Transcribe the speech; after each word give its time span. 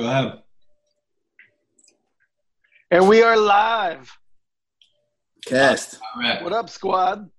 All 0.00 0.06
right, 0.06 0.22
go 0.22 0.28
ahead. 0.28 0.38
And 2.90 3.08
we 3.08 3.22
are 3.22 3.36
live. 3.36 4.16
Cast. 5.44 6.00
All 6.14 6.22
right. 6.22 6.42
What 6.42 6.52
up, 6.52 6.70
squad? 6.70 7.30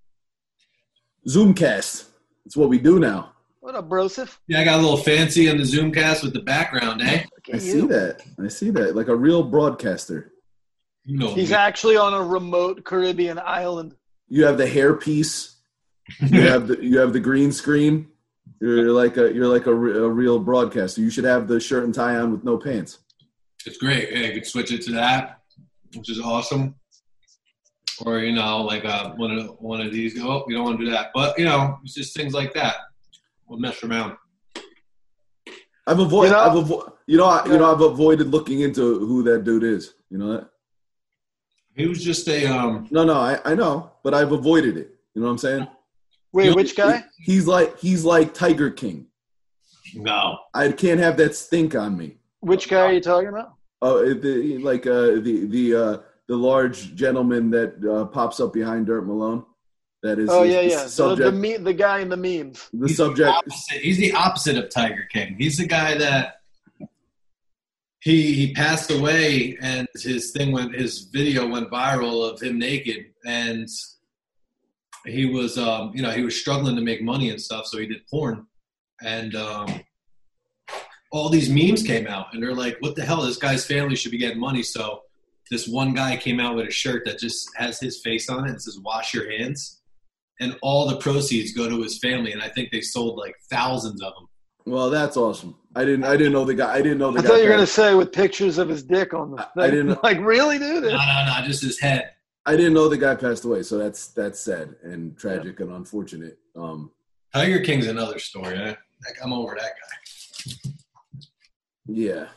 Zoomcast. 1.28 2.06
It's 2.46 2.56
what 2.56 2.70
we 2.70 2.80
do 2.80 3.00
now. 3.00 3.34
What 3.60 3.76
up, 3.76 3.90
Broseph? 3.90 4.38
Yeah, 4.48 4.62
I 4.62 4.64
got 4.64 4.80
a 4.80 4.82
little 4.82 4.98
fancy 4.98 5.50
on 5.50 5.58
the 5.58 5.64
Zoomcast 5.64 6.24
with 6.24 6.34
the 6.34 6.42
background, 6.42 7.02
eh? 7.02 7.24
Look 7.36 7.54
I 7.54 7.58
at 7.58 7.62
see 7.62 7.82
that. 7.82 8.22
I 8.44 8.48
see 8.48 8.70
that. 8.72 8.96
Like 8.96 9.08
a 9.08 9.16
real 9.16 9.44
broadcaster. 9.44 10.32
You 11.06 11.18
know 11.18 11.34
He's 11.34 11.50
me. 11.50 11.56
actually 11.56 11.98
on 11.98 12.14
a 12.14 12.24
remote 12.24 12.84
Caribbean 12.84 13.40
island. 13.40 13.96
You 14.30 14.46
have 14.46 14.58
the 14.58 14.66
hairpiece. 14.66 15.56
You 16.22 16.42
have 16.48 16.68
the 16.68 16.84
you 16.84 17.00
have 17.00 17.14
the 17.14 17.20
green 17.20 17.52
screen. 17.52 18.08
You're 18.62 18.92
like 18.92 19.18
a 19.18 19.34
you're 19.34 19.48
like 19.48 19.66
a, 19.66 19.74
re- 19.74 19.98
a 19.98 20.08
real 20.08 20.38
broadcaster. 20.40 21.02
You 21.02 21.10
should 21.10 21.24
have 21.24 21.48
the 21.48 21.60
shirt 21.60 21.84
and 21.84 21.94
tie 21.94 22.16
on 22.18 22.32
with 22.32 22.44
no 22.44 22.58
pants. 22.58 23.00
It's 23.66 23.78
great. 23.78 24.12
Yeah, 24.12 24.28
you 24.28 24.34
could 24.34 24.46
switch 24.46 24.72
it 24.72 24.84
to 24.84 24.92
that, 24.92 25.42
which 25.96 26.10
is 26.12 26.20
awesome. 26.20 26.76
Or 28.06 28.20
you 28.20 28.32
know, 28.34 28.62
like 28.62 28.86
uh, 28.86 29.12
one 29.14 29.32
of 29.38 29.56
one 29.60 29.82
of 29.82 29.92
these. 29.92 30.14
Oh, 30.22 30.44
we 30.46 30.54
don't 30.54 30.64
want 30.64 30.80
to 30.80 30.86
do 30.86 30.92
that, 30.92 31.10
but 31.14 31.38
you 31.40 31.46
know, 31.46 31.80
it's 31.84 31.96
just 31.96 32.16
things 32.16 32.34
like 32.34 32.54
that. 32.54 32.76
We'll 33.48 33.60
mess 33.60 33.84
around. 33.84 34.16
I've 35.88 36.00
avoided. 36.00 36.30
You 36.30 36.34
know- 36.36 36.40
I've 36.44 36.66
avo- 36.68 36.94
you 37.08 37.18
know. 37.18 37.26
I, 37.26 37.46
you 37.46 37.58
know. 37.58 37.74
I've 37.74 37.82
avoided 37.82 38.28
looking 38.28 38.62
into 38.62 39.00
who 39.00 39.24
that 39.24 39.44
dude 39.44 39.64
is. 39.64 39.96
You 40.12 40.20
know 40.20 40.34
that? 40.34 40.50
He 41.76 41.88
was 41.88 42.04
just 42.04 42.28
a 42.28 42.46
um. 42.46 42.88
No, 42.92 43.04
no. 43.04 43.16
I, 43.16 43.40
I 43.44 43.56
know, 43.56 43.92
but 44.04 44.14
I've 44.14 44.32
avoided 44.32 44.78
it. 44.78 44.96
You 45.16 45.22
know 45.22 45.28
what 45.28 45.32
I'm 45.34 45.38
saying? 45.40 45.68
Wait, 46.34 46.48
You- 46.48 46.56
which 46.56 46.76
guy? 46.76 47.04
He's 47.18 47.48
like 47.48 47.78
he's 47.80 48.04
like 48.06 48.34
Tiger 48.34 48.70
King. 48.72 49.08
No, 49.94 50.38
I 50.54 50.72
can't 50.72 51.00
have 51.00 51.18
that 51.18 51.36
stink 51.36 51.76
on 51.76 51.98
me. 51.98 52.18
Which 52.40 52.70
guy 52.70 52.80
are 52.82 52.94
you 52.94 53.02
talking 53.02 53.28
about? 53.30 53.54
Oh, 53.82 54.14
the 54.14 54.58
like 54.60 54.88
uh, 54.88 55.20
the 55.22 55.46
the 55.50 55.76
uh, 55.76 55.98
the 56.28 56.36
large 56.38 56.96
gentleman 56.96 57.50
that 57.52 57.84
uh, 57.86 58.06
pops 58.06 58.40
up 58.40 58.54
behind 58.54 58.86
Dirt 58.86 59.02
Malone. 59.06 59.44
That 60.04 60.18
is. 60.20 60.30
Oh 60.30 60.42
the- 60.44 60.50
yeah, 60.50 60.62
the 60.62 60.68
yeah. 60.70 60.84
The, 60.86 61.16
the, 61.16 61.32
me- 61.32 61.58
the 61.58 61.74
guy 61.74 62.00
in 62.00 62.10
the 62.10 62.18
memes. 62.18 62.70
The 62.74 62.88
He's 62.88 62.98
subject. 62.98 63.30
opposite. 63.30 63.82
He's 63.82 63.98
the 63.98 64.14
opposite 64.14 64.58
of 64.58 64.70
Tiger 64.70 65.08
King. 65.12 65.36
He's 65.38 65.58
the 65.58 65.68
guy 65.68 65.98
that 65.98 66.36
he 68.00 68.34
he 68.34 68.54
passed 68.54 68.90
away, 68.92 69.58
and 69.62 69.88
his 70.02 70.32
thing 70.32 70.52
went. 70.54 70.74
His 70.74 71.02
video 71.12 71.48
went 71.48 71.70
viral 71.70 72.28
of 72.32 72.42
him 72.42 72.58
naked, 72.58 73.08
and 73.26 73.68
he 75.06 75.26
was 75.26 75.58
um 75.58 75.92
you 75.96 76.02
know 76.02 76.12
he 76.12 76.24
was 76.24 76.40
struggling 76.40 76.76
to 76.76 76.82
make 76.82 77.02
money 77.02 77.30
and 77.30 77.42
stuff, 77.42 77.66
so 77.66 77.78
he 77.80 77.88
did 77.88 78.06
porn, 78.08 78.46
and 79.04 79.36
um 79.36 79.82
all 81.12 81.30
these 81.30 81.50
memes 81.50 81.84
came 81.84 82.08
out, 82.08 82.28
and 82.34 82.42
they're 82.42 82.54
like, 82.56 82.78
"What 82.80 82.96
the 82.96 83.04
hell? 83.04 83.22
This 83.22 83.38
guy's 83.38 83.66
family 83.66 83.96
should 83.96 84.12
be 84.12 84.18
getting 84.18 84.40
money." 84.40 84.64
So 84.64 85.02
this 85.50 85.68
one 85.68 85.94
guy 85.94 86.16
came 86.16 86.40
out 86.40 86.56
with 86.56 86.68
a 86.68 86.72
shirt 86.72 87.04
that 87.06 87.20
just 87.20 87.50
has 87.58 87.80
his 87.80 88.00
face 88.02 88.30
on 88.30 88.46
it 88.48 88.52
and 88.52 88.62
says 88.62 88.80
"Wash 88.80 89.14
your 89.14 89.30
hands." 89.30 89.78
and 90.40 90.58
all 90.64 90.88
the 90.90 90.98
proceeds 90.98 91.54
go 91.54 91.70
to 91.70 91.84
his 91.84 92.00
family. 92.00 92.32
And 92.32 92.42
I 92.42 92.48
think 92.50 92.72
they 92.72 92.82
sold 92.82 93.16
like 93.16 93.36
thousands 93.52 94.02
of 94.02 94.12
them. 94.16 94.28
Well, 94.66 94.90
that's 94.90 95.16
awesome. 95.16 95.56
I 95.76 95.86
didn't. 95.86 96.04
I 96.04 96.18
didn't 96.18 96.34
know 96.34 96.46
the 96.46 96.56
guy. 96.56 96.74
I 96.74 96.82
didn't 96.82 96.98
know 96.98 97.12
the 97.12 97.20
I 97.20 97.22
guy. 97.22 97.28
thought 97.28 97.38
you 97.38 97.44
were 97.44 97.50
gonna 97.52 97.68
say 97.68 97.94
with 97.94 98.12
pictures 98.12 98.58
of 98.58 98.68
his 98.68 98.82
dick 98.82 99.14
on 99.14 99.32
the 99.36 99.38
I- 99.38 99.44
thing. 99.44 99.64
I 99.64 99.70
didn't- 99.70 100.04
like 100.04 100.20
really, 100.22 100.58
dude. 100.58 100.84
No, 100.84 100.90
no, 100.90 101.26
no, 101.28 101.46
just 101.46 101.62
his 101.62 101.80
head. 101.80 102.12
I 102.46 102.56
didn't 102.56 102.74
know 102.74 102.88
the 102.90 102.98
guy 102.98 103.16
passed 103.16 103.46
away. 103.46 103.64
So 103.64 103.78
that's 103.78 104.08
that's 104.08 104.40
sad 104.40 104.76
and 104.84 105.18
tragic 105.18 105.60
and 105.60 105.72
unfortunate. 105.72 106.38
Um. 106.56 106.92
Tiger 107.34 107.62
King's 107.62 107.88
another 107.88 108.20
story. 108.20 108.58
Eh? 108.58 108.68
Like, 108.68 109.16
I'm 109.24 109.32
over 109.32 109.56
that 109.58 109.72
guy. 109.72 110.72
Yeah. 111.88 112.28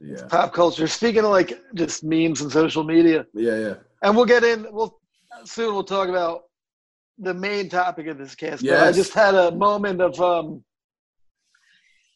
Yeah. 0.00 0.26
Pop 0.28 0.52
culture. 0.54 0.86
Speaking 0.86 1.24
of 1.24 1.30
like 1.30 1.60
just 1.74 2.04
memes 2.04 2.40
and 2.40 2.50
social 2.50 2.84
media, 2.84 3.26
Yeah. 3.34 3.58
Yeah. 3.58 3.74
and 4.02 4.16
we'll 4.16 4.24
get 4.24 4.42
in. 4.44 4.66
We'll 4.70 4.98
soon. 5.44 5.74
We'll 5.74 5.84
talk 5.84 6.08
about 6.08 6.44
the 7.18 7.34
main 7.34 7.68
topic 7.68 8.06
of 8.06 8.18
this 8.18 8.34
cast. 8.34 8.64
But 8.64 8.82
I 8.82 8.92
just 8.92 9.12
had 9.14 9.34
a 9.34 9.52
moment 9.52 10.00
of, 10.00 10.20
um, 10.20 10.64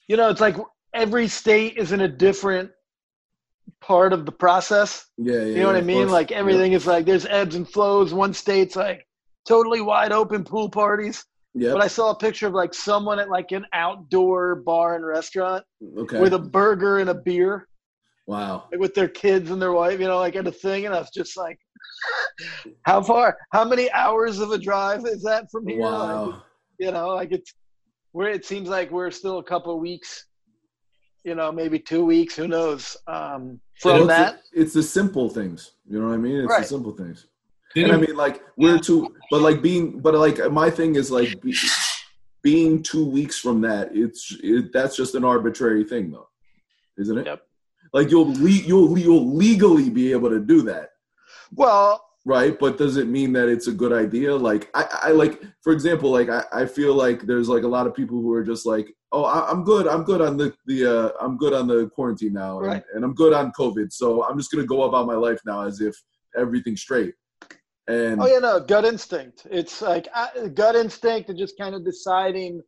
you 0.09 0.17
know, 0.17 0.29
it's 0.31 0.41
like 0.41 0.57
every 0.95 1.29
state 1.29 1.77
is 1.77 1.93
in 1.93 2.01
a 2.01 2.09
different 2.09 2.71
part 3.81 4.13
of 4.13 4.27
the 4.27 4.33
process. 4.33 5.07
Yeah. 5.17 5.35
yeah 5.35 5.45
You 5.45 5.61
know 5.61 5.67
what 5.67 5.73
yeah, 5.77 5.83
I 5.83 5.85
mean? 5.85 6.09
Like 6.09 6.33
everything 6.33 6.73
is 6.73 6.87
like 6.87 7.07
there's 7.07 7.27
ebbs 7.27 7.55
and 7.55 7.69
flows. 7.69 8.15
One 8.15 8.35
state's 8.35 8.77
like 8.77 9.07
totally 9.47 9.81
wide 9.81 10.13
open 10.13 10.45
pool 10.45 10.69
parties. 10.69 11.25
Yeah. 11.55 11.73
But 11.73 11.83
I 11.83 11.89
saw 11.89 12.11
a 12.11 12.17
picture 12.17 12.47
of 12.47 12.53
like 12.53 12.75
someone 12.75 13.19
at 13.19 13.31
like 13.31 13.53
an 13.53 13.67
outdoor 13.73 14.57
bar 14.57 14.95
and 14.95 15.05
restaurant 15.05 15.65
okay. 15.99 16.21
with 16.21 16.35
a 16.35 16.39
burger 16.39 16.99
and 16.99 17.11
a 17.11 17.15
beer, 17.15 17.67
wow. 18.27 18.65
like 18.71 18.81
with 18.81 18.95
their 18.95 19.09
kids 19.09 19.51
and 19.51 19.61
their 19.61 19.73
wife, 19.73 19.99
you 19.99 20.07
know, 20.07 20.19
like 20.19 20.37
at 20.37 20.47
a 20.47 20.53
thing. 20.53 20.87
And 20.87 20.95
I 20.95 21.01
was 21.01 21.11
just 21.11 21.37
like, 21.37 21.59
how 22.83 23.03
far? 23.03 23.37
How 23.51 23.65
many 23.65 23.91
hours 23.91 24.39
of 24.39 24.53
a 24.53 24.59
drive 24.59 25.05
is 25.07 25.23
that 25.23 25.51
from 25.51 25.67
here? 25.67 25.81
Like, 25.81 25.91
Wow. 25.91 26.43
you 26.79 26.93
know, 26.93 27.09
like 27.09 27.33
it's 27.33 27.53
where 28.13 28.31
it 28.31 28.45
seems 28.45 28.69
like 28.69 28.91
we're 28.91 29.11
still 29.11 29.39
a 29.39 29.45
couple 29.45 29.75
of 29.75 29.81
weeks, 29.81 30.27
you 31.29 31.35
know, 31.35 31.53
maybe 31.53 31.79
two 31.79 32.05
weeks, 32.05 32.35
who 32.35 32.49
knows, 32.49 32.97
um, 33.07 33.61
from 33.83 33.97
it's 33.99 34.07
that. 34.09 34.41
the- 34.53 34.61
it's 34.63 34.73
the 34.73 34.83
simple 34.83 35.29
things. 35.29 35.73
You 35.89 36.01
know 36.01 36.09
what 36.09 36.15
I 36.15 36.17
mean? 36.27 36.37
It's 36.41 36.49
Right. 36.51 36.63
the 36.63 36.69
simple 36.77 36.93
things. 36.93 37.27
Didn't, 37.75 37.91
And 37.95 38.03
I 38.03 38.07
mean, 38.07 38.17
like 38.17 38.43
we're 38.57 38.79
two, 38.79 39.15
but 39.31 39.43
like 39.43 39.61
being, 39.63 40.01
but 40.01 40.15
like 40.15 40.39
my 40.51 40.71
thing 40.71 40.97
is 40.97 41.11
like 41.11 41.41
be, 41.43 41.55
being 42.43 42.83
two 42.83 43.05
weeks 43.05 43.39
from 43.39 43.61
that. 43.61 43.91
It's 43.95 44.35
it, 44.43 44.73
that's 44.73 44.97
just 44.97 45.15
an 45.15 45.23
arbitrary 45.25 45.85
thing, 45.85 46.11
though, 46.11 46.29
isn't 46.99 47.19
it? 47.19 47.27
Yep. 47.27 47.43
Like 47.93 48.11
you'll 48.11 48.33
le- 48.33 48.65
you'll 48.71 48.99
you'll 48.99 49.35
legally 49.35 49.91
be 49.91 50.13
able 50.13 50.31
to 50.31 50.41
do 50.41 50.63
that, 50.63 50.91
Well, 51.55 52.03
right? 52.25 52.59
But 52.59 52.79
does 52.79 52.97
it 52.97 53.07
mean 53.09 53.33
that 53.35 53.49
it's 53.49 53.67
a 53.69 53.73
good 53.73 53.93
idea? 53.93 54.35
Like 54.35 54.71
I, 54.75 54.85
I 55.09 55.11
like, 55.13 55.43
for 55.63 55.73
example, 55.73 56.11
like 56.11 56.29
I, 56.31 56.45
I 56.53 56.65
feel 56.67 56.95
like 56.95 57.23
there's 57.23 57.49
like 57.49 57.65
a 57.65 57.69
lot 57.77 57.87
of 57.87 57.95
people 57.95 58.21
who 58.23 58.33
are 58.33 58.45
just 58.45 58.65
like, 58.67 58.95
oh, 59.13 59.25
I, 59.25 59.51
I'm 59.51 59.65
good, 59.65 59.87
I'm 59.87 60.05
good 60.05 60.21
on 60.21 60.37
the 60.37 60.55
the 60.67 60.87
uh, 60.87 61.11
I'm 61.21 61.37
good 61.37 61.53
on 61.53 61.67
the 61.67 61.89
quarantine 61.89 62.33
now, 62.33 62.59
and, 62.59 62.67
Right. 62.67 62.85
and 62.95 63.05
I'm 63.05 63.15
good 63.15 63.33
on 63.33 63.53
COVID, 63.59 63.93
so 63.93 64.25
I'm 64.25 64.39
just 64.39 64.51
gonna 64.51 64.67
go 64.67 64.85
about 64.85 65.07
my 65.07 65.15
life 65.15 65.41
now 65.47 65.63
as 65.63 65.81
if 65.81 65.97
everything's 66.37 66.81
straight. 66.83 67.15
And 67.89 68.21
Oh 68.21 68.27
yeah, 68.27 68.39
no, 68.39 68.61
gut 68.61 68.85
instinct. 68.85 69.47
It's 69.51 69.81
like 69.81 70.09
uh, 70.15 70.49
gut 70.49 70.77
instinct 70.77 71.31
and 71.31 71.39
just 71.39 71.57
kind 71.59 71.75
of 71.75 71.85
deciding 71.85 72.63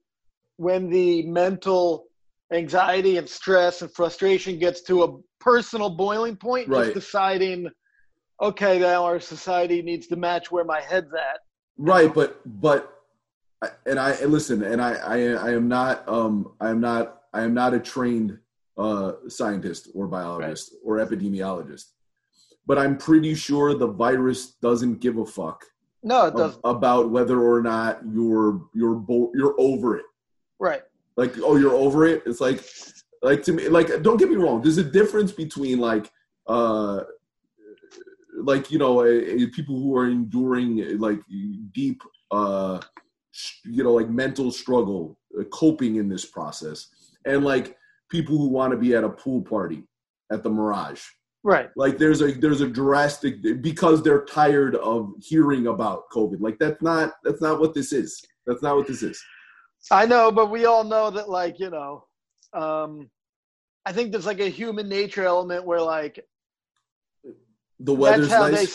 when 0.56 0.88
the 0.88 1.26
mental 1.26 2.06
anxiety 2.52 3.18
and 3.18 3.28
stress 3.28 3.82
and 3.82 3.92
frustration 3.94 4.58
gets 4.58 4.82
to 4.82 5.04
a 5.04 5.18
personal 5.38 5.90
boiling 5.90 6.36
point. 6.36 6.68
Right. 6.68 6.84
Just 6.84 7.06
deciding, 7.06 7.68
okay, 8.40 8.78
now 8.78 9.04
our 9.04 9.20
society 9.20 9.82
needs 9.82 10.06
to 10.08 10.16
match 10.16 10.50
where 10.50 10.64
my 10.64 10.80
head's 10.80 11.12
at. 11.12 11.40
Right, 11.76 12.12
but 12.12 12.40
but 12.60 12.99
and 13.86 13.98
I 13.98 14.12
and 14.12 14.30
listen, 14.32 14.62
and 14.62 14.80
I 14.80 14.92
I, 14.94 15.16
I 15.32 15.50
am 15.52 15.68
not 15.68 16.08
um 16.08 16.52
I 16.60 16.70
am 16.70 16.80
not 16.80 17.22
I 17.32 17.42
am 17.42 17.54
not 17.54 17.74
a 17.74 17.80
trained 17.80 18.38
uh 18.78 19.12
scientist 19.28 19.88
or 19.94 20.06
biologist 20.06 20.74
or 20.84 20.96
epidemiologist, 20.98 21.86
but 22.66 22.78
I'm 22.78 22.96
pretty 22.96 23.34
sure 23.34 23.74
the 23.74 23.86
virus 23.86 24.52
doesn't 24.62 25.00
give 25.00 25.18
a 25.18 25.26
fuck 25.26 25.64
No, 26.02 26.26
it 26.26 26.36
doesn't. 26.36 26.60
about 26.64 27.10
whether 27.10 27.40
or 27.40 27.60
not 27.62 28.00
you're 28.10 28.62
you're 28.74 28.94
bo- 28.94 29.32
you're 29.34 29.54
over 29.58 29.96
it. 29.98 30.04
right. 30.58 30.82
Like 31.16 31.34
oh 31.42 31.56
you're 31.56 31.74
over 31.74 32.06
it. 32.06 32.22
It's 32.24 32.40
like 32.40 32.64
like 33.22 33.42
to 33.42 33.52
me 33.52 33.68
like 33.68 33.88
don't 34.02 34.16
get 34.16 34.30
me 34.30 34.36
wrong. 34.36 34.62
There's 34.62 34.78
a 34.78 34.84
difference 34.84 35.32
between 35.32 35.78
like 35.80 36.10
uh 36.46 37.00
like 38.42 38.70
you 38.70 38.78
know 38.78 39.02
a, 39.02 39.08
a- 39.42 39.46
people 39.48 39.78
who 39.78 39.94
are 39.98 40.08
enduring 40.08 40.98
like 40.98 41.20
deep 41.72 42.00
uh 42.30 42.80
you 43.64 43.84
know 43.84 43.92
like 43.92 44.08
mental 44.08 44.50
struggle 44.50 45.18
uh, 45.38 45.44
coping 45.44 45.96
in 45.96 46.08
this 46.08 46.24
process 46.24 46.88
and 47.26 47.44
like 47.44 47.76
people 48.10 48.36
who 48.36 48.48
want 48.48 48.72
to 48.72 48.76
be 48.76 48.94
at 48.94 49.04
a 49.04 49.08
pool 49.08 49.40
party 49.42 49.84
at 50.32 50.42
the 50.42 50.50
mirage 50.50 51.02
Right. 51.42 51.70
like 51.74 51.96
there's 51.96 52.20
a 52.20 52.32
there's 52.32 52.60
a 52.60 52.68
drastic 52.68 53.40
because 53.62 54.02
they're 54.02 54.26
tired 54.26 54.74
of 54.76 55.14
hearing 55.20 55.68
about 55.68 56.10
covid 56.12 56.40
like 56.40 56.58
that's 56.58 56.82
not 56.82 57.14
that's 57.24 57.40
not 57.40 57.60
what 57.60 57.72
this 57.72 57.92
is 57.94 58.20
that's 58.46 58.62
not 58.62 58.76
what 58.76 58.86
this 58.86 59.02
is 59.02 59.22
I 59.90 60.06
know, 60.06 60.30
but 60.30 60.50
we 60.50 60.66
all 60.66 60.84
know 60.84 61.10
that, 61.10 61.28
like, 61.28 61.58
you 61.58 61.70
know, 61.70 62.04
um, 62.52 63.08
I 63.86 63.92
think 63.92 64.12
there's 64.12 64.26
like 64.26 64.40
a 64.40 64.48
human 64.48 64.88
nature 64.88 65.24
element 65.24 65.64
where, 65.64 65.80
like, 65.80 66.24
the 67.78 67.94
weather's 67.94 68.30
how 68.30 68.50
they. 68.50 68.66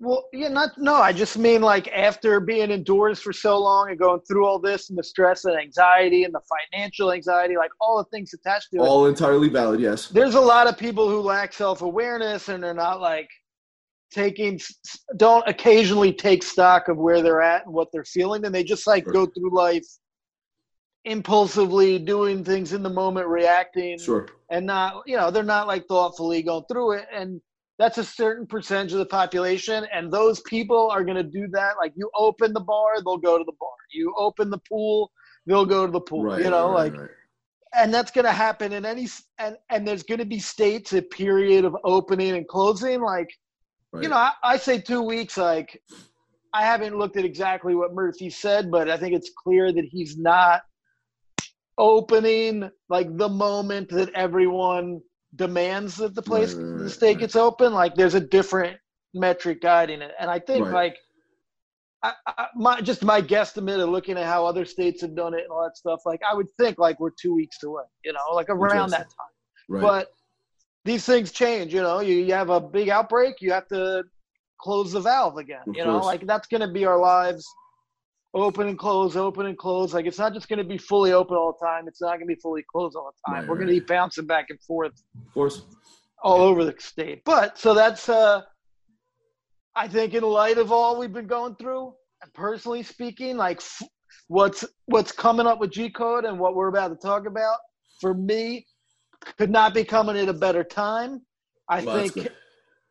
Well, 0.00 0.28
yeah, 0.32 0.48
not 0.48 0.76
no. 0.76 0.94
I 0.96 1.12
just 1.12 1.38
mean 1.38 1.62
like 1.62 1.88
after 1.88 2.40
being 2.40 2.70
indoors 2.70 3.20
for 3.20 3.32
so 3.32 3.58
long 3.58 3.90
and 3.90 3.98
going 3.98 4.20
through 4.22 4.44
all 4.44 4.58
this 4.58 4.90
and 4.90 4.98
the 4.98 5.04
stress 5.04 5.44
and 5.44 5.56
anxiety 5.56 6.24
and 6.24 6.34
the 6.34 6.40
financial 6.72 7.12
anxiety, 7.12 7.56
like 7.56 7.70
all 7.80 7.98
the 7.98 8.04
things 8.10 8.34
attached 8.34 8.70
to 8.72 8.78
it. 8.78 8.80
all 8.80 9.06
entirely 9.06 9.48
valid 9.48 9.80
yes 9.80 10.08
There's 10.08 10.34
a 10.34 10.40
lot 10.40 10.66
of 10.66 10.76
people 10.76 11.08
who 11.08 11.20
lack 11.20 11.52
self 11.52 11.82
awareness 11.82 12.48
and 12.48 12.62
they're 12.62 12.74
not 12.74 13.00
like 13.00 13.28
taking 14.10 14.60
don't 15.16 15.46
occasionally 15.48 16.12
take 16.12 16.42
stock 16.42 16.88
of 16.88 16.96
where 16.96 17.22
they're 17.22 17.42
at 17.42 17.64
and 17.64 17.72
what 17.74 17.88
they're 17.92 18.04
feeling 18.04 18.44
and 18.44 18.54
they 18.54 18.64
just 18.64 18.86
like 18.86 19.04
go 19.06 19.26
through 19.26 19.54
life 19.54 19.86
impulsively 21.04 21.98
doing 21.98 22.42
things 22.42 22.72
in 22.72 22.82
the 22.82 22.88
moment, 22.88 23.26
reacting, 23.26 23.98
Sure. 23.98 24.26
and 24.50 24.66
not 24.66 25.02
you 25.06 25.16
know 25.16 25.30
they're 25.30 25.42
not 25.42 25.66
like 25.66 25.86
thoughtfully 25.86 26.42
going 26.42 26.64
through 26.68 26.92
it 26.92 27.06
and 27.12 27.40
that's 27.78 27.98
a 27.98 28.04
certain 28.04 28.46
percentage 28.46 28.92
of 28.92 28.98
the 28.98 29.06
population 29.06 29.86
and 29.92 30.12
those 30.12 30.40
people 30.42 30.90
are 30.90 31.04
going 31.04 31.16
to 31.16 31.22
do 31.22 31.48
that 31.48 31.74
like 31.78 31.92
you 31.96 32.10
open 32.16 32.52
the 32.52 32.60
bar 32.60 33.02
they'll 33.04 33.16
go 33.18 33.38
to 33.38 33.44
the 33.44 33.52
bar 33.58 33.70
you 33.92 34.14
open 34.18 34.50
the 34.50 34.60
pool 34.68 35.10
they'll 35.46 35.66
go 35.66 35.86
to 35.86 35.92
the 35.92 36.00
pool 36.00 36.24
Right. 36.24 36.42
you 36.42 36.50
know 36.50 36.68
right, 36.68 36.92
like 36.92 37.00
right. 37.00 37.10
and 37.76 37.92
that's 37.92 38.10
going 38.10 38.24
to 38.24 38.32
happen 38.32 38.72
in 38.72 38.84
any 38.84 39.08
and 39.38 39.56
and 39.70 39.86
there's 39.86 40.02
going 40.04 40.20
to 40.20 40.24
be 40.24 40.38
states 40.38 40.92
a 40.92 41.02
period 41.02 41.64
of 41.64 41.76
opening 41.84 42.36
and 42.36 42.46
closing 42.48 43.00
like 43.00 43.28
you 44.02 44.08
know 44.08 44.16
I, 44.16 44.32
I 44.42 44.56
say 44.56 44.80
two 44.80 45.02
weeks 45.02 45.36
like 45.36 45.80
i 46.52 46.62
haven't 46.62 46.96
looked 46.98 47.16
at 47.16 47.24
exactly 47.24 47.74
what 47.74 47.94
murphy 47.94 48.30
said 48.30 48.70
but 48.70 48.88
i 48.90 48.96
think 48.96 49.14
it's 49.14 49.30
clear 49.42 49.72
that 49.72 49.84
he's 49.84 50.16
not 50.16 50.62
opening 51.78 52.70
like 52.88 53.16
the 53.16 53.28
moment 53.28 53.88
that 53.90 54.10
everyone 54.14 55.00
demands 55.36 55.96
that 55.96 56.14
the 56.14 56.22
place 56.22 56.54
Right, 56.54 56.78
the 56.84 56.90
state 56.90 57.14
right. 57.14 57.18
gets 57.20 57.36
open 57.36 57.72
like 57.72 57.94
there's 57.94 58.14
a 58.14 58.20
different 58.20 58.76
metric 59.14 59.60
guiding 59.62 60.02
it 60.02 60.12
and 60.20 60.30
i 60.30 60.38
think 60.38 60.64
Right. 60.64 60.72
like 60.72 60.96
I, 62.02 62.12
I, 62.26 62.46
my 62.54 62.80
just 62.80 63.02
my 63.02 63.22
guesstimate 63.22 63.82
of 63.82 63.88
looking 63.88 64.18
at 64.18 64.26
how 64.26 64.44
other 64.44 64.64
states 64.64 65.00
have 65.00 65.14
done 65.16 65.32
it 65.34 65.42
and 65.44 65.50
all 65.50 65.62
that 65.64 65.76
stuff 65.76 66.00
like 66.04 66.20
i 66.30 66.34
would 66.34 66.48
think 66.58 66.78
like 66.78 67.00
we're 67.00 67.10
two 67.10 67.34
weeks 67.34 67.62
away 67.62 67.84
you 68.04 68.12
know 68.12 68.20
like 68.34 68.48
around 68.50 68.90
that 68.90 69.08
time 69.10 69.32
but 69.80 70.08
these 70.84 71.04
things 71.04 71.32
change 71.32 71.72
you 71.72 71.80
know 71.80 72.00
you, 72.00 72.16
you 72.16 72.34
have 72.34 72.50
a 72.50 72.60
big 72.60 72.88
outbreak 72.90 73.36
you 73.40 73.50
have 73.52 73.66
to 73.68 74.04
close 74.60 74.92
the 74.92 75.00
valve 75.00 75.38
again 75.38 75.64
Of 75.66 75.74
you 75.76 75.82
know 75.84 76.00
course. 76.00 76.06
like 76.06 76.26
that's 76.26 76.46
going 76.46 76.60
to 76.60 76.72
be 76.72 76.84
our 76.84 76.98
lives 76.98 77.46
open 78.34 78.68
and 78.68 78.78
close 78.78 79.16
open 79.16 79.46
and 79.46 79.56
close. 79.56 79.94
Like 79.94 80.06
it's 80.06 80.18
not 80.18 80.34
just 80.34 80.48
going 80.48 80.58
to 80.58 80.64
be 80.64 80.78
fully 80.78 81.12
open 81.12 81.36
all 81.36 81.56
the 81.58 81.66
time. 81.66 81.86
It's 81.88 82.00
not 82.00 82.16
going 82.18 82.28
to 82.28 82.34
be 82.34 82.40
fully 82.40 82.64
closed 82.70 82.96
all 82.96 83.12
the 83.12 83.32
time. 83.32 83.40
Right, 83.42 83.48
we're 83.48 83.56
going 83.56 83.68
to 83.68 83.74
be 83.74 83.80
bouncing 83.80 84.26
back 84.26 84.46
and 84.50 84.60
forth 84.62 84.92
of 85.26 85.34
course. 85.34 85.62
all 86.22 86.40
over 86.42 86.64
the 86.64 86.74
state. 86.78 87.22
But 87.24 87.58
so 87.58 87.74
that's 87.74 88.08
uh 88.08 88.42
i 89.76 89.88
think 89.88 90.14
in 90.14 90.22
light 90.22 90.58
of 90.58 90.70
all 90.70 90.98
we've 90.98 91.12
been 91.12 91.26
going 91.26 91.56
through 91.56 91.92
and 92.22 92.32
personally 92.32 92.82
speaking 92.84 93.36
like 93.36 93.56
f- 93.58 93.82
what's 94.28 94.64
what's 94.86 95.10
coming 95.10 95.48
up 95.48 95.58
with 95.58 95.72
g 95.72 95.90
code 95.90 96.24
and 96.24 96.38
what 96.38 96.54
we're 96.54 96.68
about 96.68 96.88
to 96.88 96.96
talk 96.96 97.26
about 97.26 97.58
for 98.00 98.14
me 98.14 98.64
could 99.36 99.50
not 99.50 99.74
be 99.74 99.82
coming 99.84 100.16
at 100.16 100.28
a 100.28 100.32
better 100.32 100.62
time. 100.62 101.22
I 101.68 101.82
Well, 101.82 102.08
think. 102.08 102.28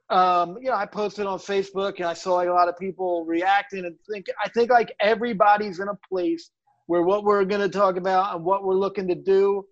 Um, 0.10 0.58
you 0.62 0.70
know, 0.70 0.76
I 0.76 0.86
posted 0.86 1.26
on 1.26 1.40
Facebook 1.40 1.96
and 1.98 2.06
I 2.06 2.14
saw 2.14 2.36
like 2.36 2.50
a 2.50 2.54
lot 2.54 2.70
of 2.70 2.78
people 2.78 3.26
reacting 3.26 3.86
and 3.86 3.96
think 4.10 4.26
I 4.44 4.50
think 4.50 4.70
like 4.70 4.94
everybody's 5.00 5.80
in 5.80 5.88
a 5.88 5.98
place 6.08 6.52
where 6.88 7.02
what 7.04 7.24
we're 7.24 7.46
going 7.46 7.62
to 7.62 7.70
talk 7.70 7.96
about 7.96 8.36
and 8.36 8.44
what 8.44 8.64
we're 8.64 8.76
looking 8.76 9.08
to 9.08 9.16
do 9.16 9.66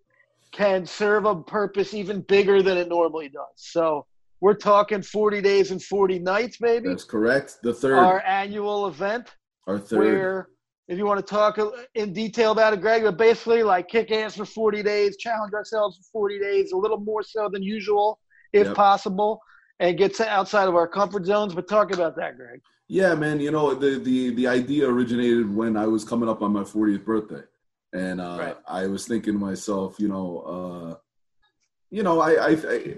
can 0.52 0.86
serve 0.86 1.26
a 1.26 1.36
purpose 1.36 1.94
even 1.94 2.22
bigger 2.22 2.62
than 2.62 2.78
it 2.78 2.88
normally 2.90 3.30
does. 3.30 3.44
So 3.56 4.06
we're 4.40 4.56
talking 4.56 5.02
40 5.02 5.42
days 5.42 5.72
and 5.72 5.82
40 5.82 6.20
nights, 6.20 6.58
maybe 6.60 6.90
That's 6.90 7.04
correct. 7.04 7.60
The 7.62 7.74
third, 7.74 7.98
our 7.98 8.22
annual 8.26 8.88
event 8.88 9.30
Our 9.68 9.80
third. 9.80 9.98
where 10.00 10.48
if 10.88 10.98
you 10.98 11.06
want 11.06 11.26
to 11.26 11.26
talk 11.26 11.58
in 11.96 12.12
detail 12.12 12.52
about 12.52 12.74
it, 12.74 12.82
Greg, 12.82 13.04
but 13.04 13.18
basically 13.18 13.64
like 13.64 13.88
kick 13.88 14.12
ass 14.12 14.36
for 14.36 14.46
40 14.46 14.84
days, 14.84 15.16
challenge 15.18 15.54
ourselves 15.54 15.98
for 15.98 16.04
40 16.12 16.40
days, 16.40 16.72
a 16.74 16.78
little 16.78 17.00
more 17.00 17.24
so 17.24 17.50
than 17.52 17.64
usual, 17.64 18.20
if 18.52 18.68
Yep. 18.68 18.76
possible, 18.76 19.40
and 19.82 19.98
get 19.98 20.14
to 20.14 20.30
outside 20.30 20.70
of 20.70 20.76
our 20.76 20.88
comfort 20.88 21.26
zones. 21.26 21.54
But 21.54 21.68
talk 21.68 21.92
about 21.92 22.16
that, 22.16 22.38
Greg. 22.38 22.62
Yeah, 22.88 23.16
man. 23.16 23.40
You 23.42 23.52
know, 23.52 23.74
the 23.74 24.00
the 24.00 24.34
the 24.36 24.48
idea 24.48 24.88
originated 24.88 25.54
when 25.54 25.76
I 25.76 25.88
was 25.88 26.06
coming 26.06 26.30
up 26.30 26.42
on 26.42 26.54
my 26.54 26.62
40th 26.64 27.04
birthday, 27.04 27.42
and 27.94 28.22
uh, 28.22 28.38
Right. 28.40 28.58
I 28.68 28.88
was 28.88 29.06
thinking 29.08 29.34
to 29.34 29.40
myself, 29.40 29.96
you 30.00 30.08
know, 30.08 30.40
uh, 30.40 30.96
you 31.90 32.04
know, 32.04 32.22
I, 32.22 32.32
I, 32.32 32.50
I 32.70 32.96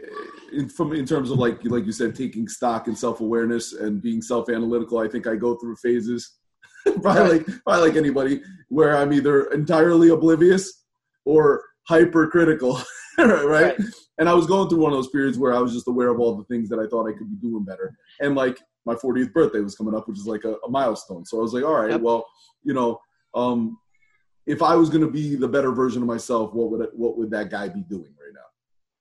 in, 0.52 0.70
from 0.70 0.94
in 0.94 1.06
terms 1.06 1.32
of 1.32 1.40
like 1.40 1.64
like 1.64 1.86
you 1.86 1.92
said, 1.92 2.16
taking 2.16 2.48
stock 2.48 2.88
and 2.88 2.98
self 2.98 3.22
awareness 3.22 3.74
and 3.74 4.02
being 4.02 4.22
self 4.22 4.50
analytical. 4.50 5.00
I 5.00 5.08
think 5.08 5.26
I 5.26 5.36
go 5.36 5.56
through 5.56 5.78
phases, 5.78 6.38
probably 7.02 7.40
Right. 7.40 7.48
like 7.48 7.64
probably 7.64 7.88
like 7.90 7.98
anybody, 7.98 8.42
where 8.70 8.98
I'm 8.98 9.14
either 9.14 9.46
entirely 9.52 10.10
oblivious 10.10 10.84
or 11.26 11.64
hypercritical, 11.88 12.82
right? 13.18 13.46
Right. 13.46 13.76
And 14.20 14.30
I 14.30 14.34
was 14.34 14.46
going 14.46 14.70
through 14.70 14.80
one 14.80 14.92
of 14.92 14.98
those 14.98 15.10
periods 15.10 15.38
where 15.40 15.54
I 15.54 15.60
was 15.60 15.74
just 15.74 15.88
aware 15.88 16.10
of 16.10 16.20
all 16.20 16.36
the 16.36 16.44
things 16.46 16.70
that 16.70 16.80
I 16.80 16.88
thought 16.88 17.08
I 17.10 17.14
could 17.18 17.30
be 17.30 17.48
doing 17.48 17.64
better. 17.64 17.98
And 18.22 18.36
like 18.36 18.60
my 18.86 18.94
40th 18.96 19.34
birthday 19.34 19.60
was 19.60 19.76
coming 19.76 19.96
up, 19.96 20.08
which 20.08 20.20
is 20.20 20.28
like 20.28 20.44
a, 20.44 20.56
a 20.66 20.70
milestone. 20.70 21.26
So 21.26 21.40
I 21.40 21.42
was 21.42 21.54
like, 21.54 21.64
all 21.64 21.74
right, 21.82 21.92
Yep. 21.92 22.02
well, 22.02 22.26
you 22.64 22.74
know, 22.74 23.00
um, 23.34 23.78
if 24.46 24.62
I 24.62 24.76
was 24.76 24.90
going 24.90 25.02
to 25.04 25.10
be 25.10 25.36
the 25.36 25.48
better 25.48 25.72
version 25.72 26.02
of 26.02 26.08
myself, 26.08 26.54
what 26.54 26.70
would 26.70 26.82
it, 26.82 26.90
what 26.94 27.18
would 27.18 27.32
that 27.32 27.50
guy 27.50 27.70
be 27.70 27.82
doing 27.82 28.14
right 28.22 28.34
now? 28.34 28.42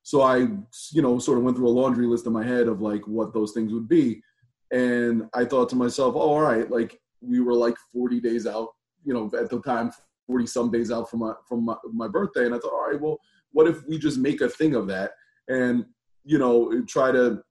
So 0.01 0.21
I, 0.21 0.37
you 0.91 1.01
know, 1.01 1.19
sort 1.19 1.37
of 1.37 1.43
went 1.43 1.57
through 1.57 1.67
a 1.67 1.69
laundry 1.69 2.07
list 2.07 2.25
in 2.25 2.33
my 2.33 2.43
head 2.43 2.67
of 2.67 2.81
like 2.81 3.05
what 3.07 3.33
those 3.33 3.51
things 3.51 3.73
would 3.73 3.87
be, 3.87 4.21
and 4.71 5.27
I 5.33 5.45
thought 5.45 5.69
to 5.69 5.75
myself, 5.75 6.15
oh, 6.15 6.19
all 6.21 6.41
right, 6.41 6.69
like 6.69 6.99
we 7.21 7.39
were 7.39 7.53
like 7.53 7.75
40 7.93 8.19
days 8.19 8.47
out, 8.47 8.69
you 9.05 9.13
know, 9.13 9.29
at 9.37 9.49
the 9.49 9.61
time, 9.61 9.91
40 10.27 10.45
some 10.47 10.71
days 10.71 10.91
out 10.91 11.09
from 11.09 11.19
my 11.19 11.33
from 11.47 11.65
my, 11.65 11.75
my 11.93 12.07
birthday, 12.07 12.45
and 12.45 12.55
I 12.55 12.57
thought, 12.57 12.73
all 12.73 12.89
right, 12.89 12.99
well, 12.99 13.19
what 13.53 13.67
if 13.67 13.77
we 13.87 13.97
just 13.97 14.17
make 14.17 14.41
a 14.41 14.49
thing 14.49 14.75
of 14.75 14.87
that 14.87 15.11
and 15.47 15.85
you 16.25 16.37
know 16.37 16.81
try 16.87 17.11
to 17.11 17.41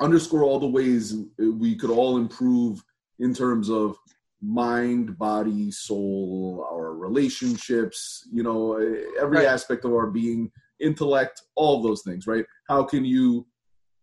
underscore 0.00 0.42
all 0.42 0.58
the 0.58 0.66
ways 0.66 1.14
we 1.38 1.76
could 1.76 1.90
all 1.90 2.16
improve 2.16 2.82
in 3.18 3.34
terms 3.34 3.70
of 3.70 3.96
mind 4.42 5.16
body 5.18 5.70
soul 5.70 6.66
our 6.70 6.94
relationships 6.94 8.26
you 8.32 8.42
know 8.42 8.74
every 9.20 9.38
Right. 9.38 9.46
aspect 9.46 9.84
of 9.84 9.92
our 9.92 10.08
being 10.10 10.50
intellect 10.80 11.42
all 11.54 11.82
those 11.82 12.02
things 12.02 12.26
right 12.26 12.44
how 12.68 12.82
can 12.82 13.04
you 13.04 13.46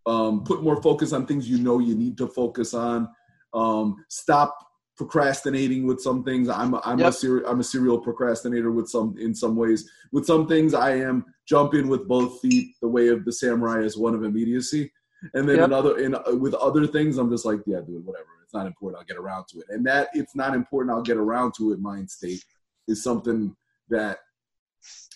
um, 0.07 0.43
put 0.43 0.63
more 0.63 0.81
focus 0.81 1.13
on 1.13 1.27
things 1.27 1.47
you 1.47 1.59
know 1.59 1.77
you 1.79 1.93
need 1.95 2.17
to 2.17 2.27
focus 2.27 2.73
on 2.73 3.07
um, 3.53 4.03
stop 4.09 4.57
procrastinating 4.97 5.87
with 5.87 5.99
some 6.01 6.23
things. 6.23 6.49
I'm 6.49 6.73
a, 6.73 6.81
I'm 6.83 6.99
a 6.99 7.03
Yep. 7.05 7.13
ser- 7.13 7.43
i'm 7.47 7.59
a 7.59 7.63
serial 7.63 7.99
procrastinator 7.99 8.71
with 8.71 8.87
some 8.89 9.15
in 9.17 9.33
some 9.33 9.55
ways. 9.55 9.89
With 10.11 10.25
some 10.25 10.47
things 10.47 10.73
i 10.73 10.91
am 10.95 11.25
jump 11.47 11.73
in 11.73 11.87
with 11.87 12.07
both 12.07 12.39
feet 12.41 12.75
the 12.81 12.87
way 12.87 13.07
of 13.07 13.25
the 13.25 13.31
samurai 13.31 13.79
is 13.81 13.97
one 13.97 14.13
of 14.13 14.23
immediacy. 14.23 14.91
And 15.33 15.47
then 15.47 15.57
Yep. 15.57 15.65
another 15.67 15.97
in 15.97 16.15
uh, 16.15 16.35
with 16.37 16.53
other 16.55 16.85
things 16.87 17.17
i'm 17.17 17.29
just 17.29 17.45
like 17.45 17.61
yeah 17.65 17.79
dude 17.81 18.05
whatever. 18.05 18.27
It's 18.43 18.53
not 18.53 18.67
important. 18.67 18.99
I'll 18.99 19.05
get 19.05 19.17
around 19.17 19.45
to 19.51 19.59
it. 19.59 19.65
And 19.69 19.85
that 19.85 20.09
it's 20.13 20.35
not 20.35 20.53
important 20.55 20.93
i'll 20.95 21.01
get 21.03 21.17
around 21.17 21.53
to 21.57 21.71
it 21.73 21.79
mind 21.79 22.09
state 22.11 22.43
is 22.87 23.01
something 23.03 23.55
that 23.89 24.19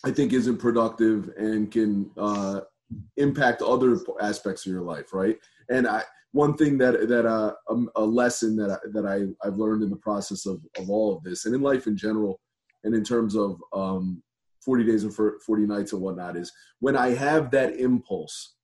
i 0.04 0.10
think 0.10 0.32
isn't 0.32 0.58
productive 0.58 1.30
and 1.36 1.70
can 1.70 2.10
uh 2.16 2.60
impact 3.16 3.62
other 3.62 3.98
aspects 4.20 4.64
of 4.64 4.72
your 4.72 4.82
life 4.82 5.12
right? 5.12 5.38
And 5.68 5.86
i 5.86 6.02
one 6.36 6.54
thing 6.54 6.76
that 6.76 7.08
that 7.08 7.24
uh, 7.24 7.54
um, 7.70 7.88
a 7.96 8.04
lesson 8.04 8.56
that 8.56 8.70
I, 8.70 8.78
that 8.92 9.06
I 9.06 9.46
I've 9.46 9.56
learned 9.56 9.82
in 9.82 9.90
the 9.90 9.96
process 9.96 10.44
of 10.44 10.60
of 10.78 10.90
all 10.90 11.16
of 11.16 11.22
this 11.24 11.46
and 11.46 11.54
in 11.54 11.62
life 11.62 11.86
in 11.86 11.96
general 11.96 12.38
and 12.84 12.94
in 12.94 13.02
terms 13.02 13.34
of 13.34 13.58
um 13.72 14.22
40 14.62 14.84
days 14.84 15.04
and 15.04 15.14
40 15.14 15.40
nights 15.62 15.92
and 15.92 16.02
whatnot 16.02 16.36
is 16.36 16.52
when 16.80 16.96
I 16.96 17.14
have 17.14 17.50
that 17.52 17.76
impulse 17.76 18.54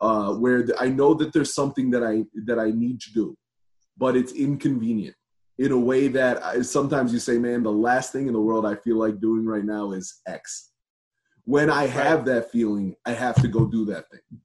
uh, 0.00 0.34
where 0.34 0.66
I 0.78 0.88
know 0.88 1.14
that 1.14 1.32
there's 1.32 1.54
something 1.54 1.90
that 1.92 2.04
I 2.04 2.24
that 2.46 2.58
I 2.58 2.70
need 2.70 3.00
to 3.00 3.12
do, 3.12 3.36
but 3.96 4.14
it's 4.16 4.32
inconvenient 4.32 5.16
in 5.58 5.72
a 5.72 5.78
way 5.78 6.08
that 6.08 6.44
I, 6.44 6.62
sometimes 6.62 7.12
you 7.12 7.18
say, 7.18 7.38
man, 7.38 7.62
the 7.62 7.72
last 7.72 8.12
thing 8.12 8.26
in 8.26 8.32
the 8.34 8.40
world 8.40 8.66
I 8.66 8.74
feel 8.74 8.96
like 8.96 9.20
doing 9.20 9.46
right 9.46 9.64
now 9.64 9.92
is 9.92 10.20
X. 10.26 10.72
When 11.44 11.70
I 11.70 11.86
have 11.86 12.24
that 12.26 12.50
feeling, 12.50 12.94
I 13.06 13.12
have 13.12 13.36
to 13.42 13.48
go 13.48 13.64
do 13.64 13.84
that 13.86 14.10
thing 14.10 14.40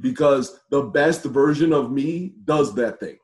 because 0.00 0.60
the 0.70 0.82
best 0.82 1.24
version 1.24 1.72
of 1.72 1.90
me 1.90 2.34
does 2.44 2.74
that 2.74 3.00
thing. 3.00 3.18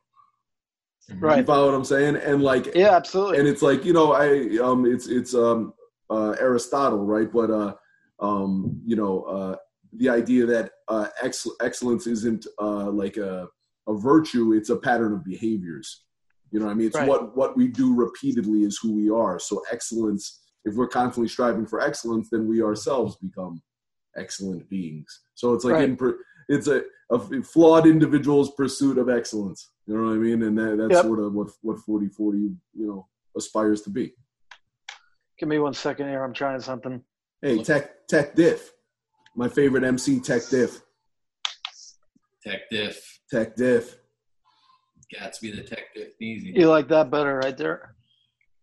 Right. 1.18 1.38
You 1.38 1.44
follow 1.44 1.66
what 1.66 1.74
I'm 1.74 1.84
saying? 1.84 2.16
And 2.16 2.42
like, 2.42 2.74
Yeah, 2.74 2.96
absolutely. 2.96 3.38
and 3.38 3.46
it's 3.48 3.62
like 3.62 3.84
you 3.84 3.92
know 3.92 4.12
i 4.12 4.58
um 4.58 4.84
it's 4.86 5.06
it's 5.06 5.34
um 5.34 5.72
uh 6.10 6.30
aristotle 6.40 7.04
right 7.04 7.32
but 7.32 7.50
uh 7.50 7.74
um 8.20 8.80
you 8.84 8.96
know 8.96 9.22
uh 9.22 9.56
the 9.92 10.08
idea 10.08 10.46
that 10.46 10.72
uh 10.88 11.06
ex- 11.22 11.46
excellence 11.60 12.06
isn't 12.08 12.46
uh 12.60 12.90
like 12.90 13.16
a 13.18 13.46
a 13.88 13.94
virtue 13.94 14.52
it's 14.52 14.70
a 14.70 14.76
pattern 14.76 15.12
of 15.12 15.24
behaviors 15.24 16.02
you 16.50 16.58
know 16.58 16.66
what 16.66 16.72
i 16.72 16.74
mean 16.74 16.88
it's 16.88 16.96
Right. 16.96 17.08
what 17.08 17.36
what 17.36 17.56
we 17.56 17.68
do 17.68 17.94
repeatedly 17.94 18.64
is 18.64 18.78
who 18.82 18.92
we 18.92 19.08
are 19.10 19.38
so 19.38 19.62
excellence 19.70 20.40
if 20.64 20.74
we're 20.74 20.88
constantly 20.88 21.28
striving 21.28 21.66
for 21.66 21.80
excellence 21.80 22.28
then 22.30 22.48
we 22.48 22.62
ourselves 22.62 23.16
become 23.16 23.62
excellent 24.16 24.68
beings 24.68 25.20
so 25.34 25.54
it's 25.54 25.64
like 25.64 25.74
Right. 25.74 25.88
in 25.88 25.96
per, 25.96 26.18
it's 26.48 26.68
a, 26.68 26.82
a 27.10 27.42
flawed 27.42 27.86
individual's 27.86 28.52
pursuit 28.52 28.98
of 28.98 29.08
excellence 29.08 29.70
you 29.86 29.96
know 29.96 30.04
what 30.04 30.12
i 30.12 30.16
mean 30.16 30.42
and 30.42 30.56
that, 30.58 30.76
that's 30.78 30.92
Yep. 30.94 31.04
sort 31.04 31.18
of 31.20 31.32
what 31.34 31.48
what 31.62 31.78
40 31.80 32.08
40 32.08 32.38
you 32.38 32.56
know 32.74 33.06
aspires 33.36 33.82
to 33.82 33.90
be 33.90 34.12
Give 35.38 35.50
me 35.50 35.58
one 35.58 35.74
second 35.74 36.08
here. 36.08 36.24
I'm 36.24 36.32
trying 36.32 36.60
something. 36.60 37.02
hey 37.42 37.62
tech 37.62 38.06
tech 38.08 38.34
diff 38.34 38.72
my 39.34 39.48
favorite 39.48 39.84
mc 39.84 40.20
tech 40.20 40.42
diff 40.50 40.80
Tech 42.42 42.60
diff. 42.70 43.20
tech 43.30 43.54
diff 43.56 43.96
Gatsby 45.14 45.54
the 45.54 45.62
tech 45.62 45.94
diff. 45.94 46.08
Easy. 46.20 46.52
You 46.56 46.68
like 46.68 46.88
that 46.88 47.10
better 47.12 47.36
right 47.38 47.56
there? 47.56 47.94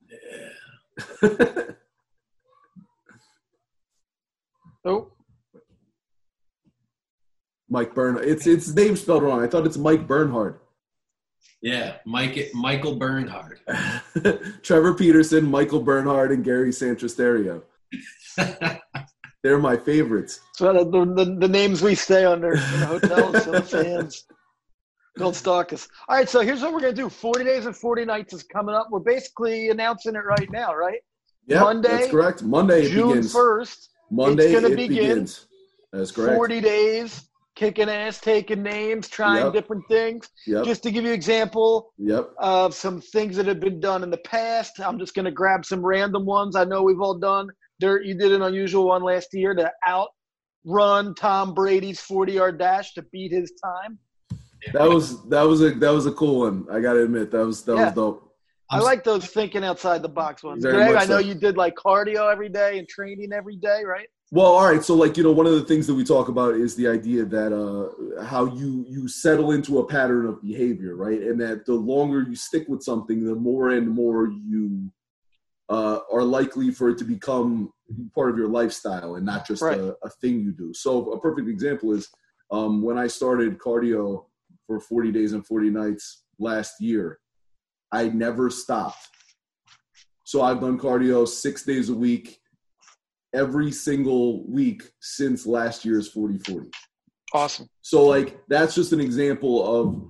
Yeah. 0.09 1.29
Oh, 4.85 5.13
Mike 7.73 7.95
Bernhard. 7.95 8.25
It's 8.25 8.45
it's 8.45 8.67
his 8.67 8.75
name 8.75 8.95
spelled 8.95 9.23
wrong. 9.23 9.43
I 9.43 9.47
thought 9.47 9.65
it's 9.65 9.77
Mike 9.77 10.07
Bernhard. 10.07 10.59
Yeah, 11.61 11.95
Mike 12.05 12.51
Michael 12.53 12.97
Bernhard. 12.97 13.61
Trevor 14.61 14.93
Peterson, 14.93 15.49
Michael 15.49 15.81
Bernhard, 15.81 16.31
and 16.31 16.43
Gary 16.43 16.69
Santrasterio. 16.69 17.63
They're 19.43 19.57
my 19.57 19.75
favorites. 19.75 20.39
so 20.53 20.71
the, 20.71 20.85
the, 20.85 21.35
the 21.39 21.47
names 21.47 21.81
we 21.81 21.95
stay 21.95 22.23
under 22.23 22.53
in 22.53 22.59
the 22.79 22.85
hotels, 22.85 23.43
so 23.43 23.51
the 23.51 23.61
fans 23.61 24.25
don't 25.17 25.35
stalk 25.35 25.73
us. 25.73 25.87
All 26.07 26.15
right, 26.15 26.29
so 26.29 26.41
here's 26.41 26.61
what 26.61 26.73
we're 26.73 26.79
gonna 26.79 26.93
do. 26.93 27.09
Forty 27.09 27.43
days 27.43 27.65
and 27.65 27.75
forty 27.75 28.05
nights 28.05 28.33
is 28.33 28.43
coming 28.43 28.75
up. 28.75 28.89
We're 28.91 28.99
basically 28.99 29.69
announcing 29.69 30.15
it 30.15 30.23
right 30.25 30.49
now, 30.51 30.75
right? 30.75 30.99
Yeah, 31.47 31.61
Monday, 31.61 31.87
that's 31.89 32.11
correct. 32.11 32.43
Monday 32.43 32.83
it 32.83 32.91
June 32.91 33.23
first. 33.23 33.89
Monday 34.11 34.51
it's 34.51 34.53
gonna 34.53 34.73
it 34.73 34.77
begin. 34.77 34.89
begins. 34.89 35.47
That's 35.91 36.11
correct. 36.11 36.35
40 36.35 36.61
days, 36.61 37.29
kicking 37.55 37.89
ass, 37.89 38.19
taking 38.19 38.63
names, 38.63 39.07
trying 39.07 39.45
Yep. 39.45 39.53
different 39.53 39.83
things. 39.87 40.29
Yep. 40.47 40.65
Just 40.65 40.83
to 40.83 40.91
give 40.91 41.03
you 41.03 41.09
an 41.11 41.15
example 41.15 41.93
Yep. 41.97 42.31
of 42.39 42.73
some 42.73 42.99
things 43.01 43.35
that 43.37 43.45
have 43.45 43.59
been 43.59 43.79
done 43.79 44.03
in 44.03 44.09
the 44.09 44.17
past, 44.17 44.79
I'm 44.79 44.97
just 44.97 45.13
going 45.13 45.25
to 45.25 45.31
grab 45.31 45.65
some 45.65 45.85
random 45.85 46.25
ones 46.25 46.55
I 46.55 46.63
know 46.63 46.81
we've 46.83 47.01
all 47.01 47.17
done. 47.19 47.49
Dirt, 47.79 48.05
you 48.05 48.15
did 48.15 48.31
an 48.31 48.41
unusual 48.41 48.87
one 48.87 49.03
last 49.03 49.33
year 49.33 49.53
to 49.55 49.71
outrun 49.87 51.13
Tom 51.15 51.53
Brady's 51.53 51.99
40 51.99 52.33
yard 52.33 52.57
dash 52.57 52.93
to 52.93 53.01
beat 53.11 53.31
his 53.31 53.51
time. 53.63 53.99
That 54.73 54.89
was 54.89 55.21
that 55.27 55.41
was 55.43 55.61
a 55.61 55.71
that 55.71 55.89
was 55.91 56.05
a 56.05 56.11
cool 56.13 56.39
one. 56.39 56.65
I 56.71 56.79
gotta 56.79 57.03
admit 57.03 57.31
that 57.31 57.45
was 57.45 57.63
that 57.65 57.75
Yeah. 57.75 57.85
was 57.85 57.93
dope. 57.93 58.29
I 58.69 58.79
like 58.79 59.03
those 59.03 59.25
thinking 59.25 59.63
outside 59.63 60.01
the 60.01 60.09
box 60.09 60.41
ones. 60.41 60.63
Very 60.63 60.77
Greg, 60.77 60.95
I 60.95 61.01
know 61.05 61.19
so. 61.19 61.27
you 61.27 61.35
did 61.35 61.57
like 61.57 61.75
cardio 61.75 62.31
every 62.31 62.47
day 62.49 62.79
and 62.79 62.87
training 62.87 63.33
every 63.33 63.57
day, 63.57 63.83
right? 63.83 64.07
Well, 64.33 64.47
all 64.47 64.65
right. 64.65 64.83
So, 64.83 64.95
like 64.95 65.15
you 65.15 65.21
know, 65.21 65.31
one 65.31 65.45
of 65.45 65.51
the 65.51 65.63
things 65.63 65.85
that 65.85 65.93
we 65.93 66.03
talk 66.03 66.27
about 66.27 66.55
is 66.55 66.75
the 66.75 66.87
idea 66.87 67.23
that 67.23 67.53
uh, 67.53 68.23
how 68.23 68.45
you 68.45 68.83
you 68.89 69.07
settle 69.07 69.51
into 69.51 69.77
a 69.77 69.85
pattern 69.85 70.25
of 70.25 70.41
behavior, 70.41 70.95
right? 70.95 71.21
And 71.21 71.39
that 71.39 71.67
the 71.67 71.75
longer 71.75 72.23
you 72.23 72.35
stick 72.35 72.67
with 72.67 72.81
something, 72.81 73.23
the 73.23 73.35
more 73.35 73.69
and 73.69 73.87
more 73.87 74.29
you 74.29 74.91
uh, 75.69 75.99
are 76.11 76.23
likely 76.23 76.71
for 76.71 76.89
it 76.89 76.97
to 76.97 77.03
become 77.03 77.71
part 78.15 78.31
of 78.31 78.37
your 78.39 78.47
lifestyle 78.47 79.17
and 79.17 79.25
not 79.27 79.45
just 79.45 79.61
Right. 79.61 79.77
a, 79.77 79.95
a 80.03 80.09
thing 80.19 80.39
you 80.39 80.51
do. 80.51 80.73
So, 80.73 81.11
a 81.11 81.19
perfect 81.19 81.47
example 81.47 81.93
is 81.93 82.09
um, 82.49 82.81
when 82.81 82.97
I 82.97 83.05
started 83.05 83.59
cardio 83.59 84.25
for 84.65 84.79
40 84.79 85.11
days 85.11 85.33
and 85.33 85.45
40 85.45 85.69
nights 85.69 86.23
last 86.39 86.81
year. 86.81 87.19
I 87.91 88.07
never 88.07 88.49
stopped. 88.49 88.97
So 90.23 90.41
I've 90.41 90.59
done 90.59 90.79
cardio 90.79 91.27
six 91.27 91.61
days 91.61 91.89
a 91.89 91.93
week, 91.93 92.39
every 93.33 93.71
single 93.71 94.47
week 94.47 94.83
since 94.99 95.45
last 95.45 95.83
year's 95.85 96.07
40 96.07 96.39
40. 96.39 96.69
Awesome. 97.33 97.67
So, 97.81 98.05
like, 98.05 98.39
that's 98.47 98.75
just 98.75 98.93
an 98.93 99.01
example 99.01 99.65
of 99.65 100.09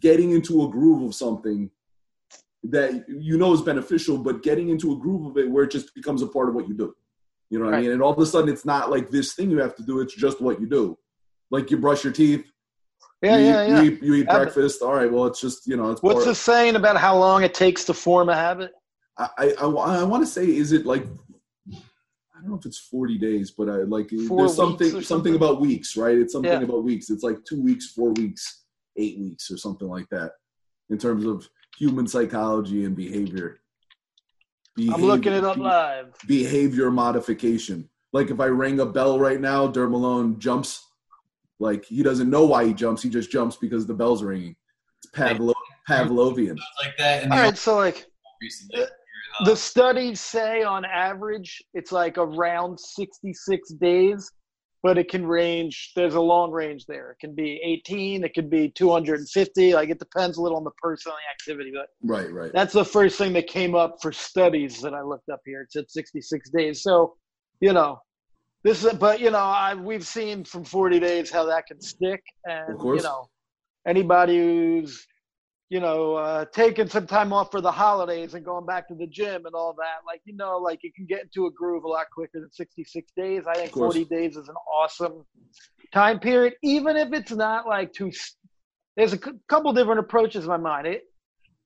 getting 0.00 0.32
into 0.32 0.64
a 0.64 0.68
groove 0.68 1.02
of 1.02 1.14
something 1.14 1.70
that 2.64 3.04
you 3.08 3.38
know 3.38 3.54
is 3.54 3.62
beneficial, 3.62 4.18
but 4.18 4.42
getting 4.42 4.68
into 4.68 4.92
a 4.92 4.96
groove 4.96 5.26
of 5.26 5.38
it 5.38 5.50
where 5.50 5.64
it 5.64 5.70
just 5.70 5.94
becomes 5.94 6.20
a 6.20 6.26
part 6.26 6.48
of 6.48 6.54
what 6.54 6.68
you 6.68 6.74
do. 6.74 6.94
You 7.50 7.58
know 7.58 7.66
what 7.66 7.74
I 7.74 7.80
mean? 7.80 7.92
And 7.92 8.02
all 8.02 8.12
of 8.12 8.18
a 8.18 8.26
sudden, 8.26 8.50
it's 8.50 8.66
not 8.66 8.90
like 8.90 9.08
this 9.08 9.34
thing 9.34 9.50
you 9.50 9.58
have 9.58 9.74
to 9.76 9.82
do, 9.82 10.00
it's 10.00 10.14
just 10.14 10.40
what 10.40 10.60
you 10.60 10.68
do. 10.68 10.98
Like, 11.50 11.70
you 11.70 11.78
brush 11.78 12.04
your 12.04 12.12
teeth, 12.12 12.44
Yeah, 13.22 13.38
you, 13.38 13.44
yeah, 13.44 13.64
eat, 13.64 13.68
yeah. 13.68 13.82
you 13.82 13.90
eat, 13.90 14.02
you 14.02 14.14
eat 14.14 14.28
breakfast. 14.28 14.82
All 14.82 14.94
right, 14.94 15.10
well, 15.10 15.24
it's 15.24 15.40
just, 15.40 15.66
you 15.66 15.76
know, 15.76 15.90
it's 15.90 16.02
What's 16.02 16.26
the 16.26 16.34
saying 16.34 16.76
about 16.76 16.98
how 16.98 17.16
long 17.16 17.42
it 17.42 17.54
takes 17.54 17.84
to 17.84 17.94
form 17.94 18.28
a 18.28 18.34
habit? 18.34 18.72
I, 19.16 19.28
I, 19.38 19.64
I, 19.64 20.04
want 20.04 20.22
to 20.22 20.30
say, 20.30 20.44
is 20.44 20.72
it 20.72 20.84
like, 20.84 21.06
I 22.38 22.42
don't 22.42 22.50
know 22.50 22.56
if 22.58 22.66
it's 22.66 22.78
40 22.78 23.18
days, 23.18 23.50
but 23.50 23.68
I 23.68 23.78
like, 23.78 24.10
Four 24.28 24.38
there's 24.42 24.54
something, 24.54 24.88
something 24.90 25.02
something? 25.04 25.34
about 25.34 25.60
weeks, 25.60 25.96
right? 25.96 26.16
It's 26.16 26.32
something 26.32 26.50
Yeah. 26.52 26.60
about 26.62 26.84
weeks. 26.84 27.10
It's 27.10 27.24
like 27.24 27.38
two 27.44 27.60
weeks, 27.60 27.88
four 27.92 28.12
weeks, 28.12 28.64
eight 28.96 29.18
weeks, 29.18 29.50
or 29.50 29.56
something 29.56 29.88
like 29.88 30.08
that 30.10 30.32
in 30.90 30.98
terms 30.98 31.24
of 31.26 31.48
human 31.76 32.06
psychology 32.06 32.84
and 32.84 32.94
behavior. 32.96 33.58
I'm 34.78 35.02
looking 35.02 35.32
it 35.32 35.42
up 35.44 35.56
Behavior- 35.56 35.62
live. 35.64 36.14
Behavior 36.28 36.90
modification. 36.92 37.88
Like 38.12 38.30
if 38.30 38.38
I 38.38 38.46
rang 38.46 38.78
a 38.80 38.86
bell 38.86 39.18
right 39.18 39.40
now, 39.40 39.66
Dirt 39.66 39.88
Malone 39.88 40.38
jumps. 40.38 40.84
Like 41.58 41.84
he 41.86 42.04
doesn't 42.04 42.30
know 42.30 42.44
why 42.46 42.64
he 42.66 42.72
jumps. 42.72 43.02
He 43.02 43.10
just 43.10 43.30
jumps 43.32 43.56
because 43.56 43.86
the 43.86 43.94
bell's 43.94 44.22
ringing. 44.22 44.54
It's 45.02 45.10
Pavlo- 45.10 45.54
Pavlovian. 45.90 46.56
like 46.84 46.96
that 46.98 47.24
All 47.24 47.38
right, 47.38 47.58
so 47.58 47.74
like 47.76 48.06
recently. 48.40 48.84
The 49.44 49.54
studies 49.56 50.20
say 50.20 50.62
on 50.62 50.84
average 50.84 51.62
it's 51.74 51.92
like 51.92 52.18
around 52.18 52.78
66 52.78 53.68
days 53.74 54.30
but 54.82 54.96
it 54.98 55.08
can 55.08 55.26
range 55.26 55.92
there's 55.96 56.14
a 56.14 56.20
long 56.20 56.50
range 56.50 56.86
there 56.86 57.10
it 57.12 57.18
can 57.20 57.34
be 57.34 57.60
18 57.64 58.24
it 58.24 58.34
could 58.34 58.50
be 58.50 58.70
250 58.70 59.74
like 59.74 59.90
it 59.90 59.98
depends 59.98 60.36
a 60.36 60.42
little 60.42 60.58
on 60.58 60.64
the 60.64 60.70
person 60.82 61.12
and 61.12 61.18
the 61.18 61.30
activity 61.30 61.72
but 61.74 61.86
Right, 62.02 62.30
right. 62.32 62.52
that's 62.52 62.72
the 62.72 62.84
first 62.84 63.18
thing 63.18 63.32
that 63.34 63.46
came 63.46 63.74
up 63.74 63.96
for 64.02 64.12
studies 64.12 64.80
that 64.80 64.94
i 64.94 65.02
looked 65.02 65.28
up 65.28 65.40
here 65.44 65.62
it 65.62 65.72
said 65.72 65.88
66 65.88 66.50
days 66.50 66.82
so 66.82 67.14
you 67.60 67.72
know 67.72 67.98
this 68.64 68.84
is 68.84 68.92
but 68.94 69.20
you 69.20 69.30
know 69.30 69.38
I, 69.38 69.74
we've 69.74 70.06
seen 70.06 70.44
from 70.44 70.64
40 70.64 71.00
days 71.00 71.30
how 71.30 71.44
that 71.46 71.66
can 71.66 71.80
stick 71.80 72.22
and 72.44 72.74
Of 72.74 72.78
course. 72.78 72.96
you 72.98 73.02
know 73.02 73.28
anybody 73.86 74.38
who's 74.38 75.06
you 75.70 75.80
know, 75.80 76.14
uh, 76.14 76.44
taking 76.52 76.88
some 76.88 77.06
time 77.06 77.32
off 77.32 77.50
for 77.50 77.60
the 77.60 77.70
holidays 77.70 78.34
and 78.34 78.44
going 78.44 78.64
back 78.64 78.88
to 78.88 78.94
the 78.94 79.06
gym 79.06 79.44
and 79.44 79.54
all 79.54 79.74
that. 79.74 80.06
Like, 80.06 80.22
you 80.24 80.34
know, 80.34 80.56
like 80.56 80.82
you 80.82 80.90
can 80.92 81.04
get 81.04 81.22
into 81.22 81.46
a 81.46 81.50
groove 81.50 81.84
a 81.84 81.88
lot 81.88 82.06
quicker 82.10 82.40
than 82.40 82.50
66 82.50 83.12
days. 83.16 83.44
I 83.46 83.54
think 83.54 83.72
40 83.72 84.06
days 84.06 84.36
is 84.36 84.48
an 84.48 84.54
awesome 84.78 85.26
time 85.92 86.20
period, 86.20 86.54
even 86.62 86.96
if 86.96 87.12
it's 87.12 87.32
not 87.32 87.66
like 87.66 87.92
too. 87.92 88.10
There's 88.96 89.12
a 89.12 89.18
couple 89.48 89.72
different 89.74 90.00
approaches 90.00 90.44
in 90.44 90.50
my 90.50 90.56
mind. 90.56 90.86
It, 90.86 91.02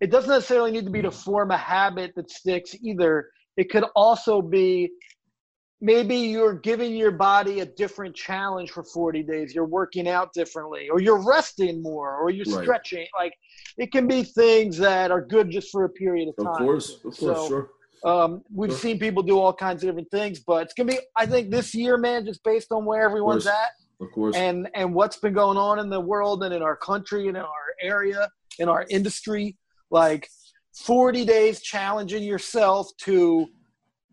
it 0.00 0.10
doesn't 0.10 0.28
necessarily 0.28 0.72
need 0.72 0.84
to 0.84 0.90
be 0.90 1.00
to 1.02 1.10
form 1.10 1.50
a 1.50 1.56
habit 1.56 2.12
that 2.16 2.30
sticks 2.30 2.74
either. 2.82 3.30
It 3.56 3.70
could 3.70 3.84
also 3.94 4.42
be 4.42 4.90
maybe 5.82 6.14
you're 6.14 6.54
giving 6.54 6.94
your 6.94 7.10
body 7.10 7.58
a 7.60 7.66
different 7.66 8.14
challenge 8.14 8.70
for 8.70 8.84
40 8.84 9.24
days. 9.24 9.52
You're 9.52 9.66
working 9.66 10.08
out 10.08 10.32
differently, 10.32 10.88
or 10.88 11.00
you're 11.00 11.22
resting 11.26 11.82
more, 11.82 12.16
or 12.16 12.30
you're 12.30 12.46
Right. 12.46 12.62
stretching. 12.62 13.06
Like 13.18 13.34
it 13.76 13.90
can 13.90 14.06
be 14.06 14.22
things 14.22 14.78
that 14.78 15.10
are 15.10 15.20
good 15.20 15.50
just 15.50 15.70
for 15.70 15.84
a 15.84 15.88
period 15.88 16.28
of 16.28 16.36
time. 16.36 16.52
Of 16.54 16.58
course, 16.58 16.94
of 16.94 17.02
course, 17.02 17.18
So, 17.18 17.48
sure. 17.48 17.70
Um, 18.04 18.42
we've 18.52 18.70
Sure. 18.70 18.78
seen 18.78 18.98
people 18.98 19.22
do 19.22 19.38
all 19.38 19.52
kinds 19.52 19.82
of 19.82 19.88
different 19.88 20.10
things, 20.10 20.40
but 20.40 20.62
it's 20.64 20.74
gonna 20.74 20.92
be. 20.92 20.98
I 21.16 21.26
think 21.26 21.50
this 21.50 21.74
year, 21.74 21.96
man, 21.96 22.24
just 22.24 22.42
based 22.44 22.70
on 22.72 22.84
where 22.84 23.02
everyone's 23.02 23.44
course. 23.44 23.54
at 23.54 23.70
Of 24.00 24.12
course. 24.12 24.36
and 24.36 24.68
and 24.74 24.94
what's 24.94 25.16
been 25.18 25.32
going 25.34 25.58
on 25.58 25.78
in 25.80 25.88
the 25.90 26.00
world 26.00 26.42
and 26.44 26.54
in 26.54 26.62
our 26.62 26.76
country 26.76 27.26
and 27.28 27.36
in 27.36 27.42
our 27.42 27.74
area 27.80 28.28
in 28.58 28.68
our 28.68 28.84
industry 28.90 29.56
like 29.90 30.28
40 30.74 31.24
days 31.24 31.60
challenging 31.60 32.22
yourself 32.22 32.88
to 32.98 33.46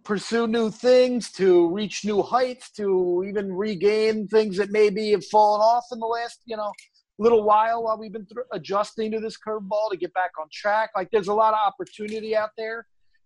pursue 0.04 0.48
new 0.48 0.72
things 0.72 1.32
to 1.32 1.70
reach 1.70 2.06
new 2.06 2.22
heights 2.22 2.72
to 2.72 3.24
even 3.28 3.52
regain 3.52 4.28
things 4.28 4.58
that 4.58 4.72
maybe 4.72 5.12
have 5.12 5.26
fallen 5.26 5.62
off 5.62 5.86
in 5.92 6.00
the 6.00 6.06
last 6.06 6.40
you 6.46 6.58
know 6.58 6.72
little 7.18 7.44
while 7.44 7.84
while 7.84 8.00
we've 8.00 8.14
been 8.14 8.26
through, 8.26 8.44
adjusting 8.54 9.12
to 9.12 9.20
this 9.20 9.38
curveball 9.46 9.90
to 9.92 9.98
get 9.98 10.14
back 10.14 10.32
on 10.40 10.48
track 10.52 10.90
like 10.96 11.10
there's 11.12 11.28
a 11.28 11.34
lot 11.34 11.54
of 11.54 11.60
opportunity 11.60 12.36
out 12.36 12.50
there 12.58 12.86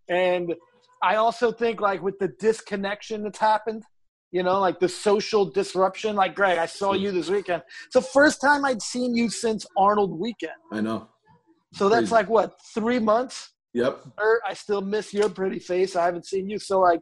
and 0.10 0.54
i 1.02 1.16
also 1.16 1.52
think 1.52 1.80
like 1.80 2.02
with 2.02 2.18
the 2.20 2.30
disconnection 2.40 3.24
that's 3.24 3.40
happened 3.40 3.84
you 4.34 4.42
know, 4.42 4.60
like 4.60 4.80
the 4.80 4.90
social 4.90 5.46
disruption. 5.46 6.16
Like 6.16 6.36
Greg, 6.36 6.58
I 6.58 6.66
saw 6.66 6.94
you 6.94 7.12
this 7.12 7.30
weekend. 7.30 7.62
It's 7.86 7.94
the 7.94 8.02
first 8.02 8.42
time 8.42 8.66
I'd 8.66 8.82
seen 8.82 9.16
you 9.16 9.30
since 9.30 9.64
Arnold 9.78 10.20
weekend. 10.20 10.54
I 10.72 10.82
know. 10.82 11.08
So 11.74 11.88
that's 11.88 12.10
Crazy. 12.10 12.14
like 12.16 12.30
what 12.30 12.56
three 12.74 13.00
months. 13.00 13.53
Yep. 13.74 14.04
Or 14.18 14.42
I 14.48 14.54
still 14.54 14.82
miss 14.82 15.14
your 15.14 15.30
pretty 15.30 15.60
face. 15.60 15.96
I 15.96 16.06
haven't 16.06 16.26
seen 16.26 16.50
you. 16.50 16.60
So 16.60 16.80
like, 16.80 17.00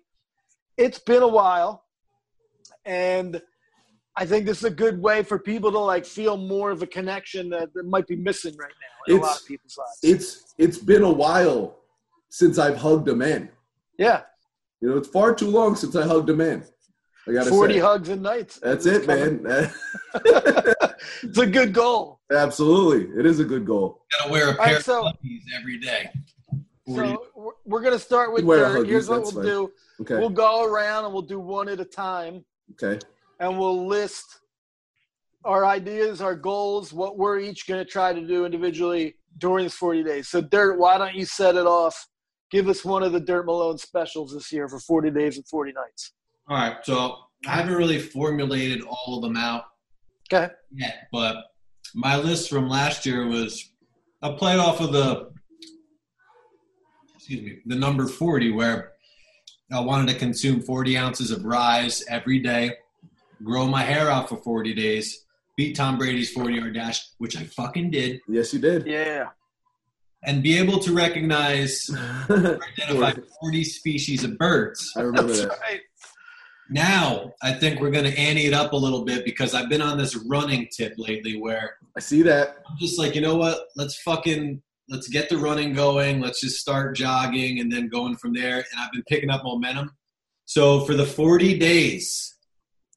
it's 0.77 0.99
been 0.99 1.21
a 1.21 1.27
while, 1.27 1.83
and 2.85 3.41
I 4.15 4.25
think 4.25 4.45
this 4.45 4.59
is 4.59 4.63
a 4.65 4.69
good 4.71 5.01
way 5.01 5.23
for 5.23 5.37
people 5.37 5.71
to 5.71 5.79
like 5.79 6.05
feel 6.05 6.37
more 6.37 6.71
of 6.71 6.81
a 6.81 6.87
connection 6.87 7.49
that, 7.49 7.73
that 7.73 7.85
might 7.85 8.07
be 8.07 8.15
missing 8.15 8.55
right 8.57 8.71
now 9.07 9.13
in 9.15 9.19
a 9.21 9.23
lot 9.25 9.37
of 9.39 9.45
people's 9.45 9.77
lives. 9.77 9.99
It's 10.03 10.53
it's 10.57 10.77
been 10.77 11.03
a 11.03 11.11
while 11.11 11.77
since 12.29 12.57
I've 12.57 12.77
hugged 12.77 13.09
a 13.09 13.15
man. 13.15 13.49
yeah, 13.97 14.21
You 14.79 14.89
know, 14.89 14.97
it's 14.97 15.09
far 15.09 15.35
too 15.35 15.49
long 15.49 15.75
since 15.75 15.95
I 15.95 16.05
hugged 16.07 16.29
a 16.29 16.35
man. 16.35 16.63
I 17.27 17.33
gotta 17.33 17.49
forty 17.49 17.75
say. 17.75 17.79
hugs 17.81 18.09
and 18.09 18.21
nights. 18.23 18.59
That's 18.63 18.85
it, 18.85 19.05
coming. 19.05 19.43
man. 19.43 19.71
it's 21.23 21.37
a 21.37 21.45
good 21.45 21.73
goal. 21.73 22.19
Absolutely, 22.31 23.19
it 23.19 23.25
is 23.25 23.39
a 23.39 23.45
good 23.45 23.65
goal. 23.65 24.05
Gotta 24.17 24.31
wear 24.31 24.49
a 24.51 24.55
pair 24.55 24.75
right, 24.75 24.83
so- 24.83 25.05
of 25.05 25.13
puppies 25.13 25.43
every 25.55 25.77
day. 25.79 26.09
Forty- 26.87 27.09
So 27.09 27.27
we're- 27.35 27.55
we're 27.65 27.81
gonna 27.81 27.99
start 27.99 28.33
with 28.33 28.43
Wear 28.43 28.65
a 28.65 28.73
Dirk. 28.79 28.87
Here's 28.87 29.07
what 29.09 29.17
that's 29.23 29.33
we'll 29.33 29.43
fine. 29.43 29.51
do. 29.51 29.73
Okay. 30.01 30.17
We'll 30.17 30.29
go 30.29 30.63
around 30.65 31.05
and 31.05 31.13
we'll 31.13 31.21
do 31.21 31.39
one 31.39 31.69
at 31.69 31.79
a 31.79 31.85
time, 31.85 32.43
Okay. 32.71 32.99
and 33.39 33.59
we'll 33.59 33.85
list 33.87 34.39
our 35.43 35.65
ideas, 35.65 36.21
our 36.21 36.35
goals, 36.35 36.93
what 36.93 37.17
we're 37.17 37.39
each 37.39 37.67
going 37.67 37.83
to 37.83 37.89
try 37.89 38.13
to 38.13 38.21
do 38.25 38.45
individually 38.45 39.15
during 39.39 39.65
this 39.65 39.73
40 39.73 40.03
days. 40.03 40.27
So, 40.27 40.39
Dirt, 40.41 40.77
why 40.77 40.97
don't 40.99 41.15
you 41.15 41.25
set 41.25 41.55
it 41.55 41.65
off? 41.65 42.07
Give 42.51 42.67
us 42.67 42.85
one 42.85 43.01
of 43.01 43.11
the 43.11 43.19
Dirt 43.19 43.45
Malone 43.47 43.77
specials 43.79 44.33
this 44.33 44.51
year 44.51 44.67
for 44.67 44.77
40 44.79 45.09
days 45.09 45.37
and 45.37 45.47
40 45.47 45.71
nights. 45.71 46.11
All 46.47 46.57
right. 46.57 46.77
So 46.83 47.15
I 47.47 47.51
haven't 47.55 47.73
really 47.75 47.97
formulated 47.99 48.83
all 48.83 49.15
of 49.17 49.21
them 49.23 49.35
out 49.37 49.63
Okay. 50.31 50.53
yet, 50.71 51.07
but 51.11 51.37
my 51.95 52.17
list 52.17 52.49
from 52.49 52.69
last 52.69 53.05
year 53.05 53.25
was 53.27 53.71
a 54.21 54.33
play 54.33 54.57
off 54.57 54.79
of 54.79 54.91
the 54.91 55.31
excuse 57.21 57.41
me 57.43 57.59
the 57.67 57.75
number 57.75 58.07
40 58.07 58.51
where 58.51 58.93
I 59.71 59.79
wanted 59.79 60.11
to 60.11 60.19
consume 60.19 60.59
40 60.61 60.97
ounces 60.97 61.31
of 61.31 61.45
rise 61.45 62.03
every 62.09 62.39
day, 62.39 62.71
grow 63.43 63.67
my 63.67 63.83
hair 63.83 64.09
out 64.09 64.27
for 64.27 64.37
40 64.37 64.73
days, 64.73 65.23
beat 65.55 65.75
Tom 65.77 65.97
Brady's 65.97 66.31
40 66.31 66.55
yard 66.55 66.73
dash, 66.73 67.07
which 67.19 67.37
I 67.37 67.43
fucking 67.43 67.91
did, 67.91 68.19
Yes, 68.27 68.53
you 68.53 68.59
did. 68.59 68.85
Yeah. 68.87 69.27
and 70.23 70.41
be 70.43 70.57
able 70.57 70.79
to 70.79 70.93
recognize 70.93 71.89
identify 72.29 73.13
40 73.39 73.63
species 73.63 74.23
of 74.23 74.37
birds. 74.39 74.91
I 74.97 75.01
remember 75.01 75.27
That's 75.33 75.41
that. 75.47 75.59
right. 75.61 75.79
Now, 76.69 77.33
I 77.43 77.53
think 77.53 77.79
we're 77.81 77.91
going 77.91 78.05
to 78.11 78.17
ante 78.17 78.47
it 78.47 78.53
up 78.53 78.73
a 78.73 78.77
little 78.77 79.03
bit 79.05 79.23
because 79.25 79.53
I've 79.53 79.69
been 79.69 79.81
on 79.81 79.97
this 79.97 80.15
running 80.27 80.67
tip 80.75 80.93
lately 80.97 81.37
where 81.39 81.75
I 81.95 81.99
see 81.99 82.21
that. 82.23 82.57
I'm 82.69 82.77
just 82.79 82.97
like, 82.97 83.13
you 83.13 83.21
know 83.21 83.35
what? 83.35 83.67
Let's 83.75 84.01
fucking 84.01 84.61
let's 84.91 85.07
get 85.07 85.29
the 85.29 85.37
running 85.37 85.73
going. 85.73 86.19
Let's 86.19 86.41
just 86.41 86.57
start 86.57 86.95
jogging 86.95 87.61
and 87.61 87.71
then 87.71 87.87
going 87.87 88.17
from 88.17 88.33
there. 88.33 88.57
And 88.57 88.79
I've 88.79 88.91
been 88.91 89.03
picking 89.07 89.31
up 89.31 89.43
momentum. 89.43 89.91
So 90.45 90.81
for 90.81 90.93
the 90.93 91.05
40 91.05 91.57
days, 91.57 92.35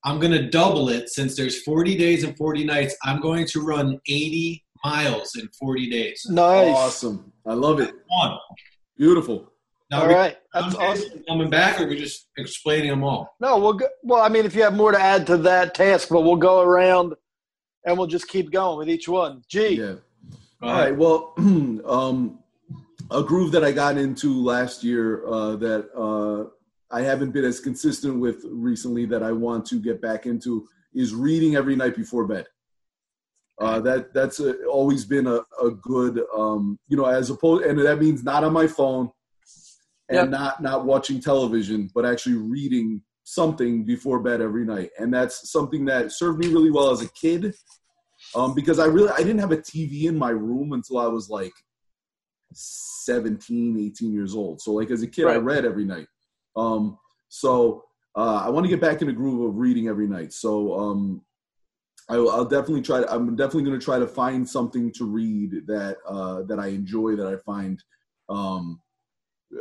I'm 0.04 0.18
going 0.18 0.32
to 0.32 0.50
double 0.50 0.88
it 0.88 1.08
since 1.08 1.36
there's 1.36 1.62
40 1.62 1.96
days 1.96 2.24
and 2.24 2.36
40 2.36 2.64
nights. 2.64 2.96
I'm 3.04 3.20
going 3.20 3.46
to 3.46 3.60
run 3.60 4.00
80 4.08 4.62
miles 4.84 5.36
in 5.36 5.48
40 5.58 5.88
days. 5.88 6.26
Nice. 6.28 6.74
Awesome. 6.74 7.32
I 7.46 7.54
love 7.54 7.80
it. 7.80 7.94
One. 8.08 8.38
Beautiful. 8.98 9.52
Now, 9.90 9.98
All 9.98 10.04
are 10.04 10.08
we 10.08 10.14
right. 10.14 10.36
That's 10.52 10.74
coming 10.74 10.90
awesome. 10.90 11.24
coming 11.28 11.50
back, 11.50 11.80
or 11.80 11.84
are 11.84 11.88
we 11.88 11.96
just 11.96 12.26
explaining 12.36 12.90
them 12.90 13.04
all? 13.04 13.34
No, 13.38 13.58
we'll 13.58 13.74
go, 13.74 13.86
well, 14.02 14.22
I 14.22 14.28
mean, 14.28 14.44
if 14.44 14.54
you 14.56 14.62
have 14.62 14.74
more 14.74 14.90
to 14.92 15.00
add 15.00 15.26
to 15.28 15.36
that 15.38 15.74
task, 15.74 16.08
but 16.10 16.22
we'll 16.22 16.36
go 16.36 16.60
around 16.60 17.14
and 17.84 17.96
we'll 17.96 18.06
just 18.06 18.26
keep 18.26 18.50
going 18.50 18.78
with 18.78 18.88
each 18.88 19.08
one. 19.08 19.42
G. 19.48 19.76
Yeah. 19.76 19.94
All 20.64 20.72
right. 20.72 20.96
Well, 20.96 21.34
um, 21.84 22.38
a 23.10 23.22
groove 23.22 23.52
that 23.52 23.62
I 23.62 23.70
got 23.70 23.98
into 23.98 24.42
last 24.42 24.82
year 24.82 25.26
uh, 25.26 25.56
that 25.56 25.90
uh, 25.94 26.48
I 26.90 27.02
haven't 27.02 27.32
been 27.32 27.44
as 27.44 27.60
consistent 27.60 28.18
with 28.18 28.46
recently 28.48 29.04
that 29.06 29.22
I 29.22 29.30
want 29.30 29.66
to 29.66 29.78
get 29.78 30.00
back 30.00 30.24
into 30.24 30.66
is 30.94 31.14
reading 31.14 31.54
every 31.54 31.76
night 31.76 31.94
before 31.94 32.26
bed. 32.26 32.46
Uh, 33.60 33.78
that 33.80 34.14
that's 34.14 34.40
a, 34.40 34.64
always 34.64 35.04
been 35.04 35.26
a, 35.26 35.40
a 35.62 35.70
good, 35.70 36.22
um, 36.34 36.78
you 36.88 36.96
know, 36.96 37.04
as 37.04 37.28
opposed, 37.28 37.64
and 37.66 37.78
that 37.78 38.00
means 38.00 38.24
not 38.24 38.42
on 38.42 38.54
my 38.54 38.66
phone 38.66 39.10
and 40.08 40.16
Yep. 40.16 40.28
not 40.30 40.62
not 40.62 40.86
watching 40.86 41.20
television, 41.20 41.90
but 41.94 42.06
actually 42.06 42.36
reading 42.36 43.02
something 43.24 43.84
before 43.84 44.18
bed 44.20 44.40
every 44.40 44.64
night. 44.64 44.90
And 44.98 45.12
that's 45.12 45.50
something 45.52 45.84
that 45.86 46.10
served 46.10 46.38
me 46.38 46.48
really 46.48 46.70
well 46.70 46.90
as 46.90 47.02
a 47.02 47.08
kid 47.10 47.54
um, 48.34 48.54
because 48.54 48.78
I 48.78 48.86
really 48.86 49.10
I 49.10 49.18
didn't 49.18 49.38
have 49.38 49.52
a 49.52 49.56
TV 49.56 50.04
in 50.04 50.18
my 50.18 50.30
room 50.30 50.72
until 50.72 50.98
I 50.98 51.06
was 51.06 51.28
like 51.28 51.52
17, 52.52 53.78
18 53.78 54.12
years 54.12 54.34
old. 54.34 54.60
So 54.60 54.72
like 54.72 54.90
as 54.90 55.02
a 55.02 55.06
kid, 55.06 55.26
I 55.26 55.36
read 55.36 55.64
every 55.64 55.84
night. 55.84 56.06
Um, 56.56 56.98
so 57.28 57.84
uh, 58.16 58.42
I 58.44 58.48
want 58.48 58.64
to 58.64 58.70
get 58.70 58.80
back 58.80 59.00
in 59.00 59.08
the 59.08 59.12
groove 59.12 59.48
of 59.48 59.56
reading 59.56 59.88
every 59.88 60.06
night. 60.06 60.32
So 60.32 60.78
um, 60.78 61.22
I, 62.08 62.14
I'll 62.16 62.44
definitely 62.44 62.82
try. 62.82 63.00
To, 63.00 63.12
I'm 63.12 63.34
definitely 63.34 63.64
going 63.64 63.78
to 63.78 63.84
try 63.84 63.98
to 63.98 64.06
find 64.06 64.48
something 64.48 64.92
to 64.92 65.04
read 65.04 65.66
that 65.66 65.96
uh, 66.06 66.42
that 66.42 66.58
I 66.58 66.68
enjoy, 66.68 67.16
that 67.16 67.26
I 67.26 67.36
find 67.38 67.82
um, 68.28 68.80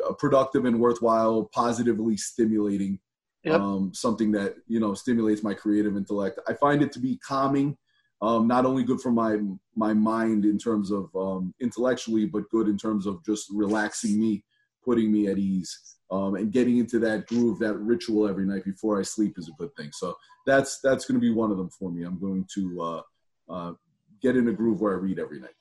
uh, 0.08 0.14
productive 0.14 0.66
and 0.66 0.80
worthwhile, 0.80 1.50
positively 1.54 2.18
stimulating. 2.18 3.00
Yep. 3.44 3.60
Um, 3.60 3.92
something 3.94 4.32
that 4.34 4.56
you 4.68 4.80
know 4.80 4.94
stimulates 4.94 5.44
my 5.44 5.54
creative 5.54 5.98
intellect. 5.98 6.40
I 6.48 6.54
find 6.54 6.82
it 6.82 6.92
to 6.94 7.00
be 7.00 7.18
calming, 7.18 7.78
um, 8.24 8.48
not 8.48 8.66
only 8.66 8.84
good 8.84 9.02
for 9.02 9.12
my 9.12 9.38
my 9.76 9.94
mind 9.94 10.46
in 10.46 10.58
terms 10.58 10.92
of 10.92 11.14
um, 11.16 11.54
intellectually, 11.60 12.26
but 12.26 12.50
good 12.50 12.70
in 12.70 12.78
terms 12.78 13.06
of 13.06 13.24
just 13.26 13.48
relaxing 13.52 14.18
me, 14.20 14.44
putting 14.84 15.12
me 15.12 15.28
at 15.28 15.38
ease, 15.38 15.98
um, 16.10 16.36
and 16.36 16.54
getting 16.54 16.78
into 16.78 17.00
that 17.00 17.28
groove, 17.28 17.60
that 17.60 17.76
ritual 17.76 18.28
every 18.28 18.46
night 18.46 18.64
before 18.64 18.98
I 18.98 19.04
sleep 19.04 19.38
is 19.38 19.50
a 19.50 19.62
good 19.62 19.76
thing. 19.76 19.90
So 19.92 20.16
that's 20.46 20.80
that's 20.80 21.06
going 21.06 21.20
to 21.20 21.22
be 21.22 21.34
one 21.34 21.52
of 21.52 21.58
them 21.58 21.70
for 21.70 21.92
me. 21.92 22.04
I'm 22.04 22.18
going 22.18 22.48
to 22.54 22.82
uh, 22.82 23.02
uh, 23.50 23.74
get 24.22 24.38
in 24.38 24.48
a 24.48 24.54
groove 24.54 24.80
where 24.80 24.94
I 24.94 25.00
read 25.00 25.20
every 25.20 25.42
night. 25.42 25.56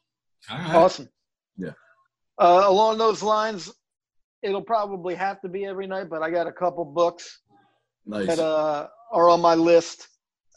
All 0.48 0.59
right. 0.59 0.75
Awesome. 0.77 1.09
Yeah. 1.57 1.72
Uh, 2.38 2.62
along 2.66 2.98
those 2.98 3.25
lines, 3.25 3.72
it'll 4.42 4.62
probably 4.62 5.16
have 5.16 5.40
to 5.40 5.48
be 5.48 5.64
every 5.64 5.88
night, 5.88 6.09
but 6.09 6.22
I 6.22 6.31
got 6.31 6.46
a 6.46 6.53
couple 6.53 6.85
books 6.85 7.40
Nice. 8.07 8.29
that 8.29 8.38
uh, 8.38 8.87
are 9.11 9.29
on 9.29 9.40
my 9.40 9.57
list. 9.57 10.07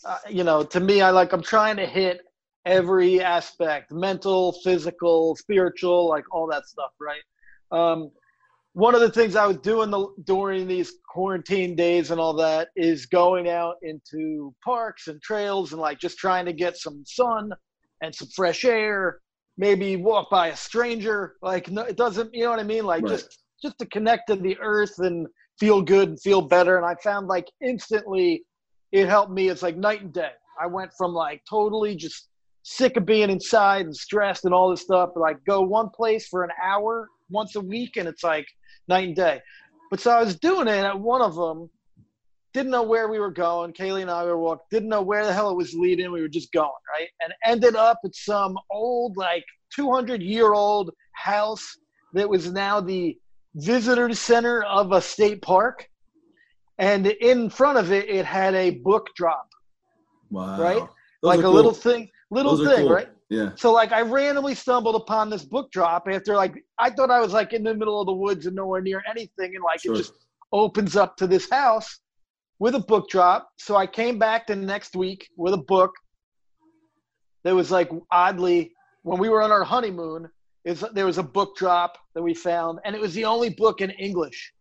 Uh, 0.03 0.17
you 0.29 0.43
know, 0.43 0.63
to 0.63 0.79
me, 0.79 1.01
I 1.01 1.11
like 1.11 1.33
I'm 1.33 1.41
trying 1.41 1.77
to 1.77 1.85
hit 1.85 2.21
every 2.65 3.21
aspect: 3.21 3.91
mental, 3.91 4.53
physical, 4.63 5.35
spiritual, 5.35 6.09
like 6.09 6.25
all 6.31 6.47
that 6.47 6.65
stuff. 6.65 6.91
Right. 6.99 7.21
Um, 7.71 8.11
one 8.73 8.93
of 8.93 8.99
the 8.99 9.09
things 9.09 9.37
I 9.37 9.47
was 9.47 9.57
doing 9.57 9.89
the, 9.89 10.05
during 10.25 10.67
these 10.67 10.95
quarantine 11.09 11.77
days 11.77 12.11
and 12.11 12.19
all 12.19 12.33
that 12.33 12.67
is 12.75 13.05
going 13.05 13.47
out 13.47 13.75
into 13.81 14.53
parks 14.63 15.07
and 15.07 15.21
trails 15.21 15.71
and 15.71 15.79
like 15.79 15.97
just 15.97 16.17
trying 16.17 16.45
to 16.45 16.51
get 16.51 16.75
some 16.75 17.03
sun 17.05 17.53
and 18.01 18.13
some 18.13 18.27
fresh 18.35 18.65
air. 18.65 19.19
Maybe 19.57 19.95
walk 19.95 20.29
by 20.29 20.47
a 20.47 20.57
stranger. 20.57 21.35
Like 21.41 21.71
no, 21.71 21.83
it 21.83 21.95
doesn't. 21.95 22.33
You 22.33 22.43
know 22.43 22.49
what 22.49 22.59
I 22.59 22.63
mean? 22.63 22.85
Like 22.85 23.03
Right. 23.03 23.11
just 23.11 23.45
just 23.61 23.79
to 23.79 23.85
connect 23.85 24.27
to 24.27 24.35
the 24.35 24.57
earth 24.59 24.99
and 24.99 25.25
feel 25.57 25.81
good 25.81 26.09
and 26.09 26.21
feel 26.21 26.41
better. 26.41 26.75
And 26.75 26.85
I 26.85 26.95
found 26.95 27.27
like 27.27 27.47
instantly 27.61 28.43
it 28.95 29.09
helped 29.09 29.31
me. 29.31 29.49
It's 29.49 29.61
like 29.61 29.75
night 29.75 30.01
and 30.01 30.13
day. 30.13 30.31
I 30.59 30.67
went 30.67 30.91
from 30.97 31.13
like 31.13 31.41
totally 31.49 31.95
just 31.95 32.29
sick 32.63 32.95
of 32.95 33.05
being 33.05 33.29
inside 33.29 33.85
and 33.85 33.95
stressed 33.95 34.45
and 34.45 34.53
all 34.53 34.69
this 34.69 34.81
stuff. 34.81 35.09
Like 35.15 35.43
go 35.45 35.61
one 35.61 35.89
place 35.89 36.27
for 36.27 36.43
an 36.43 36.51
hour 36.63 37.09
once 37.29 37.55
a 37.55 37.61
week 37.61 37.97
and 37.97 38.07
it's 38.07 38.23
like 38.23 38.47
night 38.87 39.07
and 39.07 39.15
day. 39.15 39.41
But 39.91 39.99
so 39.99 40.11
I 40.11 40.23
was 40.23 40.39
doing 40.39 40.67
it 40.67 40.85
at 40.85 40.97
one 40.97 41.21
of 41.21 41.35
them. 41.35 41.69
Didn't 42.53 42.71
know 42.71 42.83
where 42.83 43.09
we 43.09 43.19
were 43.19 43.31
going. 43.31 43.73
Kaylee 43.73 44.03
and 44.03 44.09
I 44.09 44.23
were 44.23 44.39
walking. 44.39 44.65
Didn't 44.71 44.87
know 44.87 45.01
where 45.01 45.25
the 45.25 45.33
hell 45.33 45.49
it 45.49 45.57
was 45.57 45.73
leading. 45.73 46.09
We 46.13 46.21
were 46.21 46.29
just 46.29 46.53
going 46.53 46.69
right, 46.97 47.09
and 47.21 47.33
ended 47.43 47.75
up 47.75 47.99
at 48.05 48.15
some 48.15 48.57
old, 48.71 49.17
like 49.17 49.43
200 49.75 50.23
year 50.23 50.53
old 50.53 50.89
house 51.11 51.67
that 52.13 52.29
was 52.29 52.49
now 52.49 52.79
the 52.79 53.17
visitor 53.55 54.13
center 54.13 54.63
of 54.63 54.93
a 54.93 55.01
state 55.01 55.41
park. 55.41 55.89
And 56.77 57.07
in 57.07 57.49
front 57.49 57.77
of 57.77 57.91
it, 57.91 58.09
it 58.09 58.25
had 58.25 58.53
a 58.53 58.71
book 58.71 59.09
drop, 59.15 59.49
wow. 60.29 60.59
right? 60.59 60.79
Those 60.79 60.89
like 61.21 61.39
a 61.39 61.43
cool. 61.43 61.53
little 61.53 61.73
thing, 61.73 62.09
little 62.31 62.57
Those 62.57 62.67
thing, 62.67 62.85
cool. 62.85 62.93
right? 62.93 63.09
Yeah. 63.29 63.51
So 63.55 63.71
like 63.71 63.91
I 63.91 64.01
randomly 64.01 64.55
stumbled 64.55 64.95
upon 64.95 65.29
this 65.29 65.43
book 65.43 65.71
drop 65.71 66.07
after 66.11 66.35
like 66.35 66.63
I 66.77 66.89
thought 66.89 67.09
I 67.09 67.19
was 67.19 67.33
like 67.33 67.53
in 67.53 67.63
the 67.63 67.73
middle 67.73 67.99
of 67.99 68.05
the 68.05 68.13
woods 68.13 68.45
and 68.45 68.55
nowhere 68.55 68.81
near 68.81 69.01
anything, 69.09 69.55
and 69.55 69.63
like 69.63 69.81
Sure. 69.81 69.93
it 69.93 69.97
just 69.97 70.13
opens 70.51 70.95
up 70.95 71.17
to 71.17 71.27
this 71.27 71.49
house 71.49 71.99
with 72.59 72.75
a 72.75 72.79
book 72.79 73.09
drop. 73.09 73.49
So 73.57 73.75
I 73.75 73.87
came 73.87 74.19
back 74.19 74.47
the 74.47 74.55
next 74.55 74.95
week 74.95 75.27
with 75.37 75.53
a 75.53 75.57
book 75.57 75.91
that 77.43 77.55
was 77.55 77.71
like 77.71 77.89
oddly 78.11 78.73
when 79.03 79.19
we 79.19 79.29
were 79.29 79.41
on 79.41 79.51
our 79.51 79.63
honeymoon. 79.63 80.29
Is 80.65 80.83
there 80.93 81.05
was 81.05 81.19
a 81.19 81.23
book 81.23 81.55
drop 81.55 81.95
that 82.15 82.23
we 82.23 82.33
found, 82.33 82.79
and 82.85 82.95
it 82.95 83.01
was 83.01 83.13
the 83.13 83.23
only 83.25 83.49
book 83.49 83.81
in 83.81 83.91
English. 83.91 84.51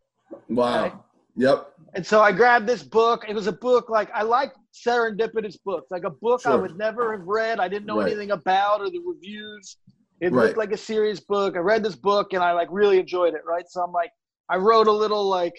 Wow. 0.50 0.82
Right. 0.82 0.92
Yep. 1.36 1.72
And 1.94 2.06
so 2.06 2.20
I 2.20 2.32
grabbed 2.32 2.66
this 2.66 2.82
book. 2.82 3.24
It 3.28 3.34
was 3.34 3.46
a 3.46 3.52
book 3.52 3.88
like 3.90 4.10
I 4.14 4.22
like 4.22 4.52
serendipitous 4.72 5.56
books, 5.64 5.86
like 5.90 6.04
a 6.04 6.10
book 6.10 6.42
I 6.46 6.54
would 6.54 6.76
never 6.76 7.16
have 7.16 7.26
read. 7.26 7.60
I 7.60 7.68
didn't 7.68 7.86
know 7.86 7.98
Right. 7.98 8.08
anything 8.08 8.30
about 8.32 8.80
or 8.80 8.90
the 8.90 9.00
reviews. 9.00 9.76
It 10.20 10.32
Right. 10.32 10.46
looked 10.46 10.56
like 10.58 10.72
a 10.72 10.76
serious 10.76 11.20
book. 11.20 11.56
I 11.56 11.60
read 11.60 11.82
this 11.82 11.96
book 11.96 12.32
and 12.32 12.42
I 12.42 12.52
like 12.52 12.68
really 12.70 12.98
enjoyed 12.98 13.34
it. 13.34 13.42
Right, 13.44 13.68
so 13.68 13.82
I'm 13.82 13.92
like, 13.92 14.10
I 14.48 14.56
wrote 14.56 14.86
a 14.86 14.92
little 14.92 15.24
like 15.28 15.54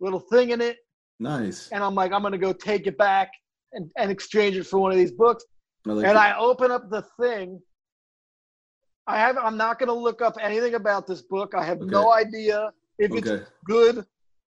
little 0.00 0.20
thing 0.20 0.50
in 0.50 0.60
it, 0.60 0.78
Nice. 1.20 1.68
and 1.70 1.82
I'm 1.84 1.94
like, 1.94 2.12
I'm 2.12 2.22
gonna 2.22 2.38
go 2.38 2.52
take 2.52 2.86
it 2.86 2.98
back 2.98 3.30
and, 3.72 3.90
and 3.96 4.10
exchange 4.10 4.56
it 4.56 4.64
for 4.66 4.78
one 4.78 4.92
of 4.92 4.98
these 4.98 5.12
books. 5.12 5.44
I 5.86 5.90
like 5.92 6.06
and 6.06 6.16
it. 6.16 6.20
I 6.20 6.36
open 6.36 6.70
up 6.70 6.90
the 6.90 7.02
thing. 7.20 7.60
I 9.06 9.18
have. 9.18 9.36
I'm 9.36 9.56
not 9.56 9.78
gonna 9.78 9.92
look 9.94 10.22
up 10.22 10.36
anything 10.40 10.74
about 10.74 11.06
this 11.06 11.22
book. 11.22 11.54
I 11.54 11.64
have 11.64 11.80
no 11.80 12.12
idea 12.12 12.72
if 12.98 13.12
it's 13.14 13.30
good. 13.64 14.04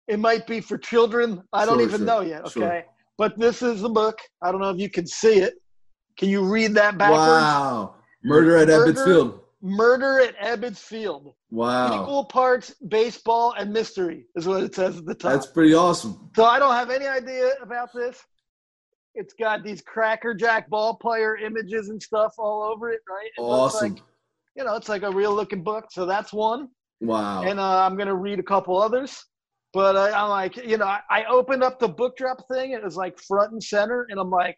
It 0.09 0.18
might 0.18 0.47
be 0.47 0.61
for 0.61 0.79
children. 0.79 1.42
I 1.53 1.64
don't 1.66 1.79
Sure, 1.79 1.87
even 1.87 1.99
sure, 2.01 2.07
know 2.07 2.21
yet. 2.21 2.40
Okay. 2.42 2.61
sure. 2.61 2.85
But 3.18 3.38
this 3.38 3.62
is 3.62 3.83
the 3.83 3.88
book. 3.88 4.18
I 4.42 4.51
don't 4.51 4.61
know 4.61 4.71
if 4.71 4.79
you 4.79 4.88
can 4.90 5.07
see 5.07 5.38
it. 5.40 5.55
Can 6.18 6.29
you 6.29 6.42
read 6.42 6.75
that 6.75 6.97
backwards? 6.99 7.21
Wow. 7.21 7.94
Murder 8.25 8.57
at 8.57 8.68
Murder- 8.68 8.92
Ebbets 8.92 9.05
Field. 9.05 9.40
Murder 9.61 10.21
at 10.21 10.37
Ebbets 10.38 10.79
Field. 10.79 11.35
Wow. 11.51 12.03
Equal 12.03 12.25
parts 12.25 12.75
baseball 12.88 13.55
and 13.59 13.73
mystery 13.73 14.27
is 14.37 14.47
what 14.47 14.62
it 14.62 14.75
says 14.75 14.99
at 14.99 15.05
the 15.05 15.14
top. 15.14 15.33
That's 15.33 15.47
pretty 15.47 15.75
awesome. 15.75 16.31
so 16.37 16.44
I 16.44 16.59
don't 16.59 16.75
have 16.75 16.90
any 16.90 17.07
idea 17.07 17.53
about 17.61 17.88
this. 17.92 18.23
It's 19.14 19.35
got 19.35 19.64
these 19.64 19.83
Cracker 19.83 20.33
Jack 20.33 20.68
ball 20.71 20.94
player 20.97 21.37
images 21.37 21.88
and 21.88 22.01
stuff 22.01 22.35
all 22.38 22.62
over 22.62 22.90
it, 22.90 23.01
right? 23.09 23.31
It 23.37 23.40
Awesome. 23.40 23.94
Like, 23.94 24.03
you 24.55 24.64
know, 24.64 24.77
it's 24.77 24.88
like 24.88 25.03
a 25.03 25.11
real 25.11 25.35
looking 25.35 25.64
book. 25.64 25.87
So 25.90 26.07
that's 26.07 26.33
one. 26.33 26.68
Wow. 27.01 27.42
And 27.42 27.59
uh, 27.59 27.85
I'm 27.85 27.97
going 27.97 28.09
to 28.09 28.14
read 28.14 28.38
a 28.38 28.44
couple 28.44 28.81
others. 28.81 29.25
But 29.72 29.96
I, 29.96 30.12
I'm 30.12 30.31
like, 30.31 30.57
you 30.57 30.78
know, 30.78 30.87
I, 30.87 31.00
I 31.11 31.24
opened 31.26 31.62
up 31.62 31.78
the 31.78 31.88
book 31.88 32.16
drop 32.16 32.48
thing 32.48 32.72
it 32.72 32.83
was 32.83 32.96
like 32.96 33.18
front 33.18 33.52
and 33.52 33.62
center, 33.62 34.07
and 34.09 34.18
I'm 34.18 34.31
like, 34.31 34.57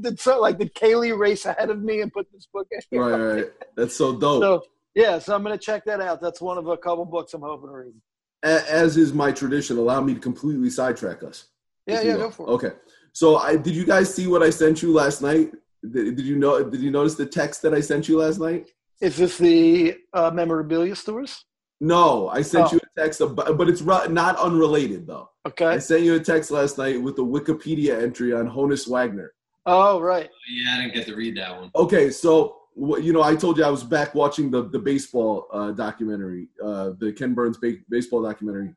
did 0.00 0.20
so 0.20 0.40
like 0.40 0.58
did 0.58 0.74
Kaylee 0.74 1.18
race 1.18 1.46
ahead 1.46 1.68
of 1.70 1.82
me 1.82 2.00
and 2.00 2.12
put 2.12 2.26
this 2.32 2.46
book 2.52 2.68
in? 2.70 2.98
Right, 2.98 3.18
right. 3.18 3.46
That's 3.76 3.96
so 3.96 4.16
dope. 4.18 4.42
So 4.42 4.62
yeah, 4.94 5.18
so 5.18 5.34
I'm 5.34 5.42
gonna 5.42 5.58
check 5.58 5.84
that 5.86 6.00
out. 6.00 6.20
That's 6.20 6.40
one 6.40 6.58
of 6.58 6.68
a 6.68 6.76
couple 6.76 7.04
books 7.04 7.34
I'm 7.34 7.42
hoping 7.42 7.68
to 7.70 7.74
read. 7.74 7.94
As 8.42 8.96
is 8.96 9.12
my 9.12 9.32
tradition, 9.32 9.76
allow 9.76 10.00
me 10.00 10.14
to 10.14 10.20
completely 10.20 10.70
sidetrack 10.70 11.22
us. 11.22 11.46
Yeah, 11.86 12.00
yeah, 12.02 12.16
go 12.16 12.30
for 12.30 12.48
it. 12.48 12.52
Okay. 12.52 12.70
So, 13.12 13.36
I 13.36 13.56
did 13.56 13.74
you 13.74 13.84
guys 13.84 14.14
see 14.14 14.28
what 14.28 14.42
I 14.42 14.50
sent 14.50 14.82
you 14.82 14.92
last 14.92 15.20
night? 15.20 15.52
Did, 15.82 16.16
did 16.16 16.24
you 16.24 16.36
know? 16.36 16.62
Did 16.62 16.80
you 16.80 16.90
notice 16.90 17.16
the 17.16 17.26
text 17.26 17.62
that 17.62 17.74
I 17.74 17.80
sent 17.80 18.08
you 18.08 18.18
last 18.18 18.38
night? 18.38 18.68
Is 19.00 19.16
this 19.16 19.36
the 19.38 19.96
uh, 20.12 20.30
memorabilia 20.30 20.94
stores? 20.94 21.44
No, 21.80 22.28
I 22.28 22.42
sent 22.42 22.68
Oh. 22.68 22.72
you 22.74 22.79
text, 23.00 23.20
about, 23.20 23.56
but 23.56 23.68
it's 23.68 23.82
not 23.82 24.36
unrelated 24.36 25.06
though. 25.06 25.30
Okay. 25.46 25.66
I 25.66 25.78
sent 25.78 26.02
you 26.02 26.14
a 26.14 26.20
text 26.20 26.50
last 26.50 26.78
night 26.78 27.00
with 27.00 27.18
a 27.18 27.22
Wikipedia 27.22 28.02
entry 28.02 28.32
on 28.32 28.48
Honus 28.48 28.88
Wagner. 28.88 29.32
Oh, 29.66 30.00
right. 30.00 30.28
Yeah, 30.48 30.76
I 30.76 30.80
didn't 30.82 30.94
get 30.94 31.06
to 31.06 31.14
read 31.14 31.36
that 31.36 31.58
one. 31.58 31.70
Okay, 31.74 32.10
so 32.10 32.56
you 32.76 33.12
know, 33.12 33.22
I 33.22 33.34
told 33.36 33.58
you 33.58 33.64
I 33.64 33.70
was 33.70 33.84
back 33.84 34.14
watching 34.14 34.50
the 34.50 34.68
the 34.68 34.78
baseball 34.78 35.46
uh, 35.52 35.72
documentary, 35.72 36.48
uh, 36.64 36.92
the 36.98 37.12
Ken 37.12 37.34
Burns 37.34 37.58
ba- 37.58 37.84
baseball 37.88 38.22
documentary. 38.22 38.74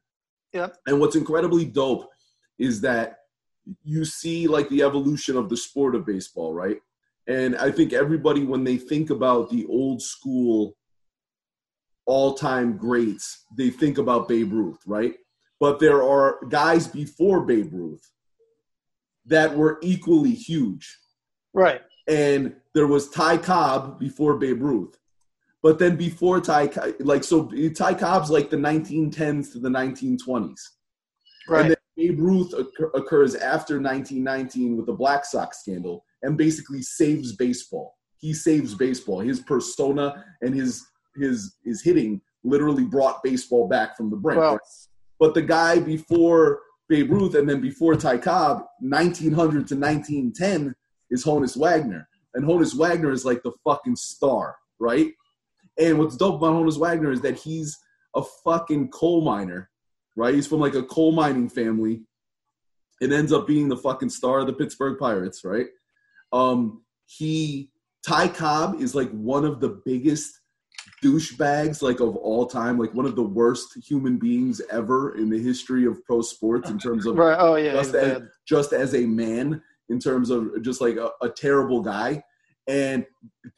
Yep. 0.53 0.77
And 0.87 0.99
what's 0.99 1.15
incredibly 1.15 1.65
dope 1.65 2.09
is 2.59 2.81
that 2.81 3.19
you 3.83 4.05
see 4.05 4.47
like 4.47 4.69
the 4.69 4.83
evolution 4.83 5.37
of 5.37 5.49
the 5.49 5.57
sport 5.57 5.95
of 5.95 6.05
baseball, 6.05 6.53
right? 6.53 6.77
And 7.27 7.55
I 7.57 7.71
think 7.71 7.93
everybody, 7.93 8.43
when 8.43 8.63
they 8.63 8.77
think 8.77 9.09
about 9.09 9.49
the 9.49 9.65
old 9.67 10.01
school 10.01 10.75
all-time 12.05 12.77
greats, 12.77 13.45
they 13.57 13.69
think 13.69 13.97
about 13.97 14.27
Babe 14.27 14.51
Ruth, 14.51 14.79
right? 14.85 15.15
But 15.59 15.79
there 15.79 16.03
are 16.03 16.39
guys 16.49 16.87
before 16.87 17.45
Babe 17.45 17.71
Ruth 17.73 18.09
that 19.25 19.55
were 19.55 19.79
equally 19.81 20.33
huge 20.33 20.97
Right. 21.53 21.81
and 22.07 22.55
there 22.73 22.87
was 22.87 23.09
Ty 23.09 23.37
Cobb 23.37 23.99
before 23.99 24.37
Babe 24.37 24.61
Ruth. 24.61 24.97
But 25.61 25.79
then 25.79 25.95
before 25.95 26.41
Ty, 26.41 26.71
like 26.99 27.23
so, 27.23 27.49
Ty 27.69 27.93
Cobb's 27.93 28.29
like 28.29 28.49
the 28.49 28.57
1910s 28.57 29.53
to 29.53 29.59
the 29.59 29.69
1920s, 29.69 30.59
Right. 31.47 31.61
and 31.61 31.69
then 31.69 31.77
Babe 31.95 32.19
Ruth 32.19 32.53
occur- 32.53 32.91
occurs 32.93 33.35
after 33.35 33.79
1919 33.79 34.75
with 34.75 34.87
the 34.87 34.93
Black 34.93 35.23
Sox 35.23 35.59
scandal, 35.61 36.03
and 36.21 36.37
basically 36.37 36.81
saves 36.81 37.33
baseball. 37.35 37.95
He 38.17 38.33
saves 38.33 38.75
baseball. 38.75 39.19
His 39.19 39.39
persona 39.41 40.25
and 40.41 40.53
his 40.53 40.85
his 41.15 41.55
his 41.63 41.81
hitting 41.81 42.21
literally 42.43 42.83
brought 42.83 43.23
baseball 43.23 43.67
back 43.67 43.95
from 43.95 44.09
the 44.09 44.17
brink. 44.17 44.39
well, 44.39 44.53
right? 44.53 44.61
But 45.19 45.33
the 45.33 45.41
guy 45.41 45.79
before 45.79 46.61
Babe 46.89 47.11
Ruth 47.11 47.35
and 47.35 47.49
then 47.49 47.61
before 47.61 47.95
Ty 47.95 48.17
Cobb, 48.17 48.65
1900 48.79 49.67
to 49.67 49.75
1910, 49.75 50.75
is 51.09 51.23
Honus 51.23 51.55
Wagner. 51.55 52.07
And 52.33 52.45
Honus 52.45 52.75
Wagner 52.75 53.11
is 53.11 53.23
like 53.23 53.43
the 53.43 53.53
fucking 53.63 53.95
star, 53.95 54.55
right? 54.79 55.13
And 55.79 55.97
what's 55.97 56.17
dope 56.17 56.35
about 56.35 56.53
Honus 56.55 56.77
Wagner 56.77 57.11
is 57.11 57.21
that 57.21 57.37
he's 57.37 57.77
a 58.15 58.23
fucking 58.43 58.89
coal 58.89 59.21
miner, 59.21 59.69
right? 60.15 60.33
He's 60.33 60.47
from 60.47 60.59
like 60.59 60.75
a 60.75 60.83
coal 60.83 61.11
mining 61.11 61.49
family. 61.49 62.01
It 63.01 63.11
ends 63.11 63.33
up 63.33 63.47
being 63.47 63.69
the 63.69 63.77
fucking 63.77 64.09
star 64.09 64.39
of 64.39 64.47
the 64.47 64.53
Pittsburgh 64.53 64.99
Pirates, 64.99 65.43
right? 65.43 65.67
Um, 66.31 66.83
he 67.05 67.71
Ty 68.05 68.27
Cobb 68.29 68.81
is 68.81 68.95
like 68.95 69.09
one 69.11 69.45
of 69.45 69.59
the 69.59 69.81
biggest 69.85 70.39
douchebags 71.03 71.81
like 71.81 71.99
of 71.99 72.15
all 72.15 72.45
time, 72.45 72.77
like 72.79 72.93
one 72.93 73.05
of 73.05 73.15
the 73.15 73.23
worst 73.23 73.77
human 73.87 74.17
beings 74.17 74.61
ever 74.71 75.15
in 75.15 75.29
the 75.29 75.37
history 75.39 75.85
of 75.85 76.03
pro 76.05 76.21
sports 76.21 76.69
in 76.69 76.79
terms 76.79 77.05
of 77.05 77.15
right. 77.17 77.37
Oh, 77.39 77.55
yeah. 77.55 77.73
just 77.73 77.93
as, 77.95 78.21
just 78.47 78.73
as 78.73 78.95
a 78.95 79.05
man 79.05 79.61
in 79.89 79.99
terms 79.99 80.29
of 80.29 80.61
just 80.61 80.81
like 80.81 80.95
a, 80.95 81.11
a 81.21 81.29
terrible 81.29 81.81
guy 81.81 82.23
and 82.67 83.05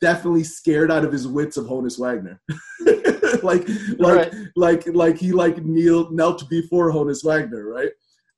definitely 0.01 0.43
scared 0.43 0.91
out 0.91 1.05
of 1.05 1.11
his 1.11 1.27
wits 1.27 1.57
of 1.57 1.65
Honus 1.65 1.99
Wagner. 1.99 2.41
like 3.43 3.67
like 3.99 4.15
Right. 4.15 4.33
like 4.55 4.87
like 4.95 5.17
he 5.17 5.31
like 5.31 5.63
kneeled 5.63 6.11
knelt 6.13 6.49
before 6.49 6.91
Honus 6.91 7.23
Wagner, 7.23 7.67
right? 7.69 7.91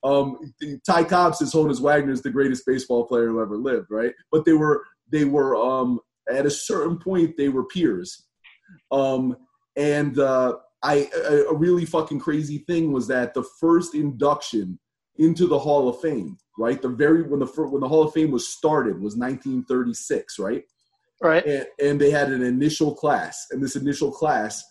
Um 0.03 0.37
Ty 0.85 1.05
Cobb 1.05 1.35
says 1.35 1.53
Honus 1.53 1.79
Wagner 1.81 2.11
is 2.11 2.21
the 2.21 2.29
greatest 2.29 2.63
baseball 2.67 3.05
player 3.05 3.27
who 3.29 3.41
ever 3.41 3.57
lived, 3.57 3.87
right? 3.89 4.13
But 4.31 4.43
they 4.45 4.53
were 4.53 4.83
they 5.09 5.23
were 5.25 5.55
um 5.55 5.99
at 6.29 6.45
a 6.45 6.49
certain 6.51 6.97
point 6.99 7.37
they 7.37 7.47
were 7.49 7.63
peers. 7.65 8.26
Um 8.91 9.37
and 9.75 10.17
uh 10.19 10.55
I 10.83 11.09
a, 11.15 11.45
a 11.45 11.55
really 11.55 11.85
fucking 11.85 12.19
crazy 12.19 12.59
thing 12.59 12.91
was 12.91 13.07
that 13.07 13.33
the 13.33 13.43
first 13.59 13.95
induction 13.95 14.79
into 15.17 15.47
the 15.47 15.57
Hall 15.57 15.89
of 15.89 15.99
Fame, 15.99 16.37
right? 16.57 16.81
The 16.81 16.89
very 16.89 17.23
when 17.23 17.39
the 17.39 17.45
when 17.45 17.81
the 17.81 17.87
Hall 17.87 18.03
of 18.03 18.13
Fame 18.13 18.31
was 18.31 18.49
started 18.49 19.01
was 19.01 19.15
1936, 19.17 20.39
right? 20.39 20.63
Right. 21.21 21.45
And, 21.45 21.65
and 21.81 22.01
they 22.01 22.11
had 22.11 22.31
an 22.31 22.43
initial 22.43 22.93
class, 22.93 23.47
and 23.51 23.61
this 23.61 23.75
initial 23.75 24.11
class 24.11 24.63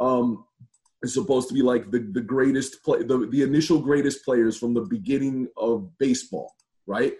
um, 0.00 0.44
is 1.02 1.14
supposed 1.14 1.48
to 1.48 1.54
be 1.54 1.62
like 1.62 1.90
the 1.90 2.00
the 2.12 2.20
greatest 2.20 2.82
play, 2.84 3.02
the 3.02 3.26
the 3.30 3.42
initial 3.42 3.80
greatest 3.80 4.24
players 4.24 4.58
from 4.58 4.74
the 4.74 4.82
beginning 4.82 5.48
of 5.56 5.90
baseball, 5.98 6.52
right? 6.86 7.14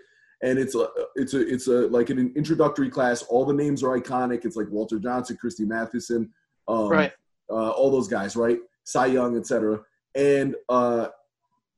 And 0.45 0.59
it's 0.59 0.75
a 0.75 0.87
it's 1.17 1.33
a 1.35 1.41
it's 1.55 1.69
a 1.69 1.89
like 1.89 2.11
an 2.11 2.33
introductory 2.37 2.91
class. 2.91 3.23
All 3.23 3.45
the 3.47 3.55
names 3.55 3.83
are 3.83 3.99
iconic. 3.99 4.45
It's 4.45 4.57
like 4.57 4.71
Walter 4.71 4.99
Johnson, 4.99 5.39
Christy 5.41 5.65
Mathewson, 5.65 6.31
um, 6.69 6.89
Right. 6.89 7.13
uh, 7.51 7.71
all 7.71 7.91
those 7.91 8.09
guys, 8.09 8.37
right? 8.37 8.59
Cy 8.85 9.07
Young, 9.07 9.39
etc. 9.39 9.81
And 10.15 10.55
uh, 10.69 11.09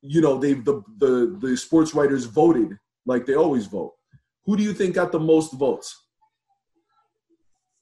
you 0.01 0.19
know, 0.21 0.37
they 0.37 0.53
the 0.53 0.83
the 0.97 1.37
the 1.39 1.55
sports 1.55 1.95
writers 1.95 2.25
voted 2.25 2.77
like 3.05 3.25
they 3.25 3.35
always 3.35 3.67
vote. 3.67 3.93
Who 4.45 4.57
do 4.57 4.63
you 4.63 4.73
think 4.73 4.95
got 4.95 5.11
the 5.13 5.19
most 5.19 5.53
votes? 5.53 6.03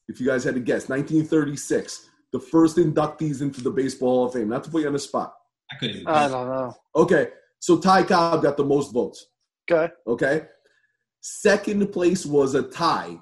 If 0.07 0.19
you 0.19 0.27
guys 0.27 0.43
had 0.43 0.53
to 0.53 0.59
guess, 0.59 0.87
1936, 0.87 2.09
the 2.31 2.39
first 2.39 2.77
inductees 2.77 3.41
into 3.41 3.61
the 3.61 3.71
Baseball 3.71 4.09
Hall 4.17 4.25
of 4.27 4.33
Fame. 4.33 4.49
Not 4.49 4.63
to 4.65 4.69
put 4.69 4.81
you 4.81 4.87
on 4.87 4.93
the 4.93 4.99
spot. 4.99 5.33
I 5.71 5.75
couldn't. 5.77 6.07
I 6.07 6.27
don't 6.27 6.47
know. 6.47 6.75
Okay, 6.95 7.29
so 7.59 7.79
Ty 7.79 8.03
Cobb 8.03 8.43
got 8.43 8.55
the 8.55 8.63
most 8.65 8.93
votes. 8.93 9.25
Okay. 9.69 9.91
Okay, 10.05 10.45
second 11.29 11.87
place 11.91 12.23
was 12.25 12.53
a 12.53 12.61
tie 12.61 13.19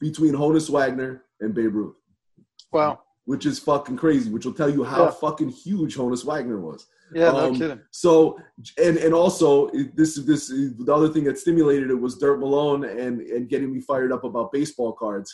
between 0.00 0.32
Honus 0.34 0.68
Wagner 0.68 1.22
and 1.40 1.54
Babe 1.54 1.74
Ruth. 1.74 1.94
Wow. 2.72 3.00
which 3.24 3.44
is 3.44 3.58
fucking 3.58 3.94
crazy, 3.96 4.30
which 4.30 4.46
will 4.46 4.54
tell 4.54 4.70
you 4.70 4.82
how 4.82 5.04
Yeah. 5.04 5.10
fucking 5.10 5.50
huge 5.50 5.96
Honus 5.98 6.24
Wagner 6.24 6.58
was. 6.58 6.86
Yeah, 7.14 7.32
no 7.32 7.48
Um, 7.48 7.54
kidding. 7.54 7.80
So, 7.90 8.38
and 8.78 8.96
and 8.96 9.12
also 9.12 9.66
it- 9.68 9.94
this 9.96 10.14
this 10.16 10.48
the 10.48 10.92
other 10.98 11.08
thing 11.10 11.24
that 11.24 11.38
stimulated 11.38 11.90
it 11.90 11.94
was 12.06 12.16
Dirt 12.18 12.38
Malone 12.40 12.84
and 12.84 13.20
and 13.20 13.46
getting 13.48 13.70
me 13.70 13.80
fired 13.82 14.12
up 14.12 14.24
about 14.24 14.50
baseball 14.50 14.92
cards. 14.94 15.28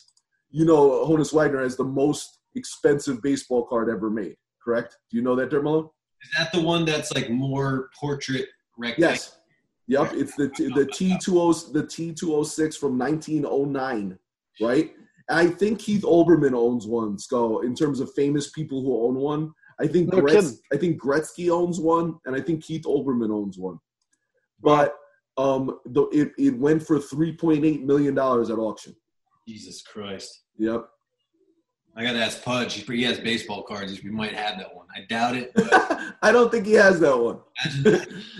You 0.50 0.64
know, 0.64 0.82
Honus 1.06 1.32
Wagner 1.32 1.62
has 1.62 1.76
the 1.76 1.84
most 1.84 2.40
expensive 2.56 3.22
baseball 3.22 3.64
card 3.64 3.88
ever 3.88 4.10
made. 4.10 4.36
Correct? 4.64 4.98
Do 5.08 5.16
you 5.16 5.22
know 5.22 5.36
that, 5.36 5.50
Dirt 5.50 5.62
Malone? 5.62 5.88
Is 6.24 6.30
that 6.36 6.52
the 6.52 6.62
one 6.62 6.84
that's 6.84 7.12
like 7.14 7.30
more 7.30 7.90
portrait 8.00 8.48
rectangle? 8.76 9.10
Yes. 9.12 9.36
Yep. 9.88 10.12
It's 10.14 10.34
the 10.34 10.48
the 10.74 10.86
T 10.92 11.16
two 11.22 11.40
O 11.40 11.52
the 11.52 11.86
T 11.86 12.12
two 12.12 12.34
O 12.34 12.42
six 12.42 12.76
from 12.76 12.96
nineteen 12.96 13.44
oh 13.46 13.64
nine, 13.64 14.18
right? 14.60 14.92
I 15.28 15.48
think 15.48 15.78
Keith 15.78 16.02
Olbermann 16.02 16.54
owns 16.54 16.86
one. 16.86 17.18
So 17.18 17.60
in 17.62 17.74
terms 17.74 18.00
of 18.00 18.12
famous 18.14 18.50
people 18.50 18.82
who 18.82 19.06
own 19.06 19.14
one, 19.14 19.52
I 19.80 19.86
think 19.86 20.12
No 20.12 20.20
Gretz. 20.20 20.60
I 20.72 20.76
think 20.76 21.00
Gretzky 21.00 21.50
owns 21.50 21.80
one, 21.80 22.18
and 22.26 22.36
I 22.36 22.40
think 22.40 22.62
Keith 22.62 22.84
Olbermann 22.84 23.30
owns 23.30 23.58
one. 23.58 23.78
But 24.62 24.96
um, 25.36 25.78
the, 25.86 26.02
it 26.12 26.32
it 26.38 26.58
went 26.58 26.86
for 26.86 26.98
three 26.98 27.36
point 27.36 27.64
eight 27.64 27.84
million 27.84 28.14
dollars 28.14 28.50
at 28.50 28.58
auction. 28.58 28.94
Jesus 29.46 29.82
Christ. 29.82 30.44
Yep. 30.58 30.88
I 31.96 32.02
got 32.02 32.12
to 32.12 32.18
ask 32.18 32.42
Pudge. 32.42 32.74
He 32.74 32.96
he 32.96 33.02
has 33.04 33.20
baseball 33.20 33.62
cards. 33.62 34.02
We 34.02 34.10
might 34.10 34.32
have 34.34 34.58
that 34.58 34.74
one. 34.74 34.86
I 34.94 35.02
doubt 35.08 35.36
it. 35.36 35.52
I 36.22 36.32
don't 36.32 36.50
think 36.50 36.66
he 36.66 36.72
has 36.72 36.98
that 37.00 37.16
one. 37.16 37.38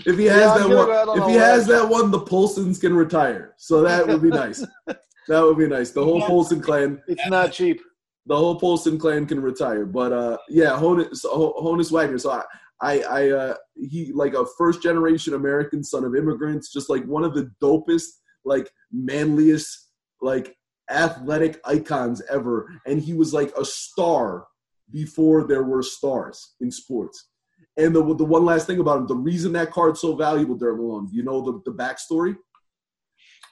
if 0.05 0.17
he 0.17 0.25
has 0.25 0.51
I'm 0.51 0.69
that 0.69 0.75
one, 0.75 0.85
go 0.87 0.93
out 0.93 1.07
on 1.07 1.17
if 1.19 1.23
a 1.23 1.29
he 1.29 1.35
has 1.35 1.65
that 1.67 1.87
one, 1.87 2.11
the 2.11 2.19
Polsons 2.19 2.79
can 2.79 2.93
retire. 2.93 3.53
So 3.57 3.81
that 3.81 4.05
would 4.07 4.21
be 4.21 4.29
nice. 4.29 4.65
that 5.27 5.41
would 5.41 5.57
be 5.57 5.67
nice. 5.67 5.91
The 5.91 6.03
whole 6.03 6.21
Polson 6.21 6.59
clan, 6.61 7.01
It's 7.07 7.27
not 7.27 7.53
cheap. 7.53 7.81
the 8.25 8.35
whole 8.35 8.59
Polson 8.59 8.97
clan 8.99 9.25
can 9.25 9.41
retire. 9.41 9.85
But 9.85 10.11
uh, 10.11 10.37
yeah, 10.49 10.77
Honus, 10.77 11.21
Ho- 11.23 11.55
Honus 11.61 11.91
Wagner. 11.91 12.17
So 12.17 12.31
I, 12.31 12.43
I, 12.81 12.99
I 13.03 13.29
uh, 13.31 13.55
he 13.75 14.11
like 14.13 14.33
a 14.33 14.45
first 14.57 14.83
generation 14.83 15.33
American 15.33 15.81
son 15.81 16.03
of 16.03 16.13
immigrants, 16.13 16.73
just 16.73 16.89
like 16.89 17.05
one 17.05 17.23
of 17.23 17.33
the 17.33 17.49
dopest, 17.61 18.07
like 18.43 18.69
manliest, 18.91 19.91
like 20.21 20.53
athletic 20.89 21.59
icons 21.65 22.21
ever. 22.29 22.69
And 22.85 22.99
he 23.01 23.13
was 23.13 23.33
like 23.33 23.51
a 23.57 23.65
star 23.65 24.47
before 24.91 25.45
there 25.47 25.63
were 25.63 25.81
stars 25.83 26.55
in 26.61 26.71
sports. 26.71 27.29
And 27.77 27.93
the 27.95 28.01
the 28.15 28.23
one 28.25 28.45
last 28.45 28.67
thing 28.67 28.79
about 28.79 28.99
him, 28.99 29.07
the 29.07 29.15
reason 29.15 29.51
that 29.53 29.71
card's 29.71 29.99
so 29.99 30.15
valuable, 30.15 30.55
Derek 30.55 30.77
Malone, 30.77 31.09
you 31.11 31.23
know 31.23 31.41
the, 31.41 31.61
the 31.69 31.75
backstory? 31.75 32.35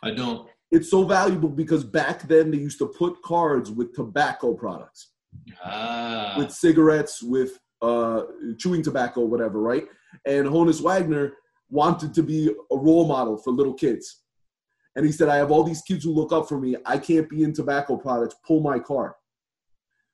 I 0.01 0.11
don't. 0.11 0.47
It's 0.71 0.89
so 0.89 1.03
valuable 1.03 1.49
because 1.49 1.83
back 1.83 2.23
then 2.27 2.49
they 2.49 2.57
used 2.57 2.79
to 2.79 2.87
put 2.87 3.21
cards 3.21 3.69
with 3.69 3.93
tobacco 3.93 4.53
products, 4.53 5.11
Ah. 5.63 6.35
with 6.37 6.51
cigarettes, 6.51 7.21
with 7.21 7.59
uh, 7.81 8.23
chewing 8.57 8.81
tobacco, 8.81 9.21
whatever, 9.21 9.59
right? 9.59 9.85
And 10.25 10.47
Honus 10.47 10.81
Wagner 10.81 11.33
wanted 11.69 12.13
to 12.13 12.23
be 12.23 12.49
a 12.71 12.77
role 12.77 13.05
model 13.07 13.37
for 13.37 13.51
little 13.51 13.73
kids. 13.73 14.22
And 14.95 15.05
he 15.05 15.11
said, 15.11 15.29
I 15.29 15.37
have 15.37 15.51
all 15.51 15.63
these 15.63 15.81
kids 15.81 16.03
who 16.03 16.11
look 16.13 16.31
up 16.31 16.47
for 16.47 16.59
me. 16.59 16.75
I 16.85 16.97
can't 16.97 17.29
be 17.29 17.43
in 17.43 17.53
tobacco 17.53 17.97
products. 17.97 18.35
Pull 18.45 18.61
my 18.61 18.77
card. 18.79 19.13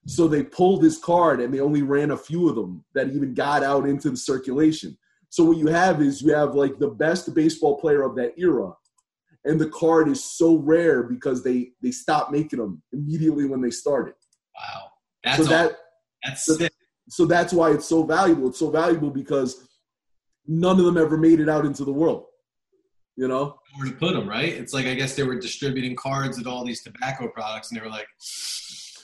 So 0.07 0.27
they 0.27 0.43
pulled 0.43 0.83
his 0.83 0.97
card 0.97 1.41
and 1.41 1.53
they 1.53 1.59
only 1.59 1.81
ran 1.81 2.11
a 2.11 2.17
few 2.17 2.47
of 2.49 2.55
them 2.55 2.83
that 2.95 3.09
even 3.09 3.33
got 3.33 3.63
out 3.63 3.85
into 3.87 4.09
the 4.09 4.17
circulation. 4.17 4.97
So 5.29 5.43
what 5.43 5.57
you 5.57 5.67
have 5.67 6.01
is 6.01 6.21
you 6.21 6.33
have 6.33 6.55
like 6.55 6.79
the 6.79 6.87
best 6.87 7.33
baseball 7.35 7.77
player 7.79 8.03
of 8.03 8.15
that 8.15 8.33
era. 8.37 8.71
And 9.45 9.59
the 9.59 9.69
card 9.69 10.07
is 10.09 10.23
so 10.23 10.55
rare 10.57 11.03
because 11.03 11.43
they 11.43 11.71
they 11.81 11.91
stopped 11.91 12.31
making 12.31 12.59
them 12.59 12.81
immediately 12.91 13.45
when 13.45 13.61
they 13.61 13.71
started. 13.71 14.15
Wow. 14.55 14.91
That's 15.23 15.37
so 15.37 15.43
all- 15.43 15.49
that 15.49 15.77
that's 16.23 16.45
so- 16.45 16.67
so 17.11 17.25
that's 17.25 17.53
why 17.53 17.71
it's 17.71 17.85
so 17.87 18.03
valuable. 18.03 18.49
It's 18.49 18.59
so 18.59 18.69
valuable 18.69 19.09
because 19.09 19.67
none 20.45 20.79
of 20.79 20.85
them 20.85 20.97
ever 20.97 21.17
made 21.17 21.39
it 21.39 21.49
out 21.49 21.65
into 21.65 21.83
the 21.83 21.91
world. 21.91 22.25
You 23.19 23.27
know? 23.27 23.60
where 23.75 23.86
to 23.86 23.95
put 23.97 24.13
them, 24.13 24.29
right? 24.29 24.47
It's 24.47 24.73
like 24.73 24.86
I 24.86 24.93
guess 24.93 25.15
they 25.15 25.23
were 25.23 25.38
distributing 25.38 25.93
cards 25.93 26.39
at 26.39 26.47
all 26.47 26.63
these 26.63 26.82
tobacco 26.82 27.27
products, 27.27 27.69
and 27.69 27.77
they 27.77 27.84
were 27.84 27.91
like, 27.91 28.08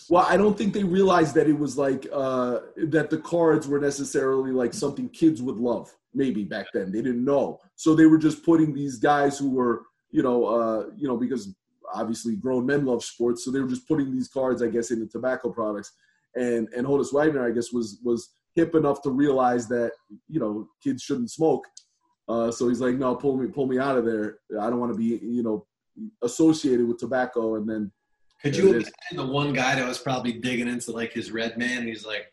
Well, 0.09 0.25
I 0.27 0.37
don't 0.37 0.57
think 0.57 0.73
they 0.73 0.85
realized 0.85 1.35
that 1.35 1.47
it 1.47 1.59
was 1.59 1.77
like 1.77 2.07
uh, 2.13 2.59
that 2.77 3.09
the 3.09 3.17
cards 3.17 3.67
were 3.67 3.79
necessarily 3.79 4.51
like 4.51 4.73
something 4.73 5.09
kids 5.09 5.41
would 5.41 5.57
love. 5.57 5.93
Maybe 6.13 6.45
back 6.45 6.67
then 6.73 6.93
they 6.93 7.01
didn't 7.01 7.25
know, 7.25 7.59
so 7.75 7.93
they 7.93 8.05
were 8.05 8.17
just 8.17 8.45
putting 8.45 8.73
these 8.73 8.97
guys 8.99 9.37
who 9.37 9.51
were, 9.51 9.83
you 10.11 10.23
know, 10.23 10.45
uh, 10.45 10.85
you 10.95 11.09
know, 11.09 11.17
because 11.17 11.53
obviously 11.93 12.37
grown 12.37 12.65
men 12.65 12.85
love 12.85 13.03
sports, 13.03 13.43
so 13.43 13.51
they 13.51 13.59
were 13.59 13.67
just 13.67 13.85
putting 13.85 14.13
these 14.13 14.29
cards, 14.29 14.63
I 14.63 14.67
guess, 14.67 14.91
into 14.91 15.07
tobacco 15.07 15.49
products. 15.49 15.91
And 16.35 16.69
and 16.73 16.87
Honus 16.87 17.11
Wagner, 17.11 17.45
I 17.45 17.51
guess, 17.51 17.73
was 17.73 17.99
was 18.01 18.33
hip 18.55 18.75
enough 18.75 19.01
to 19.01 19.09
realize 19.09 19.67
that 19.67 19.91
you 20.29 20.39
know 20.39 20.69
kids 20.81 21.03
shouldn't 21.03 21.31
smoke. 21.31 21.65
Uh, 22.27 22.51
so 22.51 22.67
he's 22.67 22.81
like, 22.81 22.95
no, 22.95 23.15
pull 23.15 23.37
me 23.37 23.47
pull 23.47 23.67
me 23.67 23.77
out 23.77 23.97
of 23.97 24.05
there. 24.05 24.39
I 24.59 24.69
don't 24.69 24.79
want 24.79 24.91
to 24.91 24.97
be 24.97 25.23
you 25.25 25.43
know 25.43 25.65
associated 26.23 26.87
with 26.87 26.97
tobacco. 26.97 27.55
And 27.55 27.69
then 27.69 27.91
Could 28.41 28.55
you 28.55 28.69
imagine 28.71 28.91
the 29.13 29.25
one 29.25 29.53
guy 29.53 29.75
that 29.75 29.87
was 29.87 29.99
probably 29.99 30.33
digging 30.33 30.67
into 30.67 30.91
like 30.91 31.13
his 31.13 31.31
red 31.31 31.57
man? 31.57 31.79
And 31.79 31.87
he's 31.87 32.05
like, 32.05 32.31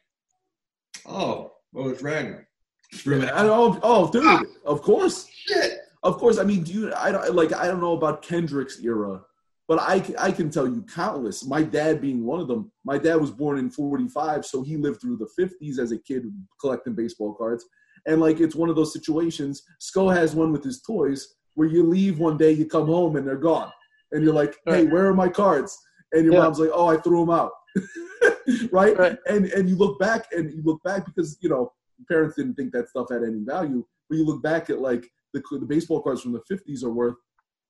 "Oh, 1.06 1.52
oh, 1.74 1.88
it's 1.90 2.02
red." 2.02 2.46
It 2.92 3.06
I 3.06 3.42
don't. 3.42 3.80
Oh, 3.82 4.10
dude, 4.10 4.48
of 4.64 4.82
course. 4.82 5.26
Shit. 5.28 5.80
Of 6.02 6.18
course, 6.18 6.38
I 6.38 6.44
mean, 6.44 6.62
do 6.62 6.72
you? 6.72 6.94
I 6.94 7.12
don't 7.12 7.34
like. 7.34 7.52
I 7.52 7.66
don't 7.66 7.80
know 7.80 7.92
about 7.92 8.22
Kendrick's 8.22 8.80
era, 8.82 9.22
but 9.68 9.78
I 9.80 10.02
I 10.18 10.32
can 10.32 10.50
tell 10.50 10.66
you 10.66 10.82
countless. 10.82 11.44
My 11.44 11.62
dad 11.62 12.00
being 12.00 12.24
one 12.24 12.40
of 12.40 12.48
them. 12.48 12.72
My 12.84 12.98
dad 12.98 13.16
was 13.16 13.30
born 13.30 13.58
in 13.58 13.70
'45, 13.70 14.44
so 14.44 14.62
he 14.62 14.76
lived 14.76 15.00
through 15.00 15.18
the 15.18 15.28
'50s 15.38 15.78
as 15.78 15.92
a 15.92 15.98
kid 15.98 16.24
collecting 16.60 16.94
baseball 16.94 17.34
cards. 17.34 17.64
And 18.06 18.20
like, 18.20 18.40
it's 18.40 18.54
one 18.56 18.68
of 18.68 18.76
those 18.76 18.92
situations. 18.92 19.62
Sko 19.80 20.12
has 20.14 20.34
one 20.34 20.52
with 20.52 20.64
his 20.64 20.82
toys 20.82 21.34
where 21.54 21.68
you 21.68 21.84
leave 21.84 22.18
one 22.18 22.36
day, 22.36 22.50
you 22.52 22.66
come 22.66 22.86
home, 22.86 23.16
and 23.16 23.26
they're 23.26 23.36
gone, 23.36 23.70
and 24.12 24.24
you're 24.24 24.34
like, 24.34 24.56
"Hey, 24.66 24.86
where 24.86 25.06
are 25.06 25.14
my 25.14 25.28
cards?" 25.28 25.78
And 26.12 26.24
your 26.24 26.34
Yeah. 26.34 26.40
mom's 26.40 26.58
like, 26.58 26.70
"Oh, 26.72 26.86
I 26.88 26.96
threw 26.96 27.20
them 27.20 27.30
out." 27.30 27.52
right? 28.72 28.96
Right. 28.96 29.18
And 29.26 29.46
and 29.46 29.68
you 29.68 29.76
look 29.76 29.98
back 29.98 30.26
and 30.32 30.50
you 30.50 30.62
look 30.64 30.82
back 30.82 31.04
because 31.06 31.36
you 31.40 31.48
know 31.48 31.72
parents 32.08 32.36
didn't 32.36 32.54
think 32.54 32.72
that 32.72 32.88
stuff 32.88 33.08
had 33.10 33.22
any 33.22 33.40
value. 33.44 33.84
But 34.08 34.18
you 34.18 34.24
look 34.24 34.42
back 34.42 34.70
at 34.70 34.80
like 34.80 35.08
the, 35.32 35.42
the 35.52 35.66
baseball 35.66 36.00
cards 36.02 36.22
from 36.22 36.32
the 36.32 36.42
50s 36.50 36.82
are 36.84 36.92
worth, 36.92 37.16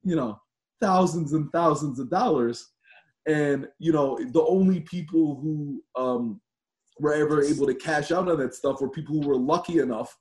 you 0.02 0.16
know, 0.16 0.40
thousands 0.80 1.32
and 1.32 1.50
thousands 1.52 1.98
of 1.98 2.10
dollars. 2.10 2.68
And, 3.26 3.68
you 3.78 3.92
know, 3.92 4.18
the 4.18 4.42
only 4.42 4.80
people 4.80 5.36
who 5.40 5.82
um, 5.96 6.40
were 6.98 7.14
ever 7.14 7.42
able 7.42 7.66
to 7.66 7.74
cash 7.74 8.10
out 8.10 8.28
on 8.28 8.38
that 8.38 8.54
stuff 8.54 8.80
were 8.80 8.88
people 8.88 9.20
who 9.20 9.28
were 9.28 9.36
lucky 9.36 9.78
enough 9.78 10.16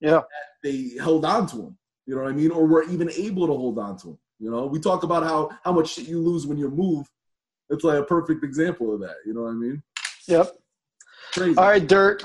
Yeah. 0.00 0.20
they 0.62 0.92
held 1.00 1.24
on 1.24 1.46
to 1.48 1.56
them. 1.56 1.78
You 2.06 2.16
know 2.16 2.22
what 2.22 2.30
I 2.30 2.34
mean? 2.34 2.50
Or 2.50 2.66
were 2.66 2.84
even 2.84 3.10
able 3.10 3.46
to 3.46 3.52
hold 3.52 3.78
on 3.78 3.96
to 3.98 4.06
them. 4.08 4.18
You 4.38 4.50
know, 4.50 4.66
we 4.66 4.78
talk 4.78 5.02
about 5.02 5.22
how, 5.22 5.50
how 5.64 5.72
much 5.72 5.94
shit 5.94 6.06
you 6.06 6.20
lose 6.20 6.46
when 6.46 6.58
you 6.58 6.70
move. 6.70 7.06
It's 7.70 7.82
like 7.84 7.98
a 7.98 8.04
perfect 8.04 8.44
example 8.44 8.94
of 8.94 9.00
that. 9.00 9.16
You 9.24 9.34
know 9.34 9.42
what 9.42 9.50
I 9.50 9.54
mean? 9.54 9.82
Yep. 10.28 10.52
Crazy. 11.32 11.58
All 11.58 11.68
right, 11.68 11.86
Dirt. 11.86 12.24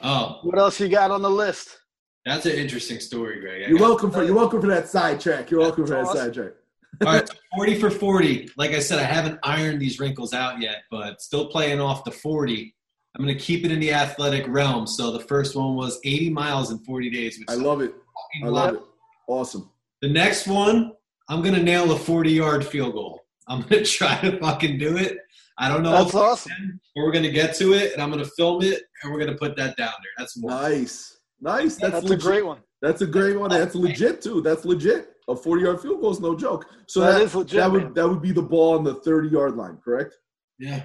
Oh, 0.00 0.40
What 0.42 0.58
else 0.58 0.78
you 0.80 0.88
got 0.88 1.10
on 1.10 1.22
the 1.22 1.30
list? 1.30 1.78
that's 2.24 2.44
an 2.44 2.52
interesting 2.52 2.98
story, 3.00 3.40
Greg. 3.40 3.62
I 3.64 3.68
You're 3.68 3.78
welcome 3.78 4.10
for 4.10 4.24
you're 4.24 4.34
welcome 4.34 4.60
for 4.60 4.66
that 4.66 4.88
sidetrack. 4.88 5.50
You're 5.50 5.60
welcome 5.60 5.86
for 5.86 5.94
that 5.94 6.08
sidetrack. 6.08 6.52
All 7.06 7.12
right, 7.12 7.28
40 7.54 7.78
for 7.78 7.90
40. 7.90 8.50
Like 8.56 8.72
I 8.72 8.78
said, 8.78 8.98
I 8.98 9.04
haven't 9.04 9.38
ironed 9.42 9.80
these 9.80 10.00
wrinkles 10.00 10.34
out 10.34 10.60
yet, 10.60 10.82
but 10.90 11.20
still 11.20 11.46
playing 11.46 11.80
off 11.80 12.04
the 12.04 12.10
40. 12.10 12.74
I'm 13.18 13.24
going 13.24 13.36
to 13.36 13.42
keep 13.42 13.64
it 13.64 13.72
in 13.72 13.80
the 13.80 13.92
athletic 13.92 14.46
realm. 14.48 14.86
So 14.86 15.10
the 15.10 15.20
first 15.20 15.56
one 15.56 15.74
was 15.74 15.98
80 16.04 16.30
miles 16.30 16.70
in 16.70 16.78
40 16.80 17.10
days. 17.10 17.38
Which 17.38 17.48
I 17.48 17.54
love 17.54 17.80
it. 17.80 17.94
I 18.42 18.46
lot. 18.46 18.52
love 18.66 18.74
it. 18.74 18.82
Awesome. 19.28 19.70
The 20.02 20.08
next 20.08 20.46
one, 20.46 20.92
I'm 21.28 21.42
going 21.42 21.54
to 21.54 21.62
nail 21.62 21.90
a 21.92 21.98
40 21.98 22.30
yard 22.30 22.66
field 22.66 22.92
goal. 22.92 23.24
I'm 23.48 23.62
going 23.62 23.70
to 23.84 23.84
try 23.84 24.20
to 24.20 24.38
fucking 24.38 24.78
do 24.78 24.96
it. 24.96 25.18
I 25.58 25.68
don't 25.68 25.82
know 25.82 25.92
That's 25.92 26.10
if 26.10 26.14
awesome. 26.16 26.80
but 26.94 27.02
we're 27.02 27.12
going 27.12 27.24
to 27.24 27.30
get 27.30 27.54
to 27.56 27.72
it, 27.72 27.94
and 27.94 28.02
I'm 28.02 28.10
going 28.10 28.22
to 28.22 28.30
film 28.36 28.62
it, 28.62 28.82
and 29.02 29.10
we're 29.10 29.18
going 29.18 29.32
to 29.32 29.38
put 29.38 29.56
that 29.56 29.74
down 29.78 29.92
there. 30.02 30.12
That's 30.18 30.36
one. 30.36 30.54
Nice. 30.54 31.18
Nice. 31.40 31.76
That's, 31.76 31.94
That's 32.00 32.10
a 32.10 32.16
great 32.16 32.44
one. 32.44 32.58
That's 32.82 33.00
a 33.00 33.06
great 33.06 33.38
one. 33.40 33.48
That's 33.48 33.74
legit 33.74 34.20
too. 34.20 34.42
That's 34.42 34.66
legit. 34.66 35.14
A 35.28 35.34
40 35.34 35.62
yard 35.62 35.80
field 35.80 36.00
goal 36.02 36.10
is 36.10 36.20
no 36.20 36.36
joke. 36.36 36.66
So 36.86 37.00
That 37.00 37.12
that, 37.12 37.22
is 37.22 37.34
legit, 37.34 37.56
That 37.58 37.72
would 37.72 37.82
man. 37.84 37.94
that 37.94 38.08
would 38.08 38.20
be 38.22 38.32
the 38.32 38.42
ball 38.42 38.76
on 38.76 38.84
the 38.84 38.94
30 38.96 39.28
yard 39.30 39.56
line, 39.56 39.78
correct? 39.82 40.14
Yeah. 40.58 40.82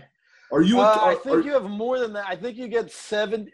Are 0.51 0.61
you? 0.61 0.79
Uh, 0.79 0.83
are- 0.83 0.99
I 1.11 1.13
are- 1.13 1.15
think 1.15 1.45
you 1.45 1.51
have 1.53 1.63
more 1.63 1.99
than 1.99 2.13
that. 2.13 2.25
I 2.27 2.35
think 2.35 2.57
you 2.57 2.67
get 2.67 2.91
seven. 2.91 3.49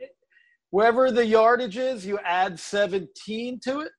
Wherever 0.70 1.12
the 1.12 1.26
yardage 1.26 1.78
is, 1.78 2.06
you 2.06 2.20
add 2.26 2.60
17 2.60 3.60
to 3.62 3.80
it. 3.82 3.92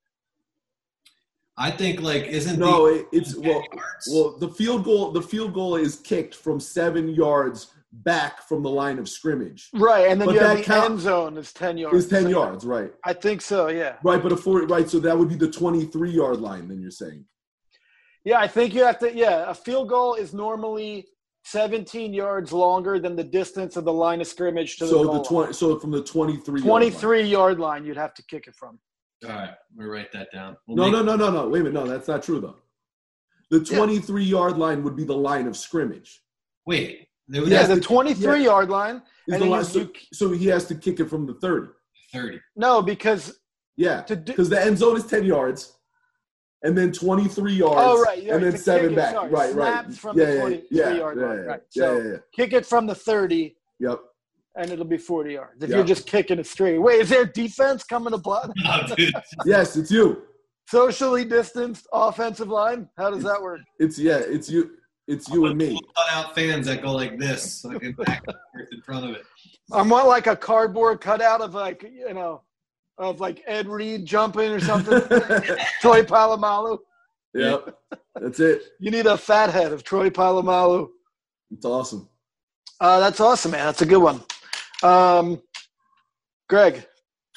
I 1.57 1.71
think, 1.71 2.01
like, 2.01 2.25
isn't 2.27 2.59
no, 2.59 2.87
the 2.87 3.01
it, 3.01 3.07
it's 3.11 3.35
well. 3.37 3.63
yards? 3.73 4.09
Well, 4.13 4.37
the 4.39 4.49
field 4.51 4.85
goal. 4.85 5.11
The 5.11 5.23
field 5.23 5.55
goal 5.55 5.77
is 5.77 5.97
kicked 5.97 6.35
from 6.35 6.61
seven 6.61 7.09
yards 7.09 7.73
back 7.91 8.43
from 8.47 8.63
the 8.63 8.69
line 8.71 8.99
of 8.99 9.09
scrimmage. 9.09 9.71
Right, 9.73 10.09
and 10.09 10.21
then 10.21 10.27
But 10.27 10.35
you 10.35 10.41
have 10.41 10.59
the 10.59 10.63
count- 10.63 10.91
end 10.91 11.01
zone 11.01 11.39
is 11.39 11.53
10 11.55 11.79
yards. 11.79 11.97
It's 11.99 12.09
10 12.09 12.25
So- 12.25 12.29
yards, 12.29 12.65
right? 12.65 12.93
I 13.05 13.13
think 13.15 13.41
so, 13.41 13.69
yeah. 13.69 13.97
Right, 14.05 14.23
but 14.23 14.31
a 14.31 14.37
40. 14.37 14.67
Right, 14.67 14.89
so 14.89 15.01
that 15.01 15.17
would 15.19 15.29
be 15.31 15.35
the 15.37 15.51
23 15.51 16.11
yard 16.11 16.41
line. 16.41 16.69
Then 16.69 16.81
you're 16.81 16.91
saying. 16.91 17.25
Yeah, 18.25 18.39
I 18.41 18.47
think 18.47 18.75
you 18.75 18.85
have 18.85 18.99
to. 19.01 19.13
Yeah, 19.13 19.49
a 19.51 19.55
field 19.55 19.89
goal 19.89 20.15
is 20.15 20.35
normally 20.35 21.09
17 21.53 22.13
yards 22.13 22.53
longer 22.53 22.99
than 22.99 23.17
the 23.17 23.25
distance 23.25 23.77
of 23.77 23.85
the 23.85 23.93
line 23.93 24.21
of 24.21 24.27
scrimmage 24.27 24.77
to 24.77 24.85
the 24.85 24.91
So 24.91 25.05
goal 25.05 25.13
the 25.15 25.19
line. 25.21 25.25
20. 25.25 25.53
So 25.55 25.79
from 25.79 25.91
the 25.91 26.03
23. 26.03 26.61
yard 26.61 26.65
line. 26.65 26.91
23 26.91 27.23
yard 27.23 27.59
line, 27.59 27.85
you'd 27.87 27.97
have 27.97 28.13
to 28.15 28.23
kick 28.25 28.47
it 28.47 28.55
from. 28.55 28.79
All 29.25 29.31
right, 29.31 29.49
I'm 29.49 29.77
going 29.77 29.87
to 29.87 29.91
write 29.91 30.13
that 30.13 30.31
down. 30.31 30.57
We'll 30.67 30.77
No, 30.77 30.83
make- 30.85 30.93
no, 30.93 31.03
no, 31.03 31.17
no, 31.17 31.31
no. 31.43 31.49
Wait 31.49 31.61
a 31.61 31.65
minute. 31.65 31.75
No, 31.75 31.87
that's 31.87 32.07
not 32.07 32.23
true 32.23 32.41
though. 32.41 32.57
The 33.51 33.61
Yeah. 33.71 33.79
23 33.79 34.25
yard 34.25 34.59
line 34.59 34.83
would 34.85 34.95
be 34.95 35.05
the 35.05 35.17
line 35.17 35.47
of 35.47 35.57
scrimmage. 35.57 36.23
Wait. 36.67 37.09
They 37.29 37.41
would 37.41 37.49
Yeah, 37.49 37.67
the 37.67 37.77
the- 37.77 37.81
23 37.81 38.39
yeah. 38.39 38.45
yard 38.45 38.69
line. 38.69 38.97
Is 39.27 39.35
And 39.35 39.43
the 39.43 39.47
line, 39.47 39.65
so, 39.65 39.79
you- 39.81 39.93
so 40.13 40.31
he 40.33 40.47
has 40.49 40.67
to 40.67 40.75
kick 40.75 41.01
it 41.01 41.07
from 41.07 41.27
the 41.27 41.35
30. 41.35 41.69
30. 42.13 42.41
No, 42.57 42.83
because 42.83 43.41
Yeah, 43.77 44.03
to 44.03 44.17
do. 44.17 44.33
because 44.33 44.51
the 44.51 44.63
end 44.63 44.77
zone 44.79 44.97
is 44.99 45.07
10 45.07 45.25
yards, 45.25 45.78
and 46.63 46.77
then 46.77 46.93
23 46.93 47.53
yards, 47.55 47.75
Oh, 47.79 48.03
right, 48.03 48.23
yeah, 48.23 48.35
and 48.35 48.45
then 48.45 48.53
to 48.53 48.59
seven 48.59 48.95
back. 48.95 49.13
sorry, 49.15 49.31
right, 49.31 49.55
right. 49.55 49.85
snaps 49.85 49.99
from 49.99 50.19
yeah, 50.19 50.33
yeah, 50.33 50.41
23 50.41 50.67
yeah, 50.71 50.93
yard 50.95 51.19
yeah, 51.21 51.27
line, 51.27 51.37
yeah, 51.39 51.43
right. 51.45 51.61
Yeah, 51.75 51.83
So- 51.85 51.99
yeah, 51.99 52.11
yeah. 52.11 52.17
Kick 52.33 52.53
it 52.53 52.67
from 52.67 52.87
the 52.87 52.95
30, 52.95 53.57
Yep. 53.81 54.01
and 54.57 54.71
it'll 54.71 54.85
be 54.85 54.99
40 54.99 55.35
yards. 55.35 55.63
If 55.63 55.71
Yeah. 55.71 55.77
you're 55.77 55.85
just 55.85 56.07
kicking 56.07 56.39
it 56.39 56.47
straight. 56.47 56.79
Wait, 56.79 57.01
is 57.01 57.09
there 57.11 57.25
defense 57.25 57.85
coming 57.85 58.13
to 58.13 58.19
block? 58.19 58.51
Yes, 59.47 59.77
it's 59.77 59.91
you. 59.91 60.23
Socially 60.69 61.25
distanced 61.25 61.87
offensive 61.93 62.49
line? 62.49 62.89
How 62.99 63.11
does 63.11 63.23
that 63.23 63.41
work? 63.41 63.61
It's 63.79 63.99
yeah, 63.99 64.19
it's 64.19 64.51
you. 64.51 64.73
It's 65.07 65.27
you 65.31 65.47
and 65.47 65.57
me. 65.57 65.81
Cut 65.97 66.07
out 66.13 66.35
fans 66.35 66.67
that 66.67 66.83
go 66.83 66.93
like 66.93 67.19
this, 67.19 67.63
fucking 67.63 67.93
back 67.93 68.23
in 68.71 68.83
front 68.83 69.07
of 69.09 69.13
it. 69.17 69.23
I'm 69.73 69.89
want 69.89 70.07
like 70.09 70.27
a 70.27 70.37
cardboard 70.37 71.01
cutout 71.01 71.41
of 71.41 71.55
like, 71.55 71.83
you 71.83 72.13
know, 72.13 72.43
of 72.99 73.21
like 73.21 73.43
Ed 73.47 73.69
Reed 73.69 74.05
jumping 74.05 74.51
or 74.51 74.61
something. 74.61 75.01
Troy 75.81 76.03
Polamalu. 76.03 76.79
Yep. 77.35 77.79
That's 78.21 78.41
it. 78.41 78.63
You 78.81 78.91
need 78.91 79.07
a 79.07 79.17
fat 79.17 79.51
head 79.51 79.73
of 79.73 79.85
Troy 79.85 80.11
Polamalu. 80.11 80.89
It's 81.51 81.65
awesome. 81.65 82.09
Uh, 82.81 83.01
that's 83.01 83.21
awesome, 83.21 83.53
man. 83.53 83.67
That's 83.67 83.83
a 83.83 83.87
good 83.87 84.03
one. 84.03 84.23
Um, 84.83 85.43
Greg, 86.49 86.87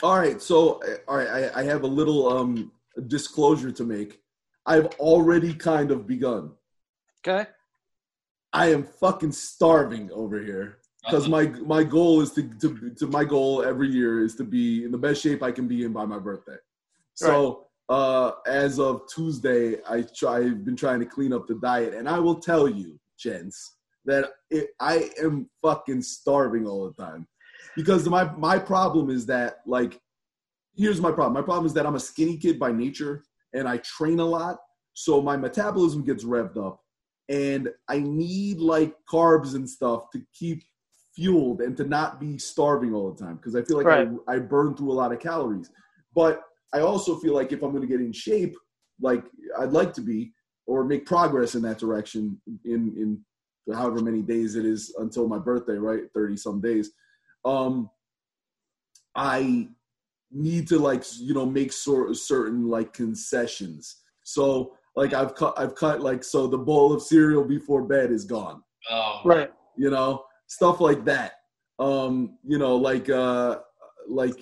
All 0.04 0.18
right, 0.18 0.42
so 0.42 0.82
all 1.08 1.18
right, 1.18 1.28
I, 1.28 1.62
I 1.62 1.64
have 1.64 1.84
a 1.84 1.88
little 1.88 2.30
um 2.32 2.72
disclosure 3.08 3.72
to 3.72 3.84
make. 3.84 4.20
I've 4.66 4.88
already 5.00 5.54
kind 5.54 5.92
of 5.92 6.08
begun. 6.08 6.52
okay? 7.28 7.50
I 8.54 8.68
am 8.72 8.84
fucking 8.84 9.32
starving 9.32 10.12
over 10.12 10.40
here 10.42 10.78
because 11.04 11.28
my 11.28 11.46
my 11.46 11.84
goal 11.84 12.22
is 12.22 12.32
to, 12.34 12.44
to 12.60 12.92
to 12.92 13.08
my 13.08 13.24
goal 13.24 13.64
every 13.64 13.90
year 13.90 14.24
is 14.24 14.36
to 14.36 14.44
be 14.44 14.84
in 14.86 14.92
the 14.92 14.98
best 14.98 15.22
shape 15.22 15.42
I 15.42 15.52
can 15.52 15.68
be 15.68 15.84
in 15.84 15.94
by 15.94 16.06
my 16.06 16.20
birthday. 16.20 16.58
So 17.16 17.68
uh, 17.90 18.32
as 18.48 18.80
of 18.80 19.02
Tuesday, 19.14 19.78
I 19.90 20.04
try, 20.16 20.38
I've 20.38 20.64
been 20.64 20.78
trying 20.78 21.00
to 21.02 21.06
clean 21.06 21.34
up 21.34 21.48
the 21.48 21.56
diet, 21.56 21.94
and 21.94 22.08
I 22.08 22.20
will 22.20 22.40
tell 22.40 22.68
you, 22.70 23.00
gents, 23.20 23.76
that 24.06 24.32
it, 24.50 24.70
I 24.80 25.10
am 25.22 25.50
fucking 25.62 26.02
starving 26.02 26.66
all 26.68 26.88
the 26.90 27.04
time. 27.04 27.28
because 27.76 28.08
my 28.08 28.24
my 28.38 28.58
problem 28.60 29.10
is 29.10 29.26
that 29.28 29.58
like 29.66 30.00
here's 30.76 31.02
my 31.02 31.12
problem. 31.12 31.34
My 31.34 31.42
problem 31.42 31.66
is 31.66 31.74
that 31.74 31.86
I'm 31.86 31.96
a 31.96 32.00
skinny 32.00 32.38
kid 32.38 32.60
by 32.60 32.72
nature 32.72 33.24
and 33.54 33.68
I 33.68 33.78
train 33.78 34.20
a 34.20 34.26
lot, 34.26 34.58
so 34.94 35.22
my 35.22 35.36
metabolism 35.36 36.04
gets 36.04 36.24
revved 36.24 36.58
up, 36.58 36.82
and 37.30 37.70
I 37.90 38.00
need 38.00 38.60
like 38.60 38.96
carbs 39.12 39.56
and 39.56 39.70
stuff 39.70 40.10
to 40.12 40.22
keep 40.34 40.64
fueled 41.16 41.62
and 41.62 41.76
to 41.78 41.84
not 41.84 42.20
be 42.20 42.38
starving 42.38 42.94
all 42.94 43.12
the 43.12 43.24
time 43.24 43.36
because 43.36 43.56
I 43.56 43.62
feel 43.64 43.78
like 43.78 43.86
Right. 43.86 44.08
I, 44.28 44.36
I 44.36 44.40
burn 44.40 44.76
through 44.76 44.92
a 44.92 44.94
lot 44.94 45.12
of 45.12 45.20
calories. 45.20 45.70
But 46.16 46.42
I 46.74 46.80
also 46.80 47.18
feel 47.18 47.34
like 47.36 47.52
if 47.52 47.62
I'm 47.64 47.72
going 47.72 47.82
to 47.82 47.88
get 47.88 48.00
in 48.02 48.14
shape, 48.14 48.56
like 49.02 49.24
I'd 49.60 49.72
like 49.72 49.94
to 49.94 50.02
be, 50.02 50.32
or 50.68 50.84
make 50.86 51.06
progress 51.06 51.56
in 51.56 51.62
that 51.64 51.80
direction 51.80 52.40
in 52.66 52.94
in 53.68 53.76
however 53.76 54.00
many 54.02 54.22
days 54.22 54.56
it 54.56 54.66
is 54.66 54.94
until 55.00 55.28
my 55.28 55.40
birthday, 55.40 55.74
right? 55.78 56.04
Thirty 56.14 56.38
some 56.38 56.62
days. 56.62 56.92
Um, 57.44 57.90
I 59.16 59.70
need 60.32 60.68
to 60.70 60.80
like 60.80 61.04
you 61.20 61.34
know 61.34 61.46
make 61.46 61.74
sort 61.74 62.16
certain 62.16 62.68
like 62.70 62.94
concessions. 62.94 63.98
So 64.24 64.74
like 64.96 65.14
I've 65.14 65.36
cut 65.36 65.54
I've 65.58 65.76
cut 65.76 66.02
like 66.02 66.24
so 66.24 66.48
the 66.48 66.58
bowl 66.58 66.94
of 66.94 67.02
cereal 67.02 67.44
before 67.44 67.82
bed 67.84 68.12
is 68.12 68.24
gone 68.26 68.62
Oh, 68.90 69.22
Right. 69.26 69.52
you 69.78 69.90
know 69.90 70.24
stuff 70.52 70.82
like 70.82 71.06
that. 71.06 71.34
Um 71.80 72.38
you 72.46 72.58
know 72.58 72.76
like 72.76 73.10
uh 73.10 73.60
like 74.08 74.36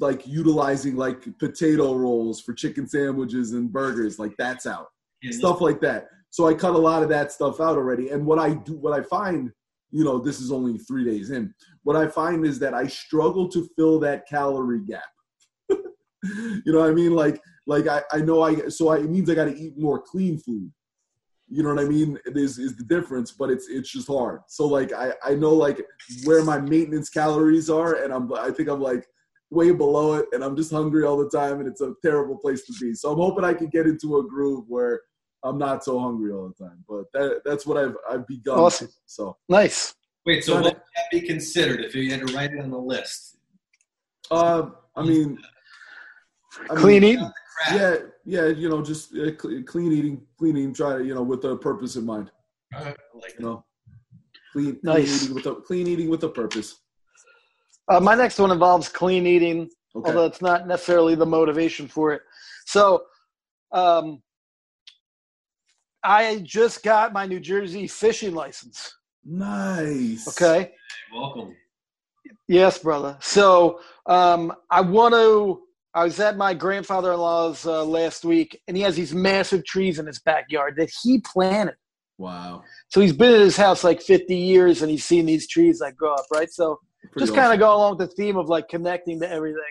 like 0.00 0.26
utilizing 0.26 0.96
like 0.96 1.24
potato 1.38 1.94
rolls 1.94 2.40
for 2.40 2.52
chicken 2.52 2.88
sandwiches 2.88 3.52
and 3.52 3.72
burgers 3.72 4.18
like 4.18 4.34
that's 4.36 4.66
out. 4.66 4.88
Yeah, 5.22 5.30
stuff 5.30 5.60
like 5.60 5.80
that. 5.82 6.08
So 6.30 6.48
i 6.48 6.54
cut 6.54 6.74
a 6.74 6.78
lot 6.78 7.02
of 7.02 7.08
that 7.10 7.30
stuff 7.30 7.60
out 7.60 7.76
already. 7.76 8.10
And 8.10 8.26
what 8.26 8.38
i 8.40 8.54
do 8.54 8.76
what 8.76 8.92
i 8.92 9.02
find 9.02 9.50
you 9.92 10.04
know 10.04 10.18
this 10.18 10.40
is 10.40 10.50
only 10.50 10.78
three 10.78 11.04
days 11.04 11.30
in. 11.30 11.54
What 11.84 11.96
i 11.96 12.08
find 12.08 12.44
is 12.44 12.58
that 12.58 12.74
i 12.74 12.86
struggle 12.88 13.48
to 13.50 13.68
fill 13.76 14.00
that 14.00 14.26
calorie 14.28 14.84
gap. 14.84 15.10
You 16.64 16.72
know 16.72 16.80
what 16.80 16.90
i 16.90 16.94
mean? 16.94 17.14
Like 17.14 17.40
like 17.68 17.86
i, 17.86 18.02
I 18.10 18.18
know 18.18 18.42
i 18.42 18.68
so 18.68 18.88
I, 18.88 18.96
it 18.96 19.10
means 19.10 19.30
i 19.30 19.34
got 19.34 19.44
to 19.44 19.56
eat 19.56 19.78
more 19.78 20.02
clean 20.02 20.38
food 20.38 20.72
you 21.48 21.62
know 21.62 21.74
what 21.74 21.84
I 21.84 21.88
mean? 21.88 22.18
It 22.26 22.36
is 22.36 22.58
is 22.58 22.76
the 22.76 22.84
difference, 22.84 23.30
but 23.32 23.50
it's 23.50 23.68
it's 23.68 23.90
just 23.90 24.08
hard. 24.08 24.40
So 24.48 24.66
like 24.66 24.92
I 24.92 25.12
I 25.24 25.34
know 25.34 25.52
like 25.52 25.84
where 26.24 26.44
my 26.44 26.58
maintenance 26.58 27.08
calories 27.08 27.70
are, 27.70 28.02
and 28.02 28.12
I'm 28.12 28.32
I 28.34 28.50
think 28.50 28.68
I'm 28.68 28.80
like 28.80 29.06
way 29.50 29.70
below 29.70 30.14
it, 30.14 30.26
and 30.32 30.42
I'm 30.42 30.56
just 30.56 30.72
hungry 30.72 31.04
all 31.04 31.16
the 31.16 31.30
time, 31.30 31.60
and 31.60 31.68
it's 31.68 31.80
a 31.80 31.94
terrible 32.02 32.36
place 32.36 32.64
to 32.66 32.72
be. 32.80 32.94
So 32.94 33.12
I'm 33.12 33.18
hoping 33.18 33.44
I 33.44 33.54
can 33.54 33.68
get 33.68 33.86
into 33.86 34.18
a 34.18 34.26
groove 34.26 34.64
where 34.68 35.02
I'm 35.44 35.58
not 35.58 35.84
so 35.84 36.00
hungry 36.00 36.32
all 36.32 36.48
the 36.48 36.64
time. 36.64 36.84
But 36.88 37.04
that 37.12 37.42
that's 37.44 37.64
what 37.66 37.76
I've 37.76 37.96
I've 38.10 38.26
begun. 38.26 38.58
Awesome. 38.58 38.88
So 39.06 39.36
Nice. 39.48 39.94
Wait, 40.24 40.42
so 40.42 40.56
what 40.56 40.64
would 40.64 40.72
that 40.74 41.10
be 41.12 41.20
considered 41.20 41.84
if 41.84 41.94
you 41.94 42.10
had 42.10 42.26
to 42.26 42.34
write 42.34 42.50
it 42.52 42.58
on 42.58 42.70
the 42.70 42.78
list? 42.78 43.38
uh, 44.32 44.70
I 44.96 45.02
mean, 45.04 45.38
I 46.58 46.74
mean, 46.74 46.82
Clean 46.82 47.04
eating. 47.04 47.32
Yeah, 47.72 47.96
yeah, 48.24 48.46
you 48.46 48.68
know, 48.68 48.82
just 48.82 49.16
uh, 49.16 49.32
clean 49.32 49.92
eating, 49.92 50.22
clean 50.38 50.56
eating. 50.56 50.74
Try 50.74 50.98
to 50.98 51.04
you 51.04 51.14
know 51.14 51.22
with 51.22 51.44
a 51.44 51.56
purpose 51.56 51.96
in 51.96 52.04
mind. 52.04 52.30
All 52.74 52.84
right, 52.84 52.96
I 53.14 53.18
like 53.18 53.34
You 53.38 53.44
know, 53.44 53.64
clean, 54.52 54.78
Nice. 54.82 55.04
clean 55.04 55.16
eating 55.16 55.34
with 55.34 55.46
a 55.46 55.54
clean 55.62 55.86
eating 55.86 56.08
with 56.10 56.22
a 56.24 56.28
purpose. 56.28 56.80
Uh, 57.88 58.00
my 58.00 58.14
next 58.14 58.38
one 58.38 58.50
involves 58.50 58.88
clean 58.88 59.26
eating, 59.26 59.70
Okay. 59.94 60.08
although 60.10 60.26
it's 60.26 60.42
not 60.42 60.66
necessarily 60.66 61.14
the 61.14 61.24
motivation 61.26 61.86
for 61.88 62.12
it. 62.12 62.22
So, 62.66 63.04
um, 63.72 64.22
I 66.02 66.38
just 66.44 66.82
got 66.82 67.12
my 67.12 67.26
New 67.26 67.40
Jersey 67.40 67.86
fishing 67.86 68.34
license. 68.34 68.96
Nice. 69.24 70.28
Okay. 70.28 70.72
Welcome. 71.12 71.56
Yes, 72.48 72.78
brother. 72.78 73.16
So 73.20 73.80
um, 74.06 74.52
I 74.70 74.80
want 74.82 75.14
to. 75.14 75.62
I 75.96 76.04
was 76.04 76.20
at 76.20 76.36
my 76.36 76.52
grandfather-in-law's 76.52 77.64
uh, 77.64 77.82
last 77.82 78.22
week, 78.22 78.60
and 78.68 78.76
he 78.76 78.82
has 78.82 78.96
these 78.96 79.14
massive 79.14 79.64
trees 79.64 79.98
in 79.98 80.06
his 80.06 80.18
backyard 80.18 80.74
that 80.76 80.90
he 81.02 81.22
planted. 81.22 81.76
Wow. 82.18 82.64
So 82.88 83.00
he's 83.00 83.14
been 83.14 83.34
in 83.34 83.40
his 83.40 83.56
house 83.56 83.82
like 83.82 84.02
50 84.02 84.36
years, 84.36 84.82
and 84.82 84.90
he's 84.90 85.06
seen 85.06 85.24
these 85.24 85.48
trees 85.48 85.80
like 85.80 85.96
grow 85.96 86.12
up, 86.12 86.26
right? 86.30 86.50
So 86.50 86.78
Pretty 87.00 87.20
just 87.20 87.34
kind 87.34 87.50
of 87.50 87.58
go 87.58 87.74
along 87.74 87.96
with 87.96 88.10
the 88.10 88.14
theme 88.14 88.36
of 88.36 88.50
like 88.50 88.68
connecting 88.68 89.18
to 89.20 89.30
everything. 89.30 89.62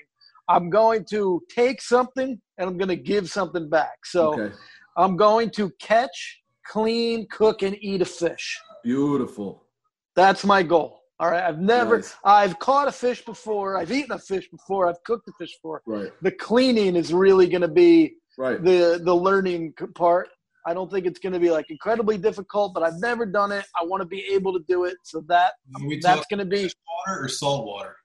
I'm 0.47 0.71
going 0.71 1.05
to 1.11 1.43
take 1.47 1.79
something 1.79 2.41
and 2.57 2.69
I'm 2.69 2.77
going 2.77 2.89
to 2.89 2.95
give 2.95 3.29
something 3.29 3.69
back. 3.69 4.05
So 4.05 4.33
okay. 4.33 4.55
I'm 4.97 5.17
going 5.17 5.51
to 5.51 5.71
catch, 5.79 6.41
clean, 6.65 7.27
cook, 7.29 7.61
and 7.61 7.77
eat 7.81 8.01
a 8.01 8.05
fish. 8.05 8.59
Beautiful. 8.83 9.67
That's 10.15 10.43
my 10.43 10.63
goal. 10.63 11.01
All 11.19 11.29
right. 11.31 11.43
I've 11.43 11.59
never, 11.59 11.97
Nice. 11.97 12.15
I've 12.25 12.59
caught 12.59 12.87
a 12.87 12.91
fish 12.91 13.23
before. 13.23 13.77
I've 13.77 13.91
eaten 13.91 14.11
a 14.11 14.19
fish 14.19 14.49
before. 14.49 14.87
I've 14.89 15.01
cooked 15.03 15.27
a 15.29 15.31
fish 15.39 15.55
before. 15.55 15.81
Right. 15.85 16.11
The 16.21 16.31
cleaning 16.31 16.95
is 16.95 17.13
really 17.13 17.47
going 17.47 17.61
to 17.61 17.67
be 17.69 18.15
Right. 18.37 18.61
the 18.61 18.99
the 19.01 19.15
learning 19.15 19.73
part. 19.95 20.27
I 20.67 20.73
don't 20.73 20.91
think 20.91 21.05
it's 21.05 21.19
going 21.19 21.31
to 21.31 21.39
be 21.39 21.51
like 21.51 21.67
incredibly 21.69 22.17
difficult, 22.17 22.73
but 22.73 22.83
I've 22.83 22.99
never 22.99 23.25
done 23.25 23.51
it. 23.53 23.65
I 23.79 23.85
want 23.85 24.01
to 24.01 24.05
be 24.07 24.25
able 24.33 24.51
to 24.53 24.65
do 24.67 24.83
it. 24.83 24.97
So 25.03 25.21
that 25.27 25.53
we 25.85 25.99
that's 26.01 26.25
going 26.29 26.39
to 26.39 26.45
be 26.45 26.63
water 27.07 27.23
or 27.23 27.29
salt 27.29 27.65
water? 27.65 27.95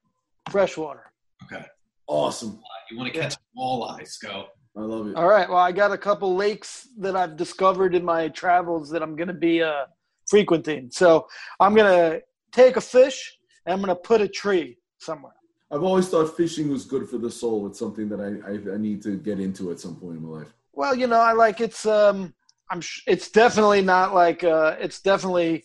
freshwater. 0.51 1.12
Okay. 1.44 1.64
Awesome. 2.07 2.61
You 2.90 2.96
want 2.99 3.12
to 3.12 3.18
catch 3.20 3.35
walleyes, 3.57 4.20
go. 4.23 4.46
I 4.77 4.81
love 4.83 5.09
it. 5.09 5.16
All 5.16 5.27
right. 5.29 5.49
Well, 5.49 5.59
I 5.59 5.73
got 5.73 5.90
a 5.92 5.99
couple 5.99 6.35
lakes 6.37 6.88
that 6.99 7.16
I've 7.16 7.37
discovered 7.37 7.94
in 7.94 8.05
my 8.05 8.29
travels 8.29 8.90
that 8.90 9.03
I'm 9.03 9.16
going 9.16 9.29
to 9.29 9.35
be 9.35 9.62
uh, 9.62 9.87
frequenting. 10.29 10.90
So 10.92 11.27
I'm 11.59 11.75
going 11.75 11.87
to 11.92 12.23
take 12.53 12.77
a 12.77 12.81
fish 12.81 13.39
and 13.67 13.73
I'm 13.73 13.81
going 13.81 13.89
to 13.89 14.01
put 14.01 14.21
a 14.21 14.29
tree 14.29 14.79
somewhere. 14.99 15.33
I've 15.73 15.83
always 15.83 16.09
thought 16.09 16.37
fishing 16.37 16.69
was 16.69 16.85
good 16.85 17.09
for 17.09 17.19
the 17.19 17.31
soul. 17.31 17.67
It's 17.69 17.79
something 17.79 18.09
that 18.09 18.21
I, 18.21 18.51
I, 18.51 18.75
I 18.75 18.77
need 18.77 19.03
to 19.03 19.17
get 19.17 19.39
into 19.39 19.71
at 19.71 19.79
some 19.79 19.97
point 19.97 20.17
in 20.17 20.23
my 20.25 20.39
life. 20.41 20.53
Well, 20.73 20.95
you 20.95 21.07
know, 21.07 21.21
I 21.21 21.33
like 21.33 21.61
it's. 21.61 21.87
Um, 21.87 22.35
I'm. 22.71 22.81
Sh- 22.81 23.03
it's 23.07 23.31
definitely 23.31 23.81
not 23.83 24.15
like. 24.15 24.43
Uh, 24.43 24.77
it's 24.81 25.01
definitely 25.01 25.65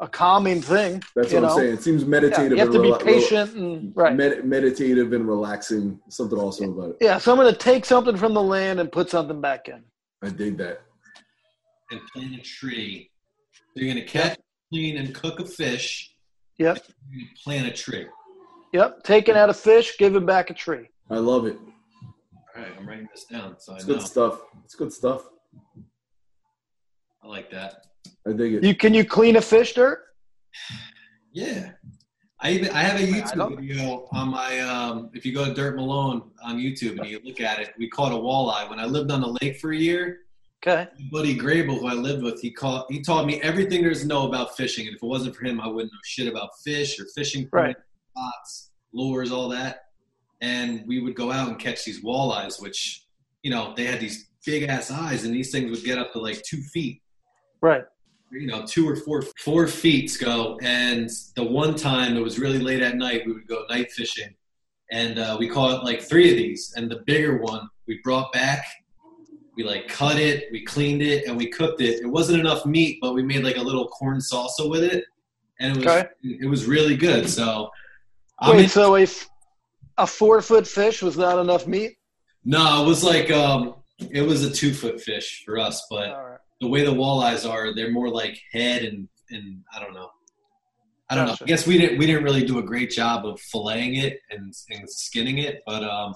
a 0.00 0.08
calming 0.08 0.60
thing. 0.60 1.02
That's 1.14 1.32
what 1.32 1.42
know? 1.42 1.48
I'm 1.50 1.56
saying. 1.58 1.74
It 1.74 1.82
seems 1.82 2.02
Yeah, 2.02 2.08
meditative. 2.08 2.52
you 2.52 2.58
have 2.58 2.70
to 2.72 2.74
and 2.74 2.82
be 2.82 2.90
rela- 2.90 3.00
rela- 3.00 3.04
patient 3.04 3.54
and 3.54 3.92
right. 3.96 4.14
med- 4.14 4.44
meditative 4.44 5.12
and 5.12 5.26
relaxing. 5.26 6.00
Something 6.08 6.38
also 6.38 6.64
about 6.70 6.90
it. 6.90 6.96
Yeah. 7.00 7.16
So 7.18 7.32
I'm 7.32 7.38
going 7.38 7.52
to 7.52 7.58
take 7.58 7.84
something 7.84 8.16
from 8.16 8.34
the 8.34 8.42
land 8.42 8.80
and 8.80 8.90
put 8.90 9.08
something 9.08 9.40
back 9.40 9.68
in. 9.68 9.82
I 10.22 10.28
dig 10.30 10.58
that. 10.58 10.80
And 11.90 12.00
plant 12.12 12.34
a 12.34 12.40
tree. 12.42 13.10
So 13.52 13.82
you're 13.82 13.94
going 13.94 14.04
to 14.04 14.10
catch, 14.10 14.38
clean, 14.74 14.96
and 14.96 15.14
cook 15.14 15.38
a 15.38 15.44
fish. 15.44 16.14
Yep. 16.58 16.78
You're 17.10 17.20
going 17.20 17.28
to 17.36 17.42
plant 17.44 17.66
a 17.68 17.70
tree. 17.70 18.06
Yep. 18.72 19.04
Taking 19.04 19.36
out 19.36 19.48
a 19.48 19.54
fish, 19.54 19.96
giving 19.98 20.26
back 20.26 20.50
a 20.50 20.54
tree. 20.54 20.88
I 21.10 21.18
love 21.18 21.46
it. 21.46 21.56
All 22.56 22.62
right, 22.62 22.72
I'm 22.76 22.88
writing 22.88 23.08
this 23.14 23.24
down 23.24 23.54
so 23.58 23.72
I 23.72 23.76
It's 23.76 23.86
know. 23.86 23.94
good 23.94 24.02
stuff. 24.02 24.40
It's 24.64 24.74
good 24.74 24.92
stuff. 24.92 25.22
I 27.22 27.28
like 27.28 27.50
that. 27.50 27.86
I 28.26 28.32
dig 28.32 28.54
it. 28.54 28.64
You 28.64 28.74
can 28.74 28.94
you 28.94 29.04
clean 29.04 29.36
a 29.36 29.40
fish 29.40 29.74
dirt? 29.74 30.00
Yeah. 31.32 31.70
I 32.40 32.50
even 32.50 32.70
I 32.70 32.80
have 32.82 33.00
a 33.00 33.04
YouTube 33.04 33.56
video 33.60 34.08
on 34.12 34.28
my 34.28 34.60
um 34.60 35.10
if 35.14 35.24
you 35.24 35.32
go 35.34 35.44
to 35.46 35.54
Dirt 35.54 35.76
Malone 35.76 36.30
on 36.42 36.58
YouTube 36.58 36.98
and 36.98 37.08
you 37.08 37.20
look 37.24 37.40
at 37.40 37.60
it, 37.60 37.74
we 37.78 37.88
caught 37.88 38.12
a 38.12 38.16
walleye. 38.16 38.68
When 38.68 38.78
I 38.78 38.84
lived 38.86 39.10
on 39.10 39.20
the 39.20 39.36
lake 39.40 39.58
for 39.58 39.72
a 39.72 39.76
year, 39.76 40.18
Okay. 40.66 40.88
buddy 41.12 41.36
Grable, 41.36 41.78
who 41.78 41.86
I 41.88 41.92
lived 41.92 42.22
with, 42.22 42.40
he 42.40 42.50
caught 42.50 42.90
he 42.90 43.02
taught 43.02 43.26
me 43.26 43.40
everything 43.42 43.82
there's 43.82 44.00
to 44.00 44.06
know 44.06 44.26
about 44.26 44.56
fishing. 44.56 44.86
And 44.86 44.96
if 44.96 45.02
it 45.02 45.06
wasn't 45.06 45.36
for 45.36 45.44
him, 45.44 45.60
I 45.60 45.66
wouldn't 45.66 45.92
know 45.92 45.98
shit 46.04 46.26
about 46.26 46.50
fish 46.64 46.98
or 46.98 47.04
fishing 47.14 47.48
Right. 47.52 47.76
spots, 48.12 48.70
lures, 48.94 49.30
all 49.30 49.48
that. 49.50 49.82
And 50.40 50.84
we 50.86 51.00
would 51.00 51.14
go 51.16 51.30
out 51.30 51.48
and 51.48 51.58
catch 51.58 51.84
these 51.84 52.02
walleyes, 52.02 52.62
which, 52.62 53.04
you 53.42 53.50
know, 53.50 53.74
they 53.76 53.84
had 53.84 54.00
these 54.00 54.28
big 54.46 54.62
ass 54.64 54.90
eyes 54.90 55.24
and 55.24 55.34
these 55.34 55.50
things 55.50 55.70
would 55.70 55.84
get 55.84 55.98
up 55.98 56.12
to 56.12 56.18
like 56.18 56.42
two 56.42 56.62
feet 56.72 57.02
Right. 57.60 57.84
you 58.32 58.46
know, 58.46 58.64
two 58.66 58.88
or 58.88 58.96
four 58.96 59.22
four 59.38 59.66
feet 59.68 60.16
go. 60.18 60.58
And 60.62 61.10
the 61.36 61.44
one 61.44 61.74
time 61.74 62.16
it 62.16 62.20
was 62.20 62.38
really 62.38 62.58
late 62.58 62.82
at 62.82 62.96
night, 62.96 63.22
we 63.26 63.32
would 63.32 63.46
go 63.46 63.64
night 63.68 63.92
fishing, 63.92 64.34
and 64.90 65.18
uh, 65.18 65.36
we 65.38 65.46
caught 65.48 65.84
like 65.84 66.00
three 66.02 66.30
of 66.30 66.36
these. 66.36 66.72
And 66.76 66.90
the 66.90 67.02
bigger 67.06 67.36
one 67.38 67.68
we 67.86 68.00
brought 68.02 68.32
back. 68.32 68.64
We 69.56 69.62
like 69.62 69.86
cut 69.88 70.18
it, 70.18 70.50
we 70.50 70.64
cleaned 70.64 71.02
it, 71.02 71.26
and 71.26 71.36
we 71.36 71.46
cooked 71.48 71.80
it. 71.80 72.00
It 72.02 72.06
wasn't 72.06 72.40
enough 72.40 72.66
meat, 72.66 72.98
but 73.00 73.14
we 73.14 73.22
made 73.22 73.44
like 73.44 73.56
a 73.56 73.62
little 73.62 73.86
corn 73.88 74.18
salsa 74.18 74.68
with 74.68 74.82
it, 74.82 75.04
and 75.60 75.76
it 75.76 75.76
was 75.78 75.86
Okay. 75.86 76.08
it 76.22 76.48
was 76.48 76.66
really 76.66 76.96
good. 76.96 77.28
So, 77.30 77.70
I 78.40 78.50
Wait. 78.50 78.56
mean, 78.58 78.68
so 78.68 78.96
a 78.96 79.06
a 79.98 80.06
four 80.06 80.42
foot 80.42 80.66
fish 80.66 81.02
was 81.02 81.16
not 81.16 81.38
enough 81.38 81.66
meat. 81.68 81.96
no, 82.44 82.82
it 82.82 82.86
was 82.86 83.04
like 83.04 83.30
um, 83.30 83.74
it 84.10 84.22
was 84.22 84.44
a 84.44 84.50
two 84.50 84.74
foot 84.74 85.00
fish 85.00 85.42
for 85.46 85.56
us, 85.58 85.86
but 85.88 86.10
right. 86.10 86.38
the 86.60 86.66
way 86.68 86.84
the 86.84 86.92
walleyes 86.92 87.48
are, 87.48 87.72
they're 87.74 87.92
more 87.92 88.08
like 88.10 88.36
head 88.52 88.82
and 88.82 89.08
and 89.30 89.62
I 89.74 89.78
don't 89.78 89.94
know. 89.94 90.10
I 91.10 91.14
don't 91.14 91.26
Gotcha. 91.26 91.44
know. 91.44 91.46
I 91.46 91.48
guess 91.48 91.66
we 91.66 91.78
didn't 91.78 91.98
we 91.98 92.06
didn't 92.06 92.24
really 92.24 92.44
do 92.44 92.58
a 92.58 92.62
great 92.62 92.90
job 92.90 93.24
of 93.24 93.40
filleting 93.40 94.02
it 94.02 94.18
and, 94.30 94.52
and 94.70 94.90
skinning 94.90 95.38
it, 95.38 95.62
but 95.64 95.84
um, 95.84 96.14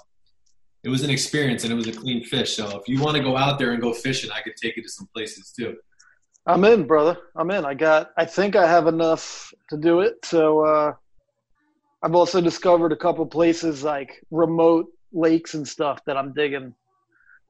it 0.85 0.89
was 0.89 1.03
an 1.03 1.11
experience 1.11 1.65
and 1.65 1.73
it 1.73 1.77
was 1.77 1.89
a 1.89 1.93
clean 1.93 2.23
fish. 2.25 2.57
So 2.57 2.79
if 2.79 2.89
you 2.89 3.01
want 3.01 3.17
to 3.17 3.23
go 3.23 3.37
out 3.37 3.59
there 3.59 3.73
and 3.73 3.81
go 3.83 3.93
fishing, 3.93 4.31
I 4.31 4.41
could 4.41 4.55
take 4.57 4.77
you 4.77 4.83
to 4.83 4.89
some 4.89 5.09
places 5.15 5.53
too. 5.57 5.77
I'm 6.47 6.65
in, 6.65 6.87
brother. 6.87 7.19
I'm 7.37 7.51
in. 7.51 7.65
I 7.67 7.75
got. 7.75 8.11
I 8.17 8.25
think 8.25 8.57
I 8.57 8.67
have 8.67 8.87
enough 8.87 9.53
to 9.71 9.77
do 9.77 10.01
it. 10.01 10.25
So 10.25 10.65
uh, 10.65 10.93
I've 12.03 12.15
also 12.15 12.41
discovered 12.41 12.93
a 12.93 12.97
couple 12.97 13.27
places 13.27 13.83
like 13.83 14.23
remote 14.31 14.87
lakes 15.13 15.55
and 15.55 15.67
stuff 15.67 16.03
that 16.07 16.17
I'm 16.17 16.33
digging. 16.33 16.75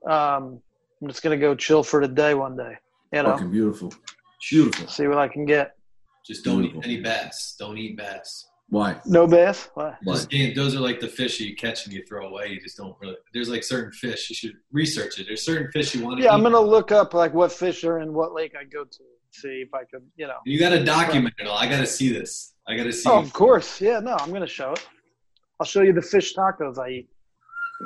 Um, 0.06 0.60
I'm 1.00 1.06
just 1.08 1.22
gonna 1.22 1.36
go 1.36 1.54
chill 1.54 1.82
for 1.84 2.00
the 2.00 2.08
day 2.12 2.34
one 2.34 2.56
day. 2.56 2.76
You 3.12 3.22
know, 3.22 3.30
Fucking 3.32 3.50
beautiful. 3.52 3.92
Beautiful. 4.50 4.88
see 4.88 5.06
what 5.06 5.18
I 5.18 5.28
can 5.28 5.44
get. 5.44 5.76
Just 6.26 6.44
don't 6.44 6.60
Beautiful. 6.62 6.80
eat 6.82 6.84
any 6.84 7.00
bass. 7.00 7.56
Don't 7.58 7.78
eat 7.78 7.96
bass. 7.96 8.47
Why? 8.70 9.00
No 9.06 9.26
bass. 9.26 9.70
Why? 9.74 9.94
Just 10.06 10.30
can't- 10.30 10.54
those 10.54 10.76
are 10.76 10.80
like 10.80 11.00
the 11.00 11.08
fish 11.08 11.40
you 11.40 11.56
catch 11.56 11.86
and 11.86 11.94
you 11.94 12.04
throw 12.06 12.26
away. 12.28 12.48
You 12.48 12.60
just 12.60 12.76
don't 12.76 12.94
really. 13.00 13.16
There's 13.32 13.48
like 13.48 13.64
certain 13.64 13.92
fish 13.92 14.28
you 14.28 14.36
should 14.36 14.52
research 14.72 15.18
it. 15.18 15.26
There's 15.26 15.42
certain 15.42 15.70
fish 15.72 15.94
you 15.94 16.04
want 16.04 16.18
to 16.18 16.24
Yeah, 16.24 16.30
eat. 16.30 16.34
I'm 16.34 16.42
gonna 16.42 16.60
look 16.60 16.92
up 16.92 17.14
like 17.14 17.32
what 17.32 17.50
fish 17.50 17.82
are 17.84 18.00
in 18.00 18.12
what 18.12 18.34
lake 18.34 18.52
I 18.58 18.64
go 18.64 18.84
to. 18.84 18.98
See 19.30 19.62
if 19.66 19.72
I 19.74 19.84
can, 19.90 20.00
you 20.16 20.26
know. 20.26 20.38
You 20.44 20.58
got 20.58 20.70
to 20.70 20.82
document 20.84 21.34
it 21.38 21.46
all. 21.46 21.56
I 21.56 21.68
got 21.68 21.80
to 21.80 21.86
see 21.86 22.10
this. 22.12 22.54
I 22.66 22.76
got 22.76 22.84
to 22.84 22.92
see. 22.92 23.08
Oh, 23.08 23.18
of 23.18 23.32
course. 23.32 23.80
Yeah, 23.80 24.00
no, 24.00 24.16
I'm 24.18 24.32
gonna 24.32 24.46
show 24.46 24.72
it. 24.72 24.86
I'll 25.60 25.66
show 25.66 25.82
you 25.82 25.92
the 25.92 26.02
fish 26.02 26.34
tacos 26.34 26.78
I 26.78 26.88
eat. 26.90 27.08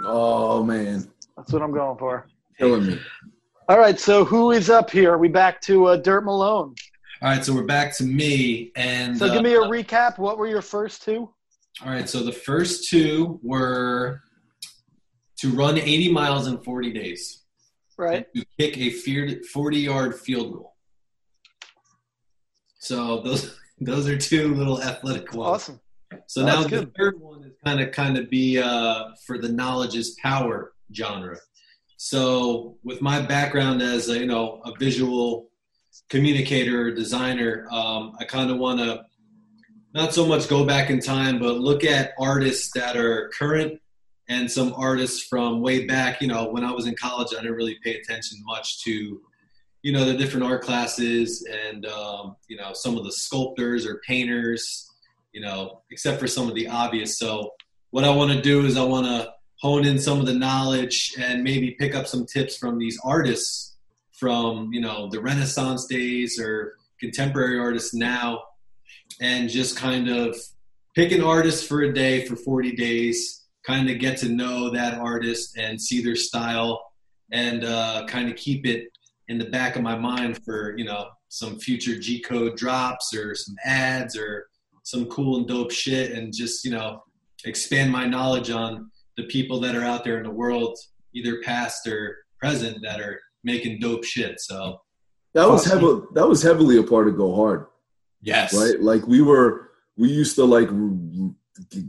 Oh 0.05 0.62
man, 0.64 1.09
That's 1.37 1.53
what 1.53 1.62
I'm 1.62 1.72
going 1.72 1.99
for. 1.99 2.26
killing 2.59 2.87
me. 2.87 3.01
All 3.68 3.78
right, 3.78 3.99
so 4.01 4.24
who 4.24 4.51
is 4.51 4.68
up 4.70 4.91
here? 4.91 5.12
Are 5.12 5.18
we 5.18 5.28
back 5.28 5.61
to 5.62 5.87
uh, 5.87 5.97
Dirt 5.97 6.24
Malone. 6.24 6.74
All 7.23 7.29
right, 7.29 7.45
so 7.45 7.55
we're 7.55 7.62
back 7.62 7.97
to 7.99 8.05
me, 8.05 8.73
and 8.75 9.16
So 9.16 9.33
give 9.33 9.45
me 9.45 9.55
a 9.55 9.62
uh, 9.62 9.68
recap. 9.68 10.18
What 10.18 10.39
were 10.39 10.49
your 10.49 10.61
first 10.62 11.03
two? 11.05 11.31
All 11.85 11.89
right, 11.91 12.09
so 12.09 12.25
the 12.25 12.33
first 12.33 12.91
two 12.91 13.39
were 13.45 14.20
to 15.39 15.51
run 15.51 15.79
80 15.79 16.11
miles 16.11 16.49
in 16.49 16.59
40 16.59 16.93
days, 16.93 17.45
Right. 17.97 18.27
to 18.35 18.45
kick 18.59 18.77
a 18.77 18.91
40 18.91 19.79
yard 19.79 20.18
field 20.18 20.53
goal. 20.53 20.75
So 22.81 23.20
those 23.23 23.57
those 23.81 24.09
are 24.09 24.18
two 24.18 24.55
little 24.57 24.83
athletic 24.83 25.33
ones. 25.33 25.49
Awesome. 25.49 25.81
So 26.27 26.43
Oh, 26.43 26.47
now 26.47 26.62
the 26.64 26.68
good. 26.68 26.95
third 26.99 27.20
one 27.20 27.45
is 27.45 27.53
kind 27.64 27.81
of 27.81 27.93
kind 27.93 28.18
of 28.18 28.31
be 28.31 28.59
uh, 28.59 29.11
for 29.25 29.39
the 29.39 29.49
knowledge 29.49 29.95
is 29.95 30.16
power 30.20 30.73
genre. 30.93 31.39
So 31.99 32.79
with 32.83 33.01
my 33.01 33.20
background 33.23 33.81
as 33.81 34.09
a, 34.09 34.18
you 34.18 34.27
know 34.27 34.61
a 34.64 34.73
visual 34.77 35.52
communicator 36.13 36.87
or 36.87 36.91
designer, 36.93 37.67
um, 37.73 38.15
I 38.21 38.25
kind 38.25 38.51
of 38.51 38.59
want 38.59 38.79
to 38.79 39.05
not 39.95 40.15
so 40.15 40.25
much 40.25 40.49
go 40.49 40.65
back 40.65 40.89
in 40.91 41.01
time, 41.01 41.39
but 41.39 41.59
look 41.59 41.85
at 41.85 42.13
artists 42.19 42.71
that 42.75 42.97
are 42.97 43.31
current 43.37 43.81
and 44.29 44.51
some 44.51 44.73
artists 44.77 45.27
from 45.27 45.61
way 45.61 45.87
back. 45.87 46.21
You 46.23 46.29
know, 46.29 46.49
when 46.49 46.65
I 46.65 46.71
was 46.71 46.87
in 46.87 46.95
college, 46.95 47.29
I 47.33 47.43
didn't 47.43 47.57
really 47.57 47.79
pay 47.83 47.97
attention 47.97 48.39
much 48.45 48.85
to 48.85 49.21
you 49.83 49.93
know 49.93 50.05
the 50.05 50.15
different 50.15 50.47
art 50.47 50.63
classes 50.63 51.45
and 51.67 51.87
um, 51.87 52.37
you 52.47 52.57
know 52.57 52.71
some 52.73 52.97
of 52.97 53.05
the 53.05 53.13
sculptors 53.13 53.85
or 53.85 54.01
painters 54.07 54.89
you 55.33 55.41
know, 55.41 55.81
except 55.91 56.21
for 56.21 56.27
some 56.27 56.49
of 56.49 56.55
the 56.55 56.69
obvious. 56.69 57.19
So 57.19 57.53
what 57.91 58.05
I 58.05 58.11
want 58.11 58.33
to 58.33 58.41
do 58.41 58.65
is 58.65 58.77
I 58.77 58.85
want 58.85 59.07
to 59.07 59.33
hone 59.61 59.85
in 59.85 59.99
some 59.99 60.21
of 60.21 60.27
the 60.27 60.35
knowledge 60.35 61.15
and 61.19 61.43
maybe 61.43 61.77
pick 61.79 61.95
up 61.95 62.07
some 62.07 62.27
tips 62.27 62.57
from 62.57 62.79
these 62.79 62.99
artists 63.03 63.72
from, 64.23 64.73
you 64.73 64.81
know, 64.81 65.09
the 65.09 65.20
Renaissance 65.20 65.87
days 65.87 66.39
or 66.39 66.77
contemporary 67.01 67.59
artists 67.59 67.93
now 67.93 68.41
and 69.20 69.49
just 69.49 69.77
kind 69.77 70.09
of 70.09 70.37
pick 70.95 71.11
an 71.11 71.25
artist 71.25 71.68
for 71.68 71.83
a 71.83 71.93
day 71.93 72.25
for 72.25 72.37
40 72.37 72.77
days, 72.77 73.47
kind 73.66 73.91
of 73.91 73.99
get 73.99 74.16
to 74.18 74.29
know 74.29 74.70
that 74.70 74.95
artist 74.95 75.59
and 75.59 75.81
see 75.81 76.05
their 76.05 76.14
style 76.14 76.81
and 77.33 77.64
uh, 77.64 78.05
kind 78.07 78.31
of 78.31 78.37
keep 78.37 78.64
it 78.64 78.85
in 79.27 79.39
the 79.39 79.47
back 79.47 79.75
of 79.75 79.83
my 79.83 79.99
mind 79.99 80.39
for, 80.45 80.79
you 80.79 80.85
know, 80.85 81.09
some 81.29 81.59
future 81.59 81.99
G 81.99 82.20
code 82.20 82.57
drops 82.57 83.12
or 83.16 83.35
some 83.35 83.57
ads 83.64 84.16
or 84.16 84.47
some 84.85 85.07
cool 85.07 85.39
and 85.39 85.49
dope 85.49 85.73
shit 85.73 86.12
and 86.12 86.33
just 86.33 86.64
you 86.64 86.70
know 86.70 87.03
expand 87.45 87.91
my 87.91 88.07
knowledge 88.07 88.51
on 88.51 88.91
the 89.16 89.25
people 89.25 89.59
that 89.61 89.75
are 89.75 89.83
out 89.83 90.05
there 90.05 90.18
in 90.18 90.25
the 90.25 90.31
world 90.31 90.79
either 91.14 91.41
past 91.43 91.87
or 91.89 92.18
present 92.39 92.79
that 92.83 93.01
are 93.01 93.18
making 93.45 93.78
dope 93.80 94.05
shit 94.05 94.40
so 94.40 94.80
That 95.34 95.49
was 95.49 95.64
heavily 95.64 96.03
that 96.14 96.28
was 96.28 96.43
heavily 96.43 96.78
a 96.78 96.82
part 96.82 97.09
of 97.09 97.16
Go 97.16 97.34
Hard, 97.34 97.66
yes 98.20 98.55
right? 98.55 98.80
Like 98.80 99.07
we 99.07 99.22
were, 99.22 99.70
we 99.97 100.11
used 100.11 100.36
to 100.36 100.45
like 100.45 100.68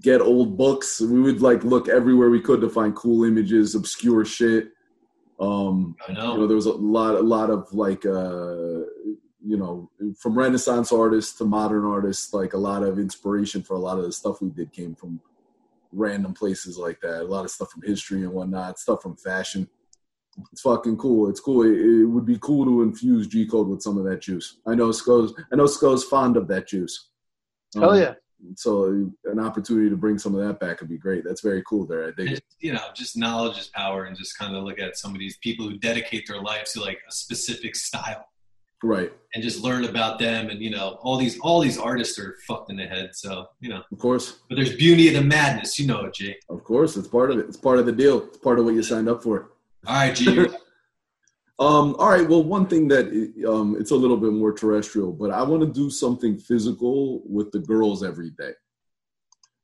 get 0.01 0.21
old 0.21 0.57
books. 0.57 0.99
We 1.01 1.21
would 1.21 1.41
like 1.41 1.63
look 1.63 1.87
everywhere 1.87 2.29
we 2.29 2.41
could 2.41 2.61
to 2.61 2.69
find 2.69 2.95
cool 2.95 3.23
images, 3.23 3.75
obscure 3.75 4.25
shit. 4.25 4.69
Um, 5.39 5.95
i 6.07 6.11
you 6.11 6.17
know, 6.17 6.37
know 6.37 6.47
there 6.47 6.55
was 6.55 6.67
a 6.67 6.73
lot, 6.73 7.15
a 7.15 7.19
lot 7.19 7.49
of 7.49 7.73
like, 7.73 8.05
uh, 8.05 8.85
you 9.45 9.57
know, 9.57 9.89
from 10.19 10.37
Renaissance 10.37 10.91
artists 10.91 11.37
to 11.37 11.45
modern 11.45 11.85
artists, 11.85 12.33
like 12.33 12.53
a 12.53 12.57
lot 12.57 12.83
of 12.83 12.99
inspiration 12.99 13.61
for 13.61 13.73
a 13.75 13.79
lot 13.79 13.97
of 13.97 14.05
the 14.05 14.11
stuff 14.11 14.41
we 14.41 14.49
did 14.49 14.71
came 14.71 14.95
from 14.95 15.19
random 15.91 16.33
places 16.33 16.77
like 16.77 17.01
that. 17.01 17.21
A 17.21 17.23
lot 17.23 17.45
of 17.45 17.51
stuff 17.51 17.71
from 17.71 17.81
history 17.83 18.23
and 18.23 18.31
whatnot, 18.31 18.79
stuff 18.79 19.01
from 19.01 19.15
fashion. 19.17 19.67
It's 20.51 20.61
fucking 20.61 20.97
cool. 20.97 21.29
It's 21.29 21.39
cool. 21.39 21.63
It, 21.63 21.79
it 21.79 22.05
would 22.05 22.25
be 22.25 22.37
cool 22.41 22.65
to 22.65 22.81
infuse 22.81 23.27
G 23.27 23.45
code 23.45 23.67
with 23.67 23.81
some 23.81 23.97
of 23.97 24.03
that 24.05 24.21
juice. 24.21 24.57
I 24.67 24.75
know 24.75 24.91
Sco's. 24.91 25.33
I 25.51 25.55
know 25.55 25.65
Sco's 25.67 26.03
fond 26.03 26.37
of 26.37 26.47
that 26.47 26.67
juice. 26.67 27.09
Hell 27.75 27.91
Um, 27.91 27.99
yeah. 28.01 28.13
So 28.55 29.09
an 29.25 29.39
opportunity 29.39 29.89
to 29.89 29.95
bring 29.95 30.17
some 30.19 30.35
of 30.35 30.45
that 30.45 30.59
back 30.59 30.81
would 30.81 30.89
be 30.89 30.97
great. 30.97 31.23
That's 31.23 31.39
very 31.41 31.63
cool. 31.67 31.85
There, 31.87 32.03
I 32.07 32.11
think. 32.11 32.29
And, 32.29 32.37
it. 32.37 32.43
you 32.59 32.73
know 32.73 32.81
just 32.93 33.15
knowledge 33.15 33.57
is 33.57 33.67
power 33.67 34.03
and 34.05 34.17
just 34.17 34.37
kind 34.37 34.55
of 34.55 34.63
look 34.63 34.79
at 34.79 34.97
some 34.97 35.13
of 35.13 35.19
these 35.19 35.37
people 35.37 35.67
who 35.69 35.77
dedicate 35.77 36.27
their 36.27 36.41
lives 36.41 36.73
to 36.73 36.81
like 36.81 36.99
a 37.07 37.11
specific 37.11 37.75
style 37.75 38.25
Right. 38.85 39.13
and 39.33 39.41
just 39.41 39.61
learn 39.63 39.85
about 39.85 40.19
them 40.19 40.49
and 40.49 40.61
you 40.61 40.69
know 40.71 40.97
all 41.01 41.15
these 41.15 41.39
all 41.39 41.61
these 41.61 41.77
artists 41.79 42.19
are 42.19 42.35
fucked 42.45 42.69
in 42.69 42.75
the 42.75 42.85
head 42.85 43.11
so 43.13 43.45
you 43.61 43.69
know 43.69 43.81
Of 43.93 43.97
course. 43.97 44.39
but 44.49 44.55
there's 44.55 44.75
beauty 44.75 45.07
in 45.07 45.13
the 45.13 45.21
madness 45.23 45.79
you 45.79 45.87
know 45.87 46.03
it 46.03 46.13
g 46.13 46.35
Of 46.49 46.65
course. 46.65 46.97
It's 46.97 47.07
part 47.07 47.31
of 47.31 47.39
it. 47.39 47.45
It's 47.47 47.55
part 47.55 47.79
of 47.79 47.85
the 47.85 47.93
deal. 47.93 48.23
It's 48.23 48.39
part 48.39 48.59
of 48.59 48.65
what 48.65 48.73
you 48.73 48.83
signed 48.83 49.07
up 49.07 49.23
for. 49.23 49.52
All 49.87 49.95
right 49.95 50.15
g 50.15 50.47
Um, 51.59 51.95
all 51.99 52.09
right. 52.09 52.27
Well, 52.27 52.43
one 52.43 52.65
thing 52.65 52.87
that 52.87 53.05
um, 53.47 53.77
it's 53.79 53.91
a 53.91 53.95
little 53.95 54.17
bit 54.17 54.33
more 54.33 54.53
terrestrial, 54.53 55.11
but 55.11 55.29
I 55.29 55.43
want 55.43 55.61
to 55.61 55.71
do 55.71 55.89
something 55.89 56.37
physical 56.37 57.21
with 57.25 57.51
the 57.51 57.59
girls 57.59 58.03
every 58.03 58.31
day. 58.31 58.53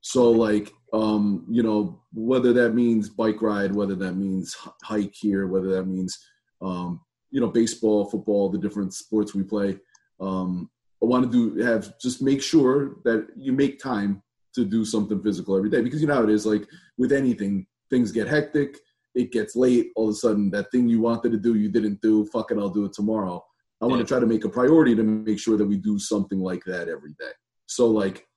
So, 0.01 0.29
like, 0.31 0.71
um, 0.93 1.45
you 1.49 1.63
know, 1.63 2.01
whether 2.13 2.53
that 2.53 2.73
means 2.73 3.09
bike 3.09 3.41
ride, 3.41 3.73
whether 3.73 3.95
that 3.95 4.13
means 4.13 4.55
hike 4.83 5.15
here, 5.15 5.47
whether 5.47 5.69
that 5.69 5.85
means, 5.85 6.17
um, 6.61 7.01
you 7.31 7.41
know, 7.41 7.47
baseball, 7.47 8.09
football, 8.09 8.49
the 8.49 8.59
different 8.59 8.93
sports 8.93 9.33
we 9.33 9.43
play. 9.43 9.79
Um, 10.21 10.69
I 11.01 11.05
want 11.05 11.29
to 11.29 11.31
do 11.31 11.61
have 11.63 11.99
just 11.99 12.21
make 12.21 12.41
sure 12.41 12.97
that 13.03 13.27
you 13.35 13.51
make 13.51 13.79
time 13.79 14.21
to 14.53 14.63
do 14.63 14.85
something 14.85 15.21
physical 15.21 15.57
every 15.57 15.69
day 15.69 15.81
because 15.81 16.01
you 16.01 16.07
know 16.07 16.15
how 16.15 16.23
it 16.23 16.29
is. 16.29 16.45
Like 16.45 16.67
with 16.97 17.11
anything, 17.11 17.65
things 17.89 18.11
get 18.11 18.27
hectic 18.27 18.77
it 19.15 19.31
gets 19.31 19.55
late, 19.55 19.91
all 19.95 20.09
of 20.09 20.13
a 20.13 20.17
sudden 20.17 20.49
that 20.51 20.71
thing 20.71 20.87
you 20.87 21.01
wanted 21.01 21.31
to 21.31 21.37
do, 21.37 21.55
you 21.55 21.69
didn't 21.69 22.01
do. 22.01 22.25
Fuck 22.27 22.51
it, 22.51 22.57
I'll 22.57 22.69
do 22.69 22.85
it 22.85 22.93
tomorrow. 22.93 23.43
I 23.81 23.85
want 23.85 24.01
to 24.01 24.07
try 24.07 24.19
to 24.19 24.25
make 24.25 24.43
a 24.43 24.49
priority 24.49 24.93
to 24.95 25.03
make 25.03 25.39
sure 25.39 25.57
that 25.57 25.65
we 25.65 25.77
do 25.77 25.97
something 25.99 26.39
like 26.39 26.63
that 26.65 26.89
every 26.89 27.11
day. 27.11 27.31
So 27.65 27.87
like, 27.87 28.27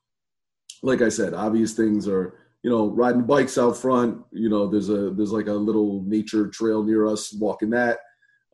like 0.83 1.03
I 1.03 1.09
said, 1.09 1.35
obvious 1.35 1.73
things 1.73 2.09
are 2.09 2.39
you 2.63 2.71
know 2.71 2.91
riding 2.91 3.23
bikes 3.23 3.59
out 3.59 3.77
front. 3.77 4.23
You 4.33 4.49
know, 4.49 4.69
there's 4.69 4.89
a 4.89 5.11
there's 5.11 5.33
like 5.33 5.49
a 5.49 5.53
little 5.53 6.05
nature 6.05 6.49
trail 6.49 6.83
near 6.83 7.07
us. 7.07 7.33
Walking 7.33 7.71
that. 7.71 7.99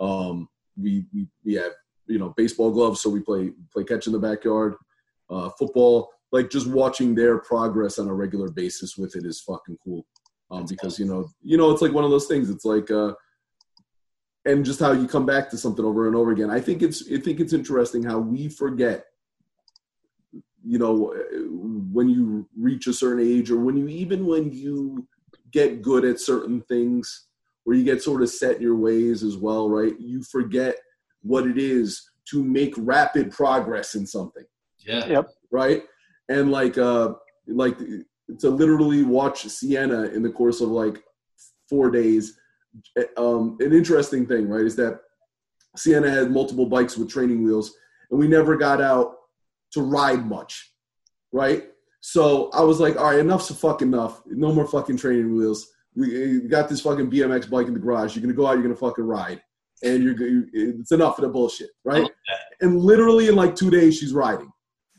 Um, 0.01 0.49
we 0.81 1.05
we 1.13 1.27
we 1.45 1.55
have 1.55 1.73
you 2.07 2.19
know 2.19 2.33
baseball 2.37 2.71
gloves, 2.71 3.03
so 3.03 3.11
we 3.11 3.21
play 3.21 3.53
play 3.73 3.85
catch 3.85 4.07
in 4.07 4.13
the 4.13 4.19
backyard. 4.19 4.75
Uh, 5.31 5.51
football, 5.59 6.11
like 6.33 6.49
just 6.49 6.67
watching 6.67 7.15
their 7.15 7.39
progress 7.39 7.99
on 7.99 8.09
a 8.09 8.15
regular 8.15 8.51
basis 8.51 8.97
with 8.97 9.15
it 9.15 9.27
is 9.27 9.43
fucking 9.43 9.77
cool 9.85 10.07
um, 10.51 10.61
That's 10.61 10.73
because 10.73 10.99
you 10.99 11.07
know 11.07 11.29
you 11.43 11.57
know 11.57 11.71
it's 11.71 11.83
like 11.83 11.93
one 11.93 12.05
of 12.05 12.11
those 12.11 12.27
things. 12.27 12.51
It's 12.51 12.65
like 12.65 12.91
uh 12.91 13.13
and 14.45 14.65
just 14.65 14.81
how 14.81 14.93
you 14.93 15.07
come 15.07 15.27
back 15.27 15.51
to 15.51 15.59
something 15.59 15.85
over 15.85 16.07
and 16.07 16.17
over 16.17 16.31
again. 16.31 16.51
I 16.51 16.61
think 16.61 16.83
it's 16.83 17.11
i 17.13 17.19
think 17.19 17.41
it's 17.41 17.53
interesting 17.53 18.03
how 18.03 18.19
we 18.19 18.49
forget 18.49 19.05
you 20.65 20.79
know 20.79 21.15
when 21.93 22.09
you 22.09 22.49
reach 22.57 22.87
a 22.87 22.93
certain 22.93 23.25
age 23.25 23.51
or 23.51 23.59
when 23.61 23.77
you 23.77 23.89
even 23.89 24.27
when 24.27 24.53
you 24.53 25.07
get 25.51 25.83
good 25.83 26.05
at 26.05 26.21
certain 26.21 26.61
things 26.63 27.27
or 27.65 27.75
you 27.75 27.85
get 27.85 28.03
sort 28.03 28.23
of 28.23 28.29
set 28.29 28.57
in 28.57 28.63
your 28.63 28.77
ways 28.77 29.23
as 29.23 29.37
well 29.37 29.69
right? 29.69 29.99
You 29.99 30.23
forget 30.23 30.77
what 31.23 31.47
it 31.47 31.59
is 31.59 32.11
to 32.31 32.45
make 32.45 32.75
rapid 32.77 33.31
progress 33.31 33.95
in 33.95 34.07
something. 34.07 34.45
Yeah. 34.79 35.07
Yep. 35.07 35.31
right? 35.51 35.83
And 36.29 36.51
like 36.51 36.79
uh 36.79 37.15
like 37.47 37.79
to 38.41 38.51
literally 38.51 39.03
watch 39.03 39.45
Sienna 39.45 40.05
in 40.05 40.23
the 40.23 40.31
course 40.31 40.61
of 40.61 40.69
like 40.69 41.03
four 41.69 41.91
days. 41.91 42.39
Um, 43.17 43.57
an 43.61 43.73
interesting 43.73 44.27
thing, 44.27 44.49
right, 44.49 44.65
is 44.65 44.77
that 44.77 45.01
Sienna 45.77 46.11
had 46.11 46.31
multiple 46.31 46.67
bikes 46.67 46.97
with 46.97 47.11
training 47.11 47.43
wheels, 47.43 47.75
and 48.11 48.19
we 48.19 48.29
never 48.29 48.57
got 48.57 48.81
out 48.81 49.15
to 49.73 49.83
ride 49.83 50.27
much, 50.27 50.73
right? 51.33 51.65
So 52.01 52.51
I 52.53 52.63
was 52.63 52.81
like, 52.81 52.97
all 52.97 53.11
right, 53.11 53.19
enough's 53.19 53.51
fucking 53.51 53.89
enough. 53.89 54.23
No 54.27 54.53
more 54.53 54.67
fucking 54.67 54.97
training 54.97 55.35
wheels. 55.35 55.69
We 55.95 56.39
we 56.41 56.49
got 56.49 56.69
this 56.69 56.81
fucking 56.81 57.11
BMX 57.11 57.51
bike 57.51 57.67
in 57.67 57.75
the 57.75 57.81
garage. 57.81 58.15
You're 58.15 58.23
gonna 58.23 58.35
go 58.35 58.47
out. 58.47 58.53
You're 58.53 58.63
gonna 58.63 58.77
fucking 58.77 59.05
ride, 59.05 59.41
and 59.83 60.03
you're 60.03 60.15
it's 60.53 60.93
enough 60.93 61.19
of 61.19 61.23
the 61.23 61.29
bullshit, 61.31 61.71
right? 61.85 62.09
And 62.61 62.81
literally 62.81 63.29
in 63.29 63.37
like 63.37 63.57
two 63.57 63.71
days, 63.71 63.99
she's 63.99 64.13
riding. 64.13 64.51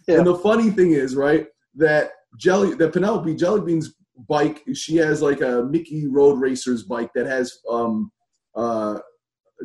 Yeah. 0.08 0.18
And 0.18 0.28
the 0.28 0.36
funny 0.36 0.72
thing 0.72 0.92
is, 0.92 1.16
right, 1.16 1.48
that 1.76 2.12
Jelly, 2.38 2.76
the 2.76 2.90
Penelope 2.90 3.34
Jellybean's 3.36 3.96
bike, 4.28 4.64
she 4.74 4.96
has 4.98 5.22
like 5.22 5.42
a 5.42 5.64
Mickey 5.64 6.08
Roadster 6.08 6.40
Racers 6.40 6.84
bike 6.84 7.12
that 7.16 7.26
has 7.26 7.60
um, 7.70 8.12
uh, 8.56 9.00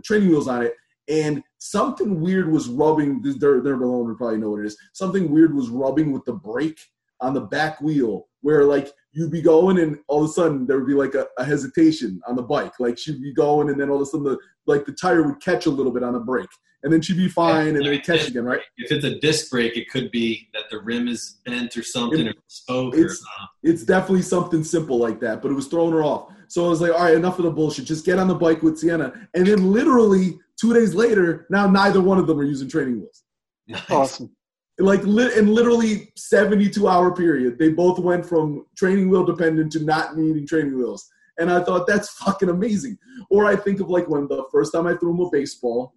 training 0.04 0.28
wheels 0.28 0.48
on 0.48 0.62
it, 0.62 0.74
and 1.08 1.42
something 1.58 2.20
weird 2.20 2.50
was 2.50 2.68
rubbing. 2.68 3.22
Dirt 3.22 3.64
Malone 3.64 4.08
would 4.08 4.16
probably 4.16 4.38
know 4.38 4.50
what 4.50 4.60
it 4.60 4.66
is. 4.66 4.76
Something 4.92 5.30
weird 5.30 5.54
was 5.54 5.68
rubbing 5.68 6.12
with 6.12 6.24
the 6.24 6.34
brake 6.34 6.80
on 7.20 7.34
the 7.34 7.42
back 7.42 7.80
wheel, 7.80 8.28
where 8.40 8.64
like 8.64 8.90
you'd 9.12 9.30
be 9.30 9.42
going, 9.42 9.78
and 9.78 9.98
all 10.08 10.24
of 10.24 10.30
a 10.30 10.32
sudden 10.32 10.66
there 10.66 10.78
would 10.78 10.86
be 10.86 10.94
like 10.94 11.14
a, 11.14 11.26
a 11.38 11.44
hesitation 11.44 12.20
on 12.26 12.36
the 12.36 12.42
bike. 12.42 12.72
Like 12.80 12.98
she'd 12.98 13.22
be 13.22 13.32
going, 13.32 13.70
and 13.70 13.80
then 13.80 13.90
all 13.90 13.96
of 13.96 14.02
a 14.02 14.06
sudden 14.06 14.24
the 14.24 14.38
like 14.66 14.84
the 14.86 14.92
tire 14.92 15.22
would 15.22 15.40
catch 15.40 15.66
a 15.66 15.70
little 15.70 15.92
bit 15.92 16.02
on 16.02 16.14
a 16.14 16.20
brake, 16.20 16.48
and 16.82 16.92
then 16.92 17.00
she'd 17.00 17.16
be 17.16 17.28
fine, 17.28 17.68
and 17.68 17.76
then 17.78 17.86
it'd 17.86 18.04
catch 18.04 18.28
again, 18.28 18.44
right? 18.44 18.60
If 18.76 18.92
it's 18.92 19.04
a 19.04 19.18
disc 19.20 19.50
brake, 19.50 19.76
it 19.76 19.88
could 19.90 20.10
be 20.10 20.48
that 20.54 20.64
the 20.70 20.80
rim 20.80 21.08
is 21.08 21.36
bent 21.44 21.76
or 21.76 21.82
something, 21.82 22.26
It- 22.26 22.36
or 22.36 22.40
spoke. 22.48 22.94
it's- 22.94 23.20
or, 23.22 23.42
uh, 23.42 23.46
It's 23.62 23.82
definitely 23.84 24.22
something 24.22 24.62
simple 24.64 24.98
like 24.98 25.20
that, 25.20 25.40
but 25.42 25.50
it 25.50 25.54
was 25.54 25.66
throwing 25.66 25.92
her 25.92 26.02
off. 26.02 26.30
So 26.48 26.66
I 26.66 26.68
was 26.68 26.80
like, 26.80 26.92
all 26.92 27.00
right, 27.00 27.14
enough 27.16 27.38
of 27.38 27.44
the 27.46 27.50
bullshit. 27.50 27.84
Just 27.86 28.04
get 28.04 28.18
on 28.18 28.28
the 28.28 28.34
bike 28.34 28.62
with 28.62 28.78
Sienna. 28.78 29.12
And 29.34 29.46
then 29.46 29.72
literally 29.72 30.38
two 30.60 30.72
days 30.74 30.94
later, 30.94 31.46
now 31.50 31.68
neither 31.68 32.00
one 32.00 32.18
of 32.18 32.26
them 32.26 32.38
are 32.38 32.44
using 32.44 32.68
training 32.68 33.00
wheels. 33.00 33.22
nice. 33.66 33.90
Awesome. 33.90 34.30
Like 34.78 35.02
li- 35.04 35.34
in 35.36 35.46
literally 35.54 36.12
72 36.16 36.86
hour 36.86 37.14
period, 37.14 37.58
they 37.58 37.70
both 37.70 37.98
went 37.98 38.26
from 38.26 38.66
training 38.76 39.08
wheel 39.08 39.24
dependent 39.24 39.72
to 39.72 39.80
not 39.84 40.16
needing 40.18 40.46
training 40.46 40.76
wheels. 40.76 41.08
And 41.38 41.50
I 41.50 41.62
thought 41.62 41.86
that's 41.86 42.10
fucking 42.10 42.48
amazing. 42.48 42.98
Or 43.30 43.46
I 43.46 43.56
think 43.56 43.80
of 43.80 43.90
like 43.90 44.08
when 44.08 44.28
the 44.28 44.44
first 44.52 44.72
time 44.72 44.86
I 44.86 44.94
threw 44.96 45.12
them 45.16 45.26
a 45.26 45.30
baseball 45.30 45.94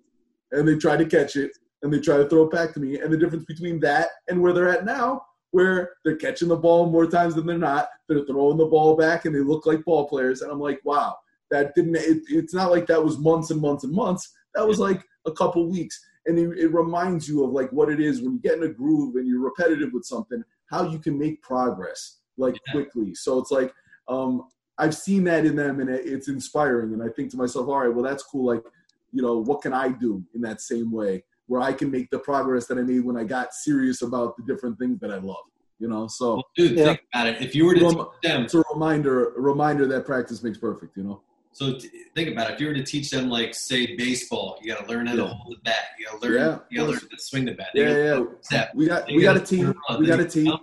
and 0.52 0.68
they 0.68 0.76
tried 0.76 0.98
to 0.98 1.06
catch 1.06 1.36
it 1.36 1.52
and 1.84 1.94
they 1.94 2.00
try 2.00 2.18
to 2.18 2.28
throw 2.28 2.44
it 2.44 2.52
back 2.52 2.74
to 2.74 2.80
me, 2.80 3.00
and 3.00 3.14
the 3.14 3.18
difference 3.18 3.46
between 3.46 3.80
that 3.82 4.10
and 4.28 4.42
where 4.42 4.52
they're 4.54 4.70
at 4.70 4.86
now, 4.86 5.24
where 5.52 5.92
they're 6.04 6.16
catching 6.16 6.48
the 6.48 6.56
ball 6.56 6.90
more 6.90 7.06
times 7.08 7.36
than 7.36 7.46
they're 7.46 7.58
not, 7.58 7.90
they're 8.10 8.26
throwing 8.26 8.58
the 8.58 8.66
ball 8.66 8.96
back 8.96 9.26
and 9.26 9.36
they 9.36 9.40
look 9.40 9.66
like 9.66 9.86
ball 9.86 10.08
players. 10.08 10.42
And 10.42 10.52
I'm 10.52 10.60
like, 10.60 10.80
wow, 10.84 11.16
that 11.52 11.76
didn't, 11.76 11.96
it, 11.96 12.24
it's 12.30 12.54
not 12.54 12.72
like 12.72 12.88
that 12.88 13.04
was 13.04 13.18
months 13.20 13.52
and 13.52 13.62
months 13.62 13.84
and 13.84 13.94
months. 13.94 14.34
That 14.56 14.68
was 14.68 14.80
like 14.80 15.04
a 15.26 15.32
couple 15.32 15.70
weeks. 15.70 16.00
And 16.26 16.38
it, 16.38 16.58
it 16.58 16.74
reminds 16.74 17.30
you 17.30 17.46
of 17.46 17.52
like 17.52 17.72
what 17.72 17.90
it 17.90 18.00
is 18.02 18.22
when 18.22 18.34
you 18.34 18.40
get 18.40 18.58
in 18.58 18.64
a 18.64 18.68
groove 18.70 19.16
and 19.16 19.28
you're 19.28 19.40
repetitive 19.40 19.92
with 19.94 20.04
something, 20.04 20.44
how 20.70 20.90
you 20.90 21.00
can 21.00 21.18
make 21.18 21.42
progress 21.42 22.18
like 22.38 22.56
Yeah. 22.56 22.74
quickly. 22.74 23.16
So 23.16 23.40
it's 23.40 23.52
like, 23.52 23.74
um, 24.08 24.48
I've 24.78 24.96
seen 24.96 25.24
that 25.26 25.46
in 25.46 25.56
them 25.56 25.80
and 25.80 25.90
it's 25.90 26.28
inspiring. 26.28 26.94
And 26.94 27.02
I 27.02 27.10
think 27.10 27.32
to 27.32 27.38
myself, 27.38 27.68
all 27.68 27.80
right, 27.80 27.94
well, 27.94 28.04
that's 28.04 28.24
cool. 28.24 28.46
Like, 28.46 28.64
you 29.12 29.22
know, 29.22 29.38
what 29.38 29.62
can 29.62 29.74
I 29.74 29.90
do 29.90 30.24
in 30.36 30.42
that 30.42 30.62
same 30.62 30.92
way 30.92 31.24
where 31.48 31.62
I 31.62 31.72
can 31.74 31.90
make 31.90 32.10
the 32.10 32.20
progress 32.20 32.68
that 32.68 32.78
I 32.78 32.82
made 32.82 33.04
when 33.06 33.18
I 33.18 33.24
got 33.24 33.54
serious 33.54 34.02
about 34.02 34.36
the 34.38 34.44
different 34.44 34.78
things 34.78 35.00
that 35.00 35.12
I 35.12 35.18
love, 35.18 35.46
you 35.80 35.88
know? 35.88 36.08
So 36.08 36.36
Well, 36.36 36.44
dude, 36.56 36.78
Yeah. 36.78 36.86
think 36.86 37.02
about 37.14 37.28
it. 37.28 37.42
If 37.42 37.56
you 37.56 37.66
were 37.66 37.74
to 37.76 37.86
Rem- 37.86 37.94
teach 37.96 38.06
them, 38.24 38.44
it's 38.44 38.54
a 38.54 38.64
reminder, 38.74 39.34
a 39.34 39.40
reminder 39.42 39.88
that 39.88 40.06
practice 40.06 40.44
makes 40.44 40.58
perfect, 40.58 40.98
you 40.98 41.04
know? 41.04 41.22
so 41.54 41.74
t- 41.80 41.90
think 42.14 42.30
about 42.30 42.52
it. 42.52 42.54
If 42.56 42.62
you 42.62 42.68
were 42.68 42.74
to 42.76 42.84
teach 42.84 43.10
them, 43.10 43.30
like, 43.32 43.56
say, 43.56 43.96
baseball, 43.96 44.60
you 44.62 44.72
got 44.72 44.84
to 44.86 44.92
learn 44.94 45.08
how 45.08 45.16
to 45.16 45.26
hold 45.26 45.56
the 45.58 45.62
bat. 45.64 45.86
You 45.98 46.06
got 46.06 46.22
to 46.22 46.28
learn. 46.28 46.34
Yeah, 46.36 46.60
you 46.70 46.78
got 46.78 46.84
to 46.86 46.92
learn 46.92 47.00
how 47.00 47.08
to 47.18 47.24
swing 47.24 47.46
the 47.46 47.54
bat. 47.54 47.70
You 47.74 47.84
Yeah, 47.84 47.98
yeah. 48.20 48.24
Step. 48.42 48.76
We 48.76 48.86
got, 48.86 49.10
You 49.10 49.18
we 49.18 49.24
got 49.24 49.38
a 49.38 49.40
team. 49.40 49.74
We 49.98 50.06
got 50.06 50.20
a 50.20 50.26
team. 50.26 50.54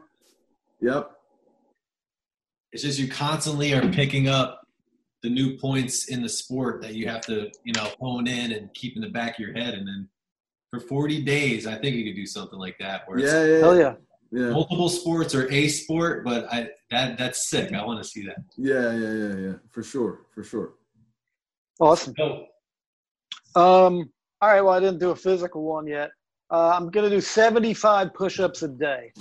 Yep. 0.81 1.11
It's 2.75 2.83
just 2.83 2.99
you 2.99 3.07
constantly 3.07 3.73
are 3.73 3.89
picking 3.93 4.27
up 4.27 4.67
the 5.23 5.31
new 5.31 5.57
points 5.57 6.09
in 6.09 6.21
the 6.23 6.29
sport 6.29 6.83
that 6.83 6.95
you 6.95 7.07
have 7.07 7.21
to, 7.27 7.49
you 7.63 7.73
know, 7.73 7.89
hone 8.01 8.27
in 8.27 8.51
and 8.51 8.69
keep 8.75 8.97
in 8.97 9.01
the 9.01 9.11
back 9.11 9.35
of 9.35 9.39
your 9.39 9.53
head. 9.55 9.75
And 9.75 9.87
then 9.87 10.09
for 10.73 10.81
40 10.81 11.23
days, 11.23 11.69
I 11.69 11.77
think 11.79 11.95
you 11.95 12.05
could 12.05 12.17
do 12.17 12.27
something 12.27 12.59
like 12.59 12.77
that 12.81 13.03
where 13.07 13.19
it's 13.19 13.33
Yeah, 13.33 13.45
yeah, 13.45 13.59
Hell 13.61 13.77
yeah. 13.79 13.95
yeah. 14.33 14.51
multiple 14.51 14.89
sports 14.89 15.37
or 15.37 15.49
a 15.53 15.69
sport. 15.69 16.25
But 16.25 16.53
I 16.53 16.69
that 16.91 17.17
that's 17.17 17.49
sick. 17.49 17.73
I 17.73 17.87
want 17.87 18.03
to 18.03 18.09
see 18.09 18.27
that. 18.27 18.39
Yeah, 18.57 18.91
yeah, 18.93 19.13
yeah, 19.13 19.51
yeah. 19.51 19.55
For 19.71 19.85
sure, 19.85 20.23
for 20.35 20.43
sure. 20.43 20.73
Awesome. 21.79 22.13
No, 22.19 22.47
Um, 23.55 24.11
all 24.41 24.49
right. 24.49 24.63
Well, 24.63 24.75
I 24.75 24.81
didn't 24.81 24.99
do 24.99 25.11
a 25.11 25.17
physical 25.17 25.63
one 25.63 25.87
yet. 25.87 26.11
Uh, 26.51 26.73
I'm 26.75 26.91
going 26.91 27.09
to 27.09 27.17
do 27.17 27.21
75 27.21 28.13
push 28.15 28.41
ups 28.41 28.63
a 28.65 28.69
day. 28.69 29.13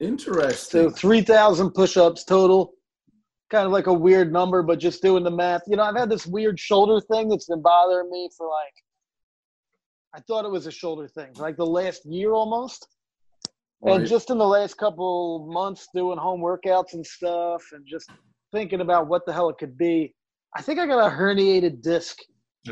Interesting. 0.00 0.88
So 0.88 0.90
3,000 0.90 1.72
push 1.72 1.98
ups 1.98 2.24
total. 2.24 2.72
Kind 3.50 3.66
of 3.66 3.72
like 3.72 3.86
a 3.86 3.92
weird 3.92 4.32
number, 4.32 4.62
but 4.62 4.78
just 4.80 5.02
doing 5.02 5.22
the 5.22 5.30
math. 5.30 5.62
You 5.68 5.76
know, 5.76 5.84
I've 5.84 5.96
had 5.96 6.10
this 6.10 6.26
weird 6.26 6.58
shoulder 6.58 7.00
thing 7.00 7.28
that's 7.28 7.46
been 7.46 7.62
bothering 7.62 8.10
me 8.10 8.28
for 8.36 8.48
like, 8.48 8.74
I 10.14 10.20
thought 10.20 10.44
it 10.44 10.50
was 10.50 10.66
a 10.66 10.70
shoulder 10.72 11.06
thing, 11.06 11.32
like 11.36 11.56
the 11.56 11.66
last 11.66 12.04
year 12.06 12.32
almost. 12.32 12.88
And 13.82 14.06
just 14.06 14.30
in 14.30 14.38
the 14.38 14.46
last 14.46 14.78
couple 14.78 15.48
months 15.52 15.86
doing 15.94 16.18
home 16.18 16.40
workouts 16.40 16.94
and 16.94 17.06
stuff 17.06 17.62
and 17.72 17.86
just 17.86 18.10
thinking 18.52 18.80
about 18.80 19.06
what 19.06 19.24
the 19.26 19.32
hell 19.32 19.48
it 19.48 19.58
could 19.58 19.76
be, 19.78 20.14
I 20.56 20.62
think 20.62 20.80
I 20.80 20.86
got 20.86 21.06
a 21.06 21.14
herniated 21.14 21.82
disc. 21.82 22.18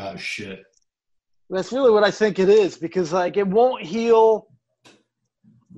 oh 0.00 0.16
shit. 0.16 0.64
That's 1.50 1.70
really 1.72 1.90
what 1.90 2.02
I 2.02 2.10
think 2.10 2.38
it 2.38 2.48
is 2.48 2.76
because 2.76 3.12
like 3.12 3.36
it 3.36 3.46
won't 3.46 3.84
heal. 3.84 4.48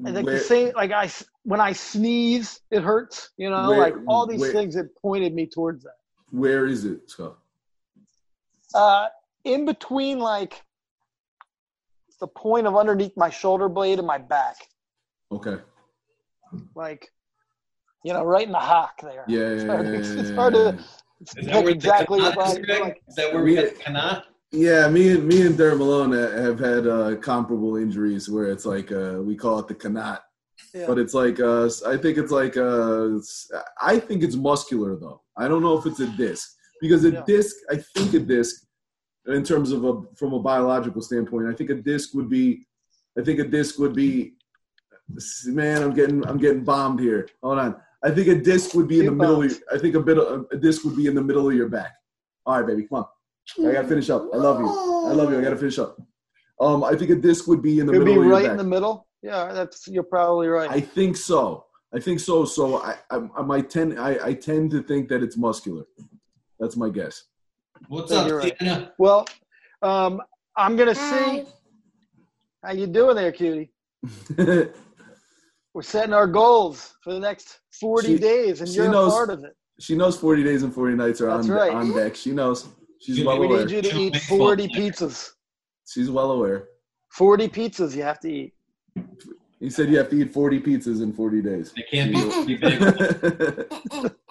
And 0.05 0.15
like 0.15 0.25
Where- 0.25 0.35
the 0.35 0.41
same, 0.41 0.73
like 0.75 0.93
I 0.93 1.11
when 1.47 1.61
I 1.61 1.73
sneeze, 1.73 2.61
it 2.73 2.83
hurts. 2.83 3.31
You 3.37 3.51
know, 3.51 3.71
Where- 3.71 3.79
like 3.79 3.95
all 4.09 4.27
these 4.27 4.41
where- 4.41 4.53
things 4.53 4.75
that 4.75 4.95
pointed 4.97 5.33
me 5.33 5.47
towards 5.47 5.85
that. 5.85 5.97
where 6.31 6.67
is 6.67 6.85
it, 6.85 7.09
Scott? 7.09 7.39
Uh, 8.75 9.07
in 9.45 9.65
between, 9.65 10.19
like 10.19 10.63
the 12.21 12.27
point 12.27 12.67
of 12.67 12.77
underneath 12.77 13.17
my 13.17 13.31
shoulder 13.31 13.69
blade 13.69 13.99
and 13.99 14.07
my 14.07 14.19
back, 14.19 14.57
Okay. 15.31 15.59
like 16.75 17.13
you 18.03 18.13
know, 18.13 18.25
right 18.25 18.47
in 18.47 18.53
the 18.53 18.59
hock 18.59 19.01
there. 19.03 19.25
Yeah, 19.29 19.39
yeah, 19.41 19.47
It's 19.49 19.65
yeah. 19.65 19.69
hard, 19.73 19.87
yeah, 19.87 19.93
it's, 19.99 20.09
it's 20.11 20.31
hard 20.31 20.55
to 20.55 20.79
Is 21.21 21.47
that 21.47 21.65
where 21.65 21.69
exactly 21.73 22.21
Kanat 22.21 22.37
what 22.37 22.49
is, 22.49 22.55
I 22.57 22.61
Greg? 22.61 22.81
like. 22.83 23.03
Is 23.09 23.15
that 23.17 23.33
where 23.35 23.43
we 23.43 23.55
got 23.55 23.65
Kanat? 23.75 24.23
Yeah, 24.53 24.89
me 24.89 25.11
and 25.13 25.27
me 25.27 25.45
and 25.47 25.57
Derek 25.59 25.79
Malone 25.79 26.13
have 26.13 26.59
had 26.59 26.87
uh, 26.87 27.17
comparable 27.17 27.77
injuries 27.77 28.29
where 28.31 28.51
it's 28.51 28.65
like 28.67 28.91
uh, 28.93 29.19
we 29.23 29.35
call 29.37 29.59
it 29.59 29.67
the 29.69 29.75
canat, 29.75 30.21
Yeah. 30.75 30.87
but 30.87 30.99
it's 30.99 31.15
like 31.15 31.41
uh, 31.41 31.69
I 31.87 31.97
think 31.97 32.19
it's 32.19 32.33
like 32.33 32.57
uh, 32.57 33.19
I 33.81 33.99
think 33.99 34.23
it's 34.23 34.37
muscular 34.37 34.97
though. 34.97 35.23
I 35.37 35.49
don't 35.49 35.63
know 35.63 35.77
if 35.79 35.87
it's 35.87 36.01
a 36.01 36.07
disc 36.17 36.51
because 36.81 37.05
a 37.05 37.11
Yeah. 37.13 37.23
disc, 37.27 37.55
I 37.71 37.77
think 37.77 38.15
a 38.15 38.21
disc, 38.21 38.65
in 39.27 39.43
terms 39.45 39.73
of 39.73 39.85
a 39.85 40.03
from 40.17 40.33
a 40.35 40.41
biological 40.41 41.03
standpoint, 41.03 41.49
I 41.49 41.55
think 41.55 41.71
a 41.71 41.75
disc 41.75 42.15
would 42.15 42.29
be, 42.29 42.67
I 43.19 43.23
think 43.23 43.39
a 43.41 43.45
disc 43.45 43.79
would 43.79 43.95
be, 43.95 44.35
man, 45.47 45.83
I'm 45.83 45.95
getting 45.95 46.27
I'm 46.27 46.39
getting 46.39 46.65
bombed 46.65 47.01
here. 47.01 47.29
Hold 47.43 47.59
on, 47.59 47.77
I 48.03 48.11
think 48.11 48.29
a 48.29 48.35
disc 48.35 48.75
would 48.75 48.89
be 48.89 49.01
in 49.01 49.07
the 49.07 49.13
middle. 49.13 49.43
Of, 49.43 49.49
bombed. 49.51 49.63
I 49.73 49.79
think 49.79 49.95
a 49.95 50.01
bit 50.01 50.19
of 50.19 50.47
a 50.51 50.57
disc 50.57 50.85
would 50.85 50.97
be 50.97 51.07
in 51.07 51.15
the 51.15 51.23
middle 51.23 51.49
of 51.49 51.55
your 51.55 51.69
back. 51.69 51.93
All 52.45 52.57
right, 52.59 52.67
baby, 52.67 52.87
come 52.87 52.99
on. 52.99 53.07
I 53.69 53.73
gotta 53.73 53.89
finish 53.89 54.11
up. 54.11 54.29
I 54.35 54.37
love 54.37 54.61
you. 54.61 54.69
I 54.69 55.13
love 55.13 55.31
you. 55.31 55.39
I 55.39 55.43
gotta 55.43 55.57
finish 55.57 55.79
up. 55.79 55.97
Um, 56.61 56.83
I 56.85 56.95
think 56.97 57.11
a 57.11 57.15
disc 57.17 57.47
would 57.47 57.63
be 57.63 57.81
in 57.81 57.87
the 57.87 57.93
Could 57.93 58.05
be 58.05 58.13
middle 58.13 58.25
of 58.25 58.31
right 58.31 58.43
your 58.45 58.53
in 58.53 58.57
the 58.57 58.65
middle. 58.65 59.06
Yeah, 59.23 59.53
that's 59.53 59.89
you're 59.89 60.03
probably 60.03 60.49
right. 60.49 60.71
I 60.71 60.81
think 60.81 61.17
so. 61.17 61.65
I 61.95 62.01
think 62.01 62.21
so. 62.21 62.45
So 62.45 62.79
I, 62.83 62.97
I, 63.11 63.21
I 63.39 63.43
might 63.43 63.71
tend, 63.71 63.99
I, 63.99 64.19
I 64.23 64.35
tend 64.35 64.71
to 64.73 64.83
think 64.83 65.09
that 65.09 65.23
it's 65.23 65.37
muscular. 65.37 65.85
That's 66.61 66.77
my 66.77 66.89
guess. 66.91 67.25
What's 67.89 68.11
Yeah, 68.13 68.19
up, 68.21 68.33
right. 68.33 68.57
Sienna? 68.59 68.93
well, 68.99 69.27
um, 69.83 70.21
I'm 70.57 70.77
gonna 70.77 70.95
see. 70.95 71.45
How 72.65 72.73
you 72.73 72.87
doing 72.87 73.17
there, 73.17 73.33
cutie? 73.33 73.71
We're 75.75 75.83
setting 75.83 76.15
our 76.15 76.27
goals 76.27 76.95
for 77.05 77.13
the 77.13 77.21
next 77.21 77.61
40 77.81 78.07
She- 78.09 78.19
days, 78.19 78.61
and 78.61 78.71
you're 78.71 78.91
knows- 78.91 79.13
a 79.13 79.17
part 79.17 79.31
of 79.31 79.45
it. 79.45 79.55
she 79.79 79.95
knows 79.95 80.17
40 80.19 80.43
days 80.43 80.63
and 80.63 80.73
40 80.75 80.95
nights 80.97 81.21
are 81.21 81.29
on, 81.29 81.47
right. 81.49 81.73
on 81.73 81.93
deck. 81.95 82.17
She 82.17 82.33
knows. 82.33 82.67
She's 83.01 83.19
You 83.19 83.27
well 83.27 83.37
need- 83.39 83.41
We 83.41 83.47
aware. 83.55 83.67
need 83.67 83.73
you 83.75 83.83
to 83.83 83.99
eat 83.99 84.17
40 84.17 84.69
pizzas. 84.69 85.31
She's 85.87 86.11
well 86.11 86.33
aware. 86.33 86.69
40 87.13 87.49
pizzas 87.49 87.95
you 87.95 88.03
have 88.03 88.19
to 88.21 88.29
eat. 88.33 88.55
He 89.61 89.71
said 89.71 89.89
you 89.89 89.97
have 89.99 90.11
to 90.11 90.21
eat 90.21 90.33
40 90.33 90.61
pizzas 90.61 91.03
in 91.03 91.13
40 91.13 91.43
days. 91.43 91.73
They 91.75 91.83
can't 91.91 92.13
be, 92.47 92.57
be. 92.57 94.11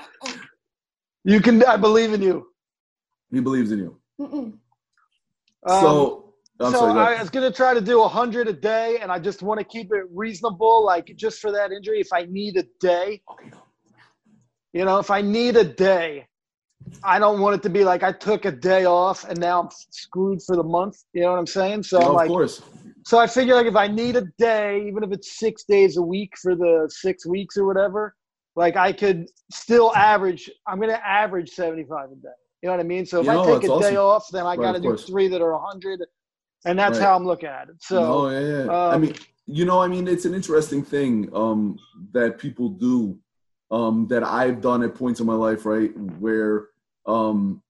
You 1.28 1.42
can. 1.42 1.64
I 1.64 1.76
believe 1.76 2.14
in 2.14 2.22
you. 2.22 2.48
he 3.32 3.40
believes 3.40 3.72
in 3.72 3.80
you. 3.80 3.98
Um, 4.20 4.60
so, 5.66 6.34
I'm 6.60 6.72
so 6.72 6.80
sorry. 6.82 7.16
I 7.16 7.20
was 7.20 7.32
gonna 7.32 7.52
try 7.52 7.74
to 7.74 7.82
do 7.82 8.00
100 8.00 8.48
a 8.48 8.54
day, 8.54 9.00
and 9.02 9.12
I 9.12 9.18
just 9.18 9.42
want 9.42 9.60
to 9.60 9.66
keep 9.66 9.92
it 9.92 10.04
reasonable. 10.14 10.86
Like 10.86 11.12
just 11.16 11.40
for 11.40 11.52
that 11.52 11.72
injury, 11.72 12.00
if 12.00 12.14
I 12.14 12.26
need 12.30 12.58
a 12.58 12.66
day, 12.80 13.24
you 14.74 14.86
know, 14.86 15.00
if 15.00 15.10
I 15.10 15.22
need 15.22 15.58
a 15.58 15.64
day, 15.64 16.28
I 17.04 17.18
don't 17.18 17.42
want 17.42 17.56
it 17.56 17.64
to 17.64 17.70
be 17.70 17.84
like 17.84 18.04
I 18.04 18.12
took 18.12 18.46
a 18.46 18.52
day 18.52 18.86
off 18.86 19.24
and 19.28 19.40
now 19.40 19.62
I'm 19.64 19.70
screwed 19.90 20.44
for 20.44 20.56
the 20.56 20.64
month. 20.64 20.98
You 21.14 21.22
know 21.22 21.32
what 21.32 21.40
I'm 21.40 21.48
saying? 21.48 21.84
So 21.84 21.98
No, 21.98 22.04
I'm 22.06 22.10
of 22.10 22.16
like, 22.16 22.28
course. 22.28 22.62
So 23.06 23.20
I 23.20 23.28
figure 23.28 23.54
like 23.54 23.68
if 23.68 23.76
I 23.76 23.88
need 23.88 24.16
a 24.16 24.24
day, 24.40 24.84
even 24.88 25.04
if 25.04 25.12
it's 25.12 25.38
six 25.38 25.64
days 25.64 25.98
a 25.98 26.02
week 26.02 26.34
for 26.42 26.56
the 26.56 26.90
six 26.92 27.26
weeks 27.26 27.56
or 27.56 27.66
whatever, 27.66 28.16
like 28.56 28.76
I 28.78 28.92
could 28.94 29.28
still 29.52 29.96
average. 29.96 30.50
I'm 30.68 30.80
gonna 30.80 30.94
average 30.94 31.52
75 31.52 32.12
a 32.12 32.16
day. 32.16 32.30
You 32.64 32.70
know 32.70 32.72
what 32.72 32.80
I 32.80 32.88
mean? 32.88 33.06
So 33.06 33.22
if 33.22 33.30
I 33.30 33.36
take 33.46 33.64
a 33.64 33.68
that's 33.68 33.90
day 33.90 33.96
off, 33.96 34.26
then 34.32 34.48
I 34.48 34.56
Right, 34.56 34.62
got 34.62 34.72
to 34.72 34.80
do 34.80 34.88
course. 34.88 35.04
three 35.04 35.28
that 35.28 35.40
are 35.40 35.52
100, 35.52 36.04
and 36.66 36.80
that's 36.80 36.98
Right. 36.98 37.06
how 37.06 37.16
I'm 37.16 37.26
looking 37.26 37.50
at 37.50 37.70
it. 37.70 37.76
So 37.80 38.02
no, 38.02 38.30
yeah, 38.30 38.40
yeah. 38.40 38.72
I 38.90 38.96
um, 38.96 39.02
mean, 39.02 39.14
you 39.46 39.66
know, 39.66 39.80
I 39.80 39.88
mean, 39.88 40.08
it's 40.08 40.26
an 40.26 40.34
interesting 40.34 40.84
thing 40.84 41.30
um, 41.36 41.78
that 42.12 42.40
people 42.40 42.70
do 42.70 43.20
um, 43.70 44.08
that 44.08 44.24
I've 44.24 44.62
done 44.62 44.82
at 44.82 44.96
points 44.96 45.20
in 45.20 45.28
my 45.28 45.36
life, 45.36 45.64
right, 45.68 45.96
where 45.96 46.70
um, 47.06 47.62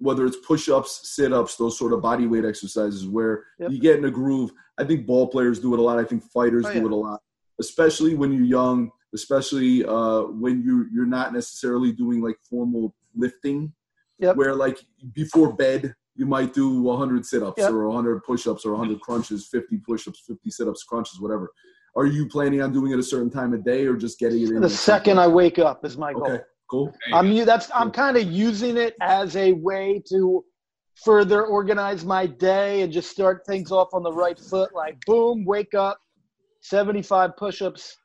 whether 0.00 0.24
it's 0.26 0.38
push-ups, 0.38 1.08
sit-ups, 1.10 1.56
those 1.56 1.78
sort 1.78 1.92
of 1.92 2.00
body 2.00 2.26
weight 2.26 2.44
exercises 2.44 3.06
where 3.06 3.44
Yep. 3.58 3.70
you 3.70 3.78
get 3.78 3.98
in 3.98 4.04
a 4.06 4.10
groove. 4.10 4.50
I 4.78 4.84
think 4.84 5.06
ball 5.06 5.28
players 5.28 5.60
do 5.60 5.74
it 5.74 5.78
a 5.78 5.82
lot. 5.82 5.98
I 5.98 6.04
think 6.04 6.22
fighters 6.24 6.64
Oh, 6.66 6.72
do 6.72 6.86
it 6.86 6.92
a 6.92 6.96
lot, 6.96 7.20
especially 7.60 8.14
when 8.14 8.32
you're 8.32 8.44
young, 8.44 8.90
especially 9.14 9.84
uh, 9.84 10.22
when 10.22 10.62
you 10.62 10.86
you're 10.92 11.06
not 11.06 11.32
necessarily 11.34 11.92
doing 11.92 12.22
like 12.22 12.38
formal 12.48 12.94
lifting. 13.14 13.72
Yep. 14.18 14.36
Where 14.36 14.54
like 14.54 14.78
before 15.12 15.52
bed, 15.54 15.94
you 16.14 16.26
might 16.26 16.52
do 16.54 16.80
100 16.80 17.24
sit-ups 17.26 17.58
Yep. 17.62 17.70
or 17.72 17.86
100 17.88 18.22
push-ups 18.24 18.64
or 18.64 18.72
100 18.72 19.00
crunches, 19.00 19.46
50 19.46 19.78
push-ups, 19.78 20.20
50 20.26 20.50
sit-ups, 20.50 20.82
crunches, 20.84 21.20
whatever. 21.20 21.50
Are 21.96 22.06
you 22.06 22.26
planning 22.28 22.62
on 22.62 22.72
doing 22.72 22.92
it 22.92 22.98
a 22.98 23.02
certain 23.02 23.30
time 23.30 23.52
of 23.52 23.64
day 23.64 23.84
or 23.86 23.96
just 23.96 24.18
getting 24.18 24.42
it 24.42 24.50
in? 24.50 24.60
The 24.62 24.68
second 24.70 25.18
I 25.18 25.26
wake 25.26 25.58
up 25.58 25.84
is 25.84 25.98
my 25.98 26.12
goal. 26.12 26.24
Okay, 26.26 26.40
cool. 26.70 26.94
I'm 27.12 27.30
u- 27.32 27.44
that's 27.44 27.70
I'm 27.74 27.90
kind 27.90 28.16
of 28.16 28.24
using 28.30 28.76
it 28.76 28.94
as 29.00 29.36
a 29.36 29.52
way 29.52 30.02
to 30.10 30.44
further 31.04 31.44
organize 31.44 32.04
my 32.04 32.26
day 32.26 32.82
and 32.82 32.92
just 32.92 33.10
start 33.10 33.42
things 33.46 33.72
off 33.72 33.88
on 33.92 34.02
the 34.02 34.12
right 34.12 34.38
foot. 34.38 34.74
Like 34.74 34.96
boom, 35.06 35.44
wake 35.44 35.74
up, 35.74 35.98
75 36.60 37.36
push-ups. 37.36 37.96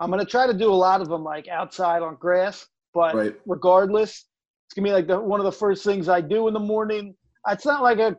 I'm 0.00 0.10
gonna 0.10 0.24
try 0.24 0.46
to 0.46 0.54
do 0.54 0.70
a 0.70 0.74
lot 0.74 1.00
of 1.00 1.08
them 1.08 1.24
like 1.24 1.48
outside 1.48 2.02
on 2.02 2.16
grass, 2.16 2.66
but 2.94 3.14
Right. 3.14 3.34
regardless, 3.46 4.26
it's 4.66 4.74
gonna 4.74 4.86
be 4.86 4.92
like 4.92 5.06
the, 5.08 5.18
one 5.20 5.40
of 5.40 5.44
the 5.44 5.52
first 5.52 5.84
things 5.84 6.08
I 6.08 6.20
do 6.20 6.46
in 6.48 6.54
the 6.54 6.60
morning. 6.60 7.14
It's 7.48 7.66
not 7.66 7.82
like 7.82 7.98
a 7.98 8.16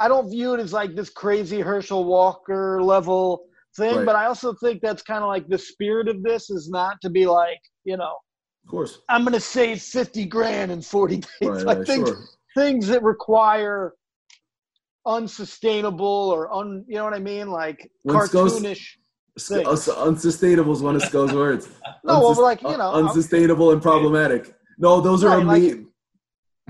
I 0.00 0.06
don't 0.06 0.30
view 0.30 0.54
it 0.54 0.60
as 0.60 0.72
like 0.72 0.94
this 0.94 1.10
crazy 1.10 1.60
Herschel 1.60 2.04
Walker 2.04 2.80
level 2.82 3.46
thing, 3.76 3.96
Right. 3.96 4.06
but 4.06 4.14
I 4.16 4.26
also 4.26 4.54
think 4.62 4.80
that's 4.80 5.02
kind 5.02 5.24
of 5.24 5.28
like 5.28 5.48
the 5.48 5.58
spirit 5.58 6.08
of 6.08 6.22
this 6.22 6.50
is 6.50 6.68
not 6.68 6.96
to 7.02 7.10
be 7.10 7.26
like, 7.26 7.58
you 7.84 7.96
know, 7.96 8.14
Of 8.68 8.72
course. 8.72 8.98
I'm 9.08 9.22
going 9.22 9.32
to 9.32 9.40
save 9.40 9.80
50 9.80 10.26
grand 10.26 10.70
in 10.70 10.82
40 10.82 11.16
days. 11.16 11.26
Right, 11.40 11.64
like 11.64 11.78
right, 11.78 11.86
things, 11.86 12.08
sure. 12.10 12.18
things 12.54 12.86
that 12.88 13.02
require 13.02 13.94
unsustainable 15.06 16.06
or 16.06 16.52
un, 16.52 16.84
you 16.86 16.96
know 16.96 17.04
what 17.04 17.14
I 17.14 17.18
mean? 17.18 17.48
Like 17.48 17.90
When 18.02 18.14
cartoonish. 18.14 18.96
S- 19.38 19.48
things. 19.48 19.88
Uh, 19.88 20.02
unsustainable 20.04 20.74
is 20.74 20.82
one 20.82 20.96
of 20.96 21.02
Sco's 21.02 21.32
words. 21.44 21.70
No, 22.04 22.20
well, 22.20 22.42
like, 22.42 22.60
you 22.60 22.76
know, 22.76 22.92
unsustainable 22.92 23.72
and 23.72 23.80
problematic. 23.80 24.54
No, 24.76 25.00
those 25.00 25.24
are 25.24 25.38
Right, 25.38 25.46
like- 25.46 25.62
amazing. 25.62 25.86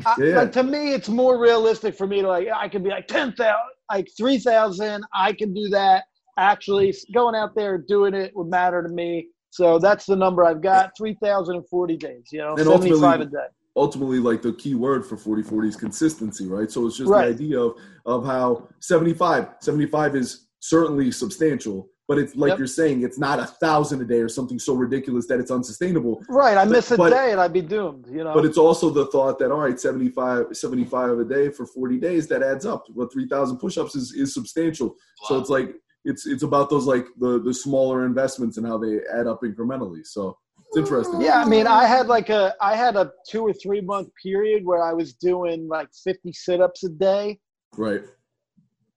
I, 0.06 0.14
Yeah. 0.20 0.36
Like 0.42 0.52
to 0.52 0.62
me, 0.62 0.92
it's 0.94 1.08
more 1.08 1.40
realistic 1.40 1.96
for 1.96 2.06
me 2.06 2.22
to 2.22 2.28
like, 2.28 2.46
I 2.54 2.68
could 2.68 2.84
be 2.84 2.90
like 2.90 3.08
10,000, 3.08 3.52
like 3.90 4.06
3,000. 4.16 5.02
I 5.12 5.32
can 5.32 5.52
do 5.52 5.68
that. 5.70 6.04
Actually 6.38 6.94
going 7.12 7.34
out 7.34 7.56
there 7.56 7.76
doing 7.76 8.14
it 8.14 8.30
would 8.36 8.46
matter 8.46 8.84
to 8.84 8.88
me. 8.88 9.30
So 9.50 9.78
that's 9.78 10.06
the 10.06 10.16
number 10.16 10.44
I've 10.44 10.60
got 10.60 10.92
3,040 10.96 11.96
days, 11.96 12.28
you 12.32 12.38
know, 12.38 12.50
And 12.56 12.66
75 12.66 13.20
a 13.22 13.24
day. 13.26 13.38
ultimately 13.76 14.18
like 14.18 14.42
the 14.42 14.52
key 14.54 14.74
word 14.74 15.06
for 15.06 15.16
40-40 15.16 15.68
is 15.68 15.76
consistency 15.76 16.46
right 16.48 16.70
so 16.70 16.86
it's 16.86 16.96
just 16.96 17.08
Right. 17.10 17.26
the 17.28 17.44
idea 17.44 17.60
of 17.60 17.76
of 18.06 18.24
how 18.26 18.68
75 18.80 19.46
75 19.60 20.16
is 20.16 20.48
certainly 20.60 21.12
substantial 21.12 21.88
but 22.08 22.18
it's 22.18 22.34
like 22.34 22.50
Yep. 22.50 22.58
you're 22.58 22.66
saying 22.66 23.02
it's 23.02 23.18
not 23.18 23.38
a 23.38 23.44
thousand 23.46 24.00
a 24.00 24.04
day 24.04 24.20
or 24.20 24.28
something 24.28 24.58
so 24.58 24.74
ridiculous 24.74 25.26
that 25.28 25.38
it's 25.38 25.50
unsustainable 25.52 26.20
Right. 26.28 26.56
I 26.56 26.64
miss 26.64 26.90
a 26.90 26.96
day 26.96 27.30
and 27.32 27.40
I'd 27.40 27.52
be 27.52 27.60
doomed, 27.62 28.06
you 28.08 28.24
know. 28.24 28.34
but 28.34 28.44
it's 28.44 28.58
also 28.58 28.90
the 28.90 29.06
thought 29.06 29.38
that 29.38 29.52
all 29.52 29.60
right 29.60 29.78
75 29.78 30.46
75 30.56 31.18
a 31.20 31.24
day 31.24 31.48
for 31.50 31.64
40 31.64 31.98
days 31.98 32.26
that 32.28 32.42
adds 32.42 32.66
up 32.66 32.84
well 32.94 33.08
3000 33.12 33.58
push-ups 33.58 33.94
is, 33.94 34.12
is 34.12 34.34
substantial 34.34 34.96
so 35.26 35.38
it's 35.38 35.50
like 35.50 35.76
it's 36.04 36.26
it's 36.26 36.42
about 36.42 36.70
those 36.70 36.86
like 36.86 37.06
the 37.18 37.40
the 37.40 37.52
smaller 37.52 38.06
investments 38.06 38.56
and 38.56 38.66
how 38.66 38.78
they 38.78 38.98
add 39.12 39.26
up 39.26 39.42
incrementally 39.42 40.04
so 40.04 40.36
it's 40.68 40.76
interesting 40.76 41.20
Yeah, 41.20 41.40
I 41.40 41.48
mean, 41.48 41.66
I 41.66 41.86
had 41.86 42.08
like 42.08 42.28
a 42.28 42.54
I 42.60 42.76
had 42.76 42.96
a 42.96 43.10
two 43.28 43.42
or 43.42 43.52
three 43.52 43.80
month 43.80 44.08
period 44.22 44.64
where 44.64 44.82
I 44.82 44.92
was 44.92 45.14
doing 45.14 45.66
like 45.68 45.88
50 46.04 46.32
sit 46.32 46.60
ups 46.60 46.84
a 46.84 46.90
day 46.90 47.38
right 47.76 48.02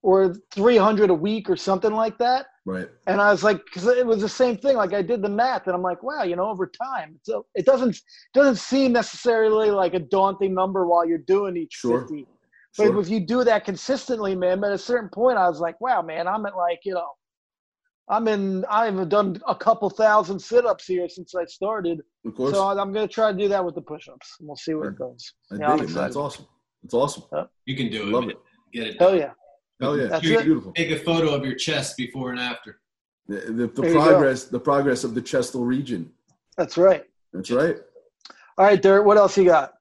or 0.04 0.36
300 0.54 1.10
a 1.10 1.14
week 1.14 1.49
or 1.49 1.56
something 1.56 1.93
like 1.93 2.18
that. 2.18 2.47
right 2.66 2.88
And 3.08 3.22
I 3.22 3.32
was 3.32 3.43
like, 3.43 3.64
because 3.66 3.86
it 3.86 4.06
was 4.06 4.22
the 4.22 4.30
same 4.30 4.58
thing. 4.58 4.76
Like 4.76 4.93
I 4.93 5.02
did 5.02 5.22
the 5.22 5.30
math, 5.30 5.68
and 5.68 5.76
I'm 5.76 5.82
like, 5.82 6.02
wow, 6.04 6.24
you 6.24 6.36
know, 6.36 6.47
over 6.47 6.68
time, 6.68 7.20
so 7.24 7.45
it 7.56 7.66
doesn't 7.66 7.97
doesn't 8.34 8.58
seem 8.58 8.91
necessarily 8.93 9.70
like 9.70 9.93
a 9.93 9.99
daunting 9.99 10.54
number 10.54 10.88
while 10.88 11.06
you're 11.06 11.20
doing 11.20 11.56
each 11.58 11.74
Sure. 11.74 12.02
50. 12.02 12.28
But 12.78 12.86
sure. 12.86 13.02
if 13.02 13.10
you 13.10 13.20
do 13.20 13.44
that 13.44 13.66
consistently, 13.66 14.36
man, 14.36 14.64
at 14.64 14.72
a 14.72 14.78
certain 14.78 15.10
point, 15.10 15.38
I 15.38 15.50
was 15.50 15.60
like, 15.60 15.80
wow, 15.82 16.02
man, 16.02 16.28
I'm 16.28 16.46
at 16.46 16.56
like, 16.56 16.80
you 16.86 16.94
know, 16.94 17.10
I'm 18.10 18.28
in. 18.28 18.66
I've 18.66 19.10
done 19.10 19.42
a 19.48 19.56
couple 19.56 19.90
thousand 19.90 20.40
sit-ups 20.40 20.86
here 20.86 21.08
since 21.10 21.36
I 21.36 21.46
started. 21.46 22.02
of 22.26 22.36
course 22.36 22.52
So 22.52 22.68
I'm 22.68 22.92
going 22.94 23.08
to 23.08 23.14
try 23.14 23.32
to 23.32 23.38
do 23.38 23.48
that 23.50 23.64
with 23.64 23.76
the 23.76 23.82
push-ups, 23.82 24.38
and 24.40 24.48
we'll 24.48 24.56
see 24.58 24.74
where 24.74 24.90
it 24.90 24.98
goes. 24.98 25.34
I 25.52 25.56
Yeah, 25.56 25.72
I'm 25.72 25.80
dig 25.80 25.90
it. 25.90 25.94
That's 25.94 26.16
awesome. 26.16 26.46
It's 26.84 26.94
awesome. 26.94 27.24
You 27.66 27.76
can 27.76 27.92
do 27.92 28.04
it. 28.04 28.08
Love 28.08 28.24
man. 28.24 28.32
it. 28.32 28.38
Get 28.74 28.88
it. 28.88 28.96
Hell 29.00 29.16
yeah! 29.16 29.32
Hell 29.82 29.98
yeah, 29.98 30.08
That's 30.08 30.24
You 30.24 30.40
it. 30.40 30.46
beautiful. 30.46 30.72
Take 30.74 30.92
a 30.92 31.00
photo 31.00 31.34
of 31.34 31.44
your 31.46 31.56
chest 31.56 31.98
before 31.98 32.32
and 32.32 32.40
after. 32.40 32.80
The, 33.28 33.36
the, 33.36 33.52
the 33.68 33.82
There 33.82 33.92
you 33.92 33.94
go. 33.98 34.08
progress, 34.08 34.46
the 34.46 34.60
progress 34.60 35.04
of 35.04 35.14
the 35.14 35.22
chestal 35.22 35.66
region. 35.66 36.12
That's 36.58 36.78
right. 36.78 37.04
That's 37.34 37.52
right. 37.52 37.78
All 38.58 38.66
right, 38.66 38.82
Dirt. 38.82 39.04
What 39.04 39.18
else 39.18 39.38
you 39.38 39.46
got? 39.46 39.74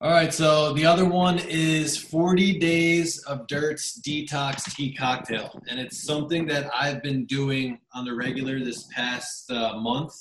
All 0.00 0.10
right, 0.10 0.34
so 0.34 0.72
the 0.72 0.84
other 0.84 1.04
one 1.04 1.38
is 1.38 1.96
40 1.96 2.58
Days 2.58 3.22
of 3.22 3.46
Dirt's 3.46 4.00
Detox 4.00 4.74
Tea 4.74 4.92
Cocktail. 4.92 5.62
And 5.68 5.78
it's 5.78 6.02
something 6.04 6.46
that 6.46 6.68
I've 6.74 7.00
been 7.00 7.24
doing 7.26 7.78
on 7.94 8.04
the 8.04 8.12
regular 8.14 8.58
this 8.58 8.88
past 8.92 9.50
uh, 9.52 9.78
month, 9.78 10.12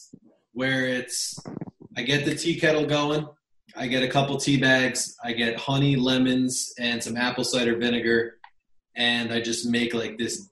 where 0.51 0.85
it's 0.85 1.37
I 1.97 2.03
get 2.03 2.23
the 2.23 2.35
tea 2.35 2.59
kettle 2.59 2.85
going, 2.85 3.27
I 3.75 3.87
get 3.87 4.03
a 4.03 4.07
couple 4.07 4.37
tea 4.37 4.57
bags, 4.57 5.17
I 5.23 5.33
get 5.33 5.57
honey, 5.57 5.95
lemons, 5.95 6.73
and 6.79 7.03
some 7.03 7.17
apple 7.17 7.43
cider 7.43 7.75
vinegar, 7.75 8.37
and 8.95 9.33
I 9.33 9.41
just 9.41 9.67
make 9.67 9.95
like 9.95 10.19
this 10.19 10.49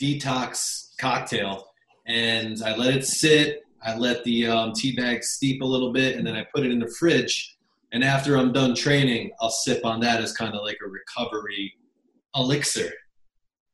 detox 0.00 0.96
cocktail. 0.98 1.66
And 2.06 2.62
I 2.64 2.76
let 2.76 2.94
it 2.94 3.04
sit, 3.04 3.64
I 3.82 3.96
let 3.96 4.22
the 4.22 4.46
um, 4.46 4.72
tea 4.72 4.94
bag 4.94 5.24
steep 5.24 5.60
a 5.60 5.66
little 5.66 5.92
bit, 5.92 6.16
and 6.16 6.24
then 6.24 6.36
I 6.36 6.46
put 6.54 6.64
it 6.64 6.70
in 6.70 6.78
the 6.78 6.94
fridge. 6.98 7.56
And 7.92 8.04
after 8.04 8.36
I'm 8.36 8.52
done 8.52 8.74
training, 8.74 9.32
I'll 9.40 9.50
sip 9.50 9.84
on 9.84 10.00
that 10.00 10.22
as 10.22 10.32
kind 10.32 10.54
of 10.54 10.62
like 10.62 10.78
a 10.84 10.88
recovery 10.88 11.74
elixir. 12.36 12.92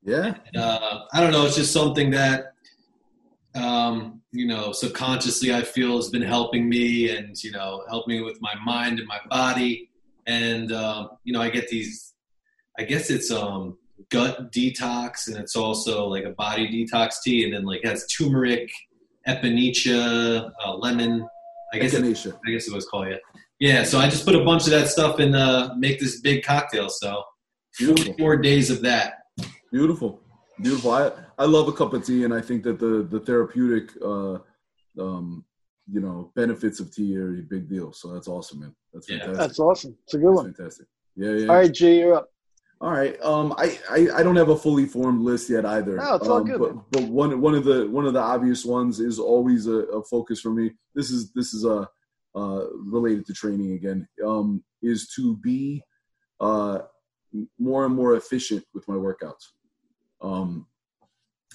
Yeah. 0.02 0.34
And, 0.46 0.56
uh, 0.56 1.00
I 1.12 1.20
don't 1.20 1.32
know. 1.32 1.44
It's 1.46 1.56
just 1.56 1.72
something 1.72 2.10
that, 2.12 2.52
um, 3.54 4.22
you 4.32 4.46
know, 4.46 4.72
subconsciously 4.72 5.54
I 5.54 5.62
feel 5.62 5.96
has 5.96 6.08
been 6.08 6.22
helping 6.22 6.68
me 6.68 7.10
and, 7.16 7.42
you 7.42 7.50
know, 7.50 7.84
helping 7.88 8.16
me 8.16 8.22
with 8.22 8.38
my 8.40 8.54
mind 8.64 8.98
and 8.98 9.08
my 9.08 9.18
body. 9.28 9.90
And, 10.26 10.72
um, 10.72 11.10
you 11.24 11.32
know, 11.32 11.40
I 11.40 11.50
get 11.50 11.68
these, 11.68 12.14
I 12.78 12.84
guess 12.84 13.10
it's 13.10 13.30
um, 13.30 13.78
gut 14.10 14.52
detox 14.52 15.28
and 15.28 15.36
it's 15.36 15.56
also 15.56 16.06
like 16.06 16.24
a 16.24 16.30
body 16.30 16.68
detox 16.68 17.16
tea. 17.22 17.44
And 17.44 17.52
then 17.52 17.64
like 17.64 17.84
has 17.84 18.06
turmeric, 18.06 18.70
echinacea, 19.26 20.50
uh, 20.64 20.74
lemon. 20.76 21.26
I 21.72 21.78
guess 21.78 21.94
it, 21.94 22.04
I 22.04 22.50
guess 22.50 22.68
it 22.68 22.74
was 22.74 22.86
called 22.86 23.08
it. 23.08 23.20
Yeah, 23.58 23.84
so 23.84 23.98
I 23.98 24.08
just 24.08 24.24
put 24.26 24.34
a 24.34 24.44
bunch 24.44 24.64
of 24.64 24.70
that 24.70 24.88
stuff 24.88 25.18
and 25.18 25.34
uh, 25.34 25.74
make 25.78 25.98
this 25.98 26.20
big 26.20 26.44
cocktail. 26.44 26.88
So 26.90 27.22
Beautiful. 27.78 28.14
four 28.18 28.36
days 28.36 28.70
of 28.70 28.82
that. 28.82 29.14
Beautiful. 29.72 30.20
Beautiful. 30.60 30.90
I, 30.92 31.12
I 31.38 31.44
love 31.44 31.68
a 31.68 31.72
cup 31.72 31.92
of 31.94 32.04
tea, 32.04 32.24
and 32.24 32.32
I 32.34 32.40
think 32.40 32.62
that 32.64 32.78
the 32.78 33.06
the 33.10 33.20
therapeutic, 33.20 33.90
uh, 34.02 34.38
um, 34.98 35.44
you 35.90 36.00
know, 36.00 36.32
benefits 36.34 36.80
of 36.80 36.94
tea 36.94 37.16
are 37.18 37.38
a 37.38 37.42
big 37.42 37.68
deal. 37.68 37.92
So 37.92 38.12
that's 38.12 38.28
awesome, 38.28 38.60
man. 38.60 38.74
That's 38.92 39.08
Yeah. 39.08 39.18
fantastic. 39.18 39.38
That's 39.38 39.58
awesome. 39.58 39.96
It's 40.04 40.14
a 40.14 40.18
good 40.18 40.28
That's 40.28 40.36
one. 40.36 40.54
fantastic. 40.54 40.86
Yeah, 41.14 41.30
yeah. 41.32 41.46
All 41.48 41.56
right, 41.56 41.72
G, 41.72 41.98
you're 41.98 42.14
up. 42.14 42.28
All 42.80 42.90
right. 42.90 43.18
Um, 43.22 43.54
I, 43.56 43.78
I, 43.90 44.08
I 44.16 44.22
don't 44.22 44.36
have 44.36 44.50
a 44.50 44.56
fully 44.56 44.84
formed 44.84 45.22
list 45.22 45.48
yet 45.48 45.64
either. 45.64 45.96
No, 45.96 46.14
it's 46.16 46.28
all 46.28 46.38
um, 46.38 46.44
good, 46.44 46.58
But, 46.58 46.74
man. 46.74 46.84
but 46.90 47.02
one 47.04 47.40
one 47.40 47.54
of 47.54 47.64
the 47.64 47.86
one 47.88 48.06
of 48.06 48.12
the 48.12 48.20
obvious 48.20 48.64
ones 48.66 49.00
is 49.00 49.18
always 49.18 49.66
a, 49.66 49.76
a 49.98 50.02
focus 50.04 50.40
for 50.40 50.50
me. 50.50 50.72
This 50.94 51.10
is 51.10 51.32
this 51.32 51.54
is 51.54 51.64
a 51.64 51.88
uh, 52.36 52.66
related 52.74 53.26
to 53.26 53.32
training 53.32 53.72
again. 53.72 54.06
Um, 54.24 54.62
is 54.82 55.08
to 55.16 55.36
be 55.38 55.82
uh, 56.40 56.80
more 57.58 57.86
and 57.86 57.94
more 57.94 58.14
efficient 58.14 58.64
with 58.74 58.86
my 58.86 58.94
workouts. 58.94 59.46
Um, 60.20 60.66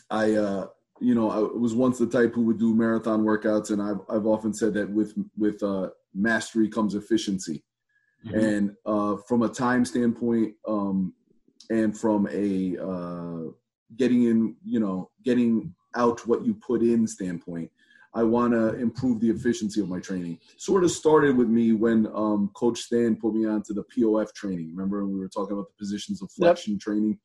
I 0.09 0.34
uh, 0.34 0.67
you 0.99 1.15
know 1.15 1.29
I 1.29 1.39
was 1.39 1.73
once 1.75 1.97
the 1.97 2.07
type 2.07 2.34
who 2.34 2.43
would 2.45 2.59
do 2.59 2.75
marathon 2.75 3.23
workouts, 3.23 3.71
and 3.71 3.82
I've 3.82 4.01
I've 4.09 4.25
often 4.25 4.53
said 4.53 4.73
that 4.73 4.89
with 4.89 5.13
with 5.38 5.61
uh, 5.63 5.89
mastery 6.13 6.67
comes 6.67 6.95
efficiency 6.95 7.63
and 8.34 8.75
uh, 8.86 9.17
from 9.27 9.43
a 9.43 9.49
time 9.49 9.86
standpoint 9.86 10.53
um, 10.67 11.13
and 11.69 11.97
from 11.97 12.27
a 12.32 12.77
uh, 12.77 13.51
getting 13.97 14.23
in 14.23 14.55
you 14.65 14.79
know 14.79 15.09
getting 15.23 15.73
out 15.95 16.25
what 16.27 16.45
you 16.45 16.53
put 16.53 16.82
in 16.82 17.07
standpoint 17.07 17.69
i 18.14 18.24
want 18.24 18.53
to 18.53 18.76
improve 18.76 19.20
the 19.20 19.30
efficiency 19.30 19.82
of 19.82 19.89
my 19.89 19.99
training 19.99 20.38
sort 20.57 20.84
of 20.84 20.91
started 20.91 21.36
with 21.36 21.47
me 21.47 21.74
when 21.74 22.07
um, 22.14 22.49
coach 22.53 22.80
stan 22.80 23.16
put 23.16 23.34
me 23.34 23.45
onto 23.45 23.74
the 23.74 23.84
pof 23.84 24.34
training 24.34 24.72
remember 24.76 25.03
when 25.03 25.14
we 25.14 25.20
were 25.20 25.30
talking 25.30 25.53
about 25.53 25.68
the 25.68 25.78
positions 25.78 26.22
of 26.22 26.30
Yep. 26.38 26.55
flexion 26.55 26.80
training 26.80 27.18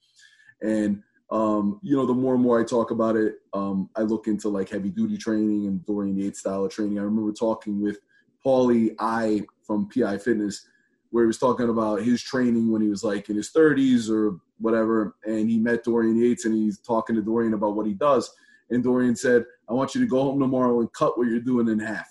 and 0.63 1.03
um, 1.31 1.81
you 1.83 1.97
know, 1.97 2.07
the 2.07 2.15
more 2.15 2.35
and 2.35 2.43
more 2.43 2.61
I 2.61 2.65
talk 2.65 2.91
about 2.91 3.17
it, 3.17 3.37
um, 3.53 3.91
I 3.97 4.03
look 4.03 4.29
into 4.29 4.49
like 4.49 4.69
heavy 4.69 4.91
duty 4.91 5.17
training 5.17 5.67
and 5.67 5.85
Dorian 5.85 6.17
Yates 6.17 6.41
style 6.41 6.65
of 6.65 6.71
training. 6.71 6.99
I 6.99 7.03
remember 7.03 7.33
talking 7.33 7.83
with 7.83 7.99
Paulie 8.45 8.95
I 8.99 9.43
from 9.67 9.89
PI 9.89 10.19
Fitness, 10.19 10.69
where 11.11 11.25
he 11.25 11.27
was 11.27 11.39
talking 11.39 11.69
about 11.69 12.03
his 12.03 12.23
training 12.23 12.71
when 12.71 12.81
he 12.81 12.89
was 12.89 13.03
like 13.03 13.29
in 13.29 13.37
his 13.37 13.51
30s 13.51 14.09
or 14.09 14.39
whatever, 14.59 15.17
and 15.25 15.51
he 15.51 15.59
met 15.59 15.83
Dorian 15.83 16.17
Yates 16.17 16.45
and 16.45 16.55
he's 16.55 16.79
talking 16.79 17.17
to 17.17 17.23
Dorian 17.23 17.55
about 17.55 17.75
what 17.75 17.87
he 17.87 17.95
does. 17.95 18.33
And 18.71 18.83
Dorian 18.83 19.17
said, 19.17 19.45
I 19.69 19.73
want 19.73 19.95
you 19.95 20.01
to 20.01 20.07
go 20.07 20.23
home 20.23 20.41
tomorrow 20.41 20.81
and 20.81 20.93
cut 20.93 21.17
what 21.19 21.29
you're 21.29 21.41
doing 21.41 21.69
in 21.69 21.79
half. 21.79 22.09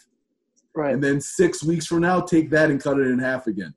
Right. 0.76 0.94
And 0.94 1.04
then 1.04 1.22
six 1.22 1.64
weeks 1.64 1.86
from 1.86 2.02
now, 2.02 2.20
take 2.22 2.50
that 2.52 2.70
and 2.70 2.82
cut 2.82 3.00
it 3.00 3.08
in 3.08 3.20
half 3.20 3.48
again. 3.48 3.74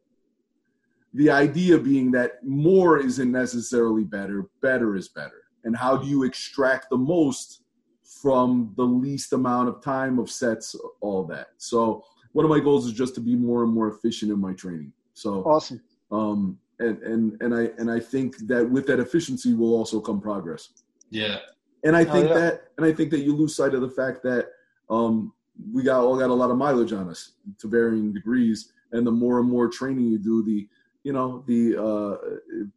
The 1.15 1.31
idea 1.31 1.79
being 1.79 2.11
that 2.13 2.45
more 2.45 2.99
isn't 2.99 3.31
necessarily 3.31 4.05
better, 4.05 4.47
better 4.61 4.97
is 4.97 5.09
better. 5.09 5.43
And 5.65 5.77
how 5.77 5.97
do 5.97 6.07
you 6.07 6.25
extract 6.25 6.91
the 6.91 6.99
most 6.99 7.63
from 8.21 8.73
the 8.77 8.85
least 8.85 9.33
amount 9.33 9.69
of 9.69 9.83
time 9.83 10.19
of 10.19 10.31
sets, 10.31 10.75
all 11.01 11.25
that. 11.25 11.49
So 11.59 12.05
one 12.33 12.45
of 12.45 12.51
my 12.51 12.61
goals 12.61 12.87
is 12.87 12.93
just 12.93 13.15
to 13.17 13.21
be 13.21 13.37
more 13.37 13.63
and 13.63 13.73
more 13.73 13.89
efficient 13.89 14.33
in 14.33 14.41
my 14.41 14.53
training. 14.55 14.93
So 15.15 15.43
awesome. 15.43 15.81
Um, 16.11 16.59
and 16.79 17.03
and 17.03 17.43
and 17.43 17.55
I 17.55 17.71
and 17.79 17.91
I 17.91 18.01
think 18.01 18.37
that 18.47 18.69
with 18.69 18.87
that 18.87 19.01
efficiency 19.01 19.55
will 19.55 19.75
also 19.75 20.01
come 20.01 20.21
progress. 20.21 20.71
Yeah. 21.11 21.39
And 21.85 21.97
I 21.97 22.05
think 22.05 22.29
yeah. 22.29 22.35
that 22.35 22.63
and 22.77 22.87
I 22.87 22.93
think 22.93 23.11
that 23.11 23.21
you 23.21 23.35
lose 23.35 23.55
sight 23.55 23.75
of 23.75 23.81
the 23.81 23.91
fact 23.91 24.23
that 24.25 24.49
um, 24.91 25.33
we 25.73 25.83
got 25.83 26.03
all 26.03 26.19
got 26.19 26.31
a 26.31 26.35
lot 26.35 26.51
of 26.51 26.57
mileage 26.57 26.93
on 26.93 27.09
us 27.09 27.33
to 27.59 27.69
varying 27.69 28.13
degrees, 28.13 28.73
and 28.93 29.07
the 29.07 29.13
more 29.13 29.41
and 29.41 29.49
more 29.49 29.69
training 29.69 30.07
you 30.07 30.19
do, 30.19 30.43
the 30.43 30.69
you 31.05 31.13
know 31.13 31.45
the 31.47 31.77
uh, 31.77 32.17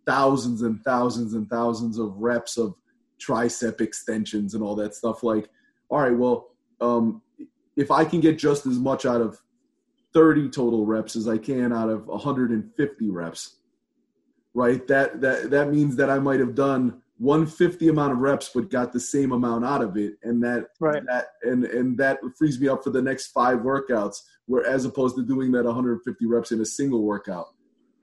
thousands 0.05 0.61
and 0.61 0.81
thousands 0.83 1.33
and 1.33 1.49
thousands 1.49 1.97
of 1.97 2.15
reps 2.17 2.57
of 2.57 2.75
tricep 3.19 3.81
extensions 3.81 4.53
and 4.53 4.63
all 4.63 4.75
that 4.75 4.95
stuff. 4.95 5.23
Like, 5.23 5.49
all 5.89 5.99
right, 5.99 6.15
well, 6.15 6.51
um, 6.79 7.21
if 7.75 7.91
I 7.91 8.05
can 8.05 8.19
get 8.19 8.37
just 8.37 8.65
as 8.65 8.77
much 8.77 9.05
out 9.05 9.21
of 9.21 9.39
30 10.13 10.49
total 10.49 10.85
reps 10.85 11.15
as 11.15 11.27
I 11.27 11.37
can 11.37 11.71
out 11.71 11.89
of 11.89 12.07
150 12.07 13.09
reps, 13.09 13.57
right? 14.53 14.85
That 14.87 15.21
that 15.21 15.49
that 15.51 15.69
means 15.69 15.95
that 15.95 16.09
I 16.09 16.19
might 16.19 16.39
have 16.39 16.55
done 16.55 17.01
150 17.21 17.87
amount 17.87 18.11
of 18.13 18.17
reps 18.17 18.49
but 18.53 18.71
got 18.71 18.91
the 18.91 18.99
same 18.99 19.31
amount 19.31 19.63
out 19.63 19.83
of 19.83 19.95
it. 19.95 20.15
And 20.23 20.43
that 20.43 20.69
Right. 20.79 21.03
that 21.05 21.27
and 21.43 21.63
and 21.65 21.97
that 21.99 22.19
frees 22.35 22.59
me 22.59 22.67
up 22.67 22.83
for 22.83 22.89
the 22.89 23.01
next 23.01 23.27
five 23.27 23.59
workouts 23.59 24.23
where 24.47 24.65
as 24.65 24.85
opposed 24.85 25.15
to 25.17 25.23
doing 25.23 25.51
that 25.51 25.65
150 25.65 26.25
reps 26.25 26.51
in 26.51 26.59
a 26.61 26.65
single 26.65 27.03
workout. 27.03 27.49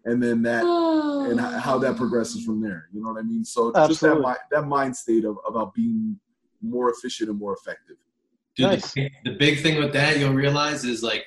And 0.04 0.22
then 0.22 0.42
that 0.42 0.62
and 1.30 1.40
how 1.40 1.78
that 1.78 1.96
progresses 1.96 2.44
from 2.44 2.62
there 2.62 2.88
you 2.92 3.02
know 3.02 3.10
what 3.12 3.18
i 3.18 3.22
mean? 3.22 3.44
So 3.44 3.72
just 3.88 4.00
that 4.02 4.38
that 4.52 4.66
mind 4.68 4.96
state 4.96 5.24
of 5.24 5.36
about 5.46 5.74
being 5.74 6.18
more 6.62 6.90
efficient 6.90 7.28
and 7.28 7.38
more 7.38 7.54
effective. 7.54 7.96
Dude, 8.56 8.66
Nice. 8.66 8.92
the, 8.92 9.10
the 9.24 9.32
big 9.32 9.62
thing 9.62 9.78
with 9.78 9.92
that 9.94 10.18
you'll 10.18 10.32
realize 10.32 10.84
is 10.84 11.02
like 11.02 11.24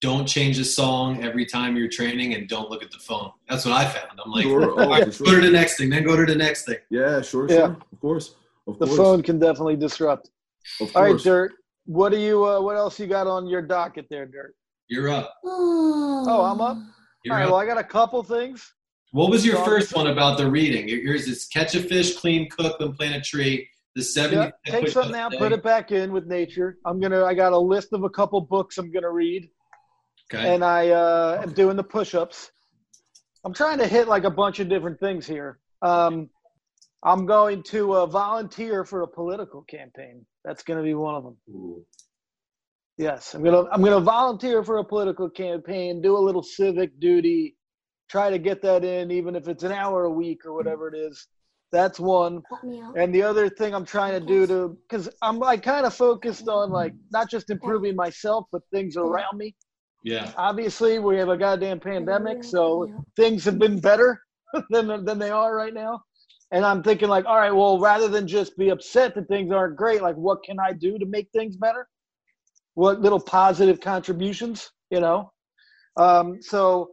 don't 0.00 0.26
change 0.26 0.58
a 0.58 0.64
song 0.64 1.22
every 1.24 1.46
time 1.46 1.76
you're 1.76 1.88
training 1.88 2.34
and 2.34 2.48
don't 2.48 2.70
look 2.70 2.82
at 2.82 2.90
the 2.90 2.98
phone. 2.98 3.30
That's 3.48 3.64
what 3.64 3.74
I 3.74 3.84
found. 3.84 4.18
I'm 4.24 4.30
like, 4.30 4.42
Sure. 4.42 4.70
Oh, 4.78 4.84
all 4.84 4.90
right, 4.90 5.04
for 5.04 5.12
sure. 5.12 5.26
go 5.26 5.34
to 5.40 5.46
the 5.46 5.50
next 5.52 5.76
thing, 5.78 5.90
then 5.90 6.04
go 6.04 6.16
to 6.16 6.26
the 6.26 6.34
next 6.38 6.64
thing. 6.66 6.76
yeah 6.90 7.20
sure 7.22 7.48
Yeah. 7.48 7.56
sure 7.56 7.76
of 7.92 8.00
course 8.00 8.34
of 8.66 8.78
The 8.78 8.86
course 8.86 8.96
phone 8.98 9.22
can 9.22 9.38
definitely 9.38 9.76
disrupt. 9.76 10.30
of 10.80 10.94
All 10.96 11.02
right, 11.02 11.10
course 11.10 11.22
Dirt. 11.24 11.52
What 11.86 12.12
do 12.12 12.18
you? 12.18 12.46
Uh, 12.46 12.60
what 12.62 12.76
else 12.76 12.98
you 12.98 13.06
got 13.06 13.26
on 13.26 13.46
your 13.46 13.60
docket 13.60 14.06
there, 14.08 14.24
Dirt? 14.24 14.54
You're 14.88 15.10
up. 15.10 15.34
Oh, 15.44 16.42
I'm 16.50 16.60
up. 16.62 16.78
You're 17.24 17.34
All 17.34 17.40
right. 17.40 17.44
up. 17.46 17.50
Well, 17.52 17.60
I 17.60 17.66
got 17.66 17.76
a 17.78 17.84
couple 17.84 18.22
things. 18.22 18.72
What 19.12 19.30
was 19.30 19.44
your 19.46 19.62
first 19.64 19.94
one 19.94 20.06
about 20.08 20.38
the 20.38 20.50
reading? 20.50 20.88
Yours 20.88 21.28
is 21.28 21.44
catch 21.44 21.74
a 21.74 21.80
fish, 21.82 22.16
clean, 22.16 22.48
cook, 22.50 22.78
then 22.78 22.94
plant 22.94 23.14
a 23.16 23.20
tree. 23.20 23.68
The 23.94 24.02
seven. 24.02 24.38
Yeah, 24.38 24.50
take 24.66 24.88
something 24.88 25.14
out, 25.14 25.32
put 25.38 25.52
it 25.52 25.62
back 25.62 25.92
in 25.92 26.10
with 26.10 26.26
nature. 26.26 26.78
I'm 26.86 26.98
gonna. 27.00 27.24
I 27.24 27.34
got 27.34 27.52
a 27.52 27.58
list 27.58 27.92
of 27.92 28.02
a 28.04 28.10
couple 28.10 28.40
books 28.40 28.76
I'm 28.78 28.90
gonna 28.90 29.10
read, 29.12 29.48
Okay. 30.32 30.54
and 30.54 30.64
I 30.64 30.88
uh, 30.90 31.40
am 31.42 31.52
doing 31.52 31.76
the 31.76 31.84
push-ups. 31.84 32.50
I'm 33.44 33.52
trying 33.52 33.78
to 33.78 33.86
hit 33.86 34.08
like 34.08 34.24
a 34.24 34.30
bunch 34.30 34.58
of 34.58 34.68
different 34.68 34.98
things 35.00 35.26
here. 35.26 35.58
Um, 35.82 36.30
I'm 37.02 37.26
going 37.26 37.62
to 37.64 37.94
uh, 37.94 38.06
volunteer 38.06 38.84
for 38.84 39.02
a 39.02 39.06
political 39.06 39.62
campaign. 39.62 40.24
That's 40.44 40.62
going 40.62 40.78
to 40.78 40.82
be 40.82 40.94
one 40.94 41.14
of 41.14 41.24
them. 41.24 41.36
Ooh. 41.50 41.84
Yes, 42.96 43.34
I'm 43.34 43.42
gonna 43.42 43.64
I'm 43.72 43.82
gonna 43.82 43.98
volunteer 43.98 44.62
for 44.62 44.78
a 44.78 44.84
political 44.84 45.28
campaign, 45.28 46.00
do 46.00 46.16
a 46.16 46.18
little 46.18 46.44
civic 46.44 47.00
duty, 47.00 47.56
try 48.08 48.30
to 48.30 48.38
get 48.38 48.62
that 48.62 48.84
in, 48.84 49.10
even 49.10 49.34
if 49.34 49.48
it's 49.48 49.64
an 49.64 49.72
hour 49.72 50.04
a 50.04 50.10
week 50.10 50.46
or 50.46 50.54
whatever 50.54 50.86
it 50.88 50.96
is. 50.96 51.26
That's 51.72 51.98
one. 51.98 52.42
And 52.96 53.12
the 53.12 53.22
other 53.22 53.48
thing 53.48 53.74
I'm 53.74 53.84
trying 53.84 54.12
to 54.12 54.24
do 54.24 54.46
to, 54.46 54.78
because 54.88 55.08
I'm 55.22 55.40
like 55.40 55.64
kind 55.64 55.84
of 55.84 55.92
focused 55.92 56.46
on 56.46 56.70
like 56.70 56.94
not 57.10 57.28
just 57.28 57.50
improving 57.50 57.96
myself, 57.96 58.46
but 58.52 58.62
things 58.72 58.96
around 58.96 59.36
me. 59.38 59.56
Yeah. 60.04 60.30
Obviously, 60.36 60.98
we 60.98 61.16
have 61.16 61.30
a 61.30 61.36
goddamn 61.36 61.80
pandemic, 61.80 62.44
so 62.44 62.88
things 63.16 63.44
have 63.46 63.58
been 63.58 63.80
better 63.80 64.20
than 64.70 65.04
than 65.04 65.18
they 65.18 65.30
are 65.30 65.56
right 65.56 65.74
now. 65.74 66.02
And 66.52 66.64
I'm 66.64 66.82
thinking 66.82 67.08
like, 67.08 67.24
all 67.24 67.38
right, 67.38 67.50
well, 67.50 67.80
rather 67.80 68.06
than 68.06 68.28
just 68.28 68.56
be 68.56 68.68
upset 68.68 69.14
that 69.14 69.26
things 69.26 69.50
aren't 69.50 69.76
great, 69.76 70.02
like 70.02 70.14
what 70.14 70.44
can 70.44 70.60
I 70.60 70.72
do 70.72 70.98
to 70.98 71.06
make 71.06 71.28
things 71.32 71.56
better? 71.56 71.88
What 72.74 73.00
little 73.00 73.18
positive 73.18 73.80
contributions, 73.80 74.70
you 74.90 75.00
know? 75.00 75.32
Um, 75.96 76.40
so 76.40 76.90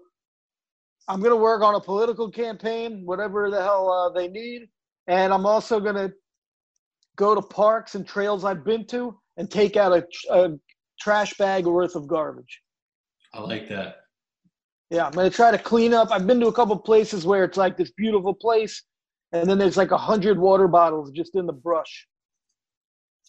I'm 1.07 1.19
going 1.19 1.31
to 1.31 1.35
work 1.35 1.61
on 1.61 1.75
a 1.75 1.81
political 1.81 2.31
campaign, 2.31 3.03
whatever 3.05 3.51
the 3.51 3.61
hell 3.61 3.91
uh, 3.91 4.09
they 4.17 4.29
need, 4.29 4.69
and 5.07 5.33
I'm 5.33 5.45
also 5.45 5.79
going 5.79 5.95
to 5.95 6.11
go 7.17 7.35
to 7.35 7.41
parks 7.41 7.95
and 7.95 8.07
trails 8.07 8.45
I've 8.45 8.63
been 8.63 8.87
to 8.87 9.19
and 9.37 9.51
take 9.51 9.75
out 9.75 9.91
a, 9.91 10.05
a 10.33 10.49
trash 10.99 11.33
bag 11.37 11.65
worth 11.65 11.95
of 11.95 12.07
garbage. 12.07 12.61
I 13.33 13.41
like 13.41 13.69
that. 13.69 13.97
Yeah, 14.89 15.05
I'm 15.05 15.13
gonna 15.13 15.29
try 15.29 15.51
to 15.51 15.57
clean 15.57 15.93
up. 15.93 16.11
I've 16.11 16.27
been 16.27 16.39
to 16.41 16.47
a 16.47 16.53
couple 16.53 16.77
places 16.77 17.25
where 17.25 17.45
it's 17.45 17.57
like 17.57 17.77
this 17.77 17.91
beautiful 17.91 18.33
place, 18.33 18.83
and 19.31 19.49
then 19.49 19.57
there's 19.57 19.77
like 19.77 19.91
a 19.91 19.97
hundred 19.97 20.37
water 20.37 20.67
bottles 20.67 21.11
just 21.11 21.35
in 21.35 21.45
the 21.45 21.53
brush. 21.53 22.07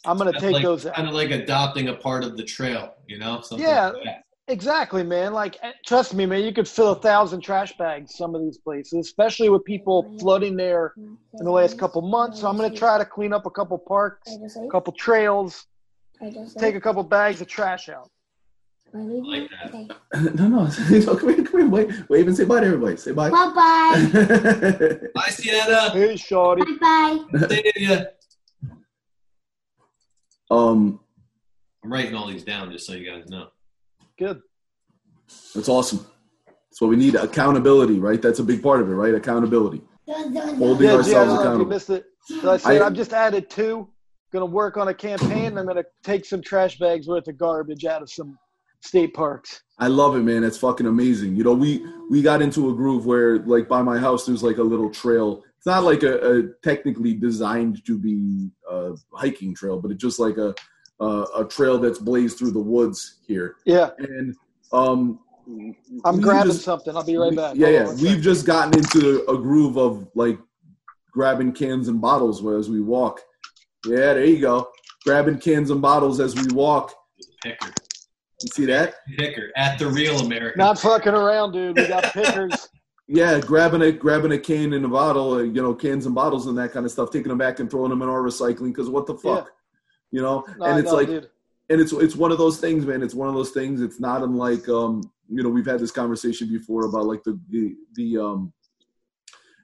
I'm 0.04 0.18
gonna 0.18 0.32
take 0.32 0.54
like, 0.54 0.64
those 0.64 0.86
out. 0.86 0.94
Kind 0.94 1.08
of 1.08 1.14
like 1.14 1.30
adopting 1.30 1.88
a 1.88 1.94
part 1.94 2.24
of 2.24 2.36
the 2.36 2.42
trail, 2.42 2.94
you 3.06 3.18
know? 3.18 3.40
Something 3.40 3.68
Yeah. 3.68 3.90
like 3.90 4.04
that. 4.04 4.22
Exactly, 4.48 5.04
man. 5.04 5.32
Like, 5.32 5.56
eh, 5.62 5.70
trust 5.86 6.14
me, 6.14 6.26
man. 6.26 6.42
You 6.42 6.52
could 6.52 6.66
fill 6.66 6.90
a 6.90 6.96
thousand 6.96 7.42
trash 7.42 7.76
bags 7.78 8.16
some 8.16 8.34
of 8.34 8.42
these 8.42 8.58
places, 8.58 9.06
especially 9.06 9.48
with 9.48 9.64
people 9.64 10.16
flooding 10.18 10.56
there 10.56 10.94
in 10.96 11.44
the 11.44 11.50
last 11.50 11.78
couple 11.78 12.02
months. 12.02 12.40
So 12.40 12.48
I'm 12.48 12.56
gonna 12.56 12.74
try 12.74 12.98
to 12.98 13.04
clean 13.04 13.32
up 13.32 13.46
a 13.46 13.50
couple 13.50 13.78
parks, 13.78 14.28
a 14.32 14.68
couple 14.68 14.92
trails, 14.94 15.64
take 16.58 16.74
a 16.74 16.80
couple 16.80 17.04
bags 17.04 17.40
of 17.40 17.46
trash 17.46 17.88
out. 17.88 18.10
Like 18.94 19.50
no 20.34 20.48
no 20.48 20.66
no 20.66 20.66
come 21.16 21.34
here 21.34 21.44
come 21.44 21.60
here 21.60 21.68
wait 21.68 22.08
wave 22.10 22.26
and 22.26 22.36
say 22.36 22.44
bye 22.44 22.60
to 22.60 22.66
everybody 22.66 22.96
say 22.96 23.12
bye 23.12 23.30
Bye 23.30 23.52
bye. 23.54 24.98
Bye, 25.14 25.30
Sienna. 25.30 25.90
Hey, 25.90 26.16
shorty. 26.16 26.62
Bye 26.78 27.24
bye. 27.32 27.46
Stay 27.46 27.62
to 27.62 27.80
ya. 27.82 28.00
um 30.50 31.00
I'm 31.84 31.92
writing 31.92 32.14
all 32.14 32.28
these 32.28 32.44
down 32.44 32.70
just 32.70 32.86
so 32.86 32.92
you 32.92 33.10
guys 33.10 33.28
know. 33.28 33.48
Good. 34.18 34.42
that's 35.54 35.68
awesome 35.68 36.06
that's 36.46 36.80
what 36.80 36.88
we 36.88 36.96
need 36.96 37.14
accountability 37.14 37.98
right 37.98 38.20
that's 38.20 38.38
a 38.40 38.44
big 38.44 38.62
part 38.62 38.80
of 38.82 38.90
it 38.90 38.94
right 38.94 39.14
accountability 39.14 39.80
Holding 40.06 40.88
Yeah, 40.88 40.96
ourselves 40.96 41.08
yeah, 41.12 41.22
I 41.22 41.24
don't 41.24 41.26
know 41.26 41.32
if 41.32 41.38
you 41.38 41.40
accountable. 41.40 41.66
missed 41.66 41.90
it. 41.90 42.04
I 42.44 42.56
said 42.56 42.82
I- 42.82 42.86
I've 42.86 42.92
just 42.94 43.12
added 43.12 43.48
two. 43.48 43.88
Going 44.32 44.40
to 44.42 44.46
work 44.52 44.76
on 44.76 44.88
a 44.88 44.94
campaign. 44.94 45.56
I'm 45.58 45.64
going 45.66 45.76
to 45.76 45.84
take 46.02 46.24
some 46.24 46.40
trash 46.42 46.78
bags 46.78 47.06
worth 47.06 47.28
of 47.28 47.36
garbage 47.38 47.84
out 47.84 48.00
of 48.02 48.10
some 48.10 48.36
state 48.82 49.14
parks. 49.14 49.62
I 49.78 49.88
love 49.88 50.14
it, 50.16 50.20
man. 50.20 50.44
It's 50.44 50.58
fucking 50.58 50.86
amazing. 50.86 51.34
You 51.36 51.44
know, 51.44 51.54
we 51.54 51.84
we 52.10 52.22
got 52.22 52.42
into 52.42 52.68
a 52.70 52.74
groove 52.74 53.06
where, 53.06 53.38
like, 53.40 53.68
by 53.68 53.82
my 53.82 53.98
house, 53.98 54.26
there's 54.26 54.42
like 54.42 54.58
a 54.58 54.62
little 54.62 54.90
trail. 54.90 55.42
It's 55.56 55.66
not 55.66 55.84
like 55.84 56.02
a, 56.02 56.38
a 56.38 56.42
technically 56.62 57.14
designed 57.14 57.84
to 57.86 57.96
be 57.98 58.50
a 58.70 58.92
hiking 59.12 59.54
trail, 59.54 59.80
but 59.80 59.90
it's 59.90 60.02
just 60.02 60.18
like 60.18 60.36
a 60.36 60.54
a, 61.00 61.24
a 61.38 61.44
trail 61.48 61.78
that's 61.78 61.98
blazed 61.98 62.38
through 62.38 62.52
the 62.52 62.60
woods 62.60 63.18
here. 63.26 63.56
Yeah, 63.64 63.90
And 63.98 64.36
um, 64.72 65.18
I'm 66.04 66.20
grabbing 66.20 66.52
just- 66.52 66.64
something. 66.64 66.94
I'll 66.96 67.02
be 67.04 67.16
right 67.16 67.34
back. 67.34 67.56
Yeah, 67.56 67.68
yeah. 67.68 67.88
We've 67.88 67.98
second. 67.98 68.22
just 68.22 68.46
gotten 68.46 68.78
into 68.78 69.24
a 69.28 69.36
groove 69.36 69.76
of 69.78 70.06
like 70.14 70.38
grabbing 71.12 71.52
cans 71.52 71.88
and 71.88 72.00
bottles 72.00 72.44
as 72.46 72.70
we 72.70 72.80
walk. 72.80 73.20
Yeah, 73.84 74.14
there 74.14 74.24
you 74.24 74.40
go. 74.40 74.68
Grabbing 75.04 75.38
cans 75.38 75.70
and 75.70 75.82
bottles 75.82 76.20
as 76.20 76.36
we 76.36 76.46
walk. 76.54 76.94
Picker. 77.42 77.72
You 78.42 78.48
see 78.54 78.66
that? 78.66 78.94
Picker. 79.16 79.50
At 79.56 79.78
the 79.78 79.88
real 79.88 80.20
American. 80.20 80.58
Not 80.58 80.78
fucking 80.78 81.14
around, 81.14 81.52
dude. 81.52 81.76
We 81.76 81.88
got 81.88 82.12
pickers. 82.12 82.68
Yeah, 83.08 83.40
grabbing 83.40 83.82
a 83.82 83.92
grabbing 83.92 84.32
a 84.32 84.38
can 84.38 84.72
and 84.72 84.84
a 84.84 84.88
bottle, 84.88 85.34
uh, 85.34 85.42
you 85.42 85.60
know, 85.60 85.74
cans 85.74 86.06
and 86.06 86.14
bottles 86.14 86.46
and 86.46 86.56
that 86.56 86.72
kind 86.72 86.86
of 86.86 86.92
stuff, 86.92 87.10
taking 87.10 87.28
them 87.28 87.36
back 87.36 87.58
and 87.58 87.68
throwing 87.70 87.90
them 87.90 88.00
in 88.00 88.08
our 88.08 88.22
recycling 88.22 88.68
because 88.68 88.88
what 88.88 89.06
the 89.06 89.14
fuck, 89.16 89.50
you 90.12 90.22
know? 90.22 90.44
No, 90.56 90.64
and 90.64 90.78
it's 90.78 90.88
no, 90.88 90.94
like, 90.94 91.08
dude. 91.08 91.28
and 91.68 91.80
it's 91.80 91.92
it's 91.92 92.14
one 92.14 92.32
of 92.32 92.38
those 92.38 92.58
things, 92.58 92.86
man. 92.86 93.02
It's 93.02 93.12
one 93.12 93.28
of 93.28 93.34
those 93.34 93.50
things. 93.50 93.82
It's 93.82 94.00
not 94.00 94.22
unlike, 94.22 94.66
um, 94.68 95.02
you 95.28 95.42
know, 95.42 95.50
we've 95.50 95.66
had 95.66 95.80
this 95.80 95.90
conversation 95.90 96.48
before 96.48 96.86
about 96.86 97.04
like 97.04 97.22
the 97.24 97.38
the 97.50 97.74
the 97.94 98.16
um 98.16 98.52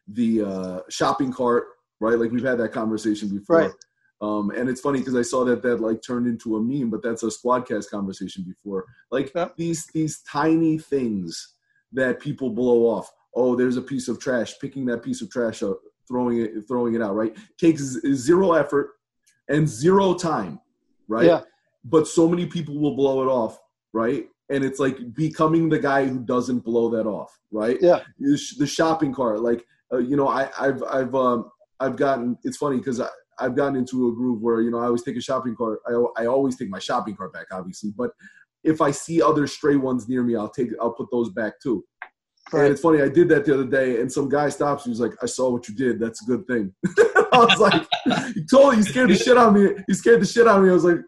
the 0.09 0.43
uh, 0.43 0.81
shopping 0.91 1.33
cart 1.33 1.69
right? 2.01 2.19
Like 2.19 2.31
we've 2.31 2.45
had 2.45 2.59
that 2.59 2.73
conversation 2.73 3.29
before. 3.29 3.57
Right. 3.57 3.71
Um, 4.21 4.51
and 4.51 4.69
it's 4.69 4.81
funny 4.81 4.99
because 4.99 5.15
I 5.15 5.23
saw 5.23 5.45
that 5.45 5.63
that 5.63 5.81
like 5.81 6.03
turned 6.03 6.27
into 6.27 6.57
a 6.57 6.61
meme, 6.61 6.91
but 6.91 7.03
that's 7.03 7.23
a 7.23 7.27
squadcast 7.27 7.91
conversation 7.91 8.43
before. 8.43 8.85
Like 9.11 9.33
Yep. 9.35 9.57
these 9.57 9.87
these 9.95 10.23
tiny 10.23 10.79
things 10.79 11.55
that 11.93 12.19
people 12.21 12.51
blow 12.51 12.81
off. 12.87 13.11
Oh, 13.35 13.55
there's 13.55 13.77
a 13.77 13.83
piece 13.83 14.09
of 14.09 14.19
trash. 14.19 14.59
Picking 14.61 14.85
that 14.87 15.03
piece 15.05 15.23
of 15.23 15.31
trash 15.31 15.63
up, 15.63 15.79
throwing 16.09 16.41
it, 16.41 16.51
throwing 16.67 16.95
it 16.95 17.03
out. 17.03 17.15
Right 17.15 17.37
takes 17.59 17.83
zero 18.13 18.53
effort 18.55 18.91
and 19.49 19.69
zero 19.69 20.15
time. 20.15 20.61
Right. 21.07 21.27
Yeah. 21.27 21.43
But 21.85 22.09
so 22.09 22.29
many 22.29 22.47
people 22.47 22.79
will 22.79 22.97
blow 22.97 23.23
it 23.23 23.27
off. 23.31 23.59
Right. 23.93 24.27
And 24.51 24.65
it's 24.65 24.81
like 24.81 25.15
becoming 25.15 25.69
the 25.69 25.79
guy 25.79 26.07
who 26.07 26.19
doesn't 26.19 26.61
blow 26.61 26.91
that 26.91 27.07
off. 27.07 27.39
Right 27.53 27.79
Yeah. 27.81 28.01
the 28.19 28.39
the 28.59 28.67
shopping 28.67 29.15
cart 29.15 29.41
like 29.41 29.65
uh, 29.93 29.99
you 29.99 30.17
know 30.17 30.29
i 30.29 30.51
i've 30.61 30.83
i've 30.83 31.15
um 31.15 31.51
i've 31.81 31.97
gotten 31.97 32.37
it's 32.45 32.59
funny 32.59 32.77
because 32.77 33.01
i 33.01 33.09
i've 33.41 33.57
gotten 33.57 33.77
into 33.77 34.09
a 34.09 34.13
groove 34.13 34.41
where 34.41 34.61
you 34.61 34.71
know 34.71 34.79
i 34.79 34.87
always 34.87 35.03
take 35.03 35.17
a 35.17 35.21
shopping 35.21 35.55
cart 35.57 35.81
i, 35.89 36.23
I 36.23 36.27
always 36.27 36.57
take 36.57 36.69
my 36.69 36.79
shopping 36.79 37.17
cart 37.17 37.33
back 37.33 37.47
obviously 37.53 37.93
but 37.97 38.11
if 38.65 38.81
i 38.81 38.91
see 38.91 39.23
other 39.23 39.47
stray 39.47 39.77
ones 39.77 40.09
near 40.09 40.23
me 40.23 40.37
i'll 40.37 40.49
take 40.49 40.71
i'll 40.81 40.93
put 40.93 41.11
those 41.11 41.31
back 41.31 41.61
too. 41.61 41.85
And 42.53 42.63
it's 42.63 42.81
funny 42.81 43.03
i 43.03 43.09
did 43.09 43.29
that 43.29 43.45
the 43.45 43.55
other 43.55 43.67
day 43.67 44.01
and 44.01 44.11
some 44.11 44.29
guy 44.29 44.49
stops 44.49 44.87
me 44.87 44.93
he's 44.93 45.01
like 45.01 45.13
i 45.23 45.27
saw 45.27 45.51
what 45.51 45.69
you 45.69 45.75
did 45.75 46.01
that's 46.01 46.23
a 46.23 46.27
good 46.27 46.47
thing. 46.47 46.73
I 47.31 47.45
was 47.45 47.61
like 47.61 47.87
he 48.35 48.45
told 48.47 48.75
he 48.75 48.83
scared 48.83 49.11
the 49.11 49.17
shit 49.17 49.37
out 49.37 49.49
of 49.49 49.55
me 49.55 49.83
he 49.87 49.95
scared 49.95 50.21
the 50.23 50.27
shit 50.27 50.49
out 50.49 50.59
of 50.59 50.65
me 50.65 50.71
i 50.71 50.73
was 50.73 50.85
like 50.85 50.99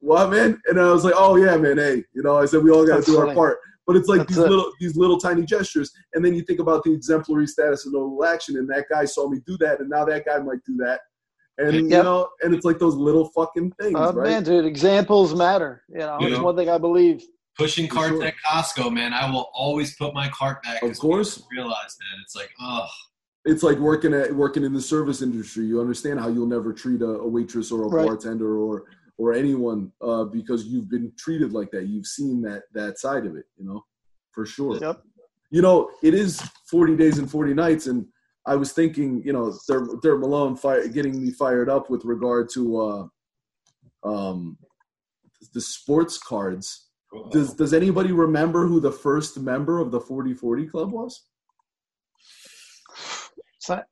what 0.00 0.30
man? 0.30 0.60
And 0.66 0.80
i 0.80 0.90
was 0.90 1.04
like 1.04 1.14
oh 1.16 1.36
yeah 1.36 1.56
man 1.56 1.78
hey 1.78 2.02
you 2.14 2.22
know 2.22 2.38
i 2.38 2.46
said 2.46 2.62
we 2.62 2.70
all 2.70 2.86
got 2.86 3.04
to 3.04 3.10
do 3.10 3.18
our 3.18 3.34
part. 3.34 3.58
But 3.86 3.96
it's 3.96 4.08
like 4.08 4.20
That's 4.20 4.36
these 4.36 4.38
it. 4.38 4.48
little 4.48 4.72
these 4.80 4.96
little 4.96 5.18
tiny 5.20 5.44
gestures 5.44 5.92
and 6.14 6.24
then 6.24 6.34
you 6.34 6.42
think 6.42 6.58
about 6.60 6.82
the 6.84 6.92
exemplary 6.92 7.46
status 7.46 7.84
of 7.86 7.92
noble 7.92 8.24
action 8.24 8.56
and 8.56 8.68
that 8.70 8.86
guy 8.90 9.04
saw 9.04 9.28
me 9.28 9.40
do 9.46 9.58
that 9.58 9.80
and 9.80 9.90
now 9.90 10.06
that 10.06 10.24
guy 10.24 10.38
might 10.38 10.64
do 10.64 10.76
that 10.78 11.00
and 11.58 11.74
you 11.76 11.82
know 12.02 12.28
and 12.42 12.54
it's 12.54 12.64
like 12.64 12.78
those 12.78 12.94
little 12.96 13.26
fucking 13.30 13.72
things 13.80 13.94
Uh, 13.96 14.12
right 14.14 14.30
man, 14.30 14.42
dude, 14.42 14.64
examples 14.64 15.34
matter. 15.34 15.82
You 15.88 15.98
know, 15.98 16.18
You 16.20 16.28
it's 16.28 16.38
know. 16.38 16.44
one 16.44 16.56
thing 16.56 16.68
I 16.68 16.78
believe. 16.78 17.22
Pushing 17.56 17.86
For 17.88 17.94
carts 17.94 18.10
sure. 18.10 18.24
at 18.24 18.34
Costco, 18.44 18.92
man. 18.92 19.12
I 19.12 19.30
will 19.30 19.48
always 19.54 19.94
put 19.96 20.12
my 20.12 20.28
cart 20.30 20.60
back. 20.64 20.82
Of 20.82 20.98
course. 20.98 21.40
Realize 21.52 21.96
that 21.98 22.20
it's 22.24 22.34
like, 22.34 22.50
oh, 22.60 22.88
it's 23.44 23.62
like 23.62 23.78
working 23.78 24.12
at 24.12 24.34
working 24.34 24.64
in 24.64 24.72
the 24.72 24.80
service 24.80 25.22
industry 25.22 25.64
you 25.66 25.80
understand 25.80 26.18
how 26.18 26.28
you'll 26.28 26.46
never 26.46 26.72
treat 26.72 27.00
a, 27.02 27.06
a 27.26 27.28
waitress 27.28 27.70
or 27.70 27.84
a 27.84 27.88
Right. 27.88 28.06
bartender 28.06 28.56
or 28.58 28.84
or 29.18 29.32
anyone 29.34 29.92
uh, 30.00 30.24
because 30.24 30.64
you've 30.64 30.88
been 30.90 31.12
treated 31.16 31.52
like 31.52 31.70
that 31.70 31.84
you've 31.86 32.06
seen 32.06 32.40
that 32.42 32.62
that 32.72 32.98
side 32.98 33.26
of 33.26 33.36
it 33.36 33.44
you 33.56 33.64
know 33.64 33.84
for 34.32 34.44
sure 34.46 34.78
Yep. 34.80 35.02
you 35.50 35.62
know, 35.62 35.90
it 36.02 36.14
is 36.14 36.40
40 36.68 36.96
days 36.96 37.18
and 37.18 37.30
40 37.30 37.54
nights. 37.54 37.86
And 37.86 38.06
I 38.46 38.56
was 38.56 38.72
thinking, 38.72 39.22
you 39.24 39.32
know, 39.32 39.56
Dirt, 39.66 40.02
Dirt 40.02 40.18
Malone 40.18 40.56
fire, 40.56 40.86
getting 40.88 41.22
me 41.22 41.30
fired 41.30 41.68
up 41.68 41.88
with 41.88 42.04
regard 42.04 42.50
to 42.54 43.10
uh, 44.04 44.08
um, 44.08 44.58
the 45.54 45.60
sports 45.60 46.18
cards. 46.18 46.88
Does, 47.30 47.54
does 47.54 47.72
anybody 47.72 48.12
remember 48.12 48.66
who 48.66 48.80
the 48.80 48.92
first 48.92 49.38
member 49.38 49.78
of 49.78 49.90
the 49.90 50.00
4040 50.00 50.66
Club 50.66 50.92
was? 50.92 51.24
It's 53.56 53.68
not. 53.68 53.84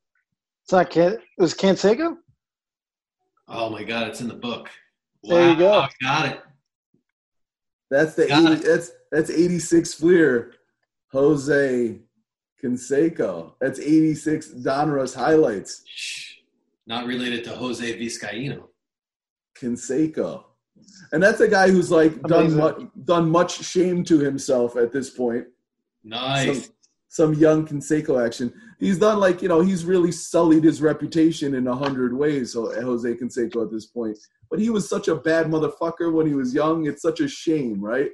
It's 0.65 0.73
not. 0.73 0.91
Can, 0.91 1.13
it 1.13 1.21
was 1.39 1.55
Canseco? 1.55 2.17
oh 3.49 3.71
my 3.71 3.85
god, 3.85 4.09
it's 4.09 4.21
in 4.21 4.29
the 4.29 4.35
book. 4.35 4.71
There 5.23 5.51
you 5.51 5.65
Wow, 5.65 5.89
go. 5.89 6.07
Got 6.07 6.27
it. 6.27 6.41
That's 7.91 8.15
the 8.15 8.27
Got 8.27 8.53
80, 8.53 8.67
that's 8.67 8.91
that's 9.11 9.31
86 9.31 9.95
Fleer, 9.95 10.55
Jose 11.13 12.01
Canseco. 12.65 13.55
That's 13.61 13.81
86 13.81 14.49
Donruss 14.65 15.15
highlights. 15.15 15.83
Shh. 15.87 16.37
Not 16.87 17.07
related 17.07 17.45
to 17.45 17.51
Jose 17.51 17.99
Vizcaíno. 17.99 18.69
Canseco. 19.59 20.45
And 21.13 21.23
that's 21.23 21.41
a 21.41 21.49
guy 21.49 21.71
who's 21.71 21.91
like 21.91 22.21
done 22.23 22.47
Amazing. 22.47 22.59
much, 22.59 22.77
done 23.05 23.31
much 23.31 23.65
shame 23.65 24.05
to 24.05 24.19
himself 24.19 24.77
at 24.77 24.93
this 24.93 25.11
point. 25.11 25.47
Nice. 26.05 26.65
Some, 26.65 26.75
some 27.09 27.35
young 27.35 27.67
Canseco 27.67 28.25
action. 28.25 28.53
He's 28.81 28.99
done 28.99 29.21
like 29.21 29.43
you 29.43 29.49
know 29.49 29.61
he's 29.61 29.85
really 29.85 30.11
sullied 30.11 30.65
his 30.65 30.81
reputation 30.81 31.55
in 31.55 31.67
a 31.67 31.77
hundred 31.77 32.17
ways. 32.17 32.55
So 32.55 32.71
eh, 32.71 32.81
Jose 32.81 33.15
Canseco 33.15 33.65
at 33.65 33.71
this 33.71 33.87
point, 33.87 34.19
but 34.51 34.59
he 34.59 34.71
was 34.71 34.89
such 34.89 35.09
a 35.09 35.15
bad 35.15 35.47
motherfucker 35.47 36.13
when 36.13 36.27
he 36.27 36.35
was 36.35 36.55
young. 36.55 36.87
It's 36.87 37.03
such 37.03 37.21
a 37.21 37.29
shame, 37.29 37.81
right? 37.81 38.11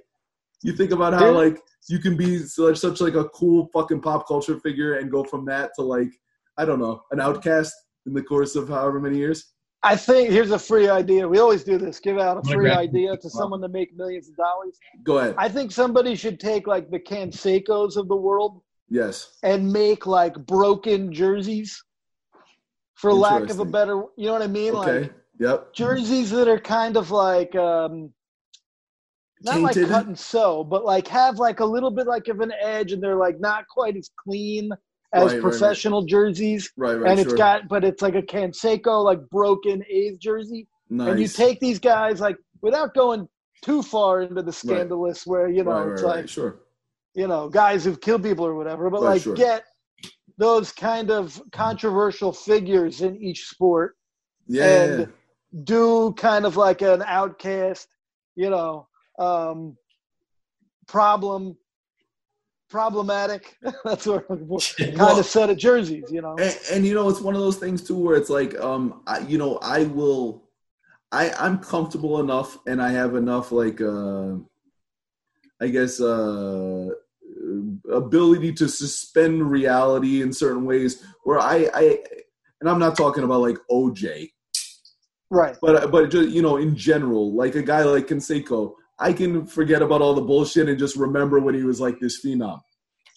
You 0.62 0.72
think 0.72 0.90
about 0.92 1.14
how 1.14 1.26
Yeah. 1.26 1.36
like 1.44 1.62
you 1.88 1.98
can 1.98 2.16
be 2.16 2.38
such 2.38 2.78
such 2.78 3.00
like 3.00 3.14
a 3.14 3.28
cool 3.30 3.68
fucking 3.72 4.00
pop 4.00 4.26
culture 4.26 4.58
figure 4.60 4.94
and 4.94 5.10
go 5.10 5.24
from 5.24 5.44
that 5.46 5.70
to 5.76 5.82
like 5.82 6.10
I 6.56 6.64
don't 6.64 6.80
know 6.80 7.02
an 7.12 7.20
outcast 7.20 7.72
in 8.06 8.12
the 8.14 8.22
course 8.22 8.56
of 8.56 8.68
however 8.68 9.00
many 9.00 9.18
years. 9.18 9.52
I 9.84 9.94
think 9.94 10.30
here's 10.30 10.50
a 10.50 10.58
free 10.58 10.88
idea. 10.88 11.28
We 11.28 11.38
always 11.38 11.62
do 11.62 11.78
this. 11.78 12.00
Give 12.00 12.18
out 12.18 12.36
a 12.38 12.42
free 12.42 12.56
grab- 12.70 12.78
idea 12.78 13.16
to 13.16 13.30
someone 13.30 13.60
to 13.60 13.68
make 13.68 13.96
millions 13.96 14.28
of 14.28 14.34
dollars. 14.36 14.76
Go 15.04 15.18
ahead. 15.18 15.36
I 15.38 15.48
think 15.48 15.70
somebody 15.70 16.16
should 16.16 16.40
take 16.40 16.66
like 16.66 16.90
the 16.90 16.98
Cansecos 16.98 17.96
of 17.96 18.08
the 18.08 18.16
world 18.16 18.60
yes. 18.88 19.38
and 19.44 19.72
make 19.72 20.04
like 20.04 20.34
broken 20.46 21.12
jerseys, 21.12 21.80
for 22.94 23.12
lack 23.14 23.48
of 23.50 23.60
a 23.60 23.64
better. 23.64 24.02
You 24.16 24.26
know 24.26 24.32
what 24.32 24.42
I 24.42 24.48
mean? 24.48 24.74
Okay. 24.74 25.00
Like 25.02 25.12
Yep. 25.40 25.72
jerseys 25.72 26.30
that 26.32 26.48
are 26.48 26.58
kind 26.58 26.96
of 26.96 27.12
like 27.12 27.54
um, 27.54 28.12
not 29.42 29.60
like 29.60 29.74
cut 29.88 30.06
and 30.06 30.18
sew, 30.18 30.64
but 30.64 30.84
like 30.84 31.06
have 31.08 31.38
like 31.38 31.60
a 31.60 31.64
little 31.64 31.90
bit 31.90 32.06
like 32.06 32.28
of 32.28 32.40
an 32.40 32.52
edge, 32.60 32.92
and 32.92 33.02
they're 33.02 33.16
like 33.16 33.40
not 33.40 33.66
quite 33.68 33.96
as 33.96 34.10
clean 34.16 34.70
as 35.14 35.22
Right, 35.22 35.24
right, 35.26 35.32
right. 35.34 35.42
professional 35.42 36.02
jerseys. 36.04 36.70
Right. 36.76 36.94
Right. 36.94 37.10
and 37.12 37.20
it's 37.20 37.30
sure. 37.30 37.38
got, 37.38 37.68
but 37.68 37.82
it's 37.84 38.02
like 38.02 38.14
a 38.14 38.22
Canseco 38.22 39.02
like 39.04 39.20
broken 39.30 39.82
A's 39.88 40.18
jersey. 40.18 40.68
nice. 40.90 41.10
and 41.10 41.20
you 41.20 41.28
take 41.28 41.60
these 41.60 41.78
guys 41.78 42.20
like 42.20 42.36
without 42.62 42.94
going 42.94 43.28
too 43.64 43.82
far 43.82 44.22
into 44.22 44.42
the 44.42 44.52
scandalous 44.52 45.26
where 45.26 45.48
you 45.48 45.64
know 45.64 45.70
right, 45.70 45.92
it's 45.92 46.02
right, 46.02 46.08
like 46.08 46.16
right. 46.16 46.30
Sure. 46.30 46.60
you 47.14 47.26
know 47.26 47.48
guys 47.48 47.84
who've 47.84 48.00
killed 48.00 48.22
people 48.22 48.44
or 48.46 48.54
whatever 48.54 48.88
but 48.90 49.00
Right, 49.02 49.10
like 49.12 49.22
sure. 49.22 49.34
get 49.34 49.64
those 50.36 50.70
kind 50.72 51.10
of 51.10 51.40
controversial 51.52 52.32
figures 52.32 53.00
in 53.00 53.16
each 53.16 53.46
sport 53.48 53.96
Yeah. 54.46 54.64
and 54.84 55.12
do 55.64 56.12
kind 56.16 56.44
of 56.44 56.56
like 56.56 56.82
an 56.82 57.02
outcast 57.02 57.88
you 58.36 58.50
know 58.50 58.86
um 59.18 59.76
problem 60.86 61.56
problematic. 62.70 63.56
That's 63.84 64.06
what 64.06 64.26
i'm 64.30 64.48
looking 64.48 64.58
for. 64.58 64.84
Kind 64.84 64.98
Well- 64.98 65.18
of 65.18 65.26
set 65.26 65.50
of 65.50 65.56
jerseys 65.56 66.04
you 66.10 66.20
know? 66.22 66.36
and, 66.38 66.58
and 66.72 66.86
you 66.86 66.94
know 66.94 67.08
it's 67.08 67.20
one 67.20 67.34
of 67.34 67.40
those 67.40 67.56
things 67.56 67.82
too 67.82 67.96
where 67.96 68.16
it's 68.16 68.30
like 68.30 68.58
um 68.60 69.02
I, 69.06 69.20
you 69.20 69.38
know 69.38 69.58
i 69.62 69.84
will 69.84 70.48
i 71.12 71.30
i'm 71.38 71.58
comfortable 71.58 72.20
enough 72.20 72.58
and 72.66 72.82
i 72.82 72.90
have 72.90 73.14
enough 73.14 73.52
like 73.52 73.80
uh 73.80 74.34
i 75.62 75.68
guess 75.68 76.00
uh 76.00 76.88
ability 77.90 78.52
to 78.52 78.68
suspend 78.68 79.50
reality 79.50 80.20
in 80.22 80.32
certain 80.32 80.66
ways 80.66 81.02
where 81.24 81.38
i 81.38 81.68
i 81.74 81.98
and 82.60 82.68
i'm 82.68 82.78
not 82.78 82.96
talking 82.96 83.24
about 83.24 83.40
like 83.40 83.56
oj 83.70 84.30
right. 85.30 85.56
But 85.62 85.90
but 85.90 86.10
just 86.10 86.28
you 86.30 86.42
know 86.42 86.58
in 86.58 86.76
general 86.76 87.32
like 87.34 87.54
a 87.54 87.62
guy 87.62 87.82
like 87.84 88.08
Canseco 88.08 88.74
I 89.00 89.12
can 89.12 89.46
forget 89.46 89.82
about 89.82 90.02
all 90.02 90.14
the 90.14 90.22
bullshit 90.22 90.68
and 90.68 90.78
just 90.78 90.96
remember 90.96 91.38
when 91.40 91.54
he 91.54 91.62
was 91.62 91.80
like 91.80 92.00
this 92.00 92.24
phenom. 92.24 92.60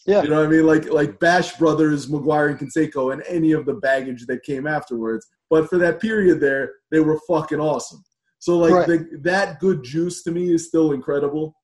Yeah. 0.05 0.23
You 0.23 0.29
know 0.29 0.38
what 0.38 0.45
I 0.45 0.49
mean? 0.49 0.65
Like 0.65 0.86
like 0.91 1.19
Bash 1.19 1.55
Brothers, 1.57 2.07
McGwire 2.07 2.49
and 2.49 2.59
Canseco, 2.59 3.13
and 3.13 3.23
any 3.27 3.51
of 3.51 3.65
the 3.65 3.75
baggage 3.75 4.25
that 4.27 4.43
came 4.43 4.65
afterwards. 4.67 5.27
But 5.49 5.69
for 5.69 5.77
that 5.79 5.99
period 5.99 6.39
there, 6.39 6.71
they 6.91 6.99
were 7.01 7.19
fucking 7.27 7.59
awesome. 7.59 8.03
So 8.39 8.57
like 8.57 8.73
Right. 8.73 8.88
the, 8.88 9.19
that 9.23 9.59
good 9.59 9.84
juice 9.84 10.23
to 10.23 10.32
me 10.32 10.51
is 10.53 10.67
still 10.67 10.91
incredible. 10.93 11.55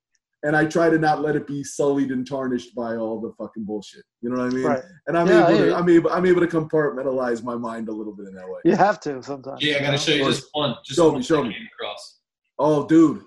And 0.44 0.56
I 0.56 0.66
try 0.66 0.92
to 0.92 1.00
not 1.00 1.22
let 1.24 1.36
it 1.36 1.48
be 1.48 1.64
sullied 1.64 2.12
and 2.12 2.26
tarnished 2.26 2.76
by 2.76 2.96
all 2.96 3.20
the 3.20 3.32
fucking 3.40 3.66
bullshit. 3.66 4.04
You 4.22 4.30
know 4.30 4.38
what 4.44 4.52
I 4.52 4.56
mean? 4.56 4.66
right 4.66 4.84
And 5.08 5.18
I'm 5.18 5.26
Yeah, 5.28 5.48
able 5.48 5.56
hear 5.56 5.66
to 5.66 5.72
you. 5.72 5.76
I'm 5.76 5.90
able 5.90 6.10
I'm 6.12 6.26
able 6.28 6.42
to 6.42 6.48
compartmentalize 6.48 7.44
my 7.44 7.56
mind 7.56 7.90
a 7.90 7.92
little 7.92 8.16
bit 8.16 8.28
in 8.28 8.36
that 8.36 8.48
way. 8.48 8.60
you 8.66 8.76
have 8.76 9.00
to 9.02 9.22
sometimes 9.24 9.64
Yeah, 9.64 9.78
I 9.78 9.80
gotta 9.80 9.98
show 9.98 10.12
you 10.14 10.26
just 10.26 10.48
one. 10.54 10.76
Just 10.86 10.98
Show 10.98 11.10
one 11.10 11.18
me, 11.18 11.24
show 11.24 11.44
me. 11.44 11.54
came 11.54 11.68
across. 11.74 12.20
Oh 12.60 12.86
dude, 12.88 13.24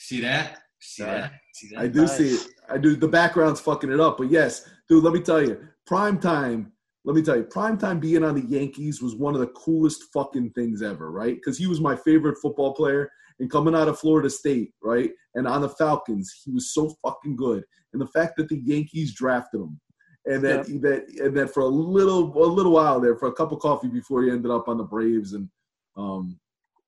See 0.00 0.20
that? 0.22 0.58
See 0.80 1.02
Yeah. 1.02 1.20
that? 1.20 1.32
See 1.52 1.68
that? 1.68 1.78
I 1.78 1.86
do 1.86 2.00
Nice. 2.00 2.16
see 2.16 2.34
it. 2.34 2.46
I 2.70 2.78
do. 2.78 2.96
The 2.96 3.06
background's 3.06 3.60
fucking 3.60 3.92
it 3.92 4.00
up. 4.00 4.16
But 4.16 4.30
yes, 4.30 4.66
dude, 4.88 5.04
let 5.04 5.12
me 5.12 5.20
tell 5.20 5.42
you, 5.42 5.60
prime 5.86 6.18
time. 6.18 6.72
Let 7.04 7.16
me 7.16 7.22
tell 7.22 7.36
you, 7.36 7.44
prime 7.44 7.76
time 7.78 8.00
being 8.00 8.24
on 8.24 8.34
the 8.34 8.46
Yankees 8.46 9.02
was 9.02 9.14
one 9.14 9.34
of 9.34 9.40
the 9.40 9.46
coolest 9.48 10.04
fucking 10.12 10.50
things 10.52 10.82
ever, 10.82 11.10
right? 11.10 11.34
Because 11.34 11.58
he 11.58 11.66
was 11.66 11.80
my 11.80 11.96
favorite 11.96 12.38
football 12.38 12.74
player, 12.74 13.10
and 13.38 13.50
coming 13.50 13.74
out 13.74 13.88
of 13.88 13.98
Florida 13.98 14.28
State, 14.30 14.72
right, 14.82 15.10
and 15.34 15.46
on 15.46 15.60
the 15.62 15.68
Falcons, 15.68 16.42
he 16.44 16.50
was 16.50 16.74
so 16.74 16.94
fucking 17.02 17.36
good. 17.36 17.62
And 17.92 18.00
the 18.00 18.06
fact 18.08 18.36
that 18.36 18.48
the 18.48 18.58
Yankees 18.58 19.14
drafted 19.14 19.60
him, 19.60 19.80
and 20.26 20.42
that 20.44 20.66
that 20.82 21.08
and 21.22 21.36
that 21.36 21.52
for 21.52 21.60
a 21.60 21.66
little 21.66 22.36
a 22.42 22.46
little 22.46 22.72
while 22.72 23.00
there, 23.00 23.16
for 23.16 23.28
a 23.28 23.32
cup 23.32 23.52
of 23.52 23.58
coffee 23.60 23.88
before 23.88 24.22
he 24.22 24.30
ended 24.30 24.50
up 24.50 24.68
on 24.68 24.78
the 24.78 24.84
Braves 24.84 25.34
and 25.34 25.48
um 25.96 26.38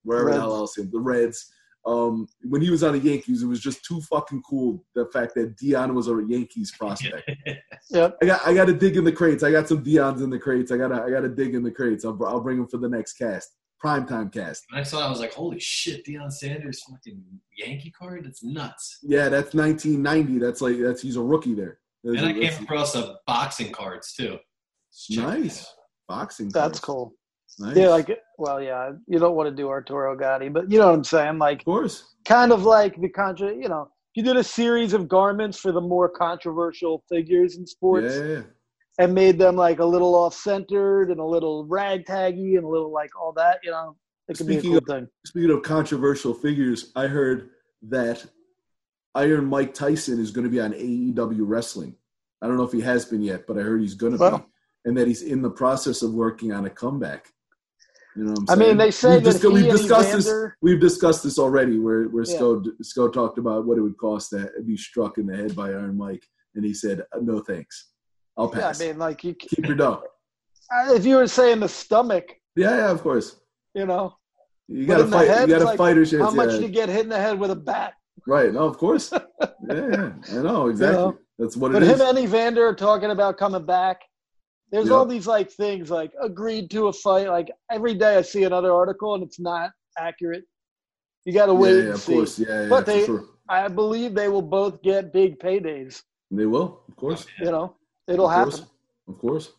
wherever 0.04 0.30
the 0.30 0.40
hell 0.40 0.54
else, 0.56 0.74
the 0.74 0.88
Reds. 0.98 1.52
Um, 1.84 2.28
when 2.44 2.62
he 2.62 2.70
was 2.70 2.84
on 2.84 2.92
the 2.92 2.98
Yankees, 2.98 3.42
it 3.42 3.46
was 3.46 3.60
just 3.60 3.84
too 3.84 4.00
fucking 4.02 4.42
cool. 4.42 4.84
The 4.94 5.06
fact 5.06 5.34
that 5.34 5.56
Deion 5.56 5.94
was 5.94 6.08
a 6.08 6.22
Yankees 6.26 6.72
prospect. 6.72 7.30
Yep. 7.90 8.16
I 8.22 8.26
got 8.26 8.46
I 8.46 8.54
got 8.54 8.64
to 8.66 8.72
dig 8.72 8.96
in 8.96 9.04
the 9.04 9.12
crates. 9.12 9.42
I 9.42 9.50
got 9.50 9.68
some 9.68 9.84
Deion's 9.84 10.22
in 10.22 10.30
the 10.30 10.38
crates. 10.38 10.70
I 10.72 10.78
gotta 10.78 11.02
I 11.02 11.10
gotta 11.10 11.28
dig 11.28 11.54
in 11.54 11.62
the 11.62 11.70
crates. 11.70 12.04
I'll 12.06 12.18
I'll 12.24 12.40
bring 12.40 12.56
them 12.56 12.68
for 12.68 12.78
the 12.78 12.88
next 12.88 13.14
cast, 13.14 13.50
primetime 13.84 14.32
cast. 14.32 14.64
When 14.70 14.80
I 14.80 14.84
saw 14.84 15.02
it, 15.02 15.06
I 15.06 15.10
was 15.10 15.20
like, 15.20 15.34
holy 15.34 15.58
shit, 15.58 16.06
Deion 16.06 16.32
Sanders 16.32 16.82
fucking 16.88 17.22
Yankee 17.58 17.90
card? 17.90 18.24
That's 18.24 18.42
nuts. 18.42 18.98
Yeah, 19.02 19.28
that's 19.28 19.52
1990. 19.52 20.38
That's 20.38 20.62
like 20.62 20.78
that's 20.78 21.02
he's 21.02 21.16
a 21.16 21.20
rookie 21.20 21.54
there. 21.54 21.80
And 22.04 22.18
I 22.18 22.32
came 22.32 22.62
across 22.62 22.94
a 22.94 23.16
boxing 23.26 23.72
cards 23.72 24.14
too. 24.14 24.38
Check 25.10 25.24
nice 25.24 25.66
boxing. 26.08 26.48
That's 26.48 26.78
cards. 26.78 26.80
cool. 26.80 27.14
Nice. 27.58 27.76
Yeah, 27.76 27.88
like 27.88 28.10
well, 28.38 28.62
yeah, 28.62 28.92
you 29.06 29.18
don't 29.18 29.36
want 29.36 29.48
to 29.48 29.54
do 29.54 29.68
Arturo 29.68 30.16
Gatti, 30.16 30.48
but 30.48 30.70
you 30.70 30.78
know 30.78 30.86
what 30.86 30.94
I'm 30.94 31.04
saying? 31.04 31.38
Like 31.38 31.60
of 31.60 31.64
course. 31.64 32.14
kind 32.24 32.52
of 32.52 32.64
like 32.64 33.00
the 33.00 33.08
contra 33.08 33.54
you 33.54 33.68
know, 33.68 33.88
you 34.14 34.22
did 34.22 34.36
a 34.36 34.44
series 34.44 34.92
of 34.92 35.08
garments 35.08 35.58
for 35.58 35.72
the 35.72 35.80
more 35.80 36.08
controversial 36.08 37.04
figures 37.08 37.56
in 37.56 37.66
sports 37.66 38.16
yeah, 38.16 38.24
yeah. 38.24 38.42
and 38.98 39.14
made 39.14 39.38
them 39.38 39.56
like 39.56 39.80
a 39.80 39.84
little 39.84 40.14
off 40.14 40.34
centered 40.34 41.10
and 41.10 41.20
a 41.20 41.24
little 41.24 41.66
ragtaggy 41.66 42.56
and 42.56 42.64
a 42.64 42.68
little 42.68 42.92
like 42.92 43.10
all 43.20 43.32
that, 43.32 43.58
you 43.62 43.70
know. 43.70 43.96
It 44.28 44.38
could 44.38 44.46
be 44.46 44.56
a 44.56 44.60
Speaking 44.60 44.78
cool 44.78 44.96
thing. 44.96 45.08
Speaking 45.26 45.50
of 45.50 45.62
controversial 45.62 46.32
figures, 46.32 46.92
I 46.94 47.06
heard 47.08 47.50
that 47.88 48.24
Iron 49.14 49.46
Mike 49.46 49.74
Tyson 49.74 50.20
is 50.20 50.30
going 50.30 50.44
to 50.44 50.50
be 50.50 50.60
on 50.60 50.72
AEW 50.72 51.40
Wrestling. 51.40 51.94
I 52.40 52.46
don't 52.46 52.56
know 52.56 52.62
if 52.62 52.72
he 52.72 52.80
has 52.80 53.04
been 53.04 53.20
yet, 53.20 53.46
but 53.46 53.58
I 53.58 53.62
heard 53.62 53.80
he's 53.80 53.94
going 53.94 54.12
to 54.12 54.18
Wow. 54.18 54.38
be, 54.38 54.44
and 54.84 54.96
that 54.96 55.06
he's 55.06 55.22
in 55.22 55.42
the 55.42 55.50
process 55.50 56.02
of 56.02 56.14
working 56.14 56.52
on 56.52 56.64
a 56.64 56.70
comeback. 56.70 57.32
You 58.16 58.24
know, 58.24 58.32
what 58.32 58.50
I 58.50 58.52
I'm 58.52 58.58
mean, 58.58 58.66
saying? 58.68 58.76
they 58.78 58.90
say 58.90 59.14
we've, 59.14 59.24
that 59.24 59.30
discussed- 59.32 59.54
we've 59.54 59.70
discussed 59.70 60.12
this. 60.12 60.26
Evander- 60.26 60.56
We've 60.60 60.80
discussed 60.80 61.22
this 61.24 61.38
already, 61.38 61.78
where 61.78 62.04
where 62.04 62.24
Yeah. 62.24 62.38
Talked 63.12 63.38
about 63.38 63.66
what 63.66 63.78
it 63.78 63.80
would 63.80 63.96
cost 63.96 64.30
to 64.30 64.50
be 64.66 64.76
struck 64.76 65.18
in 65.18 65.26
the 65.26 65.36
head 65.36 65.56
by 65.56 65.68
Iron 65.70 65.96
Mike, 65.96 66.22
and 66.54 66.64
he 66.64 66.74
said, 66.74 67.00
uh, 67.14 67.18
"No 67.22 67.40
thanks, 67.40 67.90
I'll 68.36 68.50
Yeah, 68.54 68.60
pass. 68.60 68.80
I 68.80 68.86
mean, 68.88 68.98
like 68.98 69.24
you, 69.24 69.34
Keep 69.34 69.66
your 69.66 69.76
dough." 69.76 70.02
Uh, 70.74 70.92
if 70.94 71.04
you 71.06 71.16
were 71.16 71.26
saying 71.26 71.60
the 71.60 71.68
stomach, 71.68 72.24
Yeah, 72.56 72.76
yeah, 72.76 72.90
of 72.90 73.02
course. 73.02 73.36
you 73.74 73.86
know, 73.86 74.14
You 74.68 74.86
got 74.86 74.98
to 74.98 75.06
fight. 75.06 75.28
head, 75.28 75.48
you 75.48 75.54
got 75.54 75.60
to 75.60 75.64
like, 75.66 75.78
fight 75.78 75.96
or 75.98 76.04
chance. 76.04 76.22
how 76.22 76.30
much 76.30 76.50
yeah. 76.52 76.56
do 76.58 76.62
you 76.62 76.68
get 76.68 76.88
hit 76.88 77.00
in 77.04 77.08
the 77.08 77.18
head 77.18 77.38
with 77.38 77.50
a 77.50 77.56
bat? 77.56 77.94
Right. 78.26 78.52
No, 78.52 78.60
of 78.60 78.76
course. 78.78 79.10
yeah, 79.12 79.20
yeah, 79.68 80.12
I 80.30 80.42
know 80.42 80.68
exactly. 80.68 80.96
know? 80.98 81.18
That's 81.38 81.56
what 81.56 81.72
But 81.72 81.82
it 81.82 81.88
him 81.88 81.94
is. 81.94 82.00
and 82.02 82.18
Evander 82.18 82.66
are 82.68 82.74
talking 82.74 83.10
about 83.10 83.36
coming 83.38 83.64
back. 83.66 84.00
There's 84.72 84.88
Yeah. 84.88 84.94
all 84.94 85.06
these 85.06 85.26
like 85.26 85.50
things 85.50 85.90
like 85.90 86.12
agreed 86.20 86.70
to 86.70 86.88
a 86.88 86.92
fight. 86.92 87.28
Like 87.28 87.50
every 87.70 87.94
day 87.94 88.16
I 88.16 88.22
see 88.22 88.44
another 88.44 88.72
article 88.72 89.14
and 89.14 89.22
it's 89.22 89.38
not 89.38 89.70
accurate. 89.98 90.44
You 91.24 91.32
got 91.34 91.46
to 91.46 91.54
wait 91.54 91.74
yeah, 91.74 91.80
and 91.80 91.88
of 91.90 92.00
see. 92.00 92.14
course. 92.14 92.38
Yeah, 92.38 92.62
yeah, 92.62 92.68
But 92.68 92.86
they- 92.86 93.04
sure. 93.04 93.26
I 93.48 93.68
believe 93.68 94.14
they 94.14 94.28
will 94.28 94.40
both 94.60 94.80
get 94.82 95.12
big 95.12 95.38
paydays. 95.38 96.02
They 96.30 96.46
will, 96.46 96.80
of 96.88 96.96
course. 96.96 97.26
You 97.38 97.50
know, 97.50 97.76
it'll 98.08 98.26
of 98.26 98.32
happen. 98.32 98.50
course. 98.52 98.66
Of 99.08 99.18
course. 99.18 99.52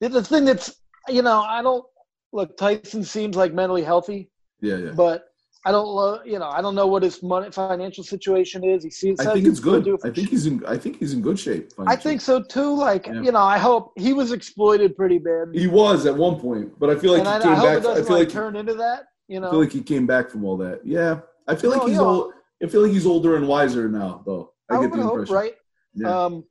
The- 0.00 0.08
The 0.08 0.22
thing 0.22 0.44
that's, 0.46 0.80
you 1.08 1.22
know, 1.22 1.40
I 1.42 1.62
don't 1.62 1.84
look. 2.32 2.56
Tyson 2.56 3.04
seems 3.04 3.36
like 3.36 3.52
mentally 3.54 3.82
healthy, 3.84 4.30
Yeah, 4.60 4.76
yeah. 4.78 4.90
but 4.92 5.28
I 5.66 5.72
don't, 5.72 5.86
lo- 5.88 6.20
you 6.26 6.38
know, 6.38 6.48
I 6.48 6.60
don't 6.60 6.74
know 6.74 6.86
what 6.86 7.02
his 7.02 7.22
money 7.22 7.50
financial 7.50 8.04
situation 8.04 8.62
is. 8.64 8.84
He 8.84 8.90
seems. 8.90 9.18
I 9.20 9.32
think 9.32 9.46
it's 9.46 9.60
good. 9.60 9.88
I 10.04 10.10
think 10.10 10.28
he's 10.28 10.46
in. 10.46 10.64
I 10.66 10.76
think 10.76 10.98
he's 10.98 11.14
in 11.14 11.22
good 11.22 11.38
shape. 11.38 11.72
I 11.86 11.96
think 11.96 12.20
so 12.20 12.42
too. 12.42 12.74
Like 12.74 13.06
Yeah. 13.06 13.22
you 13.22 13.32
know, 13.32 13.40
I 13.40 13.56
hope 13.58 13.92
he 13.96 14.12
was 14.12 14.32
exploited 14.32 14.94
pretty 14.94 15.18
bad, 15.18 15.48
he 15.54 15.66
was 15.66 16.04
at 16.06 16.14
one 16.16 16.38
point, 16.38 16.78
but 16.78 16.90
I 16.90 16.96
feel 16.96 17.12
like 17.12 17.26
and 17.26 17.28
he 17.28 17.34
I, 17.50 17.54
came 17.54 17.64
I 17.64 17.64
back. 17.64 17.78
I 17.78 17.80
feel 17.80 17.94
like, 17.94 18.08
like 18.10 18.28
turn 18.28 18.56
into 18.56 18.74
that. 18.74 19.04
You 19.28 19.40
know, 19.40 19.46
I 19.46 19.48
know, 19.48 19.52
feel 19.52 19.60
like 19.60 19.72
he 19.72 19.82
came 19.82 20.06
back 20.06 20.28
from 20.28 20.44
all 20.44 20.58
that. 20.58 20.80
Yeah, 20.84 21.20
I 21.48 21.54
feel 21.54 21.70
like 21.70 21.80
No, 21.80 21.86
he's 21.86 21.96
yeah. 21.96 22.02
old. 22.02 22.32
I 22.62 22.66
feel 22.66 22.82
like 22.82 22.92
he's 22.92 23.06
older 23.06 23.36
and 23.36 23.48
wiser 23.48 23.88
now, 23.88 24.22
though. 24.26 24.52
I, 24.70 24.76
I, 24.76 24.80
get 24.82 24.92
the 24.92 25.02
hope, 25.02 25.12
impression. 25.12 25.34
right? 25.34 25.54
Yeah. 25.94 26.24
Um, 26.24 26.44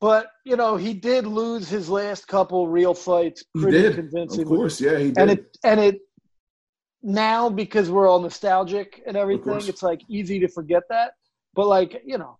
but 0.00 0.28
you 0.44 0.56
know, 0.56 0.76
he 0.76 0.92
did 0.92 1.26
lose 1.26 1.68
his 1.68 1.88
last 1.88 2.26
couple 2.28 2.68
real 2.68 2.94
fights 2.94 3.44
he 3.54 3.62
pretty 3.62 3.78
did, 3.82 3.94
convincingly, 3.94 4.42
of 4.42 4.48
course. 4.48 4.80
Yeah, 4.80 4.98
he 4.98 5.06
did. 5.06 5.18
and 5.18 5.30
it 5.30 5.56
and 5.64 5.80
it 5.80 6.00
now 7.06 7.48
because 7.48 7.88
we're 7.88 8.08
all 8.08 8.20
nostalgic 8.20 9.00
and 9.06 9.16
everything, 9.16 9.60
it's 9.68 9.82
like 9.82 10.02
easy 10.08 10.40
to 10.40 10.48
forget 10.48 10.82
that. 10.90 11.12
But 11.54 11.68
like 11.68 12.02
you 12.04 12.18
know, 12.18 12.38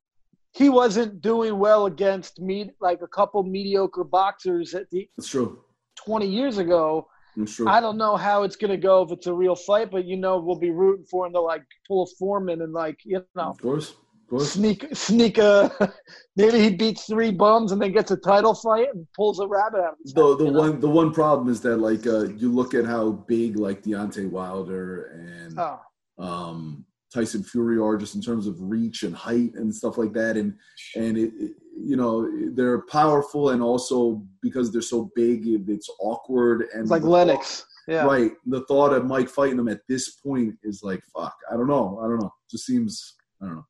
he 0.52 0.68
wasn't 0.68 1.20
doing 1.20 1.58
well 1.58 1.86
against 1.86 2.40
me 2.40 2.70
like 2.80 3.00
a 3.00 3.06
couple 3.06 3.42
mediocre 3.44 4.04
boxers 4.04 4.74
at 4.74 4.90
the 4.90 5.08
It's 5.16 5.28
true. 5.28 5.60
20 6.04 6.26
years 6.26 6.58
ago. 6.58 7.08
It's 7.36 7.54
true. 7.54 7.68
I 7.68 7.80
don't 7.80 7.96
know 7.96 8.16
how 8.16 8.42
it's 8.42 8.56
gonna 8.56 8.76
go 8.76 9.02
if 9.02 9.12
it's 9.12 9.26
a 9.28 9.32
real 9.32 9.54
fight, 9.54 9.90
but 9.90 10.04
you 10.04 10.16
know 10.16 10.38
we'll 10.40 10.58
be 10.58 10.70
rooting 10.70 11.06
for 11.06 11.26
him 11.26 11.32
to 11.34 11.40
like 11.40 11.62
pull 11.86 12.02
a 12.02 12.06
Foreman 12.18 12.62
and 12.62 12.72
like 12.72 12.98
you 13.04 13.24
know 13.36 13.50
Of 13.50 13.58
course. 13.58 13.94
Sneak 14.38 14.86
sneak 14.92 15.38
a 15.38 15.70
maybe 16.36 16.58
he 16.58 16.70
beats 16.70 17.04
three 17.04 17.30
bums 17.30 17.70
and 17.72 17.80
then 17.80 17.92
gets 17.92 18.10
a 18.10 18.16
title 18.16 18.54
fight 18.54 18.88
and 18.92 19.06
pulls 19.14 19.38
a 19.40 19.46
rabbit 19.46 19.78
out 19.80 19.92
of 19.92 19.98
his 20.02 20.12
the 20.12 20.26
hat, 20.28 20.38
the 20.38 20.44
you 20.46 20.50
know? 20.50 20.58
one 20.58 20.80
the 20.80 20.88
one 20.88 21.12
problem 21.12 21.48
is 21.48 21.60
that 21.60 21.76
like 21.76 22.06
uh, 22.06 22.24
you 22.30 22.50
look 22.52 22.74
at 22.74 22.84
how 22.84 23.12
big 23.12 23.56
like 23.56 23.82
Deontay 23.82 24.28
Wilder 24.30 25.04
and 25.46 25.58
Oh, 25.58 25.78
um, 26.18 26.84
Tyson 27.14 27.42
Fury 27.44 27.78
are 27.78 27.96
just 27.96 28.14
in 28.16 28.20
terms 28.20 28.46
of 28.48 28.56
reach 28.60 29.04
and 29.04 29.14
height 29.14 29.52
and 29.54 29.72
stuff 29.74 29.96
like 29.96 30.12
that, 30.14 30.36
and 30.36 30.54
and 30.96 31.16
it, 31.16 31.32
it- 31.38 31.52
you 31.78 31.94
know 31.94 32.26
they're 32.54 32.80
powerful 32.86 33.50
and 33.50 33.62
also 33.62 34.24
because 34.42 34.72
they're 34.72 34.80
so 34.80 35.10
big, 35.14 35.42
it's 35.68 35.90
awkward 36.00 36.64
and 36.72 36.82
it's 36.82 36.90
like 36.90 37.02
Lennox. 37.02 37.66
Yeah. 37.86 38.04
right? 38.06 38.32
The 38.46 38.64
thought 38.64 38.94
of 38.94 39.04
Mike 39.04 39.28
fighting 39.28 39.58
them 39.58 39.68
at 39.68 39.82
this 39.86 40.12
point 40.16 40.54
is 40.64 40.80
like 40.82 41.02
fuck. 41.14 41.36
I 41.52 41.54
don't 41.54 41.68
know. 41.68 42.00
I 42.02 42.08
don't 42.08 42.18
know. 42.22 42.32
Just 42.50 42.64
seems 42.64 43.14
I 43.42 43.46
don't 43.46 43.54
know. 43.56 43.64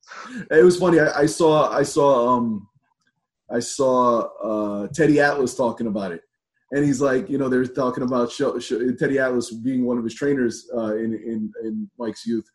It 0.51 0.65
was 0.65 0.79
funny. 0.79 1.01
I, 1.01 1.21
I 1.23 1.27
saw 1.27 1.71
I 1.71 1.83
saw 1.83 2.37
um 2.37 2.69
I 3.51 3.61
saw 3.61 4.21
uh, 4.43 4.89
Teddy 4.89 5.21
Atlas 5.21 5.55
talking 5.55 5.87
about 5.87 6.13
it. 6.13 6.23
And 6.73 6.85
he's 6.85 7.01
like, 7.01 7.31
you 7.31 7.39
know, 7.39 7.49
they're 7.49 7.65
talking 7.65 8.03
about 8.03 8.33
show, 8.33 8.59
show, 8.59 8.91
Teddy 8.93 9.21
Atlas 9.21 9.53
being 9.53 9.87
one 9.87 9.99
of 9.99 10.05
his 10.05 10.15
trainers 10.15 10.69
uh, 10.77 10.97
in, 10.97 11.15
in 11.15 11.53
in 11.63 11.91
Mike's 11.97 12.27
youth 12.27 12.49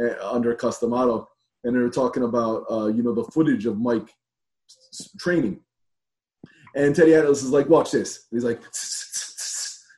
uh, 0.00 0.14
under 0.30 0.54
Cus 0.54 0.78
D'Amato, 0.78 1.28
and 1.64 1.74
they 1.74 1.80
were 1.80 1.90
talking 1.90 2.22
about 2.22 2.64
uh, 2.70 2.86
you 2.86 3.02
know 3.02 3.12
the 3.12 3.24
footage 3.24 3.66
of 3.66 3.78
Mike 3.78 4.08
training. 5.18 5.60
And 6.76 6.94
Teddy 6.94 7.14
Atlas 7.14 7.42
is 7.42 7.50
like, 7.50 7.68
watch 7.68 7.90
this. 7.90 8.26
He's 8.30 8.44
like, 8.44 8.60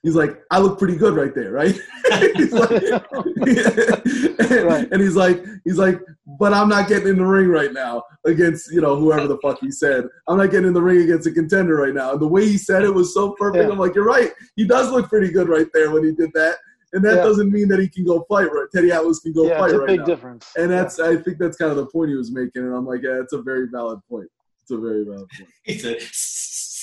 he's 0.02 0.14
like, 0.14 0.40
I 0.50 0.58
look 0.58 0.78
pretty 0.78 0.96
good 0.96 1.14
right 1.14 1.34
there, 1.34 1.52
right? 1.52 1.74
he's 2.34 2.52
like, 2.52 2.70
and, 2.70 4.64
Right. 4.64 4.88
and 4.92 5.00
he's 5.00 5.16
like, 5.16 5.42
he's 5.64 5.78
like, 5.78 6.00
but 6.38 6.52
I'm 6.52 6.68
not 6.68 6.88
getting 6.88 7.08
in 7.08 7.16
the 7.18 7.24
ring 7.26 7.48
right 7.48 7.72
now 7.72 8.02
against 8.26 8.70
you 8.72 8.80
know 8.80 8.96
whoever 8.96 9.26
the 9.26 9.38
fuck 9.38 9.58
he 9.60 9.70
said. 9.70 10.04
I'm 10.26 10.38
not 10.38 10.50
getting 10.50 10.68
in 10.68 10.72
the 10.74 10.82
ring 10.82 11.02
against 11.02 11.26
a 11.26 11.32
contender 11.32 11.76
right 11.76 11.94
now. 11.94 12.12
And 12.12 12.20
the 12.20 12.28
way 12.28 12.44
he 12.46 12.58
said 12.58 12.82
it 12.84 12.94
was 12.94 13.12
so 13.14 13.32
perfect. 13.38 13.64
Yeah. 13.64 13.70
I'm 13.70 13.78
like, 13.78 13.94
you're 13.94 14.04
right. 14.04 14.30
He 14.56 14.66
does 14.66 14.90
look 14.90 15.08
pretty 15.08 15.30
good 15.30 15.48
right 15.48 15.66
there 15.72 15.90
when 15.90 16.04
he 16.04 16.12
did 16.12 16.30
that. 16.34 16.56
And 16.92 17.04
that 17.04 17.16
Yeah. 17.16 17.22
doesn't 17.24 17.50
mean 17.52 17.68
that 17.68 17.80
he 17.80 17.88
can 17.88 18.04
go 18.04 18.24
fight 18.28 18.50
right. 18.52 18.66
Teddy 18.74 18.90
Atlas 18.92 19.20
can 19.20 19.32
go 19.32 19.46
yeah, 19.46 19.58
fight 19.58 19.70
it's 19.70 19.74
a 19.74 19.78
right 19.80 19.86
big 19.88 20.00
now. 20.00 20.04
difference. 20.06 20.50
And 20.56 20.70
that's 20.70 20.98
I 20.98 21.16
think 21.16 21.38
that's 21.38 21.56
kind 21.56 21.70
of 21.70 21.76
the 21.76 21.86
point 21.86 22.10
he 22.10 22.16
was 22.16 22.30
making. 22.32 22.62
And 22.62 22.74
I'm 22.74 22.86
like, 22.86 23.02
yeah, 23.02 23.20
it's 23.20 23.32
a 23.34 23.42
very 23.42 23.68
valid 23.70 24.00
point. 24.08 24.28
It's 24.62 24.70
a 24.70 24.78
very 24.78 25.04
valid 25.04 25.28
point. 25.30 25.50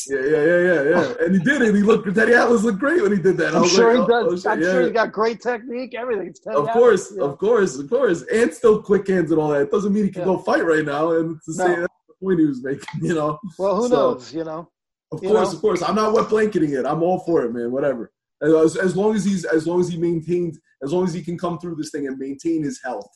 Yeah, 0.08 0.20
yeah, 0.20 0.46
yeah, 0.46 0.60
yeah, 0.60 0.84
yeah. 0.84 1.14
And 1.22 1.36
he 1.36 1.42
did 1.44 1.62
it. 1.62 1.76
He 1.76 1.82
looked. 1.82 2.14
Teddy 2.14 2.34
Atlas 2.34 2.64
looked 2.64 2.80
great 2.80 3.02
when 3.02 3.12
he 3.12 3.18
did 3.22 3.38
that. 3.38 3.56
I'm 3.56 3.68
sure 3.68 3.98
like, 3.98 4.08
he 4.08 4.14
oh, 4.14 4.30
does. 4.30 4.46
Oh, 4.46 4.50
I'm 4.52 4.62
yeah. 4.62 4.72
sure 4.72 4.86
he 4.86 4.92
got 4.92 5.12
great 5.12 5.42
technique. 5.42 5.96
Everything. 5.96 6.34
Of 6.48 6.68
Atlas, 6.68 6.74
course, 6.74 7.14
yeah. 7.16 7.24
of 7.24 7.38
course, 7.38 7.78
of 7.78 7.90
course, 7.90 8.24
and 8.34 8.54
still 8.54 8.82
quick 8.82 9.08
hands 9.08 9.32
and 9.32 9.40
all 9.40 9.50
that. 9.50 9.62
It 9.64 9.72
doesn't 9.72 9.94
mean 9.94 10.06
he 10.06 10.12
can 10.12 10.22
Yeah. 10.22 10.26
go 10.26 10.38
fight 10.40 10.66
right 10.66 10.86
now. 10.86 11.12
And 11.12 11.38
it's 11.38 11.46
the 11.58 11.64
No. 11.64 11.68
same 11.74 11.80
that's 11.82 11.94
the 12.08 12.14
point 12.24 12.40
he 12.40 12.46
was 12.46 12.64
making. 12.64 12.86
You 13.02 13.14
know, 13.16 13.40
Well, 13.58 13.76
who 13.78 13.88
So- 13.88 13.96
knows? 13.96 14.34
You 14.34 14.44
know. 14.44 14.70
of 15.12 15.24
You 15.24 15.30
course, 15.30 15.50
know? 15.52 15.56
of 15.56 15.62
course. 15.62 15.82
I'm 15.82 15.96
not 15.96 16.14
wet 16.14 16.30
blanketing 16.30 16.72
it. 16.74 16.86
I'm 16.86 17.02
all 17.04 17.20
for 17.20 17.44
it, 17.44 17.54
man. 17.54 17.72
Whatever. 17.72 18.12
As, 18.42 18.76
as 18.76 18.96
long 18.98 19.16
as 19.16 19.24
he's, 19.24 19.46
as 19.46 19.66
long 19.66 19.80
as 19.80 19.88
he 19.88 19.98
maintains, 19.98 20.60
as 20.84 20.92
long 20.92 21.06
as 21.06 21.14
he 21.14 21.24
can 21.24 21.38
come 21.38 21.58
through 21.58 21.76
this 21.76 21.90
thing 21.92 22.06
and 22.08 22.18
maintain 22.18 22.64
his 22.64 22.82
health, 22.84 23.08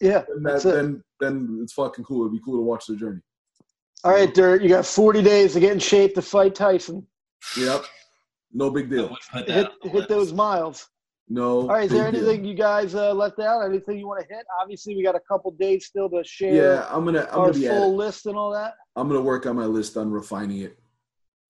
Yeah, 0.00 0.24
then 0.28 0.42
that, 0.44 0.62
then 0.62 1.02
then 1.20 1.60
it's 1.62 1.74
fucking 1.74 2.04
cool. 2.04 2.22
It'd 2.22 2.32
be 2.32 2.40
cool 2.44 2.56
to 2.56 2.62
watch 2.62 2.86
the 2.86 2.96
journey. 2.96 3.20
All 4.04 4.12
right, 4.12 4.32
Dirt. 4.32 4.62
You 4.62 4.68
got 4.68 4.84
40 4.86 5.22
days 5.22 5.52
to 5.54 5.60
get 5.60 5.72
in 5.72 5.78
shape 5.78 6.14
to 6.14 6.22
fight 6.22 6.54
Tyson. 6.54 7.06
Yep. 7.56 7.84
No 8.52 8.70
big 8.70 8.90
deal. 8.90 9.08
would 9.08 9.18
put 9.32 9.46
that 9.46 9.70
Hit, 9.82 9.92
hit 9.92 10.08
those 10.08 10.32
miles. 10.32 10.88
No. 11.28 11.60
All 11.62 11.68
right. 11.68 11.84
Is 11.84 11.92
there 11.92 12.04
big 12.10 12.20
deal. 12.20 12.28
anything 12.28 12.44
you 12.44 12.54
guys 12.54 12.94
uh, 12.94 13.12
left 13.14 13.38
out? 13.38 13.62
Anything 13.64 13.98
you 13.98 14.06
want 14.08 14.20
to 14.26 14.34
hit? 14.34 14.44
Obviously, 14.60 14.96
we 14.96 15.02
got 15.02 15.14
a 15.14 15.20
couple 15.20 15.50
days 15.52 15.86
still 15.86 16.08
to 16.10 16.22
share 16.24 16.52
Yeah, 16.54 16.86
I'm 16.90 17.04
gonna 17.04 17.28
I'm 17.32 17.38
our 17.40 17.46
gonna 17.46 17.58
be 17.60 17.68
full 17.68 17.92
it. 17.92 17.96
list 17.96 18.26
and 18.26 18.36
all 18.36 18.52
that. 18.52 18.74
I'm 18.96 19.08
gonna 19.08 19.20
work 19.22 19.46
on 19.46 19.56
my 19.56 19.64
list 19.66 19.96
on 19.96 20.10
refining 20.10 20.58
it. 20.62 20.78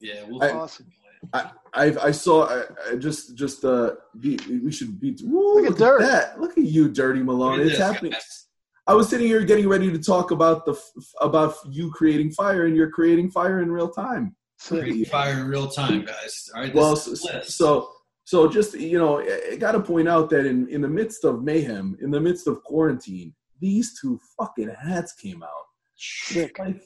Yeah, 0.00 0.24
we'll 0.28 0.42
I- 0.42 0.50
Awesome. 0.52 0.86
I 1.34 1.50
I 1.74 2.10
saw 2.10 2.46
I, 2.48 2.64
I 2.90 2.96
just 2.96 3.36
just 3.36 3.64
uh 3.64 3.92
be, 4.20 4.36
we 4.62 4.72
should 4.72 4.98
beat 5.00 5.20
woo, 5.24 5.54
Look 5.62 5.72
at 5.72 5.78
Dirt. 5.78 6.00
that 6.00 6.40
look 6.40 6.58
at 6.58 6.64
you 6.64 6.88
dirty 6.88 7.22
Malone 7.22 7.60
it's 7.60 7.78
happening 7.78 8.10
guys. 8.12 8.48
I 8.92 8.94
was 8.94 9.08
sitting 9.08 9.26
here 9.26 9.42
getting 9.42 9.68
ready 9.68 9.90
to 9.90 9.98
talk 9.98 10.32
about 10.32 10.66
the 10.66 10.78
about 11.22 11.54
you 11.70 11.90
creating 11.90 12.30
fire 12.32 12.66
and 12.66 12.76
you're 12.76 12.90
creating 12.90 13.30
fire 13.30 13.62
in 13.62 13.72
real 13.72 13.88
time 13.88 14.36
Creating 14.68 15.06
fire 15.06 15.40
in 15.40 15.46
real 15.46 15.66
time, 15.66 16.04
guys. 16.04 16.50
All 16.54 16.60
right, 16.60 16.74
well 16.74 16.94
so, 16.94 17.14
so 17.42 17.88
So 18.24 18.48
just 18.48 18.74
you 18.74 18.98
know, 18.98 19.20
I, 19.20 19.52
I 19.52 19.56
got 19.56 19.72
to 19.72 19.80
point 19.80 20.08
out 20.08 20.28
that 20.30 20.44
in 20.44 20.68
in 20.68 20.82
the 20.82 20.88
midst 20.88 21.24
of 21.24 21.42
mayhem, 21.42 21.96
in 22.02 22.10
the 22.10 22.20
midst 22.20 22.46
of 22.46 22.62
quarantine, 22.64 23.34
these 23.60 23.98
two 23.98 24.20
fucking 24.38 24.68
hats 24.68 25.14
came 25.14 25.42
out. 25.42 25.66
Sick. 25.96 26.58
Like, 26.58 26.82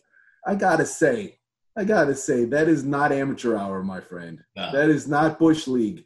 I 0.46 0.54
gotta 0.54 0.86
say, 0.86 1.38
I 1.76 1.82
gotta 1.82 2.14
say, 2.14 2.44
that 2.44 2.68
is 2.68 2.84
not 2.84 3.10
amateur 3.10 3.56
hour, 3.56 3.82
my 3.82 4.00
friend. 4.00 4.40
No. 4.54 4.70
That 4.70 4.88
is 4.88 5.08
not 5.08 5.40
Bush 5.40 5.66
League. 5.66 6.05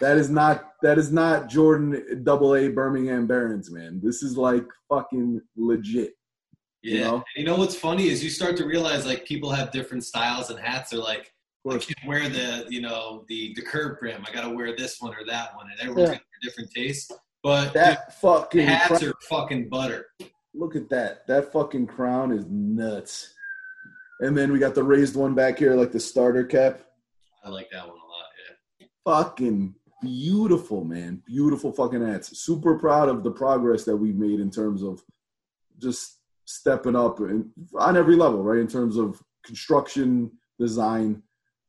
That 0.00 0.16
is 0.16 0.30
not 0.30 0.72
that 0.82 0.96
is 0.98 1.12
not 1.12 1.48
Jordan 1.48 2.22
Double 2.24 2.54
A 2.56 2.68
Birmingham 2.68 3.26
Barons, 3.26 3.70
man. 3.70 4.00
This 4.02 4.22
is 4.22 4.36
like 4.36 4.64
fucking 4.88 5.40
legit. 5.56 6.14
Yeah. 6.82 6.94
You 6.94 7.00
know? 7.04 7.24
You 7.36 7.44
know 7.44 7.56
what's 7.56 7.74
funny 7.76 8.08
is 8.08 8.24
you 8.24 8.30
start 8.30 8.56
to 8.56 8.64
realize 8.64 9.04
like 9.06 9.26
people 9.26 9.50
have 9.50 9.70
different 9.72 10.04
styles 10.04 10.48
and 10.48 10.58
hats. 10.58 10.90
They're 10.90 11.00
like, 11.00 11.30
Of 11.66 11.74
I 11.74 11.78
can't 11.78 12.06
wear 12.08 12.28
the 12.30 12.64
you 12.70 12.80
know 12.80 13.24
the 13.28 13.52
the 13.54 13.62
curb 13.62 13.98
brim. 14.00 14.24
I 14.26 14.32
got 14.32 14.48
to 14.48 14.54
wear 14.54 14.74
this 14.74 15.00
one 15.00 15.12
or 15.14 15.24
that 15.26 15.54
one, 15.54 15.66
and 15.70 15.78
everyone's 15.80 16.08
Yeah. 16.08 16.14
got 16.14 16.22
their 16.42 16.50
different 16.50 16.70
tastes. 16.74 17.10
But 17.42 17.74
That 17.74 18.18
fucking 18.20 18.66
hats 18.66 18.88
crown- 19.00 19.04
are 19.10 19.14
fucking 19.28 19.68
butter. 19.68 20.06
look 20.54 20.76
at 20.76 20.88
that. 20.90 21.26
That 21.26 21.52
fucking 21.52 21.86
crown 21.88 22.32
is 22.32 22.44
nuts. 22.48 23.34
And 24.20 24.36
then 24.36 24.50
we 24.52 24.58
got 24.58 24.74
the 24.74 24.82
raised 24.82 25.16
one 25.16 25.34
back 25.34 25.58
here, 25.58 25.74
like 25.74 25.92
the 25.92 26.00
starter 26.00 26.44
cap. 26.44 26.80
I 27.44 27.48
like 27.50 27.68
that 27.72 27.86
one 27.86 27.96
a 27.96 28.00
lot. 28.00 28.26
Yeah. 28.78 28.86
Fucking 29.06 29.74
beautiful, 30.00 30.84
man. 30.84 31.22
Beautiful 31.26 31.72
fucking 31.72 32.04
hats. 32.06 32.38
Super 32.38 32.78
proud 32.78 33.08
of 33.08 33.22
the 33.22 33.30
progress 33.30 33.84
that 33.84 33.96
we've 33.96 34.16
made 34.16 34.40
in 34.40 34.50
terms 34.50 34.82
of 34.82 35.02
just 35.78 36.18
stepping 36.44 36.96
up 36.96 37.20
in, 37.20 37.50
on 37.78 37.96
every 37.96 38.16
level, 38.16 38.42
right? 38.42 38.58
In 38.58 38.66
terms 38.68 38.96
of 38.96 39.20
construction, 39.44 40.30
design. 40.58 41.22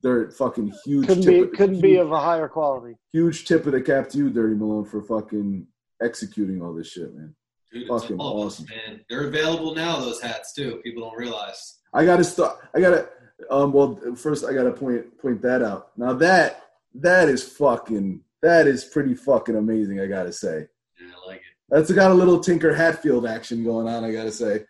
They're 0.04 0.32
fucking 0.32 0.74
huge. 0.84 1.08
Couldn't 1.08 1.24
tip 1.24 1.32
be 1.34 1.40
of- 1.42 1.52
couldn't 1.52 1.76
huge, 1.76 1.82
be 1.84 1.96
of 1.98 2.12
a 2.12 2.20
higher 2.20 2.48
quality. 2.48 2.96
huge 3.12 3.46
tip 3.46 3.66
of 3.68 3.74
the 3.74 3.82
cap 3.82 4.10
to 4.10 4.18
you, 4.18 4.30
Dirty 4.32 4.56
Malone, 4.56 4.86
for 4.86 5.02
fucking 5.04 5.68
executing 6.02 6.62
all 6.62 6.74
this 6.74 6.88
shit, 6.90 7.14
man. 7.14 7.36
Dude, 7.72 7.84
it's 7.84 7.90
Fucking 8.02 8.18
all 8.18 8.42
of 8.42 8.48
awesome. 8.48 8.66
man. 8.66 9.02
They're 9.10 9.28
available 9.28 9.76
now. 9.76 10.00
Those 10.00 10.20
hats 10.20 10.54
too. 10.54 10.82
People 10.84 11.04
don't 11.08 11.18
realize. 11.18 11.78
I 11.94 12.04
gotta 12.06 12.24
start. 12.24 12.58
I 12.74 12.82
gotta. 12.82 13.10
Um. 13.52 13.72
Well, 13.72 14.00
first 14.16 14.44
I 14.44 14.54
gotta 14.54 14.72
point 14.72 15.18
point 15.22 15.42
that 15.44 15.62
out. 15.62 15.92
Now 15.98 16.14
that 16.14 16.64
that 16.96 17.30
is 17.30 17.44
fucking. 17.44 18.22
That 18.42 18.68
is 18.68 18.84
pretty 18.84 19.14
fucking 19.16 19.56
amazing. 19.56 20.00
I 20.00 20.08
gotta 20.08 20.32
say. 20.34 20.68
Yeah, 21.00 21.08
I 21.24 21.28
like 21.28 21.38
it. 21.38 21.44
That's 21.70 21.92
got 21.92 22.12
a 22.12 22.14
little 22.14 22.40
Tinker 22.40 22.74
Hatfield 22.74 23.26
action 23.26 23.64
going 23.64 23.88
on. 23.88 24.04
I 24.04 24.12
gotta 24.12 24.32
say. 24.32 24.66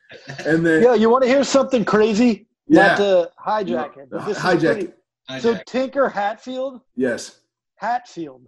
And 0.45 0.65
then 0.65 0.83
Yeah, 0.83 0.93
you 0.95 1.09
want 1.09 1.23
to 1.23 1.29
hear 1.29 1.43
something 1.43 1.83
crazy? 1.85 2.47
yeah, 2.67 2.87
Not 2.87 2.97
to 2.97 3.31
hijack 3.43 3.97
it. 3.97 4.09
but 4.11 4.25
this 4.25 4.37
is 4.37 4.43
hijack 4.43 4.73
pretty- 4.73 4.87
it. 4.87 5.41
So 5.41 5.57
Tinker 5.65 6.09
Hatfield, 6.09 6.81
Yes. 6.95 7.39
Hatfield, 7.75 8.47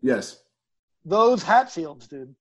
Yes. 0.00 0.42
those 1.04 1.42
Hatfields, 1.42 2.08
dude. 2.08 2.34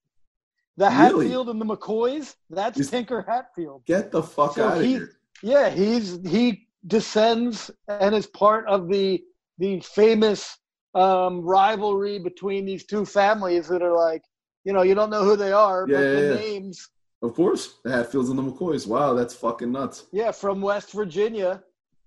The 0.78 0.86
Really? 0.86 1.26
Hatfield 1.28 1.50
and 1.50 1.60
the 1.60 1.66
McCoys, 1.66 2.36
that's 2.50 2.80
Is- 2.80 2.90
Tinker 2.90 3.22
Hatfield. 3.28 3.84
Get 3.86 4.12
the 4.12 4.24
fuck 4.24 4.56
So 4.56 4.68
out 4.70 4.78
of 4.78 4.84
he- 4.84 4.94
here. 4.94 5.10
Yeah, 5.44 5.70
he's 5.70 6.20
he 6.26 6.68
descends 6.88 7.70
and 7.88 8.16
is 8.16 8.26
part 8.28 8.66
of 8.68 8.88
the 8.88 9.22
the 9.58 9.80
famous 9.82 10.58
um, 10.94 11.42
rivalry 11.42 12.20
between 12.20 12.66
these 12.66 12.86
two 12.86 13.06
families 13.06 13.68
that 13.70 13.82
are 13.82 13.96
like, 13.96 14.24
you 14.64 14.74
know, 14.74 14.82
you 14.82 14.94
don't 14.96 15.10
know 15.10 15.24
who 15.24 15.36
they 15.36 15.52
are, 15.52 15.86
Yeah, 15.88 15.98
but 15.98 16.04
yeah, 16.04 16.16
the 16.16 16.28
yeah. 16.28 16.36
names, 16.36 16.90
Of 17.22 17.34
course, 17.34 17.76
the 17.84 17.92
Hatfields 17.92 18.30
and 18.30 18.38
the 18.38 18.44
McCoys. 18.44 18.86
Wow, 18.88 19.14
that's 19.14 19.34
fucking 19.34 19.72
nuts. 19.72 20.06
yeah, 20.12 20.32
from 20.32 20.62
West 20.62 20.92
Virginia, 20.92 21.64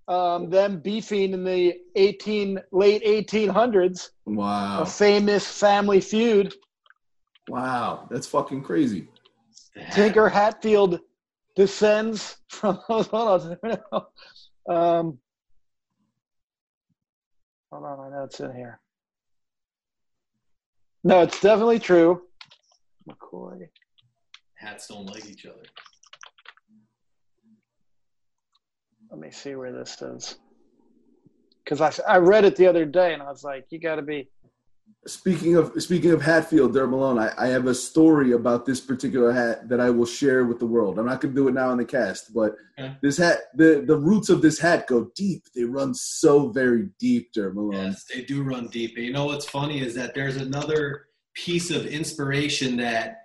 um, 0.08 0.50
them 0.50 0.80
beefing 0.80 1.32
in 1.32 1.44
the 1.44 1.74
eighteen 1.96 2.60
late 2.72 3.02
eighteen 3.04 3.48
hundreds, 3.48 4.10
Wow. 4.26 4.82
a 4.82 4.86
famous 4.86 5.46
family 5.46 6.00
feud. 6.00 6.54
Wow, 7.48 8.06
that's 8.10 8.26
fucking 8.26 8.62
crazy. 8.62 9.08
Tinker 9.92 10.28
Hatfield 10.28 11.00
descends 11.56 12.36
from 12.48 12.76
hold 12.86 13.08
on, 13.12 13.58
um, 14.68 15.18
hold 17.74 17.86
on, 17.86 18.06
I 18.06 18.16
know 18.16 18.24
it's 18.24 18.38
in 18.38 18.54
here. 18.54 18.80
No, 21.02 21.22
it's 21.22 21.40
definitely 21.40 21.80
true. 21.80 22.22
McCoy. 23.08 23.68
Hats 24.54 24.86
don't 24.86 25.06
like 25.06 25.26
each 25.26 25.44
other. 25.44 25.64
Let 29.10 29.20
me 29.20 29.30
see 29.30 29.56
where 29.56 29.72
this 29.72 30.00
is. 30.00 30.36
Because 31.64 31.80
I, 31.80 31.92
I 32.14 32.18
read 32.18 32.44
it 32.44 32.56
the 32.56 32.66
other 32.66 32.84
day 32.84 33.12
and 33.12 33.22
I 33.22 33.30
was 33.30 33.42
like, 33.42 33.66
you 33.70 33.80
got 33.80 33.96
to 33.96 34.02
be. 34.02 34.30
Speaking 35.06 35.56
of 35.56 35.72
speaking 35.82 36.12
of 36.12 36.22
Hatfield, 36.22 36.72
Derek 36.72 36.90
Malone, 36.90 37.18
I, 37.18 37.30
I 37.36 37.46
have 37.48 37.66
a 37.66 37.74
story 37.74 38.32
about 38.32 38.64
this 38.64 38.80
particular 38.80 39.32
hat 39.32 39.68
that 39.68 39.78
I 39.78 39.90
will 39.90 40.06
share 40.06 40.44
with 40.46 40.58
the 40.58 40.66
world. 40.66 40.98
I'm 40.98 41.04
not 41.04 41.20
going 41.20 41.34
to 41.34 41.40
do 41.40 41.48
it 41.48 41.52
now 41.52 41.70
in 41.72 41.78
the 41.78 41.84
cast, 41.84 42.32
but 42.32 42.54
Okay. 42.78 42.96
this 43.02 43.18
hat, 43.18 43.38
the 43.54 43.84
the 43.86 43.96
roots 43.96 44.30
of 44.30 44.40
this 44.42 44.58
hat 44.58 44.86
go 44.86 45.10
deep. 45.14 45.44
They 45.54 45.64
run 45.64 45.94
so 45.94 46.48
very 46.48 46.88
deep, 46.98 47.32
Derek 47.34 47.54
Malone. 47.54 47.72
Yes, 47.88 48.04
they 48.12 48.22
do 48.22 48.42
run 48.42 48.68
deep. 48.68 48.96
And 48.96 49.04
you 49.04 49.12
know 49.12 49.26
what's 49.26 49.48
funny 49.48 49.80
is 49.80 49.94
that 49.94 50.14
there's 50.14 50.36
another 50.36 51.06
piece 51.34 51.70
of 51.70 51.86
inspiration 51.86 52.76
that 52.78 53.18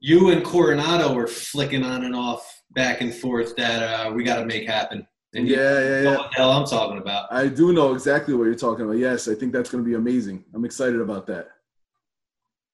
you 0.00 0.30
and 0.30 0.44
Coronado 0.44 1.14
were 1.14 1.26
flicking 1.26 1.84
on 1.84 2.04
and 2.04 2.14
off 2.14 2.62
back 2.72 3.00
and 3.00 3.12
forth 3.14 3.56
that 3.56 3.82
uh, 3.82 4.12
we 4.12 4.22
got 4.24 4.36
to 4.40 4.44
make 4.46 4.68
happen. 4.68 5.06
And 5.34 5.46
you 5.46 5.56
Yeah, 5.56 5.60
yeah, 5.60 6.02
know 6.02 6.10
yeah. 6.10 6.16
what 6.16 6.30
the 6.30 6.36
hell 6.36 6.52
I'm 6.52 6.66
talking 6.66 6.98
about. 6.98 7.32
I 7.32 7.48
do 7.48 7.72
know 7.72 7.92
exactly 7.92 8.34
what 8.34 8.44
you're 8.44 8.54
talking 8.54 8.84
about. 8.84 8.96
Yes, 8.98 9.28
I 9.28 9.34
think 9.34 9.52
that's 9.52 9.70
going 9.70 9.84
to 9.84 9.88
be 9.88 9.94
amazing. 9.94 10.44
I'm 10.54 10.64
excited 10.64 11.00
about 11.00 11.26
that. 11.26 11.48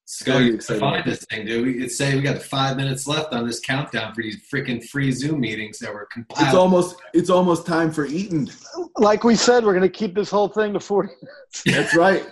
Scott, 0.06 0.42
you 0.42 0.54
excited 0.54 0.80
find 0.80 0.96
about 0.96 1.06
this 1.06 1.24
thing, 1.30 1.46
dude. 1.46 1.66
We 1.66 1.80
could 1.80 1.90
say 1.90 2.14
we 2.14 2.20
got 2.20 2.42
five 2.42 2.76
minutes 2.76 3.06
left 3.06 3.32
on 3.32 3.46
this 3.46 3.58
countdown 3.60 4.14
for 4.14 4.22
these 4.22 4.46
freaking 4.52 4.84
free 4.84 5.10
Zoom 5.10 5.40
meetings 5.40 5.78
that 5.78 5.92
were 5.92 6.06
compiled. 6.12 6.46
It's 6.46 6.54
almost 6.54 6.96
it's 7.14 7.30
almost 7.30 7.66
time 7.66 7.90
for 7.90 8.04
Eaton. 8.04 8.50
Like 8.98 9.24
we 9.24 9.34
said, 9.34 9.64
we're 9.64 9.72
going 9.72 9.82
to 9.82 9.88
keep 9.88 10.14
this 10.14 10.30
whole 10.30 10.48
thing 10.48 10.74
to 10.74 10.80
40 10.80 11.08
That's 11.66 11.96
right. 11.96 12.26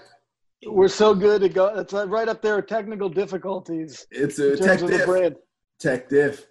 We're 0.66 0.88
so 0.88 1.14
good 1.14 1.40
to 1.40 1.48
go. 1.48 1.66
It's 1.78 1.92
right 1.94 2.28
up 2.28 2.42
there 2.42 2.60
technical 2.62 3.08
difficulties 3.08 4.06
It's 4.10 4.38
a 4.38 4.56
terms 4.56 4.82
tech 4.82 4.90
diff. 5.06 5.34
Tech 5.80 6.08
diff. 6.08 6.46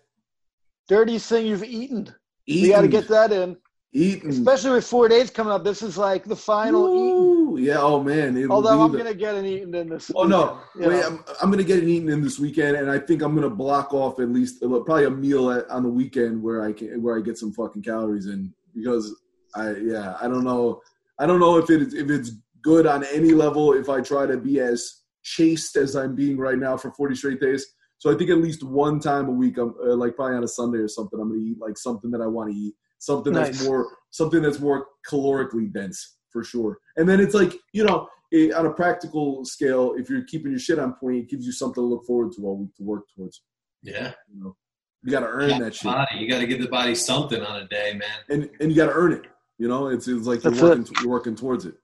Dirtiest 0.89 1.29
thing 1.29 1.45
you've 1.45 1.63
eaten. 1.63 2.13
Eaton. 2.47 2.63
We 2.63 2.69
got 2.69 2.81
to 2.81 2.87
get 2.87 3.07
that 3.07 3.31
in. 3.31 3.57
Eaton. 3.93 4.29
Especially 4.29 4.71
with 4.71 4.85
four 4.85 5.09
days 5.09 5.29
coming 5.29 5.51
up. 5.51 5.65
This 5.65 5.81
is 5.81 5.97
like 5.97 6.23
the 6.23 6.35
final 6.35 6.87
eaten. 6.87 7.51
Woo. 7.51 7.57
Yeah. 7.59 7.79
Oh 7.79 8.01
man. 8.01 8.37
It 8.37 8.49
Although 8.49 8.81
I'm 8.81 8.91
going 8.91 9.05
to 9.05 9.13
get 9.13 9.35
an 9.35 9.45
eaten 9.45 9.75
in 9.75 9.89
this. 9.89 10.09
Oh 10.15 10.23
no! 10.23 10.59
weekend, 10.75 10.83
you 10.83 10.89
Wait, 10.89 11.01
know. 11.01 11.07
I'm, 11.07 11.35
I'm 11.41 11.51
gonna 11.51 11.63
get 11.63 11.79
an 11.79 11.89
eaten 11.89 12.09
in 12.09 12.21
this 12.21 12.39
weekend, 12.39 12.77
and 12.77 12.89
I 12.89 12.97
think 12.97 13.21
I'm 13.21 13.35
gonna 13.35 13.49
block 13.49 13.93
off 13.93 14.19
at 14.19 14.29
least 14.29 14.63
uh, 14.63 14.67
probably 14.79 15.05
a 15.05 15.09
meal 15.09 15.51
at, 15.51 15.69
on 15.69 15.83
the 15.83 15.89
weekend 15.89 16.41
where 16.41 16.63
I 16.63 16.71
can 16.71 17.01
where 17.03 17.17
I 17.17 17.21
get 17.21 17.37
some 17.37 17.51
fucking 17.51 17.81
calories 17.81 18.27
in 18.27 18.53
because 18.73 19.13
I 19.55 19.71
yeah 19.71 20.15
I 20.21 20.29
don't 20.29 20.45
know 20.45 20.81
I 21.19 21.25
don't 21.25 21.41
know 21.41 21.57
if 21.57 21.69
it 21.69 21.93
if 21.93 22.09
it's 22.09 22.31
good 22.61 22.87
on 22.87 23.03
any 23.05 23.31
level 23.31 23.73
if 23.73 23.89
I 23.89 24.01
try 24.01 24.25
to 24.25 24.37
be 24.37 24.59
as 24.59 25.01
chaste 25.23 25.75
as 25.75 25.95
I'm 25.95 26.15
being 26.15 26.37
right 26.37 26.57
now 26.57 26.77
for 26.77 26.91
40 26.91 27.15
straight 27.15 27.41
days. 27.41 27.65
So 28.01 28.11
I 28.11 28.17
think 28.17 28.31
at 28.31 28.39
least 28.39 28.63
one 28.63 28.99
time 28.99 29.27
a 29.27 29.31
week, 29.31 29.59
I'm 29.59 29.75
uh, 29.79 29.95
like 29.95 30.15
probably 30.15 30.35
on 30.35 30.43
a 30.43 30.47
Sunday 30.47 30.79
or 30.79 30.87
something, 30.87 31.19
I'm 31.19 31.29
gonna 31.29 31.39
eat 31.39 31.59
like 31.59 31.77
something 31.77 32.09
that 32.09 32.19
I 32.21 32.25
want 32.25 32.49
to 32.51 32.57
eat, 32.57 32.73
something 32.97 33.31
that's 33.31 33.63
more 33.63 33.85
something 34.09 34.41
that's 34.41 34.59
more 34.59 34.87
calorically 35.07 35.71
dense 35.71 36.17
for 36.31 36.43
sure. 36.43 36.79
And 36.97 37.07
then 37.07 37.19
it's 37.19 37.35
like 37.35 37.53
you 37.73 37.83
know 37.83 38.07
it, 38.31 38.55
on 38.55 38.65
a 38.65 38.71
practical 38.73 39.45
scale, 39.45 39.93
if 39.99 40.09
you're 40.09 40.23
keeping 40.23 40.49
your 40.49 40.59
shit 40.59 40.79
on 40.79 40.93
point, 40.93 41.17
it 41.17 41.29
gives 41.29 41.45
you 41.45 41.51
something 41.51 41.75
to 41.75 41.87
look 41.87 42.03
forward 42.07 42.31
to 42.37 42.41
all 42.47 42.57
week 42.57 42.73
to 42.77 42.83
work 42.83 43.03
towards. 43.15 43.43
yeah. 43.83 44.13
You 44.33 44.43
know, 44.43 44.55
you 45.03 45.11
got 45.11 45.19
to 45.19 45.27
earn 45.27 45.59
that 45.59 45.75
shit, 45.75 45.83
Body. 45.83 46.17
You 46.17 46.27
got 46.27 46.39
to 46.39 46.47
give 46.47 46.59
the 46.59 46.69
body 46.69 46.95
something 46.95 47.43
on 47.43 47.61
a 47.61 47.67
day, 47.67 47.93
man. 47.93 48.09
and 48.31 48.49
and 48.59 48.71
you 48.71 48.75
got 48.75 48.87
to 48.87 48.93
earn 48.93 49.13
it. 49.13 49.25
You 49.59 49.67
know, 49.67 49.89
it's 49.89 50.07
it's 50.07 50.25
like 50.25 50.43
you're 50.43 50.53
That's 50.53 50.63
working 50.63 50.87
you're 51.01 51.09
working 51.11 51.35
towards 51.35 51.65
it. 51.67 51.75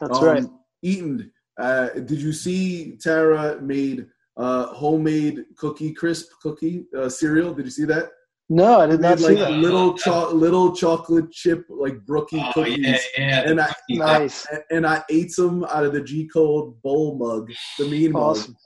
That's 0.00 0.18
Um, 0.18 0.24
right. 0.24 0.44
Eaton, 0.82 1.32
uh, 1.58 1.88
did 1.90 2.20
you 2.22 2.32
see 2.32 2.96
Tara 3.02 3.60
made 3.60 4.06
uh, 4.36 4.66
homemade 4.68 5.44
cookie 5.56 5.92
crisp 5.92 6.28
cookie 6.42 6.86
uh, 6.96 7.08
cereal? 7.08 7.52
Did 7.54 7.64
you 7.66 7.70
see 7.70 7.84
that? 7.86 8.10
No, 8.48 8.80
I 8.80 8.86
did 8.86 9.00
Made 9.00 9.08
not 9.08 9.18
see 9.18 9.26
like 9.28 9.38
that. 9.38 9.50
little 9.52 9.94
cho- 9.96 10.30
little 10.30 10.74
chocolate 10.74 11.30
chip 11.32 11.64
like 11.70 12.00
brookie 12.04 12.38
Oh, 12.40 12.52
cookies. 12.52 12.78
yeah, 12.80 12.98
yeah. 13.16 13.48
And 13.48 13.60
I, 13.60 13.72
Nice. 13.88 14.46
and 14.70 14.86
I 14.86 15.02
ate 15.10 15.30
some 15.32 15.64
out 15.64 15.84
of 15.84 15.92
the 15.94 16.02
G 16.02 16.28
Code 16.28 16.80
bowl 16.82 17.16
mug, 17.16 17.50
the 17.78 17.86
mean 17.86 18.12
mug, 18.12 18.22
Awesome. 18.36 18.56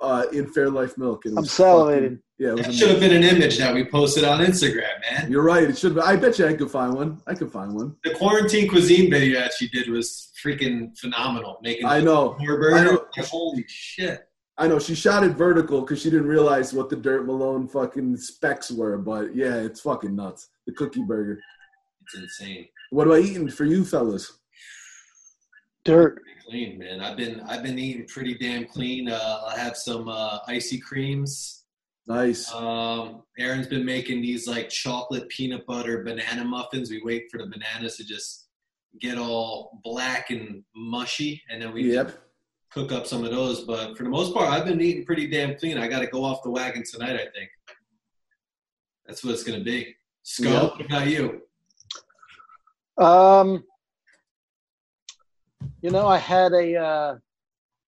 uh, 0.00 0.26
in 0.32 0.46
Fairlife 0.52 0.96
milk. 0.98 1.24
and 1.24 1.32
it 1.34 1.38
I'm 1.38 1.42
was 1.42 1.50
salivating. 1.50 2.20
yeah, 2.38 2.50
it 2.50 2.56
was 2.58 2.66
That 2.66 2.74
should 2.74 2.90
have 2.90 3.00
been 3.00 3.16
an 3.16 3.24
image 3.24 3.58
that 3.58 3.74
we 3.74 3.84
posted 3.84 4.22
on 4.22 4.38
Instagram, 4.40 4.86
man. 5.10 5.30
You're 5.32 5.42
right. 5.42 5.64
It 5.64 5.78
should. 5.78 5.94
Be. 5.96 6.00
I 6.02 6.14
bet 6.14 6.38
you 6.38 6.46
I 6.46 6.54
could 6.54 6.70
find 6.70 6.94
one. 6.94 7.20
I 7.26 7.34
could 7.34 7.50
find 7.50 7.74
one. 7.74 7.96
The 8.04 8.14
quarantine 8.14 8.68
cuisine 8.68 9.10
video 9.10 9.40
that 9.40 9.52
she 9.58 9.68
did 9.68 9.88
was 9.88 10.30
freaking 10.44 10.96
phenomenal. 10.98 11.58
Making 11.62 11.86
I 11.86 12.00
know. 12.00 12.36
more 12.38 12.54
I 12.76 12.84
burger. 12.84 12.84
know. 12.92 13.24
Holy 13.24 13.64
shit. 13.66 14.28
I 14.56 14.68
know. 14.68 14.78
She 14.78 14.94
shot 14.94 15.24
it 15.24 15.32
vertical 15.32 15.80
because 15.80 16.00
she 16.00 16.10
didn't 16.10 16.28
realize 16.28 16.72
what 16.72 16.88
the 16.88 16.96
Dirt 16.96 17.26
Malone 17.26 17.66
fucking 17.66 18.16
specs 18.16 18.70
were. 18.70 18.96
But 18.98 19.34
yeah, 19.34 19.56
it's 19.56 19.80
fucking 19.80 20.14
nuts. 20.14 20.48
The 20.66 20.72
cookie 20.72 21.02
burger. 21.02 21.40
It's 22.02 22.16
insane. 22.16 22.68
What 22.90 23.06
about 23.06 23.20
eating 23.20 23.48
for 23.48 23.64
you 23.64 23.84
fellas? 23.84 24.38
Dirt. 25.84 26.20
Clean, 26.46 26.78
man. 26.78 27.00
I've 27.00 27.16
been 27.16 27.40
I've 27.40 27.62
been 27.62 27.78
eating 27.78 28.06
pretty 28.06 28.34
damn 28.34 28.66
clean. 28.66 29.08
Uh, 29.08 29.40
I 29.48 29.58
have 29.58 29.76
some 29.76 30.08
uh, 30.08 30.38
icy 30.46 30.78
creams. 30.78 31.64
Nice. 32.06 32.52
Um, 32.52 33.22
Aaron's 33.38 33.66
been 33.66 33.84
making 33.84 34.20
these 34.20 34.46
like 34.46 34.68
chocolate 34.68 35.28
peanut 35.30 35.66
butter 35.66 36.04
banana 36.04 36.44
muffins. 36.44 36.90
We 36.90 37.00
wait 37.02 37.24
for 37.30 37.38
the 37.38 37.46
bananas 37.46 37.96
to 37.96 38.04
just 38.04 38.48
get 39.00 39.16
all 39.18 39.80
black 39.82 40.30
and 40.30 40.62
mushy, 40.76 41.42
and 41.50 41.62
then 41.62 41.72
we 41.72 41.94
Yep. 41.94 42.18
Cook 42.74 42.92
up 42.92 43.06
some 43.06 43.24
of 43.24 43.30
those. 43.30 43.62
But 43.62 43.96
for 43.96 44.02
the 44.02 44.08
most 44.10 44.34
part, 44.34 44.50
I've 44.50 44.64
been 44.66 44.80
eating 44.80 45.04
pretty 45.06 45.26
damn 45.28 45.56
clean. 45.56 45.78
I 45.78 45.86
got 45.88 46.00
to 46.00 46.06
go 46.08 46.24
off 46.24 46.42
the 46.42 46.50
wagon 46.50 46.82
tonight. 46.84 47.14
I 47.14 47.28
think 47.34 47.48
that's 49.06 49.22
what 49.24 49.32
it's 49.32 49.44
gonna 49.44 49.62
be. 49.62 49.94
Sco, 50.22 50.48
Yep. 50.50 50.62
what 50.72 50.86
about 50.86 51.06
you? 51.06 51.42
Um, 52.98 53.62
you 55.82 55.90
know, 55.90 56.06
I 56.06 56.18
had 56.18 56.52
a 56.52 56.76
uh, 56.76 57.14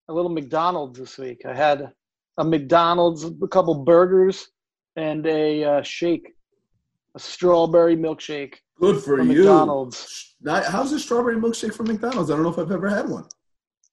a 0.08 0.12
little 0.12 0.30
McDonald's 0.30 0.98
this 0.98 1.18
week. 1.18 1.42
I 1.46 1.54
had 1.54 1.90
a 2.38 2.44
McDonald's, 2.44 3.24
a 3.24 3.48
couple 3.48 3.74
burgers, 3.84 4.48
and 4.96 5.26
a 5.26 5.64
uh, 5.64 5.82
shake, 5.82 6.34
a 7.14 7.18
strawberry 7.18 7.96
milkshake 7.96 8.56
Good 8.78 8.96
for 9.02 9.16
from 9.16 9.30
you. 9.30 9.38
McDonald's. 9.38 10.34
Now, 10.42 10.62
How's 10.62 10.92
a 10.92 11.00
strawberry 11.00 11.36
milkshake 11.36 11.72
from 11.74 11.86
McDonald's? 11.86 12.30
I 12.30 12.34
don't 12.34 12.42
know 12.42 12.50
if 12.50 12.58
I've 12.58 12.70
ever 12.70 12.88
had 12.88 13.08
one. 13.08 13.24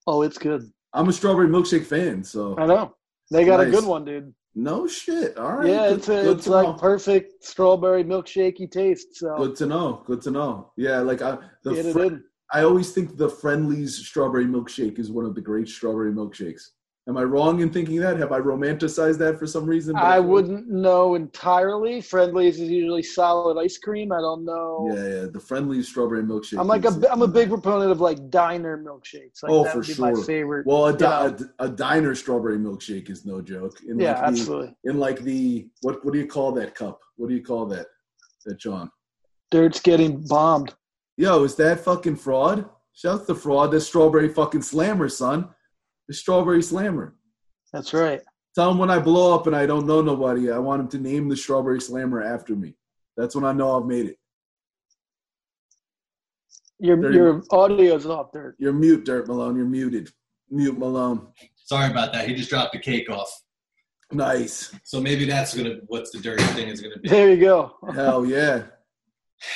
Oh, 0.05 0.21
it's 0.23 0.37
good. 0.37 0.69
I'm 0.93 1.09
a 1.09 1.13
strawberry 1.13 1.47
milkshake 1.47 1.85
fan, 1.85 2.23
so 2.23 2.55
I 2.57 2.65
know 2.65 2.95
they 3.31 3.45
got 3.45 3.59
a 3.59 3.69
good 3.69 3.85
one, 3.85 4.05
dude. 4.05 4.33
no 4.55 4.87
shit. 4.87 5.37
All 5.37 5.53
right. 5.57 5.67
yeah, 5.67 5.89
good- 5.89 5.97
it's 5.97 6.09
a, 6.09 6.31
it's 6.31 6.47
like 6.47 6.67
know. 6.67 6.73
perfect 6.73 7.43
strawberry 7.43 8.03
milkshakey 8.03 8.69
taste. 8.69 9.15
So 9.15 9.35
Good 9.37 9.55
to 9.57 9.65
know. 9.65 10.03
Good 10.05 10.21
to 10.23 10.31
know. 10.31 10.71
Yeah, 10.77 10.99
like 10.99 11.21
I, 11.21 11.37
the 11.63 11.91
fr-. 11.91 12.17
I 12.51 12.63
always 12.63 12.91
think 12.91 13.17
the 13.17 13.29
Friendly's 13.29 13.97
strawberry 13.97 14.45
milkshake 14.45 14.99
is 14.99 15.11
one 15.11 15.25
of 15.25 15.33
the 15.33 15.41
great 15.41 15.67
strawberry 15.67 16.11
milkshakes. 16.11 16.61
Am 17.05 17.17
I 17.17 17.23
wrong 17.23 17.59
in 17.59 17.69
thinking 17.69 17.97
that? 17.99 18.17
Have 18.17 18.31
I 18.31 18.39
romanticized 18.39 19.17
that 19.17 19.37
for 19.37 19.45
some 19.45 19.65
reason? 19.65 19.93
I 19.97 20.19
uh, 20.19 20.21
wouldn't 20.21 20.69
know 20.69 21.15
entirely. 21.15 21.99
Friendlies 21.99 22.61
is 22.61 22.69
usually 22.69 23.03
solid 23.03 23.61
ice 23.61 23.77
cream. 23.77 24.13
I 24.13 24.21
don't 24.21 24.45
know. 24.45 24.89
Yeah, 24.89 25.07
yeah. 25.07 25.25
The 25.29 25.39
Friendly's 25.39 25.89
strawberry 25.89 26.23
milkshake. 26.23 26.59
I'm 26.59 26.67
like 26.67 26.85
a 26.85 27.11
I'm 27.11 27.21
a 27.21 27.27
big 27.27 27.49
proponent 27.49 27.91
of 27.91 27.99
like 27.99 28.29
diner 28.29 28.77
milkshakes. 28.77 29.43
Like 29.43 29.51
Oh, 29.51 29.65
that 29.65 29.73
for 29.73 29.81
be 29.81 29.95
my 29.99 30.13
sure. 30.13 30.23
favorite. 30.23 30.65
Well, 30.65 30.85
a, 30.87 30.97
di- 30.97 31.27
you 31.27 31.49
a, 31.59 31.65
a 31.65 31.69
diner 31.69 32.15
strawberry 32.15 32.57
milkshake 32.57 33.09
is 33.09 33.25
no 33.25 33.41
joke. 33.41 33.77
In 33.85 33.99
yeah, 33.99 34.13
like 34.13 34.21
the, 34.21 34.27
absolutely. 34.27 34.75
In 34.85 34.97
like 34.97 35.19
the 35.19 35.67
what? 35.81 36.05
What 36.05 36.13
do 36.13 36.19
you 36.19 36.27
call 36.27 36.53
that 36.53 36.73
cup? 36.73 37.01
What 37.17 37.27
do 37.27 37.35
you 37.35 37.43
call 37.43 37.65
that? 37.65 37.87
That 38.45 38.59
John? 38.59 38.89
Dirt's 39.51 39.81
getting 39.81 40.25
bombed. 40.25 40.73
Yo, 41.17 41.43
is 41.43 41.55
that 41.55 41.81
fucking 41.81 42.15
fraud? 42.15 42.69
Shout 42.93 43.27
the 43.27 43.35
fraud. 43.35 43.71
That's 43.71 43.85
strawberry 43.85 44.29
fucking 44.29 44.61
slammer, 44.61 45.09
son. 45.09 45.49
The 46.07 46.13
strawberry 46.13 46.61
slammer. 46.61 47.15
That's 47.71 47.93
right. 47.93 48.21
Tell 48.55 48.69
him 48.69 48.77
when 48.77 48.91
I 48.91 48.99
blow 48.99 49.33
up 49.33 49.47
and 49.47 49.55
I 49.55 49.65
don't 49.65 49.87
know 49.87 50.01
nobody, 50.01 50.51
I 50.51 50.59
want 50.59 50.81
him 50.81 50.87
to 50.89 50.99
name 50.99 51.27
the 51.27 51.37
strawberry 51.37 51.81
slammer 51.81 52.21
after 52.21 52.55
me. 52.55 52.75
That's 53.17 53.35
when 53.35 53.45
I 53.45 53.53
know 53.53 53.79
I've 53.79 53.87
made 53.87 54.07
it. 54.07 54.17
Your 56.79 56.97
Dirty. 56.97 57.15
your 57.15 57.43
audio's 57.51 58.05
off, 58.05 58.31
Dirt. 58.31 58.55
You're 58.59 58.73
mute, 58.73 59.05
Dirt 59.05 59.27
Malone. 59.27 59.55
You're 59.55 59.65
muted. 59.65 60.11
Mute 60.49 60.77
Malone. 60.77 61.27
Sorry 61.55 61.89
about 61.89 62.13
that. 62.13 62.27
He 62.27 62.35
just 62.35 62.49
dropped 62.49 62.73
the 62.73 62.79
cake 62.79 63.09
off. 63.09 63.31
Nice. 64.11 64.75
So 64.83 65.01
maybe 65.01 65.25
that's 65.25 65.55
gonna 65.55 65.77
what's 65.87 66.11
the 66.11 66.19
dirty 66.19 66.43
thing 66.43 66.67
is 66.67 66.81
gonna 66.81 66.99
be. 66.99 67.09
There 67.09 67.31
you 67.31 67.39
go. 67.39 67.75
Hell 67.95 68.25
yeah. 68.25 68.63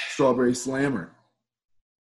Strawberry 0.09 0.55
slammer. 0.55 1.15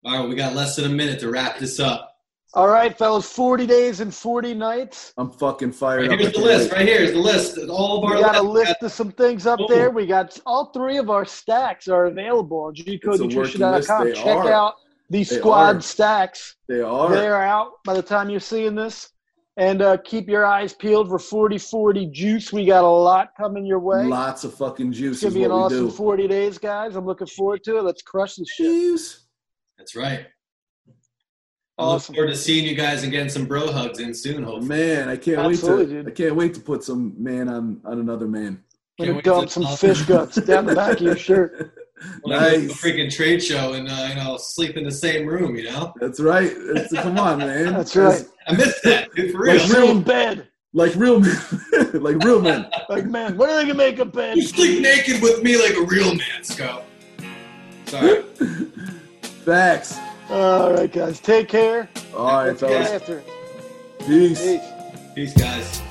All 0.05 0.19
right, 0.19 0.29
we 0.29 0.35
got 0.35 0.53
less 0.53 0.75
than 0.75 0.85
a 0.85 0.89
minute 0.89 1.19
to 1.21 1.29
wrap 1.29 1.57
this 1.57 1.79
up. 1.79 2.12
All 2.55 2.67
right, 2.67 2.95
fellas. 2.95 3.31
Forty 3.31 3.65
days 3.65 3.99
and 3.99 4.13
forty 4.13 4.53
nights. 4.53 5.11
I'm 5.17 5.31
fucking 5.31 5.71
fired 5.71 6.07
Right, 6.07 6.11
up. 6.13 6.19
here's 6.19 6.35
I 6.35 6.39
the 6.39 6.45
list. 6.45 6.71
Right 6.71 6.87
here 6.87 7.01
is 7.01 7.13
the 7.13 7.17
list. 7.19 7.57
All 7.69 7.97
of 7.97 8.03
our 8.11 8.15
We 8.17 8.21
got 8.21 8.35
a 8.35 8.41
lists. 8.41 8.69
list 8.81 8.83
of 8.83 8.91
some 8.91 9.11
things 9.11 9.47
up 9.47 9.57
Boom. 9.57 9.67
there. 9.69 9.89
We 9.89 10.05
got 10.05 10.37
all 10.45 10.65
three 10.67 10.97
of 10.97 11.09
our 11.09 11.25
stacks 11.25 11.87
are 11.87 12.05
available 12.05 12.59
on 12.59 12.73
It's 12.75 13.05
gcodenutrition.com. 13.05 14.13
Check 14.13 14.37
are. 14.37 14.51
out 14.51 14.73
these 15.09 15.29
They 15.29 15.37
squad 15.39 15.77
are. 15.77 15.81
stacks. 15.81 16.55
They 16.67 16.81
are. 16.81 17.09
They're 17.09 17.41
out 17.41 17.71
by 17.85 17.95
the 17.95 18.03
time 18.03 18.29
you're 18.29 18.39
seeing 18.39 18.75
this. 18.75 19.09
And 19.57 19.83
uh, 19.83 19.97
keep 19.97 20.27
your 20.29 20.45
eyes 20.47 20.73
peeled 20.73 21.09
for 21.09 21.19
40 21.19 21.59
40 21.59 22.07
juice. 22.07 22.51
We 22.51 22.65
got 22.65 22.83
a 22.83 22.87
lot 22.87 23.29
coming 23.39 23.65
your 23.67 23.77
way. 23.79 24.05
Lots 24.05 24.43
of 24.43 24.55
fucking 24.55 24.91
juice 24.93 25.17
It's 25.17 25.21
going 25.23 25.33
to 25.33 25.39
be 25.39 25.45
an 25.45 25.51
awesome 25.51 25.87
do. 25.89 25.91
40 25.91 26.27
days, 26.27 26.57
guys. 26.57 26.95
I'm 26.95 27.05
looking 27.05 27.27
forward 27.27 27.63
to 27.65 27.77
it. 27.77 27.83
Let's 27.83 28.01
crush 28.01 28.35
this 28.35 28.49
shit. 28.49 28.65
Juice. 28.65 29.27
That's 29.77 29.95
right. 29.95 30.25
I 31.77 31.85
look 31.85 31.93
Awesome. 31.95 32.15
forward 32.15 32.29
to 32.29 32.35
seeing 32.35 32.65
you 32.65 32.75
guys 32.75 33.01
and 33.03 33.11
getting 33.11 33.29
some 33.29 33.45
bro 33.45 33.71
hugs 33.71 33.99
in 33.99 34.13
soon. 34.13 34.43
Hopefully. 34.43 34.67
Man, 34.67 35.09
I 35.09 35.15
can't 35.17 35.39
Absolutely, 35.39 35.85
wait 35.85 35.89
to 35.89 36.03
dude. 36.03 36.07
I 36.07 36.11
can't 36.15 36.35
wait 36.35 36.53
to 36.53 36.59
put 36.59 36.83
some 36.83 37.15
man 37.17 37.49
on 37.49 37.81
on 37.85 37.99
another 37.99 38.27
man. 38.27 38.63
I'm 38.99 39.05
Can't 39.05 39.07
going 39.07 39.15
wait 39.15 39.23
to 39.23 39.29
to 39.31 39.35
dump 39.37 39.49
some 39.49 39.63
talk. 39.63 39.79
fish 39.79 40.01
guts 40.03 40.35
down 40.35 40.65
the 40.67 40.75
back 40.75 40.97
of 40.97 41.01
your 41.01 41.15
shirt. 41.17 41.73
When 42.23 42.37
I 42.37 42.39
go 42.41 42.49
to 42.49 42.55
a 42.57 42.67
nice. 42.67 42.81
freaking 42.83 43.09
trade 43.15 43.41
show 43.41 43.73
and 43.73 43.87
uh, 43.87 44.07
you 44.09 44.15
know 44.15 44.35
sleep 44.37 44.75
in 44.75 44.83
the 44.83 44.91
same 44.91 45.25
room. 45.25 45.55
You 45.55 45.63
know, 45.71 45.93
That's 46.01 46.19
right. 46.19 46.51
It's, 46.53 46.91
come 46.91 47.17
on, 47.17 47.37
man. 47.39 47.71
That's 47.77 47.95
right. 47.95 48.25
I 48.45 48.55
miss 48.57 48.77
that. 48.81 49.13
Dude, 49.15 49.31
for 49.31 49.43
real. 49.43 49.53
Like 49.55 49.69
Like 49.69 49.77
real- 49.77 50.01
bed. 50.01 50.47
Like 50.73 50.95
real 50.95 51.19
men. 51.21 51.37
like 51.93 52.17
real 52.25 52.41
men. 52.41 52.67
Like, 52.89 53.05
man, 53.05 53.37
when 53.37 53.49
are 53.49 53.53
they 53.55 53.61
going 53.63 53.67
to 53.67 53.73
make 53.75 53.99
a 53.99 54.05
bed? 54.05 54.35
You 54.35 54.41
sleep 54.41 54.81
naked 54.81 55.21
with 55.21 55.43
me 55.43 55.55
like 55.55 55.77
a 55.77 55.83
real 55.83 56.13
man, 56.13 56.43
Scout. 56.43 56.83
Sorry. 57.85 58.23
Facts. 59.45 59.97
All 60.29 60.73
right, 60.73 60.91
guys. 60.91 61.19
Take 61.19 61.49
care. 61.49 61.89
All 62.15 62.25
right, 62.25 62.47
Let's 62.47 62.61
get 62.61 62.69
fellas. 62.69 62.89
after 62.91 63.17
it. 63.19 63.27
Peace. 64.07 64.41
Peace. 64.41 64.61
Peace, 65.15 65.33
guys. 65.33 65.81